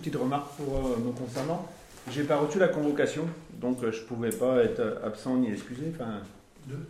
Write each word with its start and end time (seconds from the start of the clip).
petite 0.00 0.16
remarque 0.16 0.56
pour 0.56 0.74
euh, 0.76 0.96
me 0.96 1.12
concernant. 1.12 1.68
J'ai 2.10 2.24
pas 2.24 2.38
reçu 2.38 2.58
la 2.58 2.68
convocation, 2.68 3.26
donc 3.52 3.82
euh, 3.84 3.92
je 3.92 4.00
pouvais 4.02 4.30
pas 4.30 4.56
être 4.64 4.80
euh, 4.80 5.06
absent 5.06 5.36
ni 5.36 5.52
excusé. 5.52 5.92
Enfin, 5.94 6.20
Deux 6.66 6.88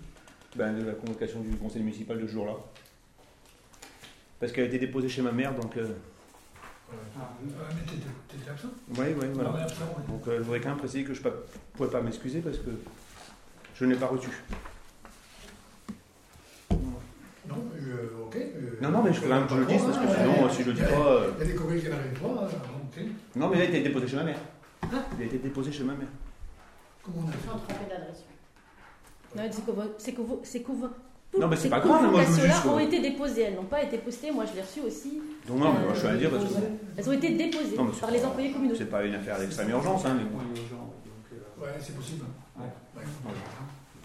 ben, 0.56 0.72
de 0.78 0.84
la 0.84 0.92
convocation 0.92 1.40
du 1.40 1.56
conseil 1.56 1.82
municipal 1.82 2.18
de 2.20 2.26
ce 2.26 2.32
jour-là. 2.32 2.54
Parce 4.38 4.52
qu'elle 4.52 4.64
a 4.64 4.68
été 4.68 4.78
déposée 4.78 5.08
chez 5.08 5.22
ma 5.22 5.32
mère, 5.32 5.54
donc. 5.54 5.76
euh, 5.76 5.82
Euh, 6.92 6.94
ah, 7.20 7.28
mais 7.74 7.82
t'étais 8.28 8.50
absent? 8.50 8.68
Oui, 8.96 9.06
oui, 9.20 9.26
voilà. 9.34 9.50
Absent. 9.62 9.84
Donc 10.08 10.22
je 10.26 10.42
voudrais 10.42 10.60
quand 10.60 10.70
même 10.70 10.78
préciser 10.78 11.04
que 11.04 11.14
je 11.14 11.22
ne 11.22 11.30
pouvais 11.74 11.90
pas 11.90 12.00
m'excuser 12.00 12.40
parce 12.40 12.58
que 12.58 12.70
je 13.74 13.84
n'ai 13.84 13.94
pas 13.96 14.06
reçu. 14.06 14.28
Non, 17.48 17.56
euh, 17.76 18.24
ok. 18.26 18.36
Non, 18.80 18.90
non, 18.90 19.02
mais 19.02 19.12
je 19.12 19.20
veux 19.20 19.28
quand 19.28 19.34
même 19.38 19.46
que 19.46 19.54
je 19.54 19.60
le 19.60 19.66
dise 19.66 19.82
parce 19.82 19.98
que 19.98 20.02
Ouais, 20.06 20.16
sinon, 20.16 20.50
si 20.50 20.62
je 20.62 20.68
le 20.68 20.74
dis 20.74 20.80
pas. 20.82 21.20
Il 21.38 21.38
y 21.38 21.42
a 21.42 21.52
des 21.52 21.54
courriers 21.54 21.80
qui 21.80 21.88
n'arrivent 21.88 22.20
pas, 22.20 22.44
hein. 22.44 22.48
Non, 23.40 23.48
mais 23.48 23.58
là, 23.58 23.64
il 23.64 23.74
a 23.74 23.78
été 23.78 23.82
déposé 23.88 24.06
chez 24.08 24.16
ma 24.16 24.22
mère. 24.24 24.38
Hein 24.82 25.02
Il 25.18 25.22
a 25.22 25.26
été 25.26 25.38
déposé 25.38 25.72
chez 25.72 25.82
ma 25.84 25.94
mère. 25.94 26.08
Comment 27.02 27.22
on 27.24 27.28
a 27.28 27.32
fait. 27.32 27.48
Non, 29.36 29.42
c'est 29.50 29.64
que 29.64 29.70
vos- 29.70 29.82
c'est 29.98 30.12
que 30.12 30.20
vos- 30.22 30.40
c'est 30.42 30.60
que 30.60 30.72
vos- 30.72 30.88
Non, 31.38 31.46
mais 31.46 31.54
c'est 31.56 31.62
ces 31.62 31.68
pas 31.70 31.78
grave, 31.80 31.90
moi, 31.90 32.00
je 32.02 32.06
veux 32.06 32.10
convocations-là 32.24 32.54
juste, 32.54 32.66
ont 32.66 32.76
euh, 32.76 32.80
été 32.80 33.00
déposées. 33.00 33.42
Elles 33.42 33.54
n'ont 33.54 33.62
pas 33.64 33.82
été 33.82 33.98
postées. 33.98 34.32
Moi, 34.32 34.44
je 34.46 34.54
l'ai 34.56 34.62
reçu 34.62 34.80
aussi. 34.80 35.22
Donc, 35.46 35.58
non, 35.60 35.72
mais 35.72 35.84
moi, 35.84 35.94
je 35.94 35.98
suis 36.00 36.08
à 36.08 36.16
dire 36.16 36.30
parce 36.30 36.44
que 36.44 36.48
Euh, 36.58 36.60
Elles 36.96 37.08
ont 37.08 37.12
été 37.12 37.30
déposées 37.30 37.76
Non, 37.76 37.84
mais 37.84 37.90
c'est 37.94 38.00
par 38.00 38.10
pas- 38.10 38.16
les 38.16 38.24
employés 38.24 38.50
communaux. 38.50 38.74
c'est 38.76 38.90
pas 38.90 39.04
une 39.04 39.14
affaire 39.14 39.38
d'extrême 39.38 39.70
urgence. 39.70 40.04
Hein, 40.04 40.16
mais 40.18 40.24
bon. 40.24 40.38
Ouais, 41.64 41.68
c'est 41.80 41.94
possible. 41.94 42.24
Ouais. 42.58 42.64
Ouais. 42.96 43.04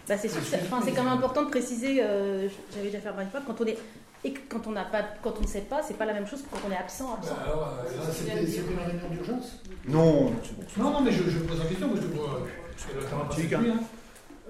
Bah, 0.08 0.16
c'est 0.16 0.28
sûr, 0.28 0.40
que 0.40 0.56
enfin, 0.66 0.80
c'est 0.84 0.92
quand 0.92 1.02
même 1.02 1.14
important 1.14 1.42
de 1.42 1.50
préciser. 1.50 1.98
euh, 2.00 2.48
J'avais 2.72 2.86
déjà 2.90 3.00
fait 3.00 3.08
une 3.20 3.28
fois 3.30 3.40
quand 3.44 3.60
on 3.60 3.66
est 3.66 3.78
et 4.26 4.32
que 4.32 4.40
quand 4.48 4.66
on 4.66 4.72
n'a 4.72 4.84
pas, 4.84 5.02
quand 5.22 5.34
on 5.38 5.42
ne 5.42 5.46
sait 5.46 5.60
pas, 5.62 5.82
c'est 5.82 5.94
pas 5.94 6.04
la 6.04 6.12
même 6.14 6.26
chose 6.26 6.42
que 6.42 6.48
quand 6.50 6.62
on 6.68 6.72
est 6.72 6.76
absent. 6.76 7.06
Bah, 7.06 7.18
absent. 7.22 7.36
alors, 7.44 7.74
euh, 7.78 7.88
c'était 8.12 8.44
c'était 8.46 8.72
une 8.72 8.78
réunion 8.78 9.08
d'urgence 9.10 9.60
Non, 9.86 10.32
c'est 10.42 10.56
bon. 10.56 10.84
Non, 10.84 10.90
non, 10.90 11.00
mais 11.02 11.12
je, 11.12 11.22
je 11.30 11.38
pose 11.40 11.58
la 11.60 11.66
question 11.66 11.88
parce 11.88 12.00
que 12.00 12.06
pour, 12.06 12.24
euh, 12.24 12.42
parce 12.74 12.84
que 12.92 12.98
le 12.98 13.04
temps 13.06 13.20
a 13.22 13.28
passé 13.28 13.42
Tic, 13.42 13.50
depuis, 13.50 13.70
hein. 13.70 13.80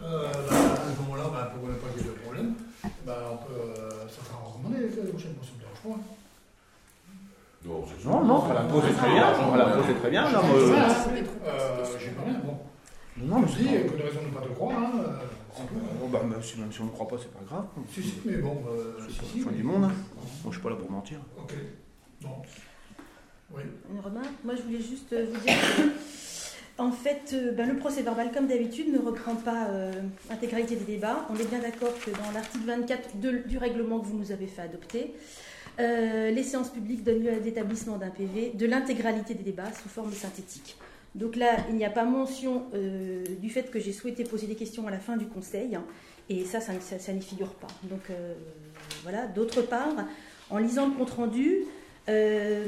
Euh, 0.03 0.33
bah, 0.49 0.57
à 0.57 0.95
ce 0.97 1.01
moment-là, 1.03 1.25
bah, 1.33 1.53
pour 1.55 1.69
ne 1.69 1.75
pas 1.75 1.89
qu'il 1.95 2.07
y 2.07 2.09
ait 2.09 2.13
de 2.13 2.19
problème, 2.25 2.55
bah, 3.05 3.17
on 3.33 3.37
peut, 3.45 3.53
euh, 3.61 3.91
ça 4.09 4.21
sera 4.25 4.39
recommandé 4.45 4.81
la 4.81 4.89
prochaine 5.13 5.35
fois, 5.37 5.45
ça 5.45 5.53
me 5.53 5.61
dérange 5.61 5.83
pas. 5.85 6.01
Non, 7.67 7.85
c'est 7.89 8.09
Non, 8.09 8.25
non, 8.25 8.35
on 8.45 8.49
va 8.49 8.55
la 8.55 8.61
poser 8.63 8.93
très 8.93 9.11
bien. 9.11 9.27
On 9.43 9.51
va 9.51 9.57
la 9.59 9.65
poser 9.77 9.95
très 9.95 10.11
bien. 10.11 10.31
Non, 10.31 10.41
mais, 10.43 10.55
euh, 10.55 10.77
Euh, 11.47 11.85
j'ai 12.01 12.11
pas 12.11 12.23
rien, 12.25 12.41
bon. 12.45 12.57
non, 13.19 13.41
mais 13.41 13.49
Je 13.49 13.53
c'est 13.53 13.59
dis, 13.63 13.69
pas- 13.69 13.75
euh, 13.75 13.89
que 13.91 13.97
de 13.97 14.03
raison 14.03 14.21
de 14.23 14.27
ne 14.29 14.33
pas 14.33 14.41
te 14.47 14.53
croire, 14.55 14.73
hein. 14.79 14.93
Euh. 15.61 15.99
Bon, 16.01 16.09
bah, 16.09 16.23
même 16.23 16.43
si, 16.43 16.59
même 16.59 16.73
si 16.73 16.81
on 16.81 16.85
ne 16.87 16.91
croit 16.91 17.09
pas, 17.09 17.17
c'est 17.19 17.33
pas 17.33 17.45
grave. 17.45 17.67
Si, 17.93 18.03
si, 18.03 18.15
mais 18.25 18.37
bon, 18.37 18.63
euh, 18.69 18.95
C'est 19.07 19.13
si, 19.13 19.19
pas 19.19 19.25
si, 19.33 19.39
la 19.39 19.45
fin 19.45 19.51
mais- 19.51 19.57
du 19.57 19.63
monde. 19.63 19.85
Hein. 19.85 19.93
Moi, 20.45 20.51
je 20.51 20.51
suis 20.51 20.61
pas 20.63 20.71
là 20.71 20.77
pour 20.77 20.91
mentir. 20.91 21.19
Ok, 21.39 21.55
bon. 22.23 22.29
Oui. 23.55 23.63
Une 23.93 24.01
remarque 24.01 24.29
Moi, 24.45 24.55
je 24.57 24.63
voulais 24.63 24.81
juste 24.83 25.13
euh, 25.13 25.27
vous 25.33 25.41
dire 25.41 25.55
que, 25.55 26.83
en 26.83 26.91
fait, 26.93 27.31
euh, 27.33 27.53
ben, 27.53 27.69
le 27.69 27.77
procès 27.77 28.03
verbal, 28.03 28.33
comme 28.33 28.49
d'habitude, 28.49 28.93
ne 28.93 28.99
reprend 28.99 29.35
pas 29.37 29.69
euh, 29.69 29.93
l'intégralité 30.29 30.77
des 30.77 30.85
débats. 30.85 31.27
On 31.31 31.37
est 31.37 31.49
bien 31.49 31.61
d'accord 31.61 31.95
que 32.05 32.11
dans 32.11 32.33
l'article 32.35 32.65
24 32.67 33.17
de- 33.21 33.39
du 33.49 33.57
règlement 33.59 34.01
que 34.01 34.07
vous 34.07 34.19
nous 34.19 34.33
avez 34.33 34.47
fait 34.47 34.63
adopter, 34.63 35.15
euh, 35.79 36.31
les 36.31 36.43
séances 36.43 36.71
publiques 36.71 37.05
donnent 37.05 37.23
lieu 37.23 37.31
à 37.31 37.39
l'établissement 37.39 37.97
d'un 37.99 38.11
PV 38.11 38.53
de 38.55 38.67
l'intégralité 38.67 39.35
des 39.35 39.45
débats 39.45 39.73
sous 39.81 39.89
forme 39.89 40.13
synthétique. 40.13 40.77
Donc 41.17 41.35
là, 41.37 41.57
il 41.71 41.77
n'y 41.77 41.85
a 41.85 41.91
pas 41.91 42.05
mention 42.05 42.65
euh, 42.75 43.25
du 43.41 43.49
fait 43.49 43.71
que 43.71 43.81
j'ai 43.81 43.93
souhaité 43.93 44.23
poser 44.23 44.47
des 44.47 44.55
questions 44.55 44.87
à 44.87 44.91
la 44.91 44.99
fin 44.99 45.17
du 45.17 45.25
conseil, 45.27 45.75
hein, 45.75 45.85
et 46.29 46.45
ça, 46.45 46.61
ça, 46.61 47.13
n'y 47.13 47.23
figure 47.23 47.55
pas. 47.55 47.69
Donc 47.85 48.11
euh, 48.11 48.35
voilà. 49.03 49.27
D'autre 49.27 49.63
part, 49.63 49.95
en 50.51 50.59
lisant 50.59 50.87
le 50.89 50.93
compte 50.93 51.11
rendu, 51.11 51.61
euh, 52.11 52.65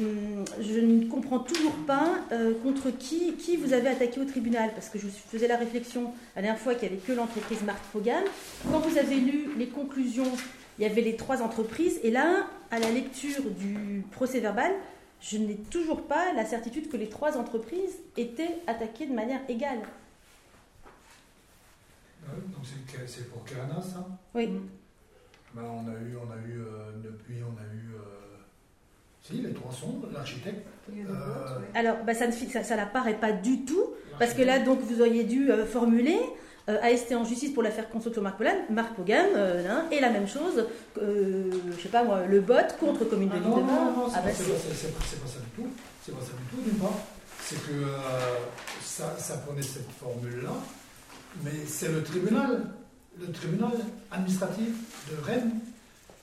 je 0.63 0.81
ne 0.81 1.05
comprends 1.05 1.41
toujours 1.41 1.75
pas 1.87 2.21
contre 2.63 2.91
qui, 2.91 3.35
qui 3.35 3.57
vous 3.57 3.75
avez 3.75 3.89
attaqué 3.89 4.19
au 4.19 4.25
tribunal, 4.25 4.71
parce 4.75 4.89
que 4.89 4.99
je 4.99 5.09
faisais 5.09 5.47
la 5.47 5.57
réflexion 5.57 6.13
la 6.35 6.43
dernière 6.43 6.61
fois 6.61 6.75
qu'il 6.75 6.89
n'y 6.89 6.95
avait 6.95 7.05
que 7.05 7.13
l'entreprise 7.13 7.63
Marc 7.65 7.85
Fogan. 7.93 8.25
Quand 8.73 8.79
vous 8.79 8.97
avez 8.97 9.17
lu 9.17 9.51
les 9.59 9.69
conclusions, 9.69 10.33
il 10.79 10.83
y 10.83 10.87
avait 10.87 11.03
les 11.03 11.17
trois 11.17 11.43
entreprises, 11.43 12.01
et 12.03 12.11
là, 12.11 12.47
à 12.71 12.79
la 12.79 12.91
lecture 12.91 13.43
du 13.51 14.05
procès 14.11 14.41
verbal, 14.41 14.73
je 15.21 15.37
n'ai 15.39 15.57
toujours 15.57 16.07
pas 16.07 16.33
la 16.33 16.45
certitude 16.45 16.89
que 16.91 16.97
les 16.97 17.09
trois 17.09 17.37
entreprises 17.37 17.99
étaient 18.17 18.59
attaquées 18.67 19.07
de 19.07 19.15
manière 19.15 19.41
égale. 19.49 19.81
Ouais, 22.25 22.41
donc 22.53 22.65
c'est 23.07 23.31
pour 23.31 23.45
Kerana, 23.45 23.81
ça? 23.81 24.07
Oui. 24.35 24.49
Ben, 25.55 25.63
on 25.63 25.89
a 25.89 25.93
eu, 25.95 26.17
on 26.17 26.31
a 26.31 26.37
eu 26.47 26.61
euh, 26.61 26.93
depuis, 27.03 27.37
on 27.43 27.57
a 27.59 27.65
eu, 27.75 27.95
euh, 27.95 28.37
si, 29.23 29.41
les 29.41 29.53
trois 29.55 29.73
sont, 29.73 30.03
l'architecte. 30.13 30.67
euh, 30.93 31.59
Alors, 31.75 32.05
bah, 32.05 32.15
ça 32.15 32.27
ne 32.27 32.33
ça, 32.33 32.63
ça 32.63 32.77
n'apparaît 32.77 33.19
pas 33.19 33.33
du 33.33 33.65
tout, 33.65 33.95
parce 34.19 34.35
que 34.35 34.43
là, 34.43 34.59
donc, 34.59 34.81
vous 34.81 35.01
auriez 35.01 35.25
dû 35.25 35.51
euh, 35.51 35.65
formuler 35.65 36.19
euh, 36.19 36.27
AST 36.69 37.13
en 37.15 37.25
justice 37.25 37.51
pour 37.53 37.63
l'affaire 37.63 37.89
construction 37.89 38.23
Marc 38.23 38.37
Pogan, 38.37 38.57
Marc 38.71 38.95
Pogan 38.95 39.27
euh, 39.35 39.69
hein, 39.69 39.85
et 39.91 40.01
la 40.01 40.11
même 40.11 40.29
chose, 40.29 40.67
euh, 41.01 41.51
je 41.77 41.83
sais 41.83 41.89
pas 41.89 42.05
moi, 42.05 42.27
le 42.27 42.41
bot 42.41 42.55
contre 42.79 43.05
commune 43.05 43.29
de 43.29 43.35
Ah 43.37 43.41
non, 43.41 43.57
non, 43.57 43.67
non, 43.67 43.93
non, 43.93 44.09
c'est 44.09 44.17
Ah 44.19 44.23
pas, 44.23 44.33
ça 44.33 44.45
du 44.45 44.51
tout. 44.51 45.69
C'est 46.05 46.13
pas 46.13 46.21
ça 46.21 46.33
du 46.33 46.57
tout, 46.57 46.63
d'une 46.63 46.79
part. 46.79 46.93
C'est 47.41 47.57
que 47.57 47.73
euh, 47.73 47.89
ça, 48.83 49.17
ça 49.19 49.39
prenait 49.39 49.63
cette 49.63 49.91
formule-là, 49.99 50.53
mais 51.43 51.53
c'est 51.67 51.89
le 51.89 52.03
tribunal, 52.03 52.67
le 53.19 53.33
tribunal 53.33 53.73
administratif 54.11 54.69
de 55.11 55.25
Rennes 55.25 55.53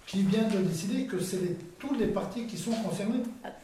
qui 0.05 0.21
vient 0.21 0.43
de 0.43 0.57
décider 0.59 1.05
que 1.05 1.19
c'est 1.19 1.57
tous 1.79 1.95
les 1.95 2.07
partis 2.07 2.45
qui 2.45 2.57
sont 2.57 2.71
concernés 2.71 3.23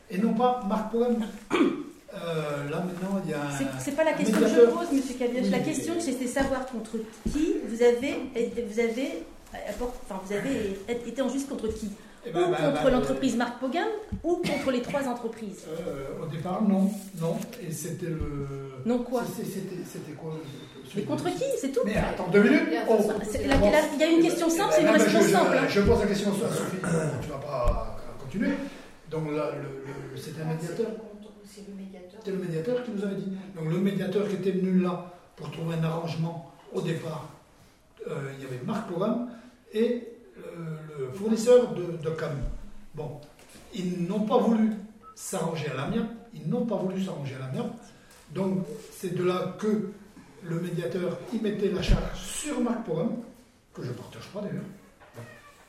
et 0.09 0.17
non 0.17 0.33
pas 0.33 0.63
Marc 0.67 0.91
Poème. 0.91 1.25
Euh, 2.13 2.69
là 2.69 2.83
maintenant, 2.85 3.21
il 3.23 3.31
y 3.31 3.33
a 3.33 3.41
un. 3.41 3.79
C'est- 3.79 3.91
pas 3.95 4.03
la 4.03 4.13
question 4.13 4.37
que 4.39 4.47
je 4.47 4.61
pose, 4.61 4.91
Monsieur 4.91 5.15
Cabiach. 5.17 5.43
Oui, 5.43 5.49
La 5.49 5.59
question, 5.59 5.93
c'était 5.99 6.27
savoir 6.27 6.65
contre 6.65 6.97
qui 7.31 7.55
vous 7.67 7.81
avez, 7.81 8.15
vous 8.67 8.79
avez, 8.79 9.23
apport- 9.69 9.93
enfin, 10.03 10.21
vous 10.25 10.33
avez 10.33 10.77
été 11.07 11.21
en 11.21 11.29
justice 11.29 11.49
contre 11.49 11.67
qui? 11.69 11.89
Eh 12.25 12.29
Ou 12.29 12.33
ben, 12.33 12.51
ben, 12.51 12.71
contre 12.71 12.83
ben, 12.83 12.89
l'entreprise 12.91 13.35
Marc 13.35 13.59
Pogan 13.59 13.87
ou 14.23 14.35
contre 14.35 14.71
les 14.71 14.81
trois 14.81 15.07
entreprises? 15.07 15.63
Euh, 15.69 16.21
au 16.21 16.27
départ, 16.27 16.61
non, 16.61 16.91
non, 17.19 17.37
et 17.67 17.71
c'était 17.71 18.07
le. 18.07 18.47
Non 18.85 18.99
quoi? 18.99 19.23
C'était 19.35 20.11
quoi? 20.11 20.33
Mais 20.95 21.03
contre 21.03 21.29
qui? 21.33 21.45
C'est 21.59 21.71
tout 21.71 21.79
Mais 21.85 21.95
attends 21.95 22.27
deux 22.27 22.43
minutes. 22.43 22.61
Oh. 22.89 22.97
Il 23.93 23.99
y 23.99 24.03
a 24.03 24.07
une 24.09 24.21
question 24.21 24.49
simple, 24.49 24.73
c'est 24.75 24.81
une 24.81 24.87
Eh 24.89 24.91
ben, 24.91 24.99
je- 24.99 25.05
réponse 25.05 25.23
je- 25.27 25.31
simple. 25.31 25.57
hein. 25.57 25.65
Je, 25.69 25.81
pose 25.81 25.99
la 26.01 26.05
question 26.07 26.31
à 26.31 26.33
Sophie, 26.53 26.77
tu 27.23 27.29
vas 27.29 27.37
pas 27.37 27.97
continuer. 28.21 28.49
Donc 29.09 29.31
là, 29.31 29.49
c'était 30.17 30.41
un 30.41 30.45
médiateur. 30.53 30.87
C'est 31.53 31.67
le 31.67 31.73
médiateur. 31.75 31.90
C'était 32.23 32.37
le 32.37 32.43
médiateur 32.43 32.83
qui 32.83 32.91
nous 32.91 33.03
avait 33.03 33.15
dit. 33.15 33.31
Donc 33.55 33.65
le 33.71 33.79
médiateur 33.79 34.27
qui 34.27 34.35
était 34.35 34.51
venu 34.51 34.79
là 34.79 35.11
pour 35.35 35.49
trouver 35.49 35.75
un 35.75 35.83
arrangement 35.83 36.51
au 36.71 36.79
départ, 36.79 37.27
euh, 38.07 38.31
il 38.37 38.43
y 38.43 38.45
avait 38.45 38.61
Marc 38.63 38.91
Programme 38.91 39.29
et 39.73 40.07
le 40.99 41.11
fournisseur 41.13 41.73
de, 41.73 41.97
de 41.97 42.09
cam. 42.11 42.31
Bon, 42.93 43.19
ils 43.73 44.03
n'ont 44.07 44.21
pas 44.21 44.37
voulu 44.37 44.71
s'arranger 45.15 45.69
à 45.69 45.73
l'amiable. 45.73 46.09
Ils 46.35 46.47
n'ont 46.47 46.65
pas 46.65 46.75
voulu 46.75 47.03
s'arranger 47.03 47.35
à 47.35 47.39
l'amiable. 47.39 47.71
Donc 48.29 48.65
c'est 48.91 49.15
de 49.15 49.23
là 49.23 49.55
que 49.57 49.89
le 50.43 50.59
médiateur 50.61 51.17
y 51.33 51.39
mettait 51.39 51.71
la 51.71 51.81
charge 51.81 52.19
sur 52.19 52.59
Marc 52.59 52.83
Programme, 52.83 53.17
que 53.73 53.81
je 53.81 53.89
ne 53.89 53.93
partage 53.93 54.27
pas 54.31 54.41
d'ailleurs. 54.41 54.61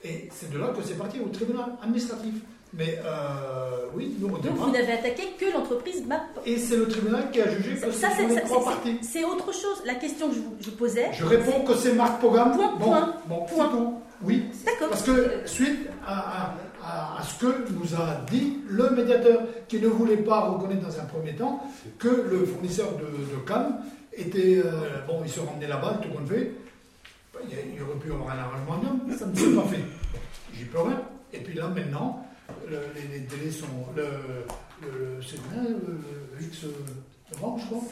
Et 0.05 0.29
c'est 0.33 0.51
de 0.51 0.59
là 0.59 0.69
que 0.69 0.83
c'est 0.83 0.99
parti 0.99 1.19
au 1.21 1.29
tribunal 1.29 1.77
administratif. 1.83 2.35
Mais 2.75 2.99
euh, 3.05 3.87
oui, 3.95 4.17
nous 4.19 4.29
Donc 4.29 4.57
vous 4.57 4.71
n'avez 4.71 4.93
attaqué 4.93 5.35
que 5.39 5.45
l'entreprise 5.53 6.07
Marc 6.07 6.23
Et 6.47 6.57
c'est 6.57 6.77
le 6.77 6.89
tribunal 6.89 7.31
qui 7.31 7.41
a 7.43 7.51
jugé 7.51 7.75
que 7.79 7.91
Ça, 7.93 8.09
c'est 8.17 8.27
trois 8.45 8.59
c'est- 8.61 8.65
parties. 8.65 8.99
c'est 9.03 9.25
autre 9.25 9.53
chose. 9.53 9.83
La 9.85 9.95
question 9.97 10.29
que 10.31 10.35
je, 10.35 10.41
vous- 10.41 10.57
je 10.59 10.71
posais. 10.71 11.11
Je 11.13 11.25
réponds 11.27 11.65
que 11.65 11.75
c'est 11.75 11.93
Marc 11.93 12.21
Pogam. 12.21 12.53
Point, 12.57 12.73
bon, 12.79 12.85
point, 12.87 13.15
bon, 13.27 13.45
point. 13.45 13.69
tout. 13.69 13.95
Oui, 14.23 14.45
D'accord. 14.65 14.89
parce 14.89 15.03
que 15.03 15.43
suite 15.47 15.81
à, 16.07 16.45
à- 16.45 16.55
à- 16.83 17.19
à 17.19 17.23
ce 17.23 17.41
que 17.45 17.69
nous 17.73 17.95
a 17.95 18.21
dit 18.31 18.59
le 18.69 18.89
médiateur, 18.91 19.41
qui 19.69 19.79
ne 19.81 19.89
voulait 19.89 20.17
pas 20.17 20.41
reconnaître 20.49 20.87
dans 20.87 20.99
un 21.01 21.05
premier 21.05 21.35
temps 21.35 21.63
que 21.99 22.09
le 22.09 22.47
fournisseur 22.47 22.93
de, 22.93 23.03
de 23.05 23.41
cam 23.47 23.81
était. 24.17 24.63
euh, 24.65 24.71
bon, 25.07 25.21
ils 25.25 25.31
se 25.31 25.41
ramenaient 25.41 25.69
là-bas, 25.69 25.99
tout 26.03 26.09
compte 26.09 26.29
fait. 26.29 26.53
Ben, 27.35 27.41
Il 27.51 27.75
il 27.77 27.83
aurait 27.83 27.99
pu 27.99 28.09
y 28.09 28.13
avoir 28.13 28.31
un 28.31 28.39
arrangement 28.39 28.75
amiable, 28.75 29.13
ça 29.19 29.27
ne 29.27 29.35
s'est 29.37 29.55
pas 29.55 29.63
fait. 29.69 29.85
J'y 30.55 30.65
peux 30.65 30.81
rien. 30.81 31.03
Et 31.35 31.39
puis 31.39 31.55
là, 31.55 31.69
maintenant, 31.69 32.25
le- 32.69 32.87
les, 32.95 33.09
les 33.19 33.21
délais 33.21 33.51
sont. 33.51 33.67
Le, 33.97 34.03
le- 34.83 35.23
c'est 35.23 35.41
bien, 35.51 35.63
le, 35.63 35.77
le 36.39 36.43
X 36.47 36.65
novembre, 37.33 37.59
je 37.61 37.67
crois, 37.67 37.83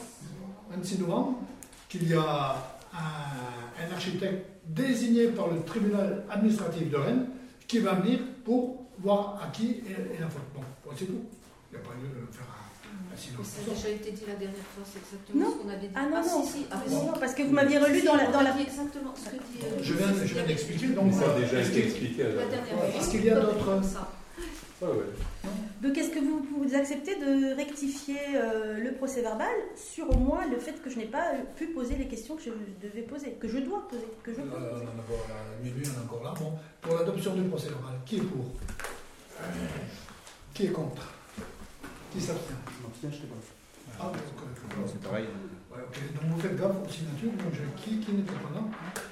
26 0.71 0.99
novembre, 0.99 1.39
qu'il 1.89 2.07
y 2.09 2.13
a 2.13 2.55
un, 2.93 3.83
un 3.87 3.91
architecte 3.93 4.45
désigné 4.67 5.27
par 5.27 5.47
le 5.49 5.61
tribunal 5.63 6.23
administratif 6.29 6.89
de 6.89 6.97
Rennes 6.97 7.25
qui 7.67 7.79
va 7.79 7.93
venir 7.95 8.19
pour 8.45 8.85
voir 8.99 9.39
à 9.43 9.47
qui 9.51 9.81
est, 9.87 10.15
est 10.15 10.19
la 10.19 10.29
faute. 10.29 10.41
Bon, 10.53 10.61
bon, 10.85 10.91
c'est 10.97 11.05
tout. 11.05 11.21
Il 11.71 11.77
n'y 11.77 11.83
a 11.83 11.87
pas 11.87 11.95
lieu 11.95 12.09
de 12.09 12.31
faire 12.35 12.45
un, 12.45 13.17
silence. 13.17 13.47
Ça 13.47 13.71
a 13.71 13.73
déjà 13.75 13.89
été 13.89 14.11
dit 14.11 14.23
la 14.27 14.35
dernière 14.35 14.57
fois, 14.75 14.83
c'est 14.85 14.99
exactement 14.99 15.43
Non. 15.45 15.51
ce 15.51 15.63
qu'on 15.63 15.69
avait 15.69 15.87
dit. 15.87 15.93
Ah 15.95 16.05
non, 16.09 16.21
non. 16.21 16.43
si, 16.45 16.51
si. 16.59 16.65
Ah, 16.71 16.81
Non, 16.89 17.05
non, 17.07 17.13
parce 17.19 17.33
que 17.33 17.43
vous 17.43 17.51
m'aviez 17.51 17.77
relu 17.79 17.99
Si, 18.01 18.05
dans 18.05 18.15
la. 18.15 18.27
Dans 18.27 18.41
la... 18.41 18.59
exactement 18.59 19.13
ce 19.15 19.25
que 19.29 19.35
dit. 19.35 19.63
euh, 19.63 19.79
Je 19.81 19.93
viens, 19.93 20.07
je 20.25 20.33
viens 20.33 20.45
d'expliquer, 20.45 20.87
donc 20.87 21.13
Ça 21.13 21.31
a 21.31 21.39
déjà 21.39 21.61
été 21.61 21.85
expliqué 21.85 22.23
est-ce 22.23 23.09
qu'il 23.09 23.25
y 23.25 23.29
a 23.29 23.39
d'autres- 23.39 23.81
Ouais, 24.81 24.87
ouais. 24.87 25.49
Donc 25.81 25.97
est-ce 25.97 26.09
que 26.09 26.19
vous, 26.19 26.45
vous 26.57 26.75
acceptez 26.75 27.15
de 27.15 27.55
rectifier 27.55 28.17
euh, 28.35 28.77
le 28.79 28.93
procès 28.93 29.21
verbal 29.21 29.53
sur 29.75 30.09
au 30.09 30.17
moins 30.17 30.47
le 30.47 30.57
fait 30.57 30.81
que 30.81 30.89
je 30.89 30.97
n'ai 30.97 31.05
pas 31.05 31.33
pu 31.55 31.67
poser 31.67 31.95
les 31.95 32.07
questions 32.07 32.35
que 32.35 32.41
je 32.43 32.49
devais 32.81 33.01
poser, 33.03 33.31
que 33.33 33.47
je 33.47 33.59
dois 33.59 33.87
poser, 33.87 34.07
que 34.23 34.33
je 34.33 34.39
Euh, 34.39 34.43
peux 34.43 34.57
on 34.57 34.73
poser 34.73 34.85
en 34.85 34.87
a 34.87 35.01
encore 35.01 35.27
là, 35.29 35.35
minuit, 35.63 35.83
on 35.95 35.99
a 35.99 36.03
encore 36.03 36.23
là. 36.23 36.33
Bon, 36.39 36.53
pour 36.81 36.95
l'adoption 36.95 37.35
du 37.35 37.43
procès 37.43 37.69
verbal, 37.69 37.93
qui 38.05 38.17
est 38.17 38.21
pour? 38.21 38.45
Qui 40.53 40.65
est 40.65 40.69
contre? 40.71 41.13
Qui 42.11 42.19
s'abstient? 42.21 42.55
Ah, 43.99 44.05
donc, 44.05 44.15
euh, 44.15 44.81
C'est 44.87 45.01
pareil. 45.03 45.25
ouais, 45.71 45.77
ok. 45.87 46.13
Donc 46.15 46.31
vous 46.31 46.39
faites 46.41 46.55
gaffe 46.55 46.71
aux 46.85 46.89
signatures. 46.89 47.31
Donc, 47.33 47.53
je- 47.53 47.81
qui, 47.81 47.99
qui 47.99 48.11
n'était 48.13 48.33
pas 48.33 48.49
là? 48.55 48.61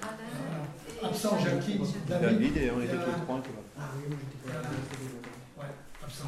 Alain 0.02 0.18
et 0.26 0.69
Absent, 1.04 1.40
Jackie, 1.40 1.80
David. 2.08 2.30
David 2.30 2.58
et 2.58 2.72
on 2.72 2.82
était 2.82 2.94
euh, 2.94 3.04
tous 3.06 3.12
les 3.12 3.22
trois. 3.26 3.42
tu 3.44 3.50
vois. 3.52 3.64
Ah 3.80 3.90
oui, 3.96 4.04
moi 4.10 4.18
j'étais 4.20 4.54
pas 4.54 4.62
là. 4.62 4.70
Ouais, 5.58 5.72
absent. 6.04 6.26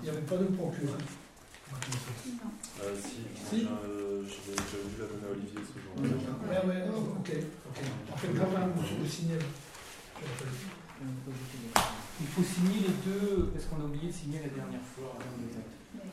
Il 0.00 0.04
n'y 0.04 0.08
avait 0.10 0.26
pas 0.26 0.36
de 0.36 0.44
procureur. 0.44 0.96
Euh, 2.82 2.94
si, 3.02 3.26
Si. 3.48 3.58
j'ai, 3.60 3.66
euh, 3.66 4.22
j'avais 4.22 4.88
dû 4.88 4.96
la 5.00 5.06
donner 5.06 5.26
à 5.26 5.32
Olivier 5.32 5.60
ce 5.66 5.74
jour. 5.80 5.92
Ouais, 5.98 6.62
ouais, 6.68 6.82
oh, 6.94 7.16
ok, 7.18 7.30
ok. 7.66 7.78
En 8.12 8.16
fait, 8.16 8.28
vous 8.28 8.82
vous 9.00 9.06
signez. 9.08 9.38
Je 9.40 10.26
rappelle. 10.26 10.54
Il 12.20 12.26
faut 12.28 12.42
signer 12.42 12.80
les 12.80 12.94
deux, 13.10 13.50
parce 13.52 13.66
qu'on 13.66 13.80
a 13.82 13.84
oublié 13.84 14.08
de 14.08 14.12
signer 14.12 14.38
la 14.40 14.48
dernière 14.48 14.80
fois. 14.94 15.18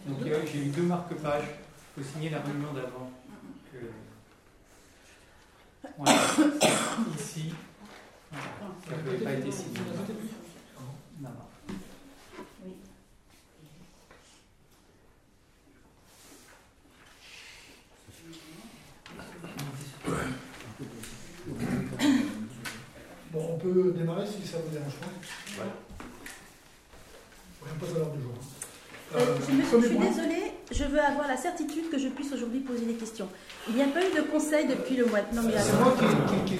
Donc 0.07 0.17
il 0.25 0.51
j'ai 0.51 0.65
eu 0.65 0.69
deux 0.69 0.83
marque-pages. 0.83 1.45
Il 1.95 2.03
faut 2.03 2.09
signer 2.11 2.29
la 2.31 2.39
réunion 2.41 2.73
d'avant. 2.73 3.11
que- 3.71 3.91
Voilà. 5.97 6.19
Ici. 7.17 7.53
Ça 8.33 8.95
n'avait 8.95 9.17
pas 9.17 9.33
été 9.33 9.51
signé. 9.51 9.79
Non, 11.21 11.29
non. 11.29 11.29
Bon, 23.31 23.47
on 23.53 23.57
peut 23.57 23.93
démarrer 23.95 24.25
si 24.27 24.47
ça 24.47 24.57
vous 24.59 24.69
dérange 24.69 24.95
pas. 24.95 25.63
Ouais. 25.63 25.69
On 27.61 27.79
passe 27.79 27.95
à 27.95 27.97
l'heure 27.99 28.11
du 28.11 28.21
jour. 28.21 28.33
Euh, 29.15 29.19
je, 29.47 29.53
me- 29.53 29.81
je 29.81 29.87
suis 29.87 29.97
désolée, 29.97 30.51
je 30.71 30.83
veux 30.85 30.99
avoir 30.99 31.27
la 31.27 31.37
certitude 31.37 31.89
que 31.91 31.99
je 31.99 32.07
puisse 32.07 32.33
aujourd'hui 32.33 32.61
poser 32.61 32.85
des 32.85 32.93
questions. 32.95 33.27
Il 33.69 33.75
n'y 33.75 33.83
a 33.83 33.87
pas 33.87 34.01
eu 34.01 34.11
de 34.15 34.21
conseil 34.21 34.67
depuis 34.67 34.95
le 34.95 35.05
mois 35.05 35.19
de... 35.21 35.25
Qui 36.45 36.55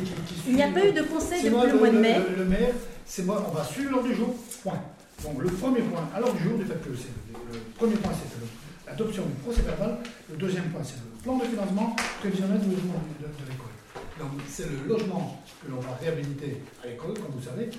il 0.48 0.56
n'y 0.56 0.62
a 0.64 0.68
pas 0.70 0.86
eu 0.86 0.92
de 0.92 1.02
conseil 1.02 1.42
depuis 1.44 1.56
moi 1.56 1.66
le 1.66 1.74
mois 1.80 1.90
de 1.90 1.98
mai. 1.98 2.20
Le, 2.30 2.44
le 2.44 2.46
maire, 2.50 2.74
c'est 3.06 3.24
moi, 3.26 3.44
on 3.50 3.52
va 3.52 3.64
suivre 3.64 3.92
l'ordre 3.92 4.08
du 4.08 4.16
jour. 4.16 4.36
Point. 4.62 4.80
Donc 5.24 5.42
le 5.42 5.50
premier 5.50 5.82
point, 5.82 6.08
à 6.16 6.20
l'ordre 6.20 6.36
du 6.38 6.44
jour, 6.44 6.58
du 6.58 6.64
le, 6.66 7.60
premier 7.76 7.96
point, 7.96 8.12
c'est 8.14 8.90
l'adoption 8.90 9.24
du 9.26 9.34
procès 9.36 9.62
verbal. 9.62 9.98
Le 10.30 10.38
deuxième 10.38 10.66
point, 10.66 10.82
c'est 10.84 10.96
le 10.98 11.24
plan 11.24 11.38
de 11.38 11.46
financement 11.46 11.96
prévisionnel 12.20 12.60
du 12.60 12.70
logement 12.70 13.02
de, 13.20 13.26
de 13.26 13.50
l'école. 13.50 13.74
Donc 14.20 14.30
c'est 14.48 14.70
le 14.70 14.88
logement 14.88 15.42
que 15.66 15.72
l'on 15.72 15.80
va 15.80 15.98
réhabiliter 16.00 16.62
à 16.84 16.88
l'école, 16.88 17.14
comme 17.16 17.32
vous 17.36 17.44
savez. 17.44 17.70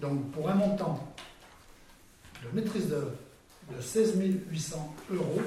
Donc 0.00 0.30
pour 0.32 0.48
un 0.50 0.54
montant 0.54 1.08
de 2.42 2.60
maîtrise 2.60 2.88
d'œuvre 2.88 3.12
de 3.70 3.80
16 3.80 4.18
800 4.50 4.94
euros 5.12 5.40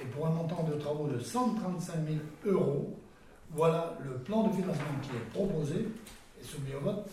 et 0.00 0.04
pour 0.06 0.26
un 0.26 0.30
montant 0.30 0.62
de 0.64 0.74
travaux 0.74 1.08
de 1.08 1.18
135 1.18 1.94
000 2.44 2.56
euros, 2.56 2.98
voilà 3.50 3.98
le 4.04 4.18
plan 4.18 4.44
de 4.44 4.52
financement 4.52 4.98
qui 5.02 5.10
est 5.10 5.30
proposé 5.32 5.88
et 6.40 6.44
soumis 6.44 6.74
au 6.74 6.80
vote 6.80 7.08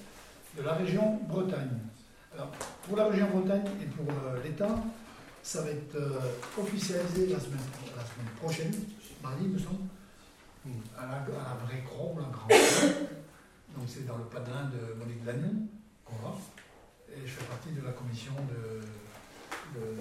de 0.57 0.63
la 0.63 0.73
région 0.73 1.19
Bretagne. 1.27 1.79
Alors, 2.33 2.51
pour 2.83 2.97
la 2.97 3.07
région 3.07 3.27
Bretagne 3.29 3.65
et 3.81 3.85
pour 3.85 4.05
euh, 4.09 4.43
l'État, 4.43 4.75
ça 5.41 5.61
va 5.61 5.71
être 5.71 5.95
euh, 5.95 6.19
officialisé 6.59 7.27
la 7.27 7.39
semaine, 7.39 7.59
la 7.95 8.03
semaine 8.03 8.33
prochaine, 8.39 8.73
mardi, 9.23 9.47
me 9.47 9.57
semble, 9.57 9.87
à 10.97 11.05
la, 11.05 11.13
à 11.13 11.57
la 11.57 11.65
vraie 11.65 11.83
croix 11.83 12.13
ou 12.13 12.19
la 12.19 12.25
grande. 12.25 12.49
Donc, 13.75 13.85
c'est 13.87 14.05
dans 14.05 14.17
le 14.17 14.25
Padelin 14.25 14.69
de 14.69 14.93
Monique 14.99 15.25
Lagnon 15.25 15.67
qu'on 16.05 16.15
va. 16.27 16.35
Et 17.09 17.25
je 17.25 17.31
fais 17.31 17.45
partie 17.45 17.71
de 17.71 17.81
la 17.81 17.91
commission 17.91 18.33
de, 18.49 18.81
de, 19.79 19.95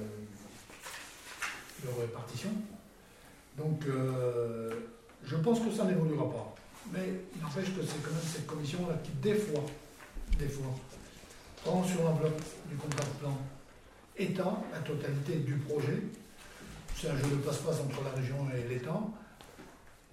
de 1.85 2.01
répartition. 2.01 2.51
Donc, 3.57 3.85
euh, 3.87 4.71
je 5.25 5.37
pense 5.37 5.61
que 5.61 5.71
ça 5.71 5.85
n'évoluera 5.85 6.31
pas. 6.31 6.55
Mais 6.93 7.13
il 7.35 7.43
n'empêche 7.43 7.75
que 7.75 7.83
c'est 7.83 8.03
quand 8.03 8.13
même 8.13 8.21
cette 8.25 8.47
commission-là 8.47 8.95
qui, 9.03 9.13
des 9.13 9.35
fois, 9.35 9.65
des 10.39 10.49
fois, 10.49 10.73
prend 11.65 11.83
sur 11.83 12.03
l'enveloppe 12.05 12.41
du 12.69 12.77
contrat 12.77 13.05
de 13.05 13.19
plan 13.21 13.39
État 14.17 14.57
la 14.73 14.79
totalité 14.81 15.37
du 15.37 15.55
projet. 15.57 16.03
C'est 16.95 17.09
un 17.09 17.17
jeu 17.17 17.29
de 17.29 17.37
passe-passe 17.37 17.81
entre 17.81 18.05
la 18.05 18.11
région 18.11 18.37
et 18.55 18.69
l'État. 18.69 19.01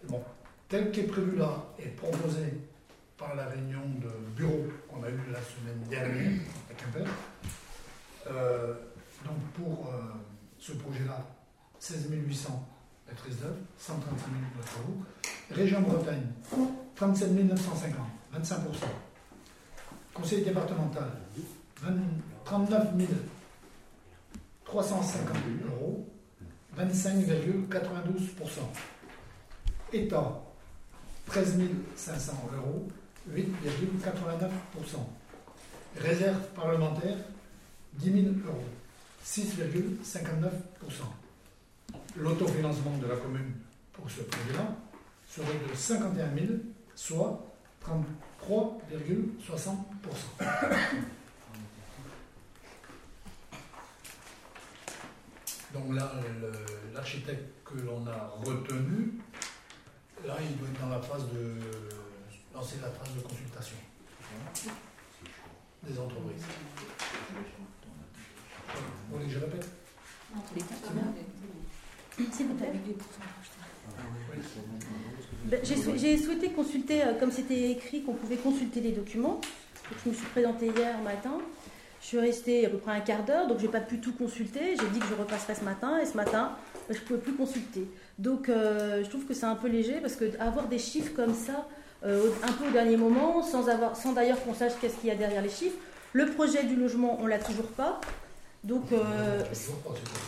Bon, 0.07 0.21
tel 0.67 0.91
qu'est 0.91 1.03
prévu 1.03 1.37
là 1.37 1.63
et 1.79 1.87
proposé 1.89 2.41
par 3.17 3.35
la 3.35 3.45
réunion 3.45 3.81
de 4.01 4.09
bureau 4.35 4.65
qu'on 4.89 5.03
a 5.03 5.09
eue 5.09 5.21
la 5.31 5.39
semaine 5.39 5.81
dernière 5.89 6.41
à 6.69 6.73
Quimper. 6.73 7.09
Euh, 8.27 8.73
donc 9.23 9.37
pour 9.55 9.87
euh, 9.87 10.01
ce 10.59 10.73
projet-là, 10.73 11.25
16 11.83 12.07
800 12.09 12.65
maîtrises 13.09 13.39
d'œuvre, 13.39 13.57
135 13.77 14.15
000 14.15 14.39
de 14.57 14.63
travaux. 14.65 15.03
Région 15.51 15.81
Bretagne, 15.81 16.27
37 16.95 17.31
950, 17.31 17.97
25%. 18.33 18.55
Conseil 20.13 20.45
départemental, 20.45 21.11
20 21.81 21.91
39 22.45 22.87
350 24.63 25.35
euros, 25.67 26.07
25,92%. 26.79 28.59
État, 29.91 30.41
13 31.25 31.59
500 31.97 32.49
euros, 32.55 32.87
8,89%. 33.29 34.49
Réserve 35.97 36.47
parlementaire, 36.55 37.17
10 37.95 38.23
000 38.23 38.35
euros, 38.47 38.63
6,59%. 39.25 41.22
L'autofinancement 42.15 42.97
de 42.97 43.07
la 43.07 43.15
commune 43.15 43.53
pour 43.91 44.09
ce 44.09 44.21
projet-là 44.21 44.75
serait 45.27 45.59
de 45.67 45.75
51 45.75 46.35
000, 46.35 46.47
soit 46.95 47.43
33,60%. 47.83 49.75
Donc 55.73 55.95
là, 55.95 56.11
l'architecte 56.93 57.63
que 57.65 57.79
l'on 57.79 58.05
a 58.05 58.31
retenu, 58.45 59.13
là, 60.25 60.37
il 60.39 60.57
doit 60.57 60.69
être 60.69 60.81
dans 60.81 60.89
la 60.89 61.01
phase 61.01 61.27
de 61.33 61.55
lancer 62.53 62.75
la 62.79 62.89
phase 62.89 63.15
de 63.15 63.21
consultation 63.21 63.77
des 65.81 65.99
entreprises. 65.99 66.45
Vous 69.09 69.17
voulez 69.17 69.25
que 69.25 69.31
je 69.31 69.39
répète 69.39 69.67
vous 70.33 71.32
J'ai 75.63 75.75
sou- 75.75 75.93
j'ai 75.97 76.17
souhaité 76.17 76.49
consulter, 76.49 77.03
euh, 77.03 77.13
comme 77.19 77.31
c'était 77.31 77.71
écrit 77.71 78.03
qu'on 78.03 78.13
pouvait 78.13 78.37
consulter 78.37 78.79
les 78.81 78.91
documents. 78.91 79.41
Donc, 79.89 79.99
je 80.05 80.09
me 80.09 80.13
suis 80.15 80.25
présentée 80.27 80.67
hier 80.67 80.97
matin. 81.03 81.37
Je 82.01 82.07
suis 82.07 82.19
restée 82.19 82.65
à 82.65 82.69
peu 82.69 82.77
près 82.77 82.91
un 82.91 82.99
quart 82.99 83.23
d'heure, 83.23 83.47
donc 83.47 83.59
j'ai 83.59 83.67
pas 83.67 83.79
pu 83.79 83.99
tout 83.99 84.13
consulter. 84.13 84.75
J'ai 84.79 84.87
dit 84.87 84.99
que 84.99 85.05
je 85.07 85.13
repasserais 85.15 85.55
ce 85.55 85.63
matin, 85.63 85.99
et 85.99 86.05
ce 86.05 86.15
matin, 86.17 86.51
ben, 86.87 86.95
je 86.95 86.99
ne 87.01 87.05
pouvais 87.05 87.19
plus 87.19 87.33
consulter. 87.33 87.87
Donc 88.19 88.49
euh, 88.49 89.03
je 89.03 89.09
trouve 89.09 89.25
que 89.25 89.33
c'est 89.33 89.45
un 89.45 89.55
peu 89.55 89.67
léger, 89.69 89.99
parce 90.01 90.15
que 90.15 90.25
avoir 90.39 90.67
des 90.67 90.79
chiffres 90.79 91.13
comme 91.15 91.33
ça, 91.33 91.67
euh, 92.05 92.29
un 92.43 92.51
peu 92.53 92.67
au 92.67 92.71
dernier 92.71 92.97
moment, 92.97 93.41
sans, 93.41 93.69
avoir, 93.69 93.95
sans 93.95 94.11
d'ailleurs 94.13 94.41
qu'on 94.43 94.53
sache 94.53 94.73
qu'est-ce 94.81 94.95
qu'il 94.97 95.07
y 95.09 95.11
a 95.11 95.15
derrière 95.15 95.41
les 95.41 95.49
chiffres. 95.49 95.77
Le 96.11 96.27
projet 96.27 96.63
du 96.63 96.75
logement, 96.75 97.17
on 97.21 97.25
l'a 97.25 97.39
toujours 97.39 97.67
pas. 97.67 97.99
Donc, 98.63 98.83
euh, 98.93 99.41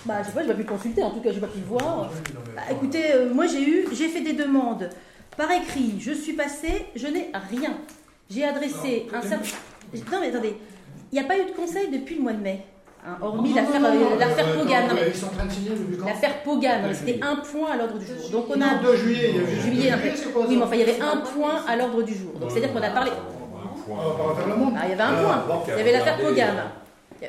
bah, 0.06 0.16
je 0.22 0.28
sais 0.28 0.34
pas, 0.34 0.42
je 0.42 0.48
n'ai 0.48 0.54
pas 0.54 0.54
pu 0.56 0.64
le 0.64 0.70
consulter, 0.70 1.02
en 1.04 1.12
tout 1.12 1.22
cas, 1.22 1.30
je 1.30 1.36
n'ai 1.36 1.42
pas 1.42 1.48
pu 1.48 1.60
le 1.60 1.66
voir. 1.66 1.82
Non, 1.84 2.10
Bah, 2.56 2.62
écoutez, 2.70 3.14
euh, 3.14 3.34
moi 3.34 3.46
j'ai 3.48 3.62
eu, 3.62 3.86
j'ai 3.94 4.10
fait 4.10 4.20
des 4.22 4.34
demandes 4.34 4.90
par 5.38 5.50
écrit, 5.52 5.96
je 6.00 6.12
suis 6.12 6.34
passée, 6.34 6.86
je 6.96 7.08
n'ai 7.08 7.32
rien. 7.50 7.78
J'ai 8.30 8.44
adressé 8.44 9.08
Non, 9.12 9.20
un 9.20 9.22
certain. 9.22 9.46
Non 10.12 10.18
mais 10.20 10.28
attendez, 10.30 10.58
il 11.14 11.20
n'y 11.20 11.24
a 11.24 11.28
pas 11.28 11.38
eu 11.38 11.46
de 11.46 11.52
conseil 11.52 11.88
depuis 11.90 12.16
le 12.16 12.22
mois 12.24 12.34
de 12.34 12.42
mai. 12.42 12.66
hein, 13.08 13.18
hormis 13.22 13.52
Non, 13.52 13.56
l'affaire 13.56 13.80
non, 13.82 13.94
non, 13.94 13.96
euh, 13.96 14.10
non, 14.10 14.20
l'affaire 14.20 14.48
euh, 14.50 14.60
Pogane. 14.60 14.82
non, 14.88 14.94
Non, 14.96 15.00
mais 15.02 15.08
Ils 15.08 15.16
sont 15.16 15.26
en 15.28 15.30
train 15.30 15.46
de 15.46 15.52
signer 15.52 15.70
depuis 15.70 15.98
quand 15.98 16.06
L'affaire 16.08 16.44
Pogane, 16.44 16.88
Deux 16.90 16.94
c'était 16.94 17.20
un 17.24 17.36
point 17.38 17.72
à 17.72 17.78
l'ordre 17.78 17.98
du 18.00 18.06
jour. 18.06 18.30
Donc 18.32 18.46
on 18.50 18.58
Non, 18.58 18.66
a. 18.66 18.82
2 18.84 18.96
juillet, 18.98 19.30
il 19.30 19.36
y 19.36 19.40
a 19.40 19.42
eu 19.44 19.62
Juillet, 19.62 19.94
quoi 20.34 20.46
Oui, 20.48 20.58
mais 20.58 20.64
enfin, 20.64 20.76
il 20.76 20.80
y 20.80 20.84
avait 20.84 21.00
un 21.00 21.18
point 21.18 21.64
à 21.68 21.76
l'ordre 21.78 22.02
du 22.04 22.14
jour. 22.14 22.34
Donc 22.40 22.52
c'est-à-dire 22.52 22.74
qu'on 22.74 22.82
a 22.82 22.90
parlé. 22.90 23.12
Monde. 24.58 24.74
Ah, 24.78 24.82
il 24.86 24.90
y 24.90 24.94
avait 24.94 25.04
un 25.04 25.14
point. 25.14 25.64
Il 25.68 25.78
y 25.78 25.82
avait 25.82 25.92
l'affaire 25.94 26.18
Pogane. 26.18 26.64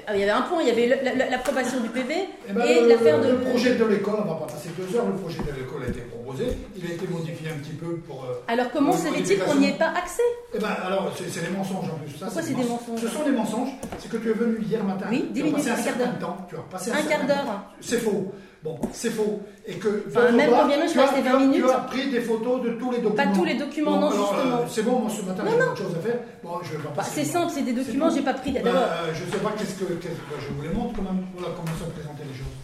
Ah, 0.06 0.14
Il 0.14 0.20
y 0.20 0.22
avait 0.22 0.32
un 0.32 0.42
point, 0.42 0.62
il 0.62 0.68
y 0.68 0.70
avait 0.70 1.30
l'approbation 1.30 1.80
du 1.80 1.88
PV 1.88 2.14
Eh 2.48 2.52
ben, 2.52 2.62
et 2.64 2.86
l'affaire 2.88 3.20
de. 3.20 3.28
Le 3.32 3.38
projet 3.38 3.74
de 3.74 3.84
l'école, 3.84 4.14
on 4.24 4.28
va 4.28 4.34
pas 4.34 4.46
passer 4.52 4.70
deux 4.76 4.96
heures, 4.96 5.06
le 5.06 5.14
projet 5.14 5.38
de 5.40 5.58
l'école 5.60 5.82
a 5.84 5.88
été 5.88 6.00
proposé, 6.00 6.46
il 6.76 6.90
a 6.90 6.94
été 6.94 7.06
modifié 7.08 7.50
un 7.50 7.58
petit 7.58 7.72
peu 7.74 7.96
pour. 8.06 8.24
euh, 8.24 8.34
Alors 8.52 8.70
comment 8.72 8.92
se 8.92 9.06
fait-il 9.08 9.38
qu'on 9.40 9.54
n'y 9.56 9.68
ait 9.70 9.78
pas 9.78 9.90
accès? 9.96 10.22
Eh 10.54 10.58
ben 10.58 10.68
alors, 10.84 11.12
c'est 11.16 11.40
des 11.42 11.56
mensonges 11.56 11.86
en 11.90 11.96
plus. 11.98 12.12
Ça, 12.18 12.26
Pourquoi 12.26 12.42
c'est 12.42 12.54
des 12.54 12.64
mensonges 12.64 13.00
Ce 13.00 13.08
sont 13.08 13.24
des 13.24 13.30
mensonges. 13.32 13.70
C'est 13.98 14.08
que 14.10 14.16
tu 14.16 14.30
es 14.30 14.34
venu 14.34 14.58
hier 14.62 14.82
matin. 14.84 15.06
Oui, 15.10 15.26
dix 15.30 15.40
tu 15.42 15.46
as 15.48 15.50
minutes, 15.50 15.64
passé 15.66 15.70
un 15.88 15.92
quart 15.92 15.96
d'heure. 16.18 16.36
Tu 16.48 16.56
as 16.56 16.58
passé 16.70 16.90
un, 16.92 17.02
quart 17.02 17.26
d'heure. 17.26 17.62
C'est 17.80 17.98
faux. 17.98 18.32
Bon, 18.66 18.76
c'est 18.92 19.10
faux. 19.10 19.40
Et 19.64 19.74
que 19.74 20.02
Enfin, 20.08 20.32
même 20.32 20.50
part, 20.50 20.62
quand 20.62 20.66
bien 20.66 20.86
je 20.88 20.92
tu 20.92 20.98
as- 20.98 21.02
restée 21.02 21.22
tu 21.22 21.28
20 21.28 21.36
as- 21.36 21.38
minutes. 21.38 21.64
Tu 21.64 21.70
as 21.70 21.78
pris 21.86 22.10
des 22.10 22.20
photos 22.20 22.62
de 22.62 22.70
tous 22.70 22.90
les 22.90 22.98
documents. 22.98 23.14
Pas 23.24 23.32
tous 23.32 23.44
les 23.44 23.54
documents, 23.54 23.92
Bon, 23.92 24.00
non, 24.00 24.10
alors, 24.10 24.34
justement. 24.34 24.56
euh, 24.58 24.64
c'est 24.68 24.82
bon, 24.82 24.98
moi 24.98 25.10
ce 25.10 25.22
matin 25.22 25.44
j'ai 25.46 25.62
autre 25.62 25.76
chose 25.78 25.94
à 25.96 26.00
faire. 26.02 26.18
Bon, 26.42 26.50
je 26.64 26.72
vais 26.76 26.82
pas 26.82 26.90
Bah, 26.96 27.02
c'est 27.04 27.24
simple, 27.24 27.52
c'est 27.54 27.62
des 27.62 27.72
documents, 27.72 28.10
j'ai 28.10 28.22
pas 28.22 28.34
pris. 28.34 28.50
D'abord, 28.52 28.72
euh, 28.74 29.14
je 29.14 29.24
sais 29.30 29.38
pas 29.38 29.52
qu'est-ce 29.56 29.74
que, 29.78 29.84
qu'est-ce 29.94 30.14
que- 30.18 30.40
je 30.42 30.48
vous 30.52 30.62
les 30.62 30.68
montre 30.74 30.96
quand 30.96 31.02
même. 31.02 31.24
Voilà 31.36 31.54
comment 31.54 31.78
sont 31.78 31.90
présentées 31.94 32.24
les 32.26 32.34
choses. 32.36 32.54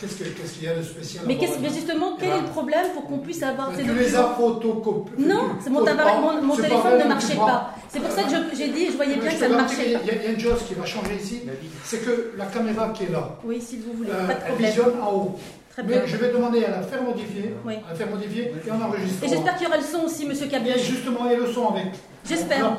Qu'est-ce 0.00 0.14
que- 0.16 0.24
qu'est-ce 0.28 0.52
qu'il 0.54 0.64
y 0.64 0.68
a 0.68 0.74
de 0.76 0.82
spécial 0.82 1.24
mais, 1.26 1.36
justement, 1.74 2.16
quel 2.18 2.28
est 2.30 2.40
le 2.40 2.46
problème 2.46 2.86
pour 2.94 3.04
qu'on 3.06 3.18
puisse 3.18 3.42
avoir 3.42 3.70
Ben, 3.70 3.78
ces 3.78 3.82
Tu 3.84 3.92
les 3.94 4.14
as 4.14 4.22
documents 4.22 4.36
photocopiés. 4.54 5.26
Non, 5.26 5.40
c'est 5.60 5.70
mon, 5.70 5.84
tabac- 5.84 6.20
mon, 6.20 6.42
mon 6.42 6.56
téléphone 6.56 6.98
ne 7.02 7.08
marchait 7.08 7.34
pas. 7.34 7.74
C'est 7.88 8.00
pour 8.00 8.10
ça 8.12 8.22
que 8.22 8.28
j'ai 8.56 8.68
dit, 8.68 8.86
je 8.86 8.96
voyais 8.96 9.16
bien 9.16 9.30
je 9.30 9.34
que 9.34 9.40
ça 9.40 9.48
ne 9.48 9.54
marchait 9.56 9.92
pas. 9.94 10.00
Il 10.04 10.22
y 10.22 10.26
a 10.26 10.30
une 10.30 10.38
chose 10.40 10.60
qui 10.68 10.74
va 10.74 10.84
changer 10.86 11.16
ici, 11.20 11.42
c'est 11.84 12.04
que 12.04 12.32
la 12.36 12.46
caméra 12.46 12.90
qui 12.90 13.04
est 13.04 13.10
là, 13.12 13.36
Oui, 13.44 13.60
si 13.60 13.78
vous 13.78 13.92
voulez, 13.94 14.10
euh, 14.10 14.26
pas 14.26 14.34
de 14.34 14.40
elle 14.48 14.66
visionne 14.66 15.00
en 15.02 15.12
haut. 15.12 15.36
Très 15.72 15.82
bien. 15.82 16.00
Mais 16.02 16.08
je 16.08 16.16
vais 16.16 16.30
demander 16.32 16.64
à 16.64 16.70
la 16.70 16.82
faire 16.82 17.02
modifier, 17.02 17.54
Oui. 17.66 17.74
à 17.86 17.90
la 17.90 17.94
faire 17.96 18.08
modifier 18.10 18.52
et 18.66 18.70
on 18.70 18.80
enregistre. 18.84 19.24
Et 19.24 19.28
j'espère 19.28 19.56
qu'il 19.56 19.64
y 19.66 19.68
aura 19.68 19.78
le 19.78 19.84
son 19.84 20.04
aussi, 20.04 20.26
monsieur 20.26 20.46
Et 20.46 20.50
Cabiage. 20.50 20.80
justement, 20.80 21.28
et 21.30 21.36
le 21.36 21.46
son 21.52 21.68
avec. 21.68 21.86
J'espère. 22.28 22.76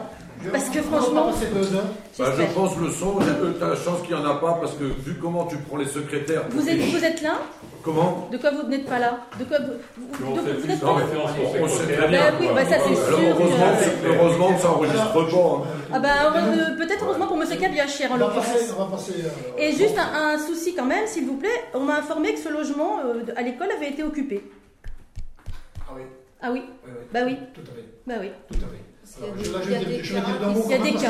Parce 0.51 0.69
que 0.69 0.81
franchement-. 0.81 1.31
Bah, 2.17 2.25
je 2.37 2.43
pense 2.53 2.77
le 2.77 2.91
son, 2.91 3.17
tu 3.19 3.63
as 3.63 3.67
la 3.67 3.75
chance 3.75 4.01
qu'il 4.05 4.15
n'y 4.15 4.21
en 4.21 4.25
a 4.25 4.35
pas 4.35 4.53
parce 4.61 4.73
que 4.73 4.83
vu 4.83 5.15
comment 5.21 5.45
tu 5.45 5.57
prends 5.57 5.77
les 5.77 5.85
secrétaires. 5.87 6.43
Vous 6.49 6.67
êtes, 6.67 6.77
tes- 6.77 6.85
vous 6.97 7.03
êtes 7.03 7.21
là? 7.21 7.35
Comment? 7.83 8.27
De 8.31 8.37
quoi 8.37 8.51
vous 8.51 8.67
n'êtes 8.67 8.85
pas 8.85 8.99
là? 8.99 9.19
De 9.39 9.45
quoi 9.45 9.57
vous, 9.59 9.73
vous, 9.97 10.41
de- 10.41 10.49
êtes 10.71 10.83
Non, 10.83 10.95
pas 10.95 11.01
mais 11.09 11.15
là? 11.17 11.23
on, 11.61 11.63
on 11.63 11.67
sait 11.67 11.83
très 11.93 12.01
Bah 12.01 12.07
bien. 12.07 12.21
oui, 12.39 12.45
quoi. 12.47 12.55
bah 12.55 12.65
ça 12.65 12.75
c'est 12.85 12.95
sûr. 12.95 13.19
heureusement, 13.21 13.65
que- 13.79 14.07
que- 14.07 14.13
heureusement 14.15 14.53
que 14.53 14.61
ça 14.61 14.71
enregistre 14.71 15.13
pas. 15.13 15.19
hein. 15.19 15.61
Ah 15.93 15.99
bah 15.99 16.09
euh, 16.35 16.77
peut-être 16.77 17.05
heureusement 17.05 17.27
pour 17.27 17.37
monsieur 17.37 17.55
Cabiage, 17.57 17.93
cher 17.95 18.11
en 18.11 18.17
l'occurrence. 18.17 18.45
Euh, 18.47 19.57
Et 19.57 19.71
juste 19.71 19.97
un, 19.97 20.33
un 20.35 20.37
souci 20.39 20.75
quand 20.75 20.85
même, 20.85 21.07
s'il 21.07 21.25
vous 21.25 21.37
plaît, 21.37 21.49
on 21.73 21.81
m'a 21.81 21.97
informé 21.99 22.33
que 22.33 22.39
ce 22.39 22.49
logement 22.49 22.99
euh, 23.05 23.23
à 23.37 23.41
l'école 23.43 23.69
avait 23.71 23.89
été 23.89 24.03
occupé. 24.03 24.43
Ah 25.87 25.93
oui, 25.95 26.01
Ah 26.41 26.49
oui, 26.51 26.63
oui, 26.85 26.91
oui. 26.93 27.05
Bah 27.13 27.19
oui. 27.25 27.37
Tout 27.53 27.61
à 27.61 27.75
fait. 27.75 27.85
bah 28.07 28.13
oui. 28.19 28.29
Tout 28.49 28.55
à 28.65 28.67
fait. 28.69 28.83
Il 29.17 29.25
y 29.25 29.75
a 29.75 29.79
vais 29.79 29.85
dire- 29.85 29.87
des 30.83 30.93
cas 30.93 31.09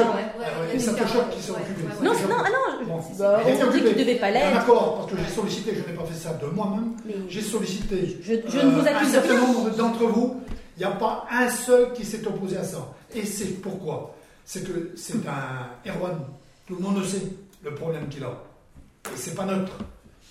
a 0.78 0.80
ça 0.80 0.92
des 0.94 1.02
te 1.02 1.08
choque 1.08 1.30
qu'ils 1.32 1.44
occupés. 1.52 1.84
ouais. 1.84 2.06
Non, 2.06 2.14
non, 2.14 2.36
ah 2.40 2.50
non, 2.50 2.88
bah, 3.18 3.40
on 3.68 3.72
dit 3.72 3.78
occupé. 3.78 3.88
qu'il 3.96 3.98
devait 4.06 4.16
pas 4.20 4.28
Un 4.28 4.32
l'être. 4.32 4.58
accord, 4.58 4.96
parce 5.00 5.12
que 5.12 5.18
j'ai 5.18 5.34
sollicité, 5.36 5.72
je 5.76 5.92
n'ai 5.92 5.98
pas 5.98 6.06
fait 6.06 6.18
ça 6.20 6.34
de 6.34 6.46
moi-même, 6.48 6.94
j'ai 7.28 7.42
sollicité 7.42 8.18
je, 8.22 8.34
je 8.48 8.58
ne 8.60 8.72
vous 8.72 8.80
euh, 8.80 8.84
un 8.92 8.96
accuse 8.96 9.08
de 9.10 9.14
certain 9.14 9.38
nombre 9.38 9.70
d'entre 9.76 10.06
vous, 10.06 10.42
il 10.78 10.80
n'y 10.80 10.86
a 10.86 10.92
pas 10.92 11.26
un 11.30 11.50
seul 11.50 11.94
qui 11.94 12.06
s'est 12.06 12.26
opposé 12.26 12.58
à 12.58 12.64
ça. 12.64 12.88
Et 13.14 13.26
c'est 13.26 13.62
pourquoi? 13.62 14.16
C'est 14.46 14.64
que 14.64 14.92
c'est 14.96 15.16
un 15.28 15.90
Erwan, 15.92 16.20
tout 16.68 16.76
le 16.76 16.82
monde 16.82 17.00
le 17.00 17.06
sait, 17.06 17.22
le 17.64 17.76
problème 17.76 18.08
qu'il 18.10 18.24
a. 18.24 18.32
Et 19.14 19.18
c'est 19.18 19.36
pas 19.36 19.46
neutre. 19.46 19.74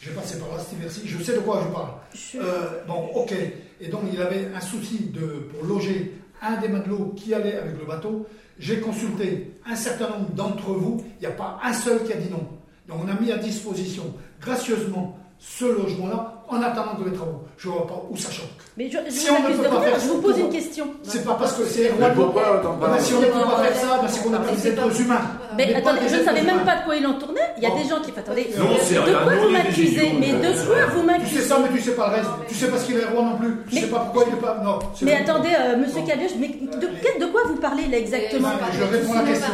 J'ai 0.01 0.11
passé 0.13 0.39
par 0.39 0.49
là 0.49 0.55
cet 0.59 0.79
je 1.07 1.23
sais 1.23 1.33
de 1.35 1.41
quoi 1.41 1.61
je 1.67 1.73
parle. 1.75 1.89
Je- 2.15 2.39
Euh, 2.39 2.83
bon, 2.87 3.11
ok. 3.15 3.35
Et 3.81 3.89
donc, 3.89 4.03
il 4.13 4.21
avait 4.23 4.49
un 4.55 4.61
souci 4.61 5.11
de, 5.13 5.21
pour 5.51 5.65
loger 5.65 6.15
un 6.43 6.57
des 6.57 6.69
matelots 6.69 7.15
qui 7.17 7.35
allait 7.35 7.57
avec 7.57 7.79
le 7.79 7.85
bateau. 7.85 8.27
J'ai 8.59 8.81
consulté 8.81 9.53
un 9.67 9.77
certain 9.77 10.09
nombre 10.11 10.31
d'entre 10.31 10.73
vous. 10.73 11.05
Il 11.19 11.21
n'y 11.21 11.27
a 11.27 11.37
pas 11.37 11.59
un 11.63 11.73
seul 11.73 12.03
qui 12.05 12.13
a 12.13 12.17
dit 12.17 12.31
non. 12.31 12.47
Donc, 12.89 13.05
on 13.05 13.09
a 13.09 13.21
mis 13.21 13.31
à 13.31 13.37
disposition, 13.37 14.15
gracieusement, 14.41 15.19
ce 15.39 15.65
logement-là, 15.65 16.45
en 16.49 16.63
attendant 16.63 16.95
de 16.95 17.05
les 17.05 17.13
travaux. 17.13 17.45
Je 17.57 17.69
ne 17.69 17.75
vois 17.75 17.87
pas 17.87 18.03
où 18.11 18.17
ça 18.17 18.31
choque. 18.31 18.68
Mais 18.79 18.89
je, 18.89 18.97
je 19.07 19.11
Si 19.11 19.27
vous 19.27 19.35
on 19.35 19.41
ne 19.41 19.45
accuse 19.47 19.57
peut 19.57 19.65
de 19.65 19.69
pas 19.71 19.81
rien, 19.81 19.91
faire 19.91 19.99
je 20.01 20.07
vous 20.07 20.15
ça, 20.23 20.23
pose 20.23 20.39
une 20.39 20.51
question. 20.51 20.87
C'est 21.03 21.25
pas 21.25 21.35
parce 21.35 21.53
que 21.55 21.65
c'est 21.65 21.91
Erwan. 21.91 22.15
pourquoi 22.15 22.63
Ah 22.81 22.99
si 23.01 23.13
on 23.13 23.21
ne 23.21 23.27
peut 23.27 23.33
pas 23.33 23.65
faire 23.65 23.75
ça, 23.77 24.01
c'est 24.07 24.23
qu'on 24.23 24.31
n'a 24.31 24.39
pas 24.39 24.53
des 24.53 24.69
êtres 24.69 25.01
humains. 25.01 25.21
Mais 25.57 25.75
attendez, 25.75 25.99
je 26.09 26.15
ne 26.15 26.23
savais 26.23 26.43
même 26.43 26.61
pas 26.65 26.77
de 26.77 26.85
quoi 26.85 26.95
il 26.95 27.05
en 27.05 27.15
tournait. 27.15 27.41
Il 27.57 27.65
y 27.65 27.67
a 27.67 27.71
des 27.71 27.89
gens 27.89 27.99
qui. 28.01 28.13
Attendez, 28.17 28.45
de 28.55 28.63
rien, 28.63 29.19
quoi 29.25 29.33
vous 29.35 29.49
m'accusez 29.51 30.13
Mais 30.21 30.31
de 30.31 30.53
quoi 30.65 30.77
vous 30.95 31.01
Tu 31.01 31.01
sais 31.01 31.03
m'accusez 31.07 31.41
ça, 31.43 31.59
mais 31.61 31.77
tu 31.77 31.83
sais 31.83 31.97
pas 31.97 32.09
le 32.09 32.15
reste. 32.19 32.31
Tu 32.47 32.55
sais 32.55 32.69
pas 32.69 32.79
ce 32.79 32.87
qu'il 32.87 32.97
est 32.99 33.03
Erwan 33.03 33.25
non 33.31 33.37
plus. 33.39 33.57
Tu 33.69 33.81
sais 33.81 33.87
pas 33.89 33.99
pourquoi 33.99 34.25
il 34.29 34.35
n'est 34.37 34.41
pas. 34.41 34.61
Non. 34.63 34.79
Mais 35.03 35.17
attendez, 35.17 35.49
euh, 35.59 35.77
monsieur. 35.77 36.03
Cabiage, 36.07 36.31
mais 36.39 36.47
de, 36.47 36.87
quel- 37.03 37.21
de 37.21 37.27
quoi 37.33 37.41
vous 37.49 37.57
parlez 37.57 37.89
là 37.89 37.99
exactement 37.99 38.49
je 38.73 38.85
réponds 38.85 39.13
à 39.13 39.23
la 39.23 39.29
question. 39.29 39.53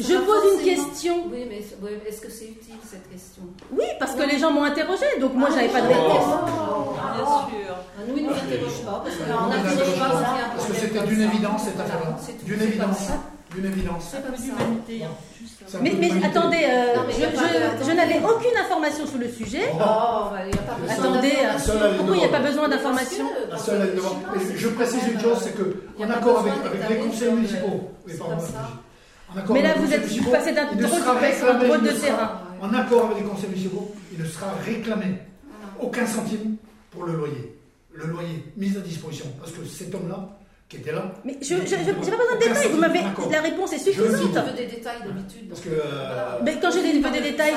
Je 0.00 0.14
pose 0.16 0.42
une 0.58 0.64
question. 0.64 1.14
Oui, 1.32 1.46
mais 1.48 1.58
est-ce 2.08 2.20
que 2.20 2.28
c'est 2.30 2.46
utile 2.46 2.74
cette 2.82 3.08
question? 3.08 3.44
Oui, 3.70 3.84
parce 4.00 4.14
que 4.16 4.22
les 4.28 4.38
gens 4.40 4.50
m'ont 4.50 4.64
interrogé, 4.64 5.04
donc 5.20 5.34
moi 5.34 5.48
j'avais 5.54 5.68
pas 5.68 5.80
de 5.80 5.86
réponse. 5.86 6.26
Bien 7.14 7.24
sûr. 7.24 7.74
Ne 8.50 8.84
pas 8.84 9.02
parce 9.04 9.16
n'interroge 9.16 9.26
n'interroge 9.26 9.98
pas. 9.98 10.22
Parce 10.56 10.66
que 10.66 10.74
c'était 10.74 11.06
d'une 11.06 11.22
évidence 11.22 11.62
cette 11.64 11.80
affaire-là. 11.80 12.16
tout, 12.16 12.44
D'une 12.46 12.62
évidence. 12.62 13.08
D'une 13.54 13.64
évidence. 13.66 14.14
Mais, 15.82 15.90
attendez, 16.24 16.64
euh, 16.68 16.96
Non, 16.96 17.02
mais 17.06 17.14
je, 17.14 17.92
n'avais 17.92 18.20
aucune 18.24 18.56
information 18.58 19.06
sur 19.06 19.18
le 19.18 19.28
sujet. 19.28 19.70
Oh, 19.74 19.78
bah, 19.78 20.38
il 20.44 20.52
n'y 20.52 20.58
a 20.58 20.62
pas 20.62 20.74
besoin 20.74 20.94
Attendez, 20.94 21.28
est 21.28 21.96
pourquoi 21.96 22.16
il 22.16 22.20
n'y 22.20 22.24
a 22.24 22.28
pas 22.28 22.40
besoin 22.40 22.68
d'informations 22.68 23.26
que, 23.50 23.56
on 23.56 24.40
c'est 24.40 24.56
je 24.56 24.68
précise 24.68 25.06
une 25.12 25.20
chose, 25.20 25.38
c'est 25.42 25.56
que, 25.56 25.82
en 25.98 26.10
accord 26.10 26.40
besoin 26.40 26.40
avec, 26.40 26.52
avec 26.64 26.88
les 26.88 26.96
conseils 27.06 27.32
municipaux, 27.32 27.90
Mais 29.50 29.62
là, 29.62 29.74
vous 29.76 29.92
êtes 29.92 30.06
passez 30.30 30.52
d'un 30.52 30.66
il 30.72 30.78
ne 30.78 30.86
drôle 30.86 31.00
sera 31.00 31.14
de 31.82 31.90
terrain. 31.90 32.40
En 32.60 32.74
accord 32.74 33.06
avec 33.06 33.18
les 33.18 33.24
conseils 33.24 33.50
municipaux, 33.50 33.94
il 34.12 34.20
ne 34.20 34.24
sera 34.24 34.46
réclamé 34.64 35.18
aucun 35.80 36.06
centime 36.06 36.56
pour 36.90 37.04
le 37.04 37.14
loyer. 37.14 37.57
Le 37.98 38.06
loyer 38.12 38.44
mis 38.56 38.76
à 38.76 38.80
disposition. 38.80 39.26
Parce 39.40 39.50
que 39.52 39.64
cet 39.64 39.92
homme-là, 39.94 40.28
qui 40.68 40.76
était 40.76 40.92
là, 40.92 41.10
Mais 41.24 41.36
je 41.40 41.54
n'ai 41.54 41.64
pas 41.64 41.92
besoin 41.94 42.36
de 42.38 42.44
détails, 42.46 42.68
vous 42.70 42.76
m'avez, 42.78 43.00
la 43.32 43.40
réponse 43.40 43.72
est 43.72 43.78
suffisante. 43.78 44.34
veux 44.34 44.52
des 44.56 44.66
détails 44.66 44.98
d'habitude. 45.04 45.48
parce 45.48 45.62
que. 45.62 45.70
euh, 45.70 46.38
Mais 46.44 46.58
quand 46.60 46.70
j'ai 46.70 46.82
des, 46.82 47.00
des 47.00 47.20
détails, 47.30 47.54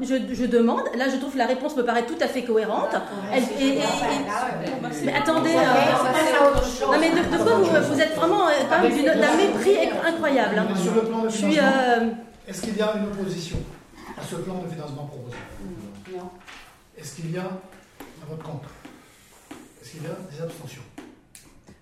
je, 0.00 0.06
je, 0.06 0.34
je 0.34 0.44
demande. 0.46 0.84
Là, 0.96 1.06
je 1.12 1.16
trouve 1.16 1.32
que 1.32 1.38
la 1.38 1.46
réponse 1.46 1.76
me 1.76 1.82
paraît 1.84 2.06
tout 2.06 2.16
à 2.20 2.28
fait 2.28 2.44
cohérente. 2.44 2.94
Elle- 3.32 3.42
et- 3.60 3.66
et- 3.66 3.78
et- 3.78 5.04
mais 5.04 5.12
attendez, 5.14 5.50
euh, 5.56 6.86
non 6.92 6.98
mais 7.00 7.10
de, 7.10 7.16
de 7.16 7.42
quoi 7.42 7.54
vous, 7.56 7.94
vous 7.94 8.00
êtes 8.00 8.14
vraiment 8.14 8.46
euh, 8.48 8.52
quand 8.70 8.80
même 8.82 8.92
d'une- 8.94 9.04
d'un 9.20 9.36
mépris 9.36 9.76
incroyable. 10.06 10.56
hein. 10.58 10.76
sur 10.76 10.94
le 10.94 11.02
plan 11.02 11.22
de 11.24 11.28
Je 11.28 11.36
financement, 11.36 11.62
euh, 11.64 12.10
est-ce 12.48 12.62
qu'il 12.62 12.76
y 12.76 12.80
a 12.82 12.94
une 12.96 13.06
opposition 13.06 13.56
à 14.16 14.22
ce 14.24 14.36
plan 14.36 14.62
de 14.62 14.68
financement 14.72 15.06
proposé? 15.06 15.36
Non. 16.16 16.30
Est-ce 16.96 17.16
qu'il 17.16 17.32
y 17.32 17.38
a 17.38 17.42
un 17.42 18.26
vote 18.30 18.42
contre? 18.44 18.68
A 20.00 20.32
des 20.32 20.42
abstentions 20.42 20.82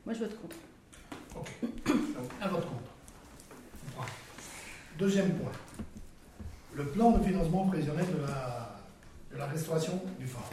moi, 0.05 0.15
je 0.15 0.19
vote 0.19 0.41
contre. 0.41 0.57
Ok. 1.37 1.49
Donc, 1.87 2.31
un 2.41 2.49
vote 2.49 2.67
contre. 2.67 4.07
Deuxième 4.99 5.39
point. 5.39 5.53
Le 6.75 6.87
plan 6.87 7.13
de 7.13 7.25
financement 7.25 7.67
prévisionnel 7.67 8.07
de 8.07 8.21
la, 8.23 8.81
de 9.33 9.37
la 9.37 9.47
restauration 9.47 10.03
du 10.19 10.27
phare. 10.27 10.51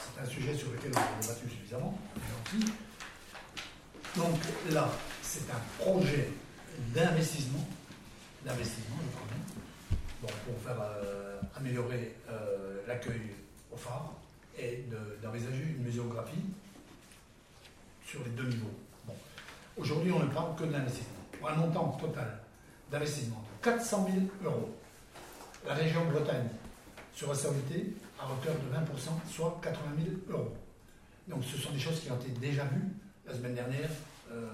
C'est 0.00 0.22
un 0.22 0.26
sujet 0.26 0.54
sur 0.54 0.70
lequel 0.72 0.92
on 0.94 0.98
a 0.98 1.20
débattu 1.20 1.50
suffisamment. 1.50 1.98
Donc 4.16 4.38
là, 4.70 4.88
c'est 5.22 5.50
un 5.50 5.82
projet 5.82 6.30
d'investissement, 6.94 7.66
d'investissement, 8.44 8.96
je 9.04 9.16
crois 9.16 9.26
bien, 9.28 9.98
bon, 10.22 10.28
pour 10.46 10.62
faire 10.62 10.80
euh, 10.80 11.40
améliorer 11.56 12.16
euh, 12.30 12.80
l'accueil 12.86 13.32
au 13.72 13.76
phare 13.76 14.12
de- 14.58 15.16
d'envisager 15.22 15.62
une 15.76 15.82
muséographie 15.84 16.44
sur 18.06 18.22
les 18.24 18.30
deux 18.30 18.46
niveaux. 18.48 18.70
Bon. 19.06 19.14
Aujourd'hui, 19.76 20.12
on 20.12 20.20
ne 20.20 20.28
parle 20.32 20.54
que 20.56 20.64
de 20.64 20.72
l'investissement. 20.72 21.10
Pour 21.38 21.48
un 21.50 21.56
montant 21.56 21.88
total 22.00 22.38
d'investissement 22.90 23.42
de 23.42 23.64
400 23.64 24.08
000 24.12 24.26
euros, 24.44 24.74
la 25.66 25.74
région 25.74 26.04
Bretagne 26.06 26.48
sera 27.14 27.34
sollicitée 27.34 27.94
à 28.20 28.26
hauteur 28.30 28.54
de 28.54 28.74
20%, 28.74 29.10
soit 29.30 29.58
80 29.62 29.80
000 29.98 30.16
euros. 30.38 30.56
Donc 31.28 31.42
ce 31.44 31.56
sont 31.58 31.72
des 31.72 31.78
choses 31.78 32.00
qui 32.00 32.10
ont 32.10 32.18
été 32.20 32.30
déjà 32.30 32.64
vues 32.64 32.84
la 33.26 33.34
semaine 33.34 33.54
dernière 33.54 33.90
euh, 34.30 34.46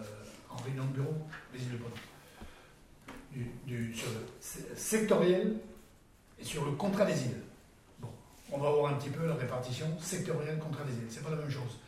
en 0.48 0.56
réunion 0.56 0.84
de 0.86 0.92
bureau 0.92 1.14
des 1.52 1.60
îles 1.62 1.72
de 1.72 1.76
Bretagne. 1.76 1.98
Du, 3.66 3.94
sur 3.94 4.08
le 4.08 4.26
se- 4.40 4.74
sectoriel 4.80 5.54
et 6.40 6.44
sur 6.44 6.64
le 6.64 6.72
contrat 6.72 7.04
des 7.04 7.22
îles. 7.26 7.40
On 8.52 8.58
va 8.58 8.70
voir 8.70 8.92
un 8.92 8.96
petit 8.96 9.10
peu 9.10 9.26
la 9.26 9.34
répartition 9.34 9.86
sectorielle 10.00 10.58
îles. 10.58 11.06
C'est 11.08 11.22
pas 11.22 11.30
la 11.30 11.36
même 11.36 11.50
chose. 11.50 11.78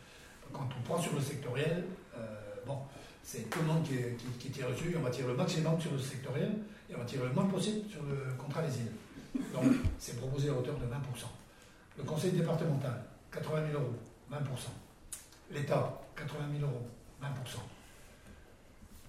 Quand 0.51 0.69
on 0.77 0.81
prend 0.83 1.01
sur 1.01 1.13
le 1.13 1.21
sectoriel, 1.21 1.83
euh, 2.15 2.19
bon, 2.65 2.77
c'est 3.23 3.49
tout 3.49 3.59
le 3.59 3.65
monde 3.65 3.83
qui, 3.83 3.95
qui, 4.39 4.49
tire 4.49 4.69
dessus, 4.69 4.95
on 4.97 5.01
va 5.01 5.09
tirer 5.09 5.27
le 5.27 5.35
maximum 5.35 5.79
sur 5.81 5.91
le 5.91 5.99
sectoriel 5.99 6.53
et 6.89 6.95
on 6.95 6.99
va 6.99 7.05
tirer 7.05 7.25
le 7.25 7.33
moins 7.33 7.45
possible 7.45 7.89
sur 7.89 8.03
le 8.03 8.13
îles. 8.13 9.41
Donc 9.53 9.65
c'est 9.97 10.17
proposé 10.17 10.49
à 10.49 10.53
hauteur 10.53 10.75
de 10.75 10.85
20%. 10.85 10.89
Le 11.97 12.03
conseil 12.03 12.31
départemental, 12.31 13.03
80 13.31 13.71
000 13.71 13.81
euros, 13.81 13.93
20%. 14.31 14.37
L'État, 15.51 16.01
80 16.15 16.39
000 16.59 16.71
euros, 16.71 16.87
20%. 17.21 17.25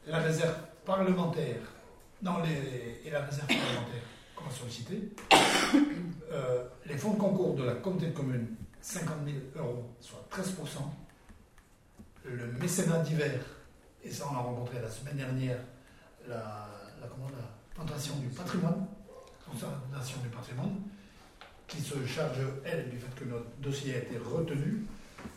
La 0.07 0.19
réserve 0.19 0.57
parlementaire, 0.85 1.61
non, 2.23 2.43
les, 2.43 3.07
et 3.07 3.11
la 3.11 3.23
réserve 3.23 3.47
parlementaire 3.47 4.03
qu'on 4.35 4.45
va 4.45 4.51
solliciter? 4.51 5.11
Euh, 6.35 6.65
les 6.87 6.99
fonds 6.99 7.13
de 7.13 7.19
concours 7.19 7.55
de 7.55 7.63
la 7.63 7.75
communauté 7.75 8.09
de 8.09 8.17
communes, 8.17 8.49
50 8.81 9.19
000 9.25 9.37
euros, 9.57 9.85
soit 10.01 10.27
13%. 10.33 10.43
Le 12.25 12.47
mécénat 12.61 12.99
d'hiver, 13.01 13.41
et 14.03 14.11
ça 14.11 14.27
on 14.33 14.35
a 14.35 14.39
rencontré 14.39 14.81
la 14.81 14.91
semaine 14.91 15.17
dernière, 15.17 15.59
la, 16.27 16.37
la, 17.01 17.07
la 17.07 17.09
Fondation 17.77 18.17
du 18.17 18.29
patrimoine, 18.29 18.87
Fondation 19.39 20.21
du 20.23 20.29
patrimoine, 20.29 20.75
qui 21.69 21.81
se 21.81 22.05
charge, 22.05 22.39
elle, 22.65 22.91
du 22.91 22.99
fait 22.99 23.15
que 23.15 23.25
notre 23.27 23.51
dossier 23.61 23.95
a 23.95 23.99
été 23.99 24.19
retenu, 24.19 24.85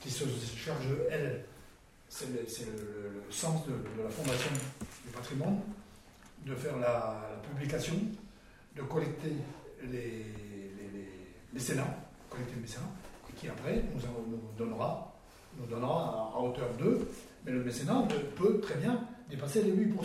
qui 0.02 0.10
se 0.10 0.24
charge, 0.56 0.88
elle, 1.12 1.46
c'est 2.10 2.28
le, 2.28 2.42
le, 2.42 3.32
sens 3.32 3.68
de, 3.68 3.74
la 4.02 4.10
Fondation 4.10 4.52
du 5.06 5.12
patrimoine, 5.12 5.60
de 6.46 6.56
faire 6.56 6.78
la, 6.78 7.22
la 7.30 7.50
publication, 7.50 7.96
de 8.76 8.82
collecter 8.82 9.34
les, 9.84 10.26
les 11.58 12.62
mécénats, 12.62 12.84
qui 13.36 13.48
après 13.48 13.84
nous, 13.94 14.40
donnera, 14.58 15.14
nous 15.60 15.66
donnera 15.66 16.32
à, 16.36 16.40
hauteur 16.40 16.70
2, 16.78 17.10
mais 17.46 17.52
le 17.52 17.64
mécénat 17.64 18.08
peut 18.36 18.60
très 18.60 18.76
bien 18.76 19.02
dépasser 19.30 19.64
les 19.64 19.72
8%, 19.72 19.96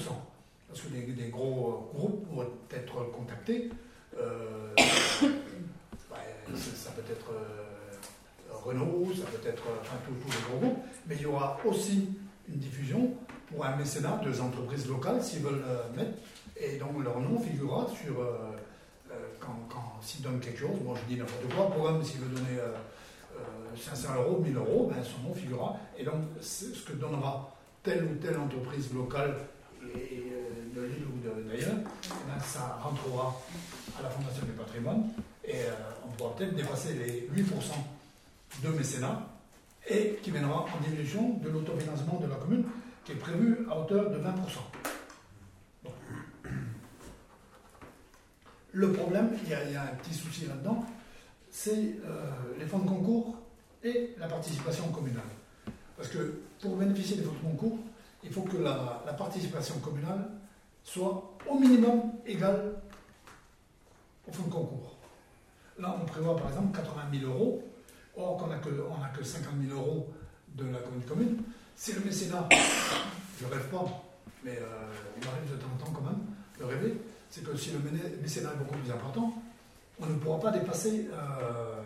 parce 0.68 0.80
que 0.80 0.88
des, 0.88 1.28
gros 1.28 1.90
groupes 1.94 2.26
pourraient 2.28 2.46
être 2.70 3.10
contactés. 3.12 3.70
Euh, 4.18 4.74
bah, 6.10 6.16
ça 6.74 6.90
peut 6.90 7.02
être 7.10 7.30
euh, 7.32 8.54
Renault, 8.64 9.08
ça 9.14 9.26
peut 9.26 9.48
être 9.48 9.62
tous 10.06 10.30
les 10.30 10.42
gros 10.48 10.58
groupes, 10.58 10.84
mais 11.06 11.16
il 11.16 11.22
y 11.22 11.26
aura 11.26 11.58
aussi 11.64 12.08
une 12.48 12.58
diffusion 12.58 13.14
pour 13.50 13.64
un 13.64 13.76
mécénat 13.76 14.20
de 14.24 14.40
entreprises 14.40 14.88
locales 14.88 15.22
s'ils 15.22 15.42
veulent 15.42 15.64
euh, 15.66 15.96
mettre, 15.96 16.18
et 16.56 16.76
donc 16.78 17.02
leur 17.02 17.20
nom 17.20 17.38
figurera 17.38 17.86
sur 17.88 18.22
quand, 19.40 19.56
quand 19.68 19.98
s'ils 20.00 20.22
donnent 20.22 20.40
quelque 20.40 20.60
chose, 20.60 20.78
bon 20.82 20.94
je 20.94 21.14
dis 21.14 21.18
n'importe 21.18 21.54
quoi, 21.54 21.70
pour 21.70 21.88
eux 21.88 22.02
s'il 22.02 22.20
veut 22.20 22.34
donner 22.34 22.58
500 23.76 24.14
euros, 24.16 24.40
1000 24.40 24.56
euros, 24.56 24.90
ben, 24.92 25.02
son 25.02 25.28
nom 25.28 25.34
figurera. 25.34 25.76
Et 25.98 26.04
donc, 26.04 26.22
ce 26.40 26.66
que 26.84 26.92
donnera 26.92 27.54
telle 27.82 28.04
ou 28.04 28.14
telle 28.16 28.38
entreprise 28.38 28.92
locale 28.92 29.34
et, 29.94 30.32
de 30.74 30.82
l'île 30.82 31.04
ou 31.06 31.48
d'ailleurs, 31.48 31.76
ben, 32.26 32.40
ça 32.42 32.78
rentrera 32.82 33.34
à 33.98 34.02
la 34.02 34.10
Fondation 34.10 34.44
du 34.46 34.52
patrimoine 34.52 35.04
et 35.44 35.56
euh, 35.56 35.72
on 36.06 36.08
pourra 36.12 36.34
peut-être 36.36 36.54
dépasser 36.54 36.94
les 36.94 37.28
8% 37.42 37.44
de 38.62 38.68
mécénat 38.68 39.28
et 39.88 40.18
qui 40.22 40.30
mènera 40.30 40.64
en 40.64 40.82
diminution 40.82 41.38
de 41.42 41.48
l'autofinancement 41.50 42.20
de 42.20 42.28
la 42.28 42.36
commune 42.36 42.64
qui 43.04 43.12
est 43.12 43.16
prévu 43.16 43.66
à 43.70 43.78
hauteur 43.78 44.10
de 44.10 44.16
20%. 44.16 44.20
Le 48.72 48.90
problème, 48.90 49.30
il 49.44 49.50
y, 49.50 49.54
a, 49.54 49.82
un 49.82 49.94
petit 49.96 50.14
souci 50.14 50.46
là-dedans, 50.46 50.84
c'est 51.50 51.96
euh, 52.04 52.30
les 52.58 52.64
fonds 52.64 52.78
de 52.78 52.88
concours 52.88 53.36
et 53.84 54.14
la 54.18 54.26
participation 54.26 54.88
communale. 54.88 55.22
Parce 55.96 56.08
que 56.08 56.40
pour 56.60 56.76
bénéficier 56.76 57.16
des 57.16 57.22
fonds 57.22 57.34
de 57.34 57.50
concours, 57.50 57.78
il 58.24 58.32
faut 58.32 58.42
que 58.42 58.56
la, 58.56 59.02
participation 59.18 59.78
communale 59.80 60.26
soit 60.84 61.36
au 61.48 61.58
minimum 61.58 62.00
égale 62.24 62.76
au 64.26 64.32
fonds 64.32 64.44
de 64.44 64.52
concours. 64.52 64.96
Là, 65.78 65.94
on 66.00 66.06
prévoit 66.06 66.36
par 66.36 66.48
exemple 66.48 66.74
80 66.74 67.20
000 67.20 67.30
euros, 67.30 67.62
or 68.16 68.38
qu'on 68.38 68.46
n'a 68.46 68.58
que, 68.58 68.70
que 69.18 69.24
50 69.24 69.52
000 69.68 69.78
euros 69.78 70.08
de 70.54 70.64
la 70.64 70.78
commune 70.78 71.02
commune. 71.02 71.42
Si 71.76 71.92
le 71.92 72.00
mécénat, 72.00 72.48
je 73.40 73.44
ne 73.46 73.50
rêve 73.50 73.68
pas, 73.68 73.84
mais 74.44 74.58
euh, 74.58 74.92
il 75.20 75.28
arrive 75.28 75.50
de 75.50 75.56
temps 75.56 75.68
en 75.74 75.84
temps 75.84 75.92
quand 75.92 76.02
même 76.02 76.24
de 76.58 76.64
rêver, 76.64 76.96
c'est 77.32 77.42
que 77.42 77.56
si 77.56 77.70
le 77.70 77.78
mécénat 78.20 78.50
est 78.50 78.58
beaucoup 78.58 78.76
plus 78.76 78.92
important, 78.92 79.32
on 79.98 80.06
ne 80.06 80.14
pourra 80.16 80.38
pas 80.38 80.50
dépasser, 80.50 81.08
euh, 81.10 81.80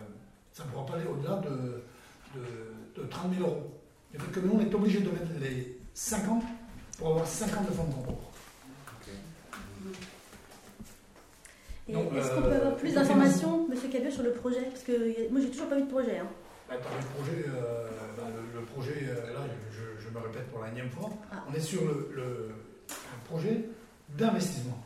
ça 0.51 0.65
ne 0.65 0.69
pourra 0.69 0.85
pas 0.85 0.95
aller 0.95 1.05
au-delà 1.05 1.37
de, 1.37 1.83
de, 2.37 3.01
de, 3.01 3.07
30 3.07 3.33
000 3.33 3.47
euros. 3.49 3.71
Fait 4.11 4.31
que 4.31 4.39
nous, 4.41 4.53
on 4.55 4.59
est 4.59 4.75
obligé 4.75 4.99
de 4.99 5.09
mettre 5.09 5.31
les 5.39 5.79
50 5.93 6.43
pour 6.97 7.07
avoir 7.07 7.25
50 7.25 7.65
de 7.65 7.71
fonds 7.71 7.85
de 7.85 7.93
concours. 7.93 8.31
Et 11.87 11.93
est-ce 11.93 12.35
qu'on 12.35 12.41
peut 12.41 12.51
avoir 12.53 12.75
plus 12.75 12.93
d'informations, 12.93 13.69
M. 13.71 13.89
Cavieux, 13.89 14.11
sur 14.11 14.23
le 14.23 14.33
projet? 14.33 14.63
Parce 14.63 14.83
que 14.83 15.31
moi, 15.31 15.39
j'ai 15.39 15.49
toujours 15.49 15.69
pas 15.69 15.75
vu 15.77 15.83
de 15.83 15.89
projet. 15.89 16.19
Hein. 16.19 16.27
Bah, 16.67 16.75
le 16.75 17.23
projet, 17.23 17.45
euh, 17.47 17.87
bah, 18.17 18.23
le, 18.35 18.59
le, 18.59 18.65
projet 18.65 19.07
euh, 19.07 19.33
là, 19.33 19.39
je, 19.71 20.03
je, 20.03 20.09
me 20.09 20.19
répète 20.19 20.51
pour 20.51 20.61
la 20.61 20.71
énième 20.71 20.89
fois, 20.89 21.09
ah. 21.31 21.45
on 21.49 21.53
est 21.53 21.61
sur 21.61 21.85
le, 21.85 22.49
projet 23.29 23.65
d'investissement. 24.17 24.77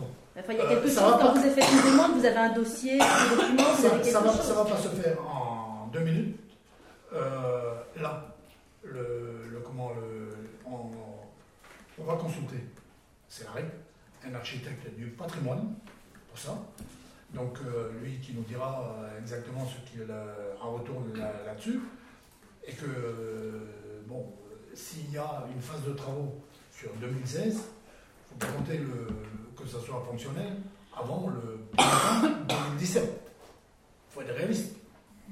Bon. 0.00 0.06
Enfin, 0.38 0.52
il 0.52 0.58
y 0.58 0.60
a 0.62 0.68
quelque 0.68 0.86
euh, 0.86 0.88
chose, 0.88 0.96
quand 0.98 1.18
pas... 1.18 1.32
vous 1.32 1.38
avez 1.38 1.50
fait 1.50 1.72
une 1.72 1.92
demande, 1.92 2.18
vous 2.18 2.24
avez 2.24 2.36
un 2.36 2.52
dossier, 2.52 2.92
des 2.98 3.36
documents, 3.36 3.72
vous 3.74 3.82
ça, 3.82 3.88
avez 3.92 4.02
quelque 4.02 4.12
ça 4.12 4.20
va, 4.20 4.32
chose. 4.32 4.40
Ça 4.42 4.54
va 4.54 4.64
pas 4.64 4.76
se 4.78 4.88
faire 4.88 5.20
en 5.20 5.88
deux 5.92 6.00
minutes. 6.00 6.36
Euh, 7.12 7.74
là, 8.00 8.34
le, 8.82 9.42
le 9.50 9.58
comment 9.60 9.90
le, 9.90 10.30
on, 10.64 10.90
on, 11.98 12.04
va 12.04 12.14
consulter, 12.14 12.64
c'est 13.28 13.44
la 13.44 13.50
règle, 13.50 13.70
un 14.26 14.34
architecte 14.34 14.94
du 14.96 15.06
patrimoine 15.08 15.74
pour 16.28 16.38
ça. 16.38 16.56
Donc 17.34 17.58
euh, 17.66 17.90
lui 18.00 18.18
qui 18.20 18.32
nous 18.32 18.42
dira 18.42 18.96
exactement 19.18 19.66
ce 19.66 19.90
qu'il 19.90 20.10
a 20.10 20.64
en 20.64 20.72
retour 20.72 21.02
là-dessus. 21.46 21.80
et 22.66 22.72
que, 22.72 22.86
bon, 24.06 24.26
s'il 24.74 25.12
y 25.12 25.18
a 25.18 25.44
une 25.54 25.60
phase 25.60 25.82
de 25.84 25.92
travaux 25.92 26.40
sur 26.72 26.90
2016, 26.94 27.60
compter 28.38 28.78
le, 28.78 29.08
que 29.56 29.68
ça 29.68 29.78
soit 29.80 30.04
fonctionnel 30.08 30.56
avant 30.96 31.28
le 31.28 31.60
2017. 32.48 33.04
Il 33.04 34.14
faut 34.14 34.22
être 34.22 34.34
réaliste. 34.34 34.74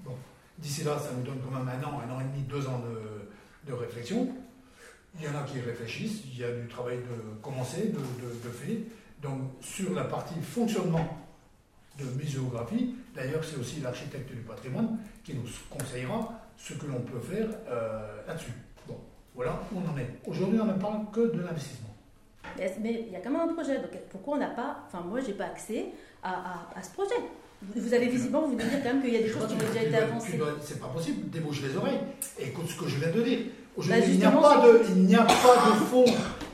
Bon. 0.04 0.14
D'ici 0.58 0.84
là, 0.84 0.98
ça 0.98 1.10
nous 1.16 1.22
donne 1.22 1.40
quand 1.44 1.56
même 1.56 1.68
un 1.68 1.84
an, 1.84 2.00
un 2.00 2.14
an 2.14 2.20
et 2.20 2.24
demi, 2.24 2.42
deux 2.42 2.66
ans 2.66 2.80
de, 2.80 3.70
de, 3.70 3.76
réflexion. 3.76 4.28
Il 5.16 5.24
y 5.24 5.28
en 5.28 5.38
a 5.38 5.42
qui 5.44 5.60
réfléchissent, 5.60 6.22
il 6.26 6.38
y 6.38 6.44
a 6.44 6.52
du 6.52 6.68
travail 6.68 6.98
de 6.98 7.40
commencer, 7.42 7.88
de, 7.88 7.98
de. 7.98 8.84
Donc, 9.22 9.40
sur 9.60 9.94
la 9.94 10.04
partie 10.04 10.40
fonctionnement 10.40 11.18
de 11.98 12.04
muséographie, 12.16 12.94
d'ailleurs, 13.14 13.42
c'est 13.42 13.56
aussi 13.56 13.80
l'architecte 13.80 14.30
du 14.30 14.42
patrimoine 14.42 14.98
qui 15.24 15.34
nous 15.34 15.48
conseillera 15.68 16.40
ce 16.56 16.74
que 16.74 16.86
l'on 16.86 17.00
peut 17.00 17.20
faire 17.20 17.48
euh, 17.68 18.26
là-dessus. 18.26 18.52
Bon, 18.86 18.96
voilà 19.34 19.60
où 19.72 19.78
on 19.78 19.92
en 19.92 19.98
est. 19.98 20.08
Aujourd'hui, 20.26 20.60
on 20.60 20.66
ne 20.66 20.74
parle 20.74 21.10
que 21.12 21.32
de 21.32 21.40
l'investissement. 21.40 21.87
Mais 22.80 23.04
il 23.06 23.12
y 23.12 23.16
a 23.16 23.20
quand 23.20 23.30
même 23.30 23.48
un 23.48 23.52
projet. 23.52 23.76
Donc 23.76 23.90
pourquoi 24.10 24.36
on 24.36 24.40
n'a 24.40 24.48
pas. 24.48 24.84
Enfin, 24.86 25.04
moi, 25.06 25.20
j'ai 25.24 25.32
pas 25.32 25.46
accès 25.46 25.86
à, 26.22 26.30
à, 26.30 26.78
à, 26.78 26.82
ce 26.82 26.90
projet. 26.90 27.14
Vous 27.60 27.92
avez 27.92 28.06
visiblement, 28.06 28.46
vous 28.46 28.54
dire 28.54 28.66
quand 28.82 28.92
même 28.92 29.02
qu'il 29.02 29.12
y 29.12 29.16
a 29.16 29.22
des 29.22 29.28
choses 29.28 29.48
qui 29.48 29.54
ont 29.54 29.72
déjà 29.72 29.82
été 29.82 29.96
avancées. 29.96 30.38
C'est 30.62 30.80
pas 30.80 30.86
possible, 30.88 31.28
débouche 31.30 31.62
les 31.62 31.76
oreilles. 31.76 31.98
Écoute 32.38 32.68
ce 32.68 32.78
que 32.80 32.88
je 32.88 32.96
viens 32.98 33.10
de 33.10 33.22
dire. 33.22 33.38
Aujourd'hui, 33.76 34.00
bah 34.00 34.12
il 34.12 34.18
n'y 34.18 34.24
a, 34.24 34.30
pas 34.32 34.66
de, 34.66 34.80
il 34.88 35.02
n'y 35.04 35.14
a 35.14 35.22
pas 35.22 35.70
de 35.70 35.84
fond. 35.84 36.04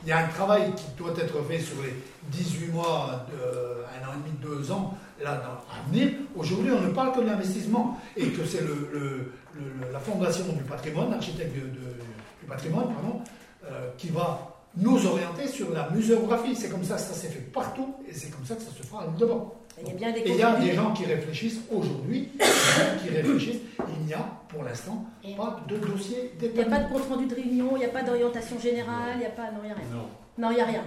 Il 0.03 0.09
y 0.09 0.11
a 0.11 0.25
un 0.25 0.27
travail 0.27 0.71
qui 0.75 0.85
doit 0.95 1.13
être 1.17 1.41
fait 1.43 1.59
sur 1.59 1.77
les 1.81 1.93
18 2.31 2.67
mois, 2.71 3.25
de, 3.31 3.83
un 3.83 4.07
an 4.07 4.13
et 4.13 4.29
demi, 4.29 4.37
deux 4.41 4.71
ans, 4.71 4.95
là, 5.23 5.37
dans, 5.37 5.73
à 5.73 5.89
venir. 5.89 6.09
Aujourd'hui, 6.35 6.71
on 6.71 6.81
ne 6.81 6.89
parle 6.89 7.13
que 7.13 7.21
de 7.21 7.25
l'investissement 7.25 7.99
et 8.15 8.27
que 8.29 8.45
c'est 8.45 8.61
le, 8.61 8.89
le, 8.93 9.31
le, 9.55 9.91
la 9.91 9.99
fondation 9.99 10.45
du 10.53 10.63
patrimoine, 10.63 11.09
l'architecte 11.09 11.55
du 11.55 12.47
patrimoine, 12.47 12.93
pardon, 12.93 13.21
euh, 13.65 13.89
qui 13.97 14.09
va 14.09 14.54
nous 14.77 15.05
orienter 15.05 15.47
sur 15.47 15.71
la 15.71 15.89
muséographie. 15.89 16.55
C'est 16.55 16.69
comme 16.69 16.83
ça 16.83 16.95
que 16.95 17.01
ça 17.01 17.13
s'est 17.13 17.29
fait 17.29 17.51
partout 17.51 17.95
et 18.07 18.13
c'est 18.13 18.29
comme 18.29 18.45
ça 18.45 18.55
que 18.55 18.61
ça 18.61 18.71
se 18.71 18.83
fera 18.83 19.03
à 19.03 19.07
devant. 19.07 19.53
Il 19.81 19.87
y 19.87 19.91
a 19.91 19.93
bien 19.93 20.11
des 20.13 20.19
et 20.19 20.29
il 20.29 20.35
y 20.37 20.43
a 20.43 20.55
des 20.55 20.73
gens 20.73 20.93
qui 20.93 21.05
réfléchissent 21.05 21.59
aujourd'hui, 21.69 22.29
qui 23.03 23.09
réfléchissent. 23.09 23.61
Il 23.99 24.05
n'y 24.05 24.13
a 24.13 24.25
pour 24.47 24.63
l'instant 24.63 25.05
pas 25.37 25.59
de 25.67 25.77
dossier 25.77 26.31
Il 26.41 26.51
n'y 26.51 26.61
a 26.61 26.65
pas 26.65 26.79
de 26.79 26.93
compte 26.93 27.07
rendu 27.09 27.25
de 27.25 27.35
réunion, 27.35 27.71
il 27.75 27.79
n'y 27.79 27.85
a 27.85 27.89
pas 27.89 28.03
d'orientation 28.03 28.57
générale, 28.59 29.15
il 29.15 29.19
n'y 29.19 29.25
a 29.25 29.29
pas. 29.29 29.51
Non, 29.51 29.59
il 29.63 29.65
n'y 29.65 29.71
a 29.71 29.75
rien. 29.75 29.85
Non, 29.91 30.07
non 30.37 30.51
il 30.51 30.55
n'y 30.55 30.61
a 30.61 30.65
rien. 30.65 30.83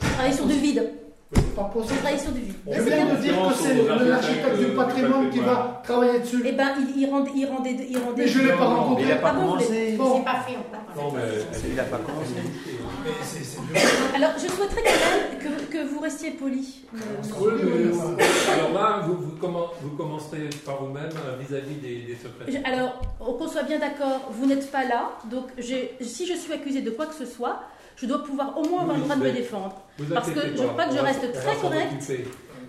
On 0.00 0.06
travaille 0.06 0.34
sur 0.34 0.46
du 0.46 0.58
vide. 0.58 1.01
C'est 1.52 1.60
pas 1.60 1.64
possible. 1.68 1.98
Je 2.70 2.80
viens 2.82 3.04
de 3.06 3.16
dire 3.20 3.34
que 3.34 3.54
c'est 3.54 4.06
l'architecte 4.08 4.58
du 4.58 4.66
patrimoine 4.74 5.30
qui 5.30 5.38
va 5.40 5.82
travailler 5.84 6.20
dessus. 6.20 6.42
Eh 6.46 6.52
ben, 6.52 6.68
il, 6.78 7.02
il 7.02 7.10
rend, 7.10 7.24
il 7.34 7.44
rend 7.46 7.60
des, 7.60 7.70
il 7.90 7.98
rend 7.98 8.12
des. 8.12 8.22
Mais 8.22 8.28
je 8.28 8.38
ne 8.40 8.44
l'ai 8.46 8.52
pas 8.52 8.64
rencontré. 8.64 9.02
Il 9.04 9.08
n'a 9.08 9.16
pas 9.16 9.28
Ah 9.30 9.34
bon, 9.34 9.40
commencé. 9.52 9.94
bon. 9.98 10.16
C'est 10.16 10.24
pas 10.24 10.40
fait 10.46 10.56
encore. 10.56 11.04
Non, 11.04 11.12
mais 11.14 11.22
Il 11.68 11.74
n'a 11.74 11.82
pas 11.84 11.98
commencé. 11.98 12.34
Alors, 14.14 14.30
je 14.36 14.48
souhaiterais 14.48 14.82
quand 14.82 15.10
même 15.10 15.38
que, 15.40 15.64
que 15.72 15.86
vous 15.88 16.00
restiez 16.00 16.30
poli. 16.32 16.84
Alors 18.54 18.72
là, 18.74 19.02
vous, 19.06 19.14
vous, 19.16 19.36
commen- 19.46 19.68
vous 19.82 19.90
commencerez 19.96 20.48
par 20.64 20.82
vous-même 20.82 21.10
euh, 21.26 21.36
vis-à-vis 21.40 21.74
des, 21.76 22.02
des 22.06 22.16
secrétaires. 22.22 22.62
Alors, 22.72 23.00
qu'on 23.18 23.48
soit 23.48 23.62
bien 23.64 23.78
d'accord, 23.78 24.30
vous 24.30 24.46
n'êtes 24.46 24.70
pas 24.70 24.84
là, 24.84 25.10
donc 25.30 25.46
si 26.00 26.26
je 26.26 26.34
suis 26.34 26.52
accusée 26.52 26.82
de 26.82 26.90
quoi 26.90 27.06
que 27.06 27.14
ce 27.14 27.26
soit, 27.26 27.60
je 28.02 28.06
dois 28.08 28.24
pouvoir 28.24 28.58
au 28.58 28.68
moins 28.68 28.82
avoir 28.82 28.96
le 28.96 29.02
droit 29.04 29.16
de 29.16 29.22
me 29.22 29.30
défendre. 29.30 29.76
Parce 30.12 30.30
que 30.30 30.40
je 30.56 30.62
crois 30.64 30.86
que 30.86 30.94
je 30.94 31.00
reste 31.00 31.32
très 31.32 31.56
correcte 31.56 32.12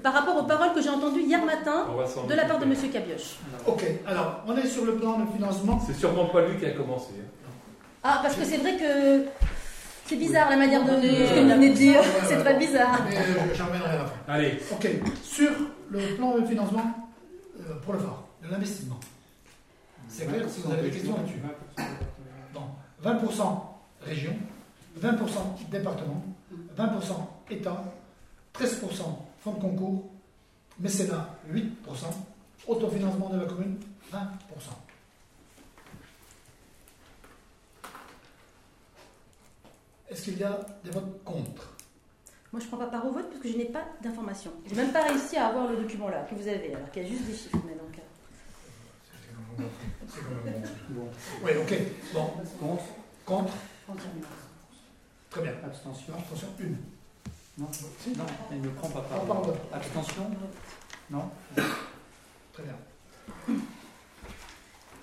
par 0.04 0.14
rapport 0.14 0.38
aux 0.38 0.44
paroles 0.44 0.74
que 0.76 0.82
j'ai 0.82 0.90
entendues 0.90 1.22
hier 1.22 1.44
matin 1.44 1.88
de 2.30 2.34
la 2.36 2.46
part 2.46 2.60
de 2.60 2.66
M. 2.66 2.76
Cabioche. 2.92 3.38
Ok, 3.66 3.84
alors 4.06 4.44
on 4.48 4.56
est 4.56 4.68
sur 4.68 4.86
le 4.86 4.96
plan 4.96 5.18
de 5.18 5.26
financement. 5.32 5.82
C'est 5.86 5.96
sûrement 5.96 6.26
pas 6.26 6.46
lui 6.46 6.60
qui 6.60 6.66
a 6.66 6.72
commencé. 6.72 7.14
Hein. 7.20 7.50
Ah, 8.04 8.20
parce 8.22 8.36
que 8.36 8.44
c'est 8.44 8.58
vrai 8.58 8.78
que 8.78 9.26
c'est 10.06 10.18
bizarre 10.18 10.50
la 10.50 10.58
manière 10.58 10.84
de, 10.84 11.02
ce 11.02 11.34
que 11.34 11.40
vous 11.40 11.50
venez 11.50 11.70
de 11.70 11.76
dire. 11.76 12.02
C'est 12.28 12.38
très 12.38 12.58
bizarre. 12.60 13.00
Euh, 13.08 13.54
j'en 13.56 13.66
reviendrai 13.68 13.98
fin. 13.98 14.12
Allez. 14.28 14.60
Ok, 14.72 14.88
sur 15.24 15.52
le 15.90 16.00
plan 16.16 16.38
de 16.38 16.46
financement 16.46 17.10
euh, 17.60 17.74
pour 17.84 17.94
le 17.94 18.00
phare, 18.00 18.24
de 18.44 18.52
l'investissement. 18.52 19.00
C'est 20.10 20.28
clair 20.28 20.44
si 20.48 20.62
vous 20.62 20.72
avez 20.72 20.84
des 20.84 20.92
questions 20.92 21.16
là-dessus. 21.16 21.40
20% 23.04 23.74
région, 24.06 24.34
20% 25.00 25.70
département, 25.70 26.24
20% 26.78 27.14
État, 27.50 27.84
13% 28.54 29.04
fonds 29.44 29.54
de 29.54 29.60
concours, 29.60 30.10
mécénat 30.80 31.30
8%, 31.52 31.66
autofinancement 32.68 33.30
de 33.30 33.40
la 33.40 33.46
commune 33.46 33.78
20%. 34.12 34.18
Est-ce 40.10 40.24
qu'il 40.24 40.38
y 40.38 40.44
a 40.44 40.60
des 40.84 40.92
votes 40.92 41.24
contre? 41.24 41.74
Moi, 42.52 42.60
je 42.60 42.66
ne 42.66 42.70
prends 42.70 42.78
pas 42.78 42.92
part 42.92 43.08
au 43.08 43.12
vote 43.12 43.28
parce 43.30 43.42
que 43.42 43.50
je 43.50 43.58
n'ai 43.58 43.66
pas 43.66 43.84
d'informations. 44.04 44.52
Je 44.68 44.76
n'ai 44.76 44.84
même 44.84 44.94
pas 44.94 45.06
réussi 45.06 45.38
à 45.38 45.48
avoir 45.48 45.68
le 45.68 45.78
document 45.78 46.08
là 46.08 46.22
que 46.30 46.36
vous 46.36 46.48
avez, 46.48 46.76
alors 46.76 46.92
qu'il 46.92 47.02
y 47.02 47.06
a 47.08 47.10
juste 47.10 47.26
des 47.26 47.34
chiffres. 47.34 47.58
Mais 47.66 47.74
donc, 47.74 48.00
C'est 50.08 50.22
quand 50.22 50.46
même 50.46 50.64
bon. 50.90 51.10
Oui, 51.44 51.52
ok. 51.60 51.74
Bon. 52.14 52.30
Contre? 53.26 53.54
Contre 53.88 54.04
Très 55.34 55.42
bien. 55.42 55.54
Abstention 55.66 56.14
Abstention, 56.16 56.48
une. 56.60 56.78
Non, 57.58 57.66
non, 57.66 58.26
elle 58.52 58.62
ne 58.62 58.70
prend 58.70 58.88
pas 58.90 59.02
part. 59.02 59.42
Abstention 59.74 60.30
Non 61.10 61.32
Très 61.56 62.64
bien. 62.64 62.76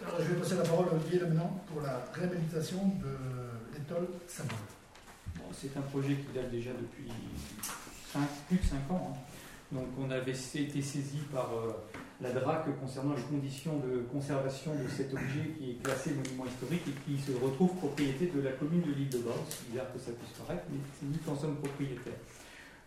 Alors, 0.07 0.21
je 0.21 0.25
vais 0.33 0.41
passer 0.41 0.55
la 0.55 0.63
parole 0.63 0.87
à 0.89 0.95
Olivier 0.95 1.19
maintenant 1.19 1.61
pour 1.67 1.83
la 1.83 2.05
réhabilitation 2.13 2.79
de 3.03 3.77
l'étole 3.77 4.07
saint 4.29 4.45
bon, 5.35 5.47
C'est 5.53 5.77
un 5.77 5.81
projet 5.81 6.15
qui 6.15 6.33
date 6.33 6.53
déjà 6.53 6.71
depuis 6.71 7.11
plus 8.47 8.57
de 8.57 8.65
5 8.65 8.89
ans. 8.93 9.11
Hein. 9.13 9.19
Donc, 9.73 9.87
on 9.99 10.09
avait 10.13 10.31
été 10.31 10.81
saisi 10.81 11.19
par 11.33 11.51
euh, 11.57 11.73
la 12.23 12.33
DRAC 12.33 12.79
concernant 12.79 13.15
les 13.15 13.23
conditions 13.23 13.79
de 13.79 14.03
conservation 14.13 14.73
de 14.75 14.89
cet 14.89 15.13
objet 15.13 15.55
qui 15.59 15.71
est 15.71 15.83
classé 15.83 16.11
monument 16.11 16.45
historique 16.47 16.83
et 16.87 17.11
qui 17.11 17.19
se 17.19 17.33
retrouve 17.33 17.75
propriété 17.77 18.31
de 18.35 18.43
la 18.43 18.53
commune 18.53 18.83
de 18.83 18.93
l'île 18.93 19.09
de 19.09 19.19
Bord. 19.19 19.43
C'est 19.49 19.71
bizarre 19.71 19.93
que 19.93 19.99
ça 19.99 20.13
puisse 20.13 20.37
paraître, 20.39 20.65
mais 20.71 20.79
nous 21.03 21.33
en 21.33 21.37
sommes 21.37 21.57
propriétaires. 21.57 22.21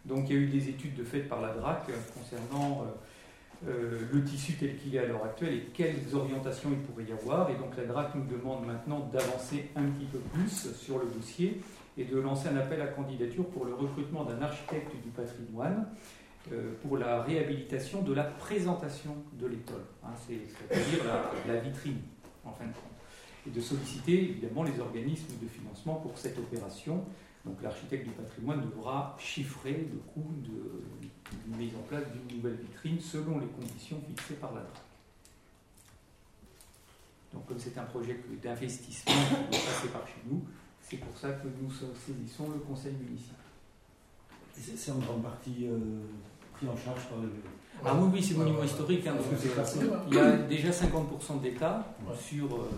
Donc 0.06 0.30
il 0.30 0.36
y 0.36 0.40
a 0.40 0.42
eu 0.42 0.48
des 0.48 0.70
études 0.70 0.96
de 0.96 1.04
fait 1.04 1.22
par 1.22 1.42
la 1.42 1.54
DRAC 1.54 1.88
concernant 2.14 2.84
euh, 2.84 3.70
euh, 3.70 4.02
le 4.12 4.24
tissu 4.24 4.54
tel 4.54 4.78
qu'il 4.78 4.96
est 4.96 5.00
à 5.00 5.06
l'heure 5.06 5.24
actuelle 5.24 5.54
et 5.54 5.62
quelles 5.74 6.14
orientations 6.14 6.70
il 6.72 6.80
pourrait 6.80 7.06
y 7.06 7.14
avoir. 7.14 7.50
Et 7.50 7.56
donc 7.56 7.76
la 7.76 7.86
DRAC 7.86 8.14
nous 8.14 8.26
demande 8.26 8.68
maintenant 8.68 9.10
d'avancer 9.12 9.70
un 9.76 9.84
petit 9.84 10.06
peu 10.06 10.20
plus 10.20 10.74
sur 10.76 11.00
le 11.00 11.06
dossier 11.06 11.62
et 11.98 12.04
de 12.06 12.20
lancer 12.20 12.50
un 12.50 12.58
appel 12.58 12.82
à 12.82 12.88
candidature 12.88 13.46
pour 13.48 13.66
le 13.66 13.74
recrutement 13.74 14.26
d'un 14.26 14.42
architecte 14.42 14.92
du 15.04 15.10
patrimoine 15.10 15.88
pour 16.82 16.98
la 16.98 17.22
réhabilitation 17.24 18.02
de 18.02 18.14
la 18.14 18.24
présentation 18.24 19.16
de 19.34 19.48
l'étole, 19.48 19.86
hein, 20.04 20.10
c'est-à-dire 20.28 21.00
la, 21.48 21.56
vitrine 21.58 22.02
en 22.44 22.52
fin 22.52 22.66
de 22.66 22.74
compte, 22.74 23.48
et 23.48 23.50
de 23.50 23.62
solliciter 23.62 24.30
évidemment 24.30 24.64
les 24.64 24.80
organismes 24.80 25.34
de 25.42 25.48
financement 25.48 25.96
pour 25.96 26.18
cette 26.18 26.38
opération. 26.38 27.06
Donc 27.46 27.62
l'architecte 27.62 28.06
du 28.08 28.12
patrimoine 28.12 28.62
devra 28.62 29.16
chiffrer 29.20 29.90
le 29.92 30.00
coût 30.14 30.32
de, 30.44 31.58
mise 31.58 31.76
en 31.76 31.82
place 31.82 32.04
d'une 32.12 32.38
nouvelle 32.38 32.56
vitrine 32.56 33.00
selon 33.00 33.40
les 33.40 33.48
conditions 33.48 34.02
fixées 34.08 34.36
par 34.36 34.54
la 34.54 34.62
DRAC. 34.62 34.82
Donc 37.34 37.46
comme 37.48 37.60
c'est 37.60 37.78
un 37.78 37.84
projet 37.84 38.20
d'investissement 38.42 39.14
qui 39.50 39.58
doit 39.58 39.66
passer 39.66 39.88
par 39.90 40.08
chez 40.08 40.22
nous, 40.30 40.44
c'est 40.82 40.98
pour 40.98 41.18
ça 41.18 41.32
que 41.32 41.48
nous 41.48 41.70
saisissons 41.72 42.50
le 42.52 42.60
conseil 42.60 42.94
municipal. 42.94 43.38
C'est 44.56 44.92
en 44.92 45.00
grande 45.00 45.24
partie 45.24 45.68
euh, 45.68 45.80
pris 46.54 46.68
en 46.68 46.78
charge 46.78 47.04
par 47.10 47.20
le... 47.20 47.30
Ah 47.86 47.96
oui, 48.00 48.10
oui, 48.14 48.24
c'est 48.24 48.36
monument 48.36 48.64
historique. 48.64 49.06
Hein, 49.08 49.16
il 50.10 50.16
y 50.16 50.20
a 50.20 50.32
déjà 50.38 50.70
50% 50.70 51.42
d'État 51.42 51.86
sur 52.20 52.46
euh, 52.46 52.70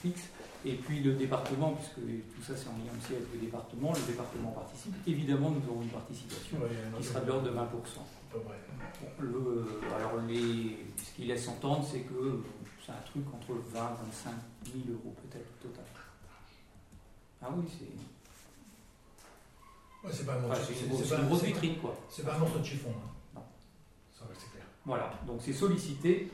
fixe 0.00 0.28
et 0.64 0.74
puis 0.74 1.00
le 1.00 1.14
département, 1.14 1.72
puisque 1.72 1.96
tout 1.96 2.42
ça 2.42 2.54
c'est 2.56 2.68
en 2.68 2.78
lien 2.78 2.92
aussi 2.96 3.14
avec 3.14 3.26
le 3.34 3.40
département, 3.40 3.92
le 3.92 4.12
département 4.12 4.50
participe. 4.52 4.94
Évidemment, 5.06 5.50
nous 5.50 5.72
aurons 5.72 5.82
une 5.82 5.88
participation 5.88 6.58
qui 6.96 7.04
sera 7.04 7.20
de 7.20 7.26
l'ordre 7.26 7.50
de 7.50 7.50
20%. 7.50 7.62
le, 9.18 9.66
alors, 9.96 10.22
les, 10.28 10.78
ce 10.96 11.16
qu'il 11.16 11.26
laisse 11.26 11.48
entendre, 11.48 11.84
c'est 11.90 12.00
que 12.00 12.42
c'est 12.84 12.92
un 12.92 13.02
truc 13.04 13.24
entre 13.34 13.54
20 13.72 13.80
et 13.80 14.04
25 14.04 14.30
000 14.66 14.76
euros 14.90 15.14
peut-être 15.22 15.50
total. 15.60 15.84
Ah 17.42 17.48
oui, 17.56 17.64
c'est. 17.68 18.11
Ouais, 20.04 20.10
c'est 20.12 20.26
pas 20.26 20.34
un 20.34 20.54
c'est 20.54 21.16
une, 21.16 21.26
grosse 21.26 21.42
vitrine, 21.42 21.76
quoi. 21.78 21.96
C'est 22.08 22.24
pas 22.24 22.34
un 22.34 22.38
morceau 22.38 22.58
de 22.58 22.64
chiffon. 22.64 22.90
Hein. 22.90 23.10
Non. 23.36 23.42
Ça 24.12 24.24
c'est 24.36 24.50
clair. 24.50 24.64
Voilà, 24.84 25.10
donc 25.26 25.40
c'est 25.40 25.52
sollicité 25.52 26.30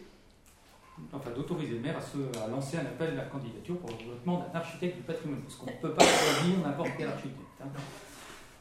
enfin 1.12 1.30
d'autoriser 1.30 1.74
le 1.74 1.80
maire 1.80 1.96
à, 1.96 2.48
lancer 2.48 2.76
un 2.76 2.86
appel 2.86 3.10
à 3.10 3.14
la 3.14 3.24
candidature 3.24 3.78
pour 3.78 3.90
le 3.90 3.96
développement 3.96 4.38
d'un 4.40 4.58
architecte 4.58 4.96
du 4.96 5.02
patrimoine, 5.02 5.40
parce 5.42 5.56
qu'on 5.56 5.66
ne 5.66 5.76
peut 5.76 5.92
pas 5.92 6.04
choisir 6.04 6.58
n'importe 6.62 6.90
quel 6.96 7.08
architecte. 7.08 7.38
Hein. 7.62 7.68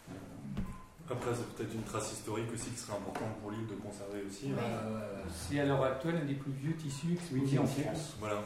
Euh, 0.10 1.14
Après, 1.14 1.32
c'est 1.34 1.56
peut-être 1.56 1.74
une 1.74 1.84
trace 1.84 2.14
historique 2.14 2.52
aussi 2.54 2.70
qui 2.70 2.78
serait 2.78 2.98
importante 2.98 3.38
pour 3.42 3.52
l'île 3.52 3.68
de 3.68 3.76
conserver 3.76 4.24
aussi. 4.28 4.52
Hein. 4.52 5.00
c'est 5.32 5.60
à 5.60 5.66
l'heure 5.66 5.84
actuelle 5.84 6.18
un 6.22 6.26
des 6.26 6.36
plus 6.36 6.52
vieux 6.52 6.76
tissus 6.76 7.14
exposés 7.14 7.60
en 7.60 7.66
France. 7.66 8.16
Voilà. 8.20 8.44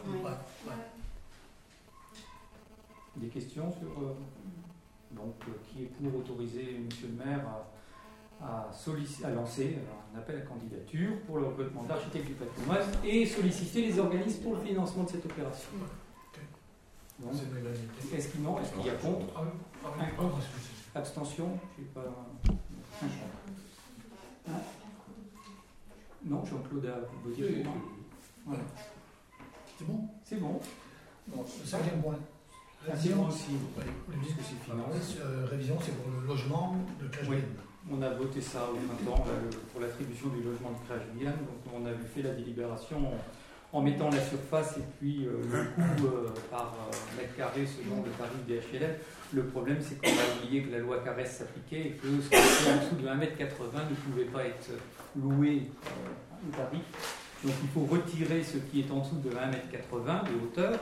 Des 3.17 3.27
questions 3.27 3.71
sur. 3.71 3.89
Euh, 4.03 4.13
donc, 5.15 5.35
euh, 5.47 5.51
qui 5.67 5.83
est 5.83 5.87
pour 5.87 6.19
autoriser 6.19 6.79
Monsieur 6.85 7.07
le 7.07 7.25
maire 7.25 7.45
à 7.47 7.67
à, 8.43 9.29
lancer 9.29 9.77
un 10.13 10.19
appel 10.19 10.37
à 10.37 10.41
candidature 10.41 11.11
pour 11.27 11.37
le 11.37 11.45
recrutement 11.47 11.83
d'architectes 11.83 12.27
du 12.27 12.33
patrimoine 12.33 12.81
et 13.03 13.25
solliciter 13.25 13.83
les 13.83 13.99
organismes 13.99 14.41
pour 14.41 14.55
le 14.55 14.61
financement 14.61 15.03
de 15.03 15.09
cette 15.09 15.25
opération. 15.25 15.69
Est-ce 18.13 18.29
qu'il 18.29 18.41
Est-ce 18.41 18.73
qu'il 18.73 18.85
y 18.85 18.89
a 18.89 18.95
contre 18.95 19.27
ah 19.35 19.43
ah 19.85 19.89
ah 20.19 20.99
Abstention 20.99 21.59
Je 21.77 21.83
pas. 21.85 22.03
Hein 24.49 24.53
non, 26.23 26.45
Jean-Claude 26.45 26.85
a 26.85 26.99
voté 27.23 27.63
pour 27.63 27.73
moi. 28.45 28.57
C'est 29.77 29.87
bon? 29.87 30.09
C'est 30.23 30.39
bon. 30.39 30.59
point. 32.01 32.19
Révision 32.87 33.27
aussi. 33.27 33.51
C'est 34.39 34.71
finance. 34.71 35.17
Euh, 35.21 35.45
révision, 35.49 35.77
c'est 35.83 35.95
pour 35.95 36.11
le 36.11 36.27
logement 36.27 36.75
de 36.99 37.07
Cajouine. 37.07 37.43
On 37.89 38.01
a 38.01 38.09
voté 38.09 38.41
ça 38.41 38.67
au 38.71 38.75
printemps 38.75 39.23
pour 39.71 39.81
l'attribution 39.81 40.29
du 40.29 40.43
logement 40.43 40.71
de 40.71 40.87
Crèche 40.87 41.07
Donc 41.19 41.73
on 41.73 41.85
a 41.85 41.91
fait 42.13 42.21
la 42.21 42.31
délibération 42.31 42.97
en, 43.73 43.81
mettant 43.81 44.09
la 44.09 44.21
surface 44.21 44.77
et 44.77 44.83
puis 44.99 45.25
euh, 45.25 45.41
le 45.51 45.63
coût 45.63 46.05
euh, 46.05 46.29
par 46.51 46.75
euh, 46.75 47.17
mètre 47.17 47.35
carré 47.35 47.65
selon 47.65 48.03
le 48.03 48.11
tarif 48.11 48.45
des 48.45 48.59
HLM. 48.59 48.95
Le 49.33 49.45
problème, 49.45 49.77
c'est 49.81 49.99
qu'on 49.99 50.09
a 50.09 50.37
oublié 50.37 50.63
que 50.63 50.71
la 50.71 50.79
loi 50.79 50.99
Caresse 51.03 51.37
s'appliquait 51.37 51.87
et 51.87 51.91
que 51.91 52.07
ce 52.21 52.29
qui 52.29 52.35
était 52.35 52.71
en 52.71 52.83
dessous 52.83 52.95
de 52.95 53.07
1,80 53.07 53.09
m 53.09 53.87
ne 53.89 53.95
pouvait 53.95 54.25
pas 54.25 54.45
être 54.45 54.69
loué 55.15 55.63
au 56.47 56.55
tarif. 56.55 56.83
Donc 57.43 57.53
il 57.63 57.69
faut 57.69 57.85
retirer 57.85 58.43
ce 58.43 58.57
qui 58.57 58.81
est 58.81 58.91
en 58.91 58.99
dessous 58.99 59.19
de 59.23 59.29
1,80 59.29 59.35
m 59.39 60.21
de 60.29 60.45
hauteur. 60.45 60.79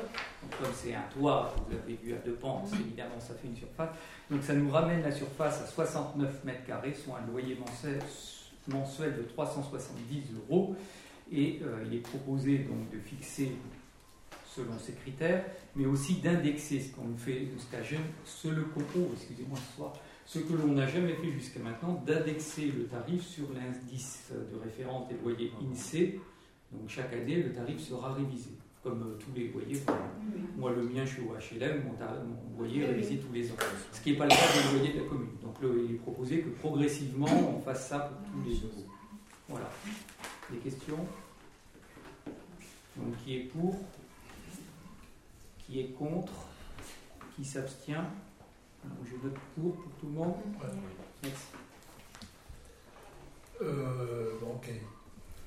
Comme 0.57 0.71
c'est 0.73 0.93
un 0.93 1.03
toit, 1.13 1.53
vous 1.67 1.75
avez 1.75 1.95
vu 1.95 2.13
à 2.13 2.17
deux 2.17 2.33
pentes, 2.33 2.69
évidemment 2.73 3.19
ça 3.19 3.33
fait 3.35 3.47
une 3.47 3.55
surface. 3.55 3.89
Donc 4.29 4.43
ça 4.43 4.53
nous 4.53 4.69
ramène 4.69 5.01
la 5.01 5.12
surface 5.12 5.62
à 5.62 5.67
69 5.67 6.43
mètres 6.43 6.65
carrés, 6.65 6.93
soit 6.93 7.19
un 7.19 7.31
loyer 7.31 7.57
mensuel 8.67 9.15
de 9.17 9.23
370 9.23 10.23
euros. 10.35 10.75
Et 11.31 11.59
euh, 11.63 11.83
il 11.85 11.95
est 11.95 12.01
proposé 12.01 12.59
donc 12.59 12.89
de 12.91 12.99
fixer 12.99 13.51
selon 14.55 14.77
ces 14.79 14.93
critères, 14.93 15.45
mais 15.75 15.85
aussi 15.85 16.15
d'indexer 16.15 16.79
ce 16.79 16.95
qu'on 16.95 17.15
fait 17.15 17.47
ce 18.25 18.47
le 18.47 18.65
ce 19.15 19.75
soir, 19.75 19.93
ce 20.25 20.39
que 20.39 20.53
l'on 20.53 20.73
n'a 20.73 20.88
jamais 20.88 21.13
fait 21.13 21.31
jusqu'à 21.31 21.59
maintenant, 21.59 22.03
d'indexer 22.05 22.65
le 22.65 22.85
tarif 22.85 23.25
sur 23.25 23.45
l'indice 23.53 24.31
de 24.31 24.59
référence 24.59 25.07
des 25.07 25.15
loyers 25.23 25.51
INSEE. 25.62 26.19
Donc 26.71 26.89
chaque 26.89 27.13
année, 27.13 27.43
le 27.43 27.53
tarif 27.53 27.79
sera 27.79 28.13
révisé 28.13 28.51
comme 28.83 29.01
euh, 29.01 29.17
tous 29.19 29.31
les 29.35 29.49
loyers. 29.49 29.81
Moi, 30.57 30.71
le 30.71 30.83
mien, 30.83 31.05
je 31.05 31.13
suis 31.13 31.21
au 31.21 31.33
HLM, 31.33 31.83
mon, 31.83 32.57
loyer 32.57 32.83
est 32.83 32.87
révisé 32.87 33.17
tous 33.17 33.33
les 33.33 33.51
ans. 33.51 33.55
Ce 33.91 34.01
qui 34.01 34.11
n'est 34.11 34.17
pas 34.17 34.25
le 34.25 34.31
cas 34.31 34.71
des 34.71 34.77
loyers 34.77 34.93
de 34.93 34.99
la 35.03 35.09
commune. 35.09 35.29
Donc, 35.41 35.55
il 35.61 35.95
est 35.95 35.99
proposé 35.99 36.41
que 36.41 36.49
progressivement, 36.49 37.27
on 37.57 37.61
fasse 37.61 37.87
ça 37.87 37.99
pour 37.99 38.17
tous 38.31 38.49
les 38.49 38.55
euros. 38.55 38.87
Voilà. 39.47 39.69
Des 40.51 40.57
questions? 40.57 41.05
Donc, 42.95 43.15
qui 43.23 43.35
est 43.35 43.43
pour? 43.43 43.75
Qui 45.59 45.79
est 45.79 45.91
contre? 45.97 46.33
Qui 47.35 47.45
s'abstient? 47.45 48.05
Je 49.03 49.27
note 49.27 49.37
pour 49.55 49.75
pour 49.75 49.91
tout 49.99 50.05
le 50.07 50.13
monde. 50.13 50.35
Merci. 51.21 51.47
Euh, 53.61 54.31
bon, 54.41 54.53
ok. 54.53 54.69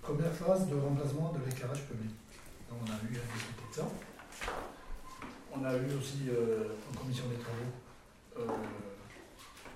Première 0.02 0.32
phase 0.32 0.68
de 0.68 0.74
remplacement 0.74 1.32
de 1.32 1.38
l'éclairage 1.48 1.82
public. 1.86 2.10
On 2.80 2.84
a 2.90 2.94
eu 3.10 3.16
à 3.16 3.34
discuter 3.34 3.64
de 3.70 3.74
ça. 3.74 3.88
On 5.54 5.64
a 5.64 5.76
eu 5.76 5.94
aussi 5.98 6.28
euh, 6.28 6.74
en 6.90 6.98
commission 6.98 7.24
des 7.28 7.36
travaux 7.36 7.72
euh, 8.38 8.46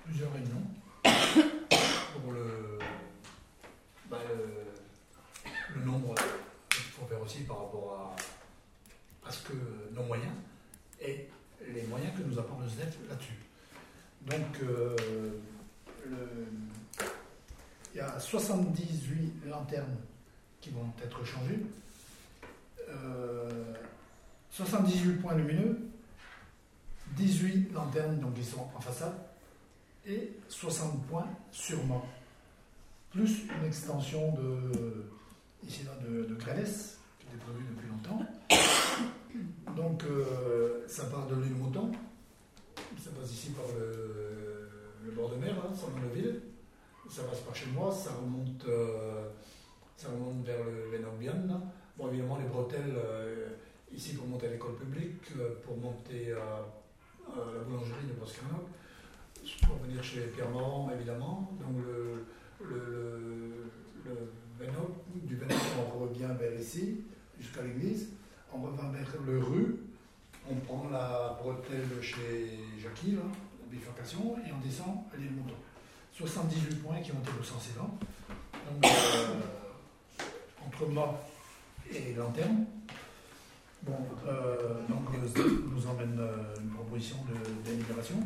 plusieurs 0.05 0.31
réunions 0.33 0.63
pour 1.03 2.31
le, 2.31 2.79
bah, 4.09 4.17
le, 5.75 5.81
nombre 5.85 6.15
qu'il 6.69 6.83
faut 6.83 7.05
faire 7.05 7.21
aussi 7.21 7.43
par 7.43 7.57
rapport 7.57 8.15
à, 9.23 9.31
ce 9.31 9.43
que 9.43 9.53
nos 9.93 10.03
moyens 10.03 10.33
et 10.99 11.29
les 11.73 11.83
moyens 11.83 12.11
que 12.17 12.23
nous 12.23 12.39
apporte 12.39 12.61
le 12.63 12.69
SNEF 12.69 12.97
là-dessus. 13.09 13.37
Donc, 14.25 14.63
euh, 14.63 14.95
il 17.93 17.97
y 17.97 17.99
a 17.99 18.19
78 18.19 19.45
lanternes 19.45 19.97
qui 20.61 20.69
vont 20.71 20.91
être 21.03 21.23
changées, 21.23 21.59
78 24.57 25.21
points 25.21 25.35
lumineux, 25.35 25.77
18 27.15 27.71
lanternes 27.73 28.19
donc 28.19 28.33
qui 28.33 28.43
sont 28.43 28.67
en 28.75 28.79
façade 28.79 29.13
et 30.03 30.31
60 30.49 31.05
points 31.05 31.27
sur 31.51 31.85
mât, 31.85 32.01
plus 33.11 33.43
une 33.43 33.67
extension 33.67 34.33
de 34.33 35.05
ici 35.63 35.83
là 35.83 35.91
de, 36.07 36.23
qui 36.33 36.43
était 36.43 37.37
prévue 37.45 37.65
depuis 37.69 37.87
longtemps. 37.87 38.25
Donc 39.75 40.03
euh, 40.05 40.83
ça 40.87 41.03
part 41.05 41.27
de 41.27 41.35
l'île 41.35 41.53
Mouton, 41.53 41.91
ça 43.03 43.11
passe 43.11 43.31
ici 43.31 43.51
par 43.51 43.65
le, 43.77 45.11
bord 45.11 45.29
de 45.29 45.35
mer, 45.35 45.53
hein, 45.63 45.71
le 46.01 46.19
ville 46.19 46.41
ça 47.11 47.21
passe 47.23 47.41
par 47.41 47.55
chez 47.55 47.67
moi, 47.67 47.91
ça 47.91 48.09
remonte, 48.11 48.65
euh, 48.67 49.29
ça 49.95 50.07
remonte 50.09 50.43
vers 50.43 50.63
le 50.65 51.47
là. 51.47 51.61
Bon, 51.97 52.09
évidemment, 52.09 52.37
les 52.37 52.47
bretelles, 52.47 52.93
euh, 52.95 53.49
ici 53.93 54.13
pour 54.15 54.27
monter 54.27 54.47
à 54.47 54.51
l'école 54.51 54.75
publique, 54.75 55.23
euh, 55.37 55.55
pour 55.63 55.77
monter 55.77 56.33
à, 56.33 56.65
la 57.35 57.63
boulangerie 57.63 58.07
de 58.07 58.13
Boscarnoc, 58.13 58.67
pour 59.65 59.75
venir 59.77 60.03
chez 60.03 60.21
Pierre 60.27 60.49
Morand, 60.49 60.89
évidemment. 60.95 61.51
Donc, 61.59 61.83
le, 61.85 62.25
le, 62.65 63.51
le, 64.05 64.31
du 65.23 65.35
Vénob, 65.35 65.59
on 65.77 65.99
revient 65.99 66.29
vers 66.39 66.59
ici, 66.59 67.01
jusqu'à 67.39 67.61
l'église. 67.63 68.09
On 68.53 68.61
revient 68.61 68.89
vers 68.93 69.21
le 69.25 69.39
rue. 69.39 69.75
On 70.49 70.55
prend 70.55 70.89
la 70.89 71.37
bretelle 71.41 72.01
chez 72.01 72.59
Jackie, 72.81 73.15
la 73.15 73.21
bifurcation, 73.69 74.37
et 74.39 74.51
on 74.53 74.65
descend 74.65 75.03
à 75.13 75.17
l'île 75.17 75.31
Mouton. 75.31 75.55
78 76.13 76.81
points 76.81 77.01
qui 77.01 77.11
ont 77.11 77.19
été 77.19 77.31
recensés 77.37 77.73
là. 77.75 77.85
Donc, 78.71 78.85
euh, 78.85 80.25
entre 80.65 80.87
mât 80.87 81.21
et 81.91 82.13
lanterne. 82.13 82.65
Bon, 83.87 83.95
euh, 84.27 84.85
donc, 84.89 85.05
nous 85.73 85.87
emmène 85.87 86.19
euh, 86.19 86.55
une 86.61 86.69
proposition 86.71 87.15
délibération. 87.63 88.17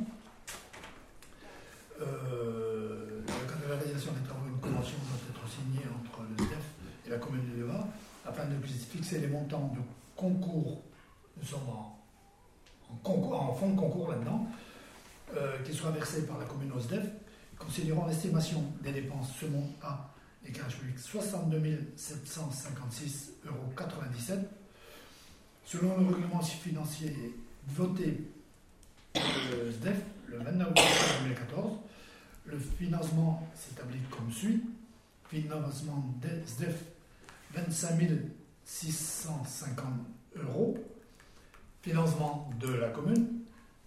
Euh, 2.02 3.22
la 3.70 3.76
réalisation 3.76 4.12
des 4.14 4.28
travaux, 4.28 4.48
une 4.48 4.60
convention 4.60 4.98
doit 4.98 5.20
être 5.30 5.48
signée 5.48 5.86
entre 6.00 6.24
le 6.24 6.36
SDEF 6.44 6.66
et 7.06 7.10
la 7.12 7.18
commune 7.20 7.48
de 7.52 7.58
Léva 7.58 7.88
afin 8.26 8.46
de 8.46 8.56
fixer 8.66 9.20
les 9.20 9.28
montants 9.28 9.72
de 9.76 9.82
concours. 10.16 10.82
Nous 11.38 11.46
sommes 11.46 11.70
en, 11.70 12.02
concours, 13.04 13.40
en 13.40 13.54
fonds 13.54 13.70
de 13.70 13.80
concours 13.80 14.10
là-dedans, 14.10 14.48
qui 15.64 15.74
soient 15.74 15.92
versés 15.92 16.26
par 16.26 16.40
la 16.40 16.46
commune 16.46 16.72
au 16.72 16.80
SDEF 16.80 17.06
considérant 17.60 18.08
l'estimation 18.08 18.64
des 18.82 18.94
dépenses 18.94 19.36
selon 19.40 19.64
A, 19.84 20.10
l'éclairage 20.44 20.80
public, 20.80 20.98
62 20.98 21.94
756,97 21.96 23.46
euros. 23.46 23.72
Selon 25.72 25.98
le 26.00 26.14
règlement 26.14 26.42
financier 26.42 27.16
voté 27.66 28.28
le 29.16 29.72
SDEF 29.72 30.02
le 30.28 30.40
29 30.40 30.68
octobre 30.68 30.90
2014, 31.24 31.78
le 32.48 32.60
financement 32.60 33.48
s'établit 33.56 34.02
comme 34.10 34.30
suit. 34.30 34.62
Financement 35.30 36.14
SDEF 36.46 36.76
25 37.54 38.02
650 38.66 39.86
euros. 40.36 40.78
Financement 41.82 42.52
de 42.60 42.74
la 42.74 42.90
commune 42.90 43.30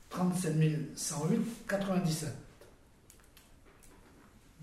37 0.08 0.96
108,97. 0.96 2.28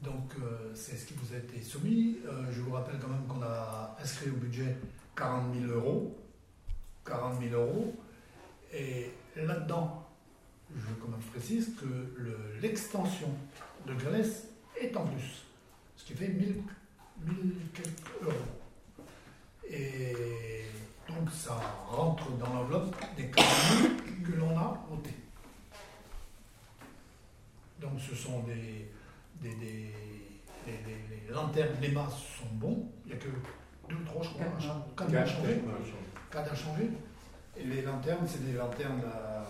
Donc 0.02 0.34
euh, 0.42 0.72
c'est 0.74 0.98
ce 0.98 1.06
qui 1.06 1.14
vous 1.14 1.36
a 1.36 1.38
été 1.38 1.62
soumis. 1.62 2.18
Euh, 2.26 2.52
je 2.52 2.62
vous 2.62 2.72
rappelle 2.72 2.98
quand 3.00 3.10
même 3.10 3.28
qu'on 3.28 3.44
a 3.44 3.96
inscrit 4.02 4.32
au 4.32 4.38
budget 4.38 4.76
40 5.16 5.54
000 5.54 5.72
euros. 5.72 6.18
40 7.06 7.42
000 7.42 7.54
euros. 7.62 7.96
Et 8.74 9.12
là-dedans, 9.36 10.08
je 10.76 10.94
quand 11.02 11.10
même 11.10 11.20
précise 11.22 11.76
que 11.80 11.86
le- 12.18 12.56
l'extension 12.62 13.30
de 13.86 13.94
Grèce 13.94 14.48
est 14.80 14.96
en 14.96 15.06
plus. 15.06 15.44
Ce 15.98 16.06
qui 16.06 16.14
fait 16.14 16.28
1000, 16.30 16.62
1000 17.26 17.54
quelques 17.74 18.24
euros. 18.24 18.34
Et 19.70 20.66
donc 21.08 21.30
ça 21.32 21.56
rentre 21.88 22.32
dans 22.38 22.54
l'enveloppe 22.54 22.96
des 23.18 23.28
40 23.30 23.48
000 23.82 23.94
que 24.26 24.32
l'on 24.38 24.58
a 24.58 24.86
voté. 24.90 25.12
Donc 27.80 28.00
ce 28.00 28.16
sont 28.16 28.42
des, 28.44 28.90
des, 29.42 29.56
des- 29.56 29.94
les, 30.68 30.74
les- 30.86 31.26
les 31.28 31.34
lanternes, 31.34 31.76
les 31.82 31.90
mâts 31.90 32.08
sont 32.10 32.54
bons. 32.54 32.88
Il 33.06 33.10
n'y 33.10 33.18
a 33.18 33.18
que 33.22 33.30
deux 33.90 33.96
ou 33.96 34.04
trois, 34.06 34.22
je 34.24 34.30
crois, 34.30 34.46
à 34.46 34.60
changer. 34.60 34.84
Quatre 34.96 35.12
Quatre 36.32 36.52
à 36.52 36.56
changer. 36.56 36.90
Et 37.58 37.64
les 37.66 37.82
lanternes, 37.82 38.26
c'est 38.28 38.46
des 38.46 38.54
lanternes 38.54 39.02
à, 39.06 39.46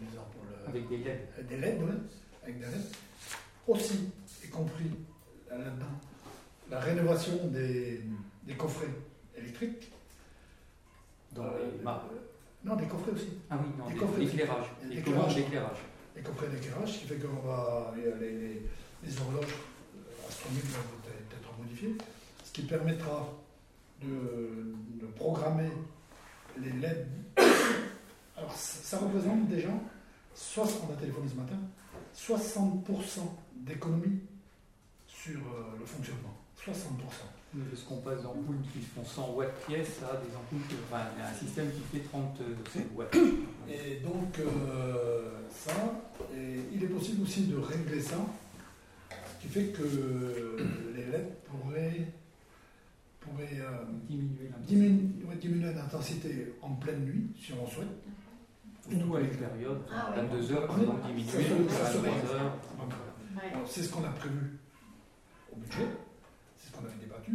disons, 0.00 0.22
pour 0.32 0.44
le- 0.48 0.68
Avec 0.68 0.88
des 0.88 0.98
LED. 0.98 1.46
des 1.48 1.56
LED, 1.56 1.82
ouais, 1.82 1.90
avec 2.42 2.58
des 2.58 2.66
LED. 2.66 2.82
Aussi, 3.68 4.10
y 4.44 4.48
compris 4.48 4.90
là-dedans, 5.48 5.86
la 6.70 6.80
rénovation 6.80 7.46
des, 7.48 8.00
des 8.42 8.54
coffrets 8.54 8.88
électriques. 9.36 9.90
Dans 11.32 11.44
les 11.54 11.82
mâts. 11.82 12.04
Non, 12.64 12.76
des 12.76 12.86
coffrets 12.86 13.12
aussi. 13.12 13.28
Ah 13.50 13.58
oui, 13.60 13.70
non, 13.78 13.86
Des 13.86 13.94
des- 13.94 13.98
coffrets. 14.00 14.20
Les 14.20 14.26
L'éclairage. 14.26 14.66
commandes 15.04 15.34
d'éclairage. 15.34 15.78
Les 16.16 16.22
coffrets 16.22 16.48
d'éclairage, 16.48 16.92
ce 16.92 16.98
qui 17.00 17.06
fait 17.06 17.16
qu'on 17.16 17.46
va. 17.46 17.92
Les, 17.96 18.02
les- 18.20 18.62
les 19.04 19.20
horloges 19.20 19.52
euh, 19.96 20.28
astronomiques 20.28 20.64
vont 20.66 20.80
être 21.10 21.58
modifiées, 21.58 21.94
ce 22.44 22.52
qui 22.52 22.62
permettra 22.62 23.28
de, 24.04 24.74
de 25.00 25.06
programmer 25.12 25.70
les 26.60 26.70
LED. 26.72 27.06
Alors, 28.36 28.52
ça, 28.52 28.96
ça 28.96 28.98
représente 28.98 29.48
déjà, 29.48 29.70
60, 30.34 30.82
on 30.88 30.92
a 30.92 30.96
téléphoné 30.96 31.28
ce 31.28 31.36
matin, 31.36 31.56
60% 32.16 33.20
d'économie 33.56 34.20
sur 35.06 35.38
euh, 35.40 35.78
le 35.78 35.84
fonctionnement. 35.86 36.34
60%. 36.64 36.70
Nous, 37.54 37.64
Parce 37.66 37.82
qu'on 37.82 37.98
passe 37.98 38.22
d'ampoules 38.22 38.56
qui 38.72 38.80
font 38.80 39.04
100 39.04 39.30
watts 39.34 39.54
pièce 39.68 40.00
à 40.02 40.16
des 40.16 40.34
ampoules, 40.34 40.66
qui- 40.68 40.74
enfin, 40.90 41.04
il 41.16 41.20
y 41.22 41.24
a 41.24 41.28
un 41.28 41.34
système 41.34 41.70
qui 41.70 41.80
fait 41.98 42.04
37 42.08 42.86
watts. 42.96 43.14
Et 43.68 44.00
donc, 44.00 44.38
euh, 44.40 45.38
ça, 45.50 45.72
et 46.36 46.60
il 46.72 46.82
est 46.82 46.88
possible 46.88 47.22
aussi 47.22 47.42
de 47.46 47.56
régler 47.56 48.00
ça, 48.00 48.16
ce 49.10 49.42
qui 49.46 49.48
fait 49.52 49.66
que 49.66 50.56
les 50.96 51.04
LED 51.04 51.28
pourraient, 51.44 52.06
pourraient 53.24 53.60
euh, 53.60 53.84
Diminuer 54.66 55.72
l'intensité 55.72 56.54
en 56.62 56.70
pleine 56.74 57.04
nuit, 57.04 57.26
si 57.40 57.52
on 57.52 57.66
souhaite. 57.66 57.88
Ou 59.08 59.16
à 59.16 59.20
une 59.20 59.28
période, 59.28 59.80
Ah 59.90 60.10
ouais. 60.10 60.26
22 60.26 60.52
heures, 60.52 60.66
par 60.66 60.76
Oui. 60.76 60.82
exemple, 60.82 61.00
Ça 61.02 61.08
diminuer, 61.08 61.68
se- 61.68 61.74
ça 61.74 61.86
à 61.86 61.90
se 61.90 61.98
23 61.98 62.12
fait. 62.20 62.34
heures. 62.34 62.52
Donc, 62.78 62.92
voilà. 63.32 63.54
Alors, 63.54 63.68
C'est 63.68 63.82
ce 63.82 63.90
qu'on 63.90 64.04
a 64.04 64.10
prévu 64.10 64.58
au 65.52 65.56
budget, 65.56 65.86
c'est 66.58 66.68
ce 66.70 66.72
qu'on 66.76 66.84
avait 66.84 67.00
débattu. 67.00 67.32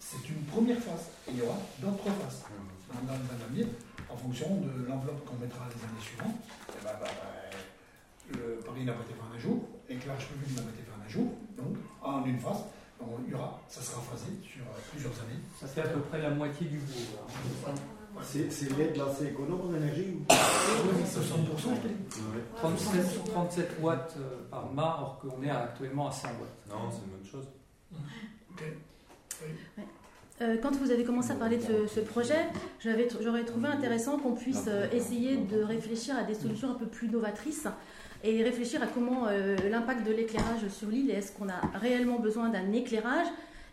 C'est 0.00 0.28
une 0.28 0.42
première 0.44 0.78
phase. 0.78 1.10
Il 1.28 1.38
y 1.38 1.42
aura 1.42 1.56
d'autres 1.80 2.02
phases 2.04 2.44
dans, 2.90 3.00
dans, 3.06 3.18
dans 3.18 3.38
l'avenir, 3.40 3.66
en 4.10 4.16
fonction 4.16 4.56
de 4.60 4.86
l'enveloppe 4.88 5.24
qu'on 5.24 5.36
mettra 5.36 5.66
les 5.68 5.80
années 5.84 6.02
suivantes. 6.02 6.34
Et 6.70 6.84
ben, 6.84 6.90
ben, 7.00 7.06
ben, 7.06 8.38
le 8.40 8.56
Paris 8.64 8.84
n'a 8.84 8.92
pas 8.94 9.02
été 9.04 9.14
fait 9.14 9.20
en 9.22 9.34
un 9.34 9.38
jour, 9.38 9.68
l'éclairage 9.88 10.26
public 10.28 10.56
n'a 10.56 10.62
pas 10.62 10.70
été 10.70 10.82
fait 10.82 10.92
en 10.98 11.04
un 11.04 11.08
jour, 11.08 11.32
donc 11.56 11.76
en 12.02 12.24
une 12.26 12.38
phase. 12.40 12.64
Donc, 13.00 13.20
il 13.26 13.32
y 13.32 13.34
aura, 13.34 13.60
ça 13.68 13.80
sera 13.80 14.00
phasé 14.02 14.26
sur 14.42 14.62
euh, 14.62 14.78
plusieurs 14.90 15.12
années. 15.12 15.40
Ça 15.60 15.66
fait 15.66 15.82
à 15.82 15.88
peu 15.88 16.00
près 16.00 16.20
la 16.20 16.30
moitié 16.30 16.66
du 16.66 16.78
bourg. 16.78 17.26
là. 17.66 17.72
C'est 18.20 18.76
l'aide 18.76 18.96
là, 18.96 19.04
c'est 19.16 19.26
économe 19.26 19.60
en 19.70 19.74
énergie 19.76 20.16
ou? 20.16 20.24
Oui, 20.28 21.02
60%, 21.04 21.76
je 21.76 21.80
t'ai 21.82 21.94
dit. 21.94 22.20
37, 22.56 23.24
37 23.26 23.76
watts 23.80 24.16
euh, 24.18 24.48
par 24.50 24.72
mât, 24.72 24.96
alors 24.98 25.20
qu'on 25.20 25.40
est 25.44 25.50
actuellement 25.50 26.08
à 26.08 26.12
100 26.12 26.28
watts. 26.28 26.38
Non, 26.68 26.90
c'est 26.90 26.98
une 27.04 27.10
bonne 27.10 27.26
chose. 27.30 27.46
Euh, 30.40 30.56
quand 30.60 30.72
vous 30.72 30.90
avez 30.90 31.04
commencé 31.04 31.30
à 31.30 31.36
parler 31.36 31.58
de 31.58 31.86
ce, 31.86 32.00
projet, 32.00 32.46
j'aurais 32.80 33.44
trouvé 33.44 33.68
intéressant 33.68 34.18
qu'on 34.18 34.34
puisse 34.34 34.68
essayer 34.92 35.36
de 35.36 35.62
réfléchir 35.62 36.16
à 36.16 36.24
des 36.24 36.34
solutions 36.34 36.72
un 36.72 36.74
peu 36.74 36.86
plus 36.86 37.08
novatrices. 37.08 37.68
Et 38.24 38.42
réfléchir 38.42 38.82
à 38.82 38.86
comment 38.86 39.26
euh, 39.28 39.56
l'impact 39.70 40.06
de 40.06 40.12
l'éclairage 40.12 40.66
sur 40.68 40.88
l'île, 40.88 41.10
est-ce 41.10 41.32
qu'on 41.32 41.48
a 41.48 41.60
réellement 41.74 42.18
besoin 42.18 42.48
d'un 42.48 42.72
éclairage? 42.72 43.26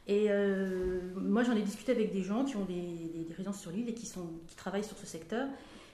Et 0.07 0.27
euh, 0.29 0.99
moi, 1.15 1.43
j'en 1.43 1.55
ai 1.55 1.61
discuté 1.61 1.91
avec 1.91 2.13
des 2.13 2.21
gens 2.21 2.45
qui 2.45 2.55
ont 2.55 2.65
des, 2.65 2.73
des, 3.27 3.33
résidences 3.33 3.59
sur 3.59 3.71
l'île 3.71 3.89
et 3.89 3.93
qui, 3.93 4.05
sont, 4.05 4.27
qui 4.47 4.55
travaillent 4.55 4.83
sur 4.83 4.97
ce 4.97 5.07
secteur. 5.07 5.47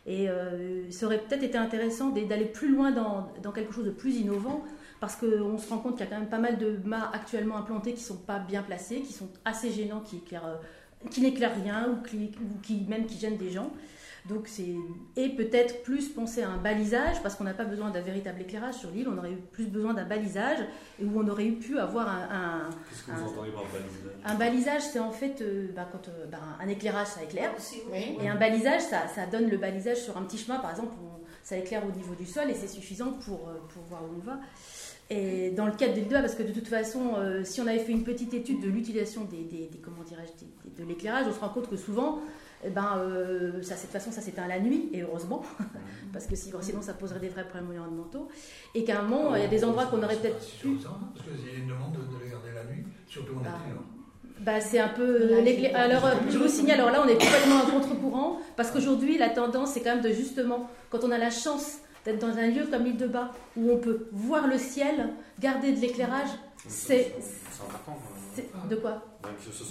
Et 0.06 0.30
euh, 0.30 0.90
ça 0.92 1.06
aurait 1.06 1.20
peut-être 1.20 1.44
été 1.44 1.58
intéressant 1.58 2.10
d'aller 2.10 2.46
plus 2.46 2.74
loin 2.74 2.92
dans, 2.92 3.32
dans, 3.42 3.52
quelque 3.52 3.74
chose 3.74 3.86
de 3.86 3.92
plus 3.92 4.18
innovant, 4.18 4.64
parce 5.00 5.16
qu'on 5.16 5.58
se 5.58 5.70
rend 5.70 5.78
compte 5.78 5.96
qu'il 5.96 6.06
y 6.06 6.10
a 6.10 6.12
quand 6.12 6.20
même 6.20 6.30
pas 6.30 6.40
mal 6.40 6.58
de 6.58 6.78
mâts 6.84 7.10
actuellement 7.14 7.58
implantés 7.58 7.94
qui 7.94 8.02
ne 8.02 8.06
sont 8.06 8.18
pas 8.18 8.40
bien 8.40 8.64
placés, 8.64 9.02
qui 9.02 9.14
sont 9.14 9.30
assez 9.46 9.72
gênants, 9.72 10.02
qui 10.02 10.18
éclairent, 10.18 10.60
qui 11.10 11.22
n'éclairent 11.22 11.56
rien 11.64 11.90
ou 11.90 12.06
qui, 12.06 12.32
ou 12.42 12.60
qui, 12.62 12.84
même 12.90 13.06
qui 13.06 13.18
gênent 13.18 13.38
des 13.38 13.52
gens. 13.52 13.72
Donc 14.30 14.48
c'est 14.48 14.76
et 15.16 15.30
peut-être 15.30 15.82
plus 15.82 16.10
penser 16.10 16.44
à 16.44 16.50
un 16.50 16.58
balisage 16.58 17.22
parce 17.24 17.36
qu'on 17.36 17.44
n'a 17.44 17.56
pas 17.56 17.66
besoin 17.66 17.90
d'un 17.90 18.02
véritable 18.02 18.42
éclairage 18.42 18.76
sur 18.76 18.92
l'île. 18.92 19.08
On 19.08 19.18
aurait 19.18 19.32
eu 19.32 19.38
plus 19.38 19.66
besoin 19.66 19.94
d'un 19.94 20.06
balisage 20.06 20.60
et 21.00 21.06
où 21.06 21.20
on 21.20 21.28
aurait 21.28 21.48
eu 21.48 21.56
pu 21.56 21.80
avoir 21.80 22.08
un. 22.08 22.70
Qu'est-ce 22.90 23.04
que 23.04 23.12
vous 23.12 23.32
entendez 23.32 23.52
par 23.52 23.64
balisage? 23.64 24.12
Un 24.24 24.36
balisage, 24.36 24.82
c'est 24.84 25.00
en 25.00 25.12
fait 25.12 25.42
euh, 25.42 25.70
bah, 25.76 25.90
quand 25.92 26.08
euh, 26.10 26.28
bah, 26.28 26.38
un 26.60 26.68
éclairage 26.68 27.08
ça 27.08 27.24
éclaire 27.24 27.52
et 27.94 28.30
un 28.30 28.36
balisage 28.36 28.82
ça, 28.82 29.08
ça, 29.08 29.26
donne 29.26 29.50
le 29.50 29.58
balisage 29.58 29.98
sur 29.98 30.16
un 30.18 30.24
petit 30.24 30.38
chemin 30.38 30.60
par 30.60 30.70
exemple 30.70 30.94
où 31.02 31.26
ça 31.42 31.58
éclaire 31.58 31.84
au 31.86 31.92
niveau 31.92 32.14
du 32.14 32.28
sol 32.28 32.50
et 32.50 32.54
c'est 32.54 32.68
suffisant 32.68 33.14
pour 33.26 33.50
euh, 33.50 33.54
pour 33.70 33.82
voir 33.84 34.04
où 34.04 34.18
on 34.18 34.24
va. 34.24 34.40
Et 35.14 35.50
dans 35.52 35.66
le 35.66 35.74
cadre 35.74 35.94
des 35.94 36.04
débats, 36.04 36.22
parce 36.22 36.36
que 36.36 36.44
de 36.44 36.54
toute 36.54 36.70
façon, 36.70 37.16
euh, 37.18 37.44
si 37.44 37.60
on 37.60 37.68
avait 37.68 37.80
fait 37.80 37.92
une 37.92 38.06
petite 38.06 38.34
étude 38.34 38.62
de 38.62 38.70
l'utilisation 38.70 39.26
des, 39.26 39.44
des, 39.44 39.68
des, 39.68 39.78
comment 39.80 40.04
dirais-je, 40.04 40.82
de 40.82 40.88
l'éclairage, 40.88 41.26
on 41.28 41.34
se 41.34 41.40
rend 41.42 41.50
compte 41.50 41.70
que 41.70 41.76
souvent, 41.76 42.22
eh 42.64 42.70
ben, 42.70 42.98
euh, 42.98 43.62
ça, 43.62 43.76
de 43.76 43.82
toute 43.82 43.90
façon, 43.90 44.12
ça 44.12 44.22
s'éteint 44.22 44.48
la 44.48 44.60
nuit, 44.60 44.90
et 44.94 45.02
heureusement, 45.02 45.44
parce 46.14 46.28
que 46.28 46.36
sinon 46.36 46.82
ça 46.82 46.94
poserait 46.94 47.20
des 47.20 47.30
vrais 47.30 47.48
problèmes 47.48 47.70
environnementaux. 47.70 48.28
Et 48.76 48.84
qu'à 48.84 49.00
un 49.00 49.04
moment, 49.04 49.36
il 49.36 49.42
y 49.42 49.46
a 49.46 49.48
des 49.48 49.64
endroits 49.64 49.86
qu'on 49.86 50.02
aurait 50.04 50.18
peut-être 50.18 50.40
pu. 50.60 50.80
Ça, 50.80 50.90
parce 51.14 51.26
qu'il 51.28 51.52
y 51.52 51.56
a 51.56 51.60
une 51.60 51.68
demande 51.68 51.94
de, 51.94 52.24
les 52.24 52.30
garder 52.30 52.50
la 52.54 52.64
nuit, 52.66 52.84
surtout 53.08 53.34
en 53.38 53.42
bah, 53.42 53.50
été. 53.50 54.42
Bah, 54.42 54.62
c'est 54.62 54.80
un 54.80 54.90
peu. 54.90 55.38
Alors, 55.74 56.08
je 56.30 56.38
vous 56.38 56.48
signale, 56.48 56.82
alors 56.82 56.92
là, 56.92 57.02
on 57.04 57.08
est 57.08 57.22
complètement 57.22 57.60
à 57.60 57.72
contre-courant, 57.72 58.40
parce 58.56 58.72
qu'aujourd'hui, 58.72 59.18
la 59.18 59.30
tendance, 59.30 59.72
c'est 59.72 59.82
quand 59.82 59.96
même 59.96 60.04
de 60.04 60.10
justement, 60.10 60.70
quand 60.90 61.04
on 61.04 61.12
a 61.12 61.18
la 61.18 61.32
chance 61.32 61.80
d'être 62.06 62.20
dans 62.20 62.38
un 62.38 62.48
lieu 62.48 62.66
comme 62.66 62.84
l'île 62.84 62.98
de 62.98 63.08
Bas, 63.08 63.32
où 63.56 63.72
on 63.72 63.78
peut 63.78 64.08
voir 64.12 64.48
le 64.48 64.58
ciel, 64.58 65.10
garder 65.40 65.72
de 65.74 65.80
l'éclairage, 65.80 66.30
c'est. 66.68 67.16
C'est 67.20 67.64
important. 67.64 67.98
De 68.70 68.76
quoi 68.76 69.11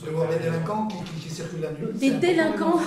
De 0.05 0.11
voir 0.11 0.31
les 0.31 0.39
délinquants 0.39 0.87
qui, 0.87 0.97
qui, 1.05 1.29
qui 1.29 1.35
circulent 1.35 1.61
la 1.61 1.73
nuit. 1.73 1.93
Des 1.95 2.11
délinquants 2.13 2.81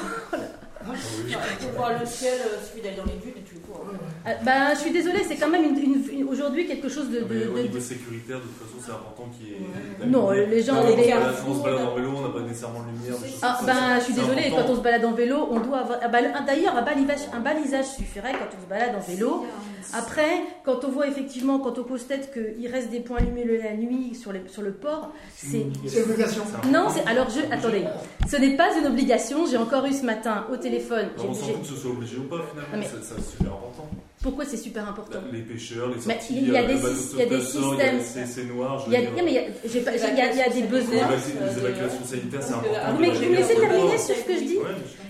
Ah, 0.85 0.91
oui. 1.25 1.33
Pour 1.61 1.71
voir 1.77 1.99
le 1.99 2.05
ciel, 2.05 2.33
il 2.43 2.65
suffit 2.67 2.81
d'aller 2.81 2.97
dans 2.97 3.05
les 3.05 3.19
dunes 3.19 3.37
et 3.37 3.43
tu 3.43 3.55
le 3.55 3.61
vois. 3.67 3.85
Ah, 4.25 4.73
je 4.73 4.79
suis 4.79 4.91
désolée, 4.91 5.23
c'est 5.25 5.37
quand 5.37 5.49
même 5.49 5.63
une, 5.63 5.77
une, 5.77 6.09
une, 6.11 6.27
aujourd'hui 6.27 6.67
quelque 6.67 6.89
chose 6.89 7.09
de. 7.09 7.19
de, 7.19 7.47
au 7.49 7.57
de, 7.57 7.61
niveau 7.63 7.79
sécuritaire, 7.79 8.37
de 8.37 8.43
toute 8.43 8.57
façon, 8.57 8.77
c'est 8.85 8.91
important 8.91 9.29
qu'il 9.31 9.47
y 9.47 9.51
ait. 9.51 9.57
Ouais. 9.59 10.05
Non, 10.07 10.31
les 10.31 10.61
gens. 10.61 10.75
Quand 10.75 10.87
les 10.87 11.13
on 11.47 11.57
se 11.57 11.63
balade 11.63 11.87
en 11.87 11.95
vélo, 11.95 12.09
on 12.17 12.21
n'a 12.21 12.29
pas 12.29 12.41
nécessairement 12.41 12.81
de 12.81 12.91
lumière. 12.91 13.15
Ah, 13.41 13.59
ben, 13.65 13.99
je 13.99 14.03
suis 14.03 14.13
désolée, 14.13 14.49
quand 14.49 14.69
on 14.69 14.75
se 14.75 14.81
balade 14.81 15.05
en 15.05 15.13
vélo, 15.13 15.47
on 15.51 15.59
doit 15.59 15.79
avoir. 15.79 15.99
Ah, 16.01 16.07
bah, 16.07 16.19
D'ailleurs, 16.45 16.75
un 16.75 16.81
balisage, 16.81 17.29
un 17.33 17.39
balisage 17.39 17.85
suffirait 17.85 18.33
quand 18.33 18.57
on 18.57 18.61
se 18.61 18.67
balade 18.69 18.95
en 18.95 18.99
vélo. 18.99 19.45
Après, 19.93 20.43
quand 20.63 20.83
on 20.85 20.89
voit 20.89 21.07
effectivement, 21.07 21.59
quand 21.59 21.77
on 21.79 21.83
constate 21.83 22.31
qu'il 22.31 22.67
reste 22.67 22.89
des 22.89 22.99
points 22.99 23.19
lumineux 23.19 23.59
la 23.61 23.75
nuit 23.75 24.15
sur, 24.15 24.31
les, 24.31 24.41
sur 24.47 24.61
le 24.61 24.71
port, 24.71 25.11
c'est. 25.35 25.65
C'est 25.85 25.99
une 25.99 26.11
obligation. 26.11 26.43
Non, 26.71 26.87
alors 27.05 27.29
je. 27.29 27.41
Attendez, 27.51 27.83
ce 28.29 28.37
n'est 28.37 28.55
pas 28.55 28.77
une 28.77 28.87
obligation. 28.87 29.45
J'ai 29.45 29.57
encore 29.57 29.85
eu 29.85 29.93
ce 29.93 30.05
matin 30.05 30.45
au 30.51 30.57
téléphone. 30.57 31.07
On 31.17 31.33
s'en 31.33 31.45
fout 31.45 31.61
que 31.61 31.67
ce 31.67 31.75
soit 31.75 31.91
obligé 31.91 32.17
ou 32.17 32.23
pas 32.23 32.41
finalement, 32.49 32.87
c'est 32.91 33.21
super 33.21 33.53
important. 33.53 33.89
Pourquoi 34.23 34.45
c'est 34.45 34.57
super 34.57 34.87
important 34.87 35.19
Les 35.33 35.41
pêcheurs, 35.41 35.89
les 35.89 35.95
mais 35.95 36.13
sorties, 36.13 36.37
il 36.37 36.49
y 36.49 36.57
a 36.57 36.63
des, 36.63 36.73
le 36.75 36.79
il 36.79 37.19
y 37.19 37.21
a 37.21 37.25
des 37.25 37.41
systèmes. 37.41 37.99
C'est 38.25 38.45
noir. 38.45 38.81
Il 38.87 38.93
y 38.93 38.95
a, 38.95 39.01
mais 39.01 39.07
il 39.27 39.33
y 39.33 39.37
a, 39.37 39.41
il 39.65 39.75
y 39.75 40.21
a, 40.21 40.31
il 40.31 40.37
y 40.37 40.41
a 40.41 40.49
des 40.49 40.61
besoins. 40.63 41.09
Les 41.09 41.59
évacuations 41.59 42.05
sanitaires, 42.05 42.41
c'est 42.41 42.53
important. 42.53 42.97
Mais 43.01 43.09
vous 43.09 43.19
me 43.19 43.35
laissez 43.35 43.55
terminer 43.55 43.97
sur 43.97 44.15
ce 44.15 44.23
que 44.23 44.33
je 44.35 44.43
dis 44.45 44.57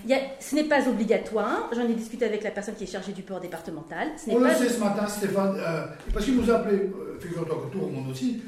il 0.04 0.10
y 0.10 0.14
a, 0.14 0.18
Ce 0.40 0.56
n'est 0.56 0.64
pas 0.64 0.86
obligatoire. 0.88 1.70
J'en 1.72 1.88
ai 1.88 1.94
discuté 1.94 2.24
avec 2.24 2.42
la 2.42 2.50
personne 2.50 2.74
qui 2.74 2.84
est 2.84 2.92
chargée 2.92 3.12
du 3.12 3.22
port 3.22 3.38
départemental. 3.38 4.08
On 4.28 4.38
le 4.40 4.50
sait 4.50 4.68
ce 4.68 4.80
matin, 4.80 5.06
Stéphane, 5.06 5.56
euh, 5.58 5.86
parce 6.12 6.24
qu'il 6.24 6.34
nous 6.34 6.50
a 6.50 6.56
appelé, 6.56 6.78
euh, 6.78 7.18
figure-toi 7.20 7.66
que 7.66 7.72
tout 7.72 7.84
le 7.86 7.92
monde 7.92 8.10
aussi. 8.10 8.42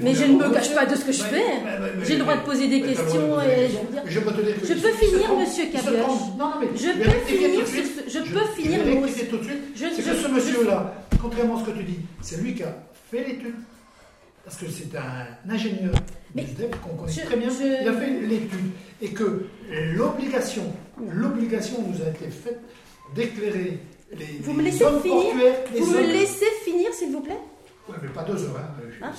Mais 0.00 0.14
je 0.14 0.24
ne 0.24 0.38
me 0.38 0.50
cache 0.50 0.74
pas 0.74 0.86
de 0.86 0.94
ce 0.94 1.04
que 1.04 1.12
je 1.12 1.22
fais. 1.22 1.44
J'ai 2.04 2.14
le 2.14 2.20
droit 2.20 2.36
de 2.36 2.42
poser 2.42 2.68
des 2.68 2.80
questions 2.80 3.40
et 3.42 3.68
je 3.68 3.78
veux 3.78 3.92
dire. 3.92 4.02
Je 4.06 4.74
peux 4.74 4.92
finir, 4.92 5.36
monsieur 5.36 5.64
Cabioche. 5.66 6.10
Je 6.74 6.90
peux 6.92 7.10
finir. 7.26 7.50
Je 8.08 8.18
peux 8.20 8.46
finir. 8.56 9.28
tout 9.30 9.36
de 9.36 9.42
suite. 9.42 9.62
C'est 9.76 10.02
que 10.02 10.16
ce 10.16 10.28
monsieur-là, 10.28 10.94
contrairement 11.20 11.58
à 11.58 11.60
ce 11.60 11.70
que 11.70 11.76
tu 11.76 11.84
dis, 11.84 11.98
c'est 12.22 12.40
lui 12.40 12.54
qui 12.54 12.62
a 12.62 12.74
fait 13.10 13.24
l'étude. 13.24 13.56
Parce 14.44 14.56
que 14.56 14.66
c'est 14.70 14.96
un 14.96 15.52
ingénieur 15.52 15.92
qu'on 16.82 16.96
connaît 16.96 17.12
très 17.12 17.36
bien. 17.36 17.48
Il 17.50 17.88
a 17.88 17.92
fait 17.92 18.20
l'étude. 18.26 18.70
Et 19.02 19.10
que 19.10 19.46
l'obligation, 19.94 20.72
l'obligation 21.10 21.84
nous 21.86 22.02
a 22.02 22.08
été 22.08 22.30
faite 22.30 22.60
d'éclairer 23.14 23.78
les, 24.16 24.40
vous 24.40 24.54
me 24.54 24.62
laissez 24.62 24.84
finir 25.02 25.34
Vous 25.76 25.92
me 25.92 26.00
laissez 26.00 26.46
finir, 26.64 26.92
s'il 26.94 27.12
vous 27.12 27.20
plaît 27.20 27.38
oui, 27.88 27.94
mais 28.02 28.08
pas 28.08 28.22
deux 28.22 28.44
heures. 28.44 28.56
Hein. 28.58 29.06
Hein 29.06 29.12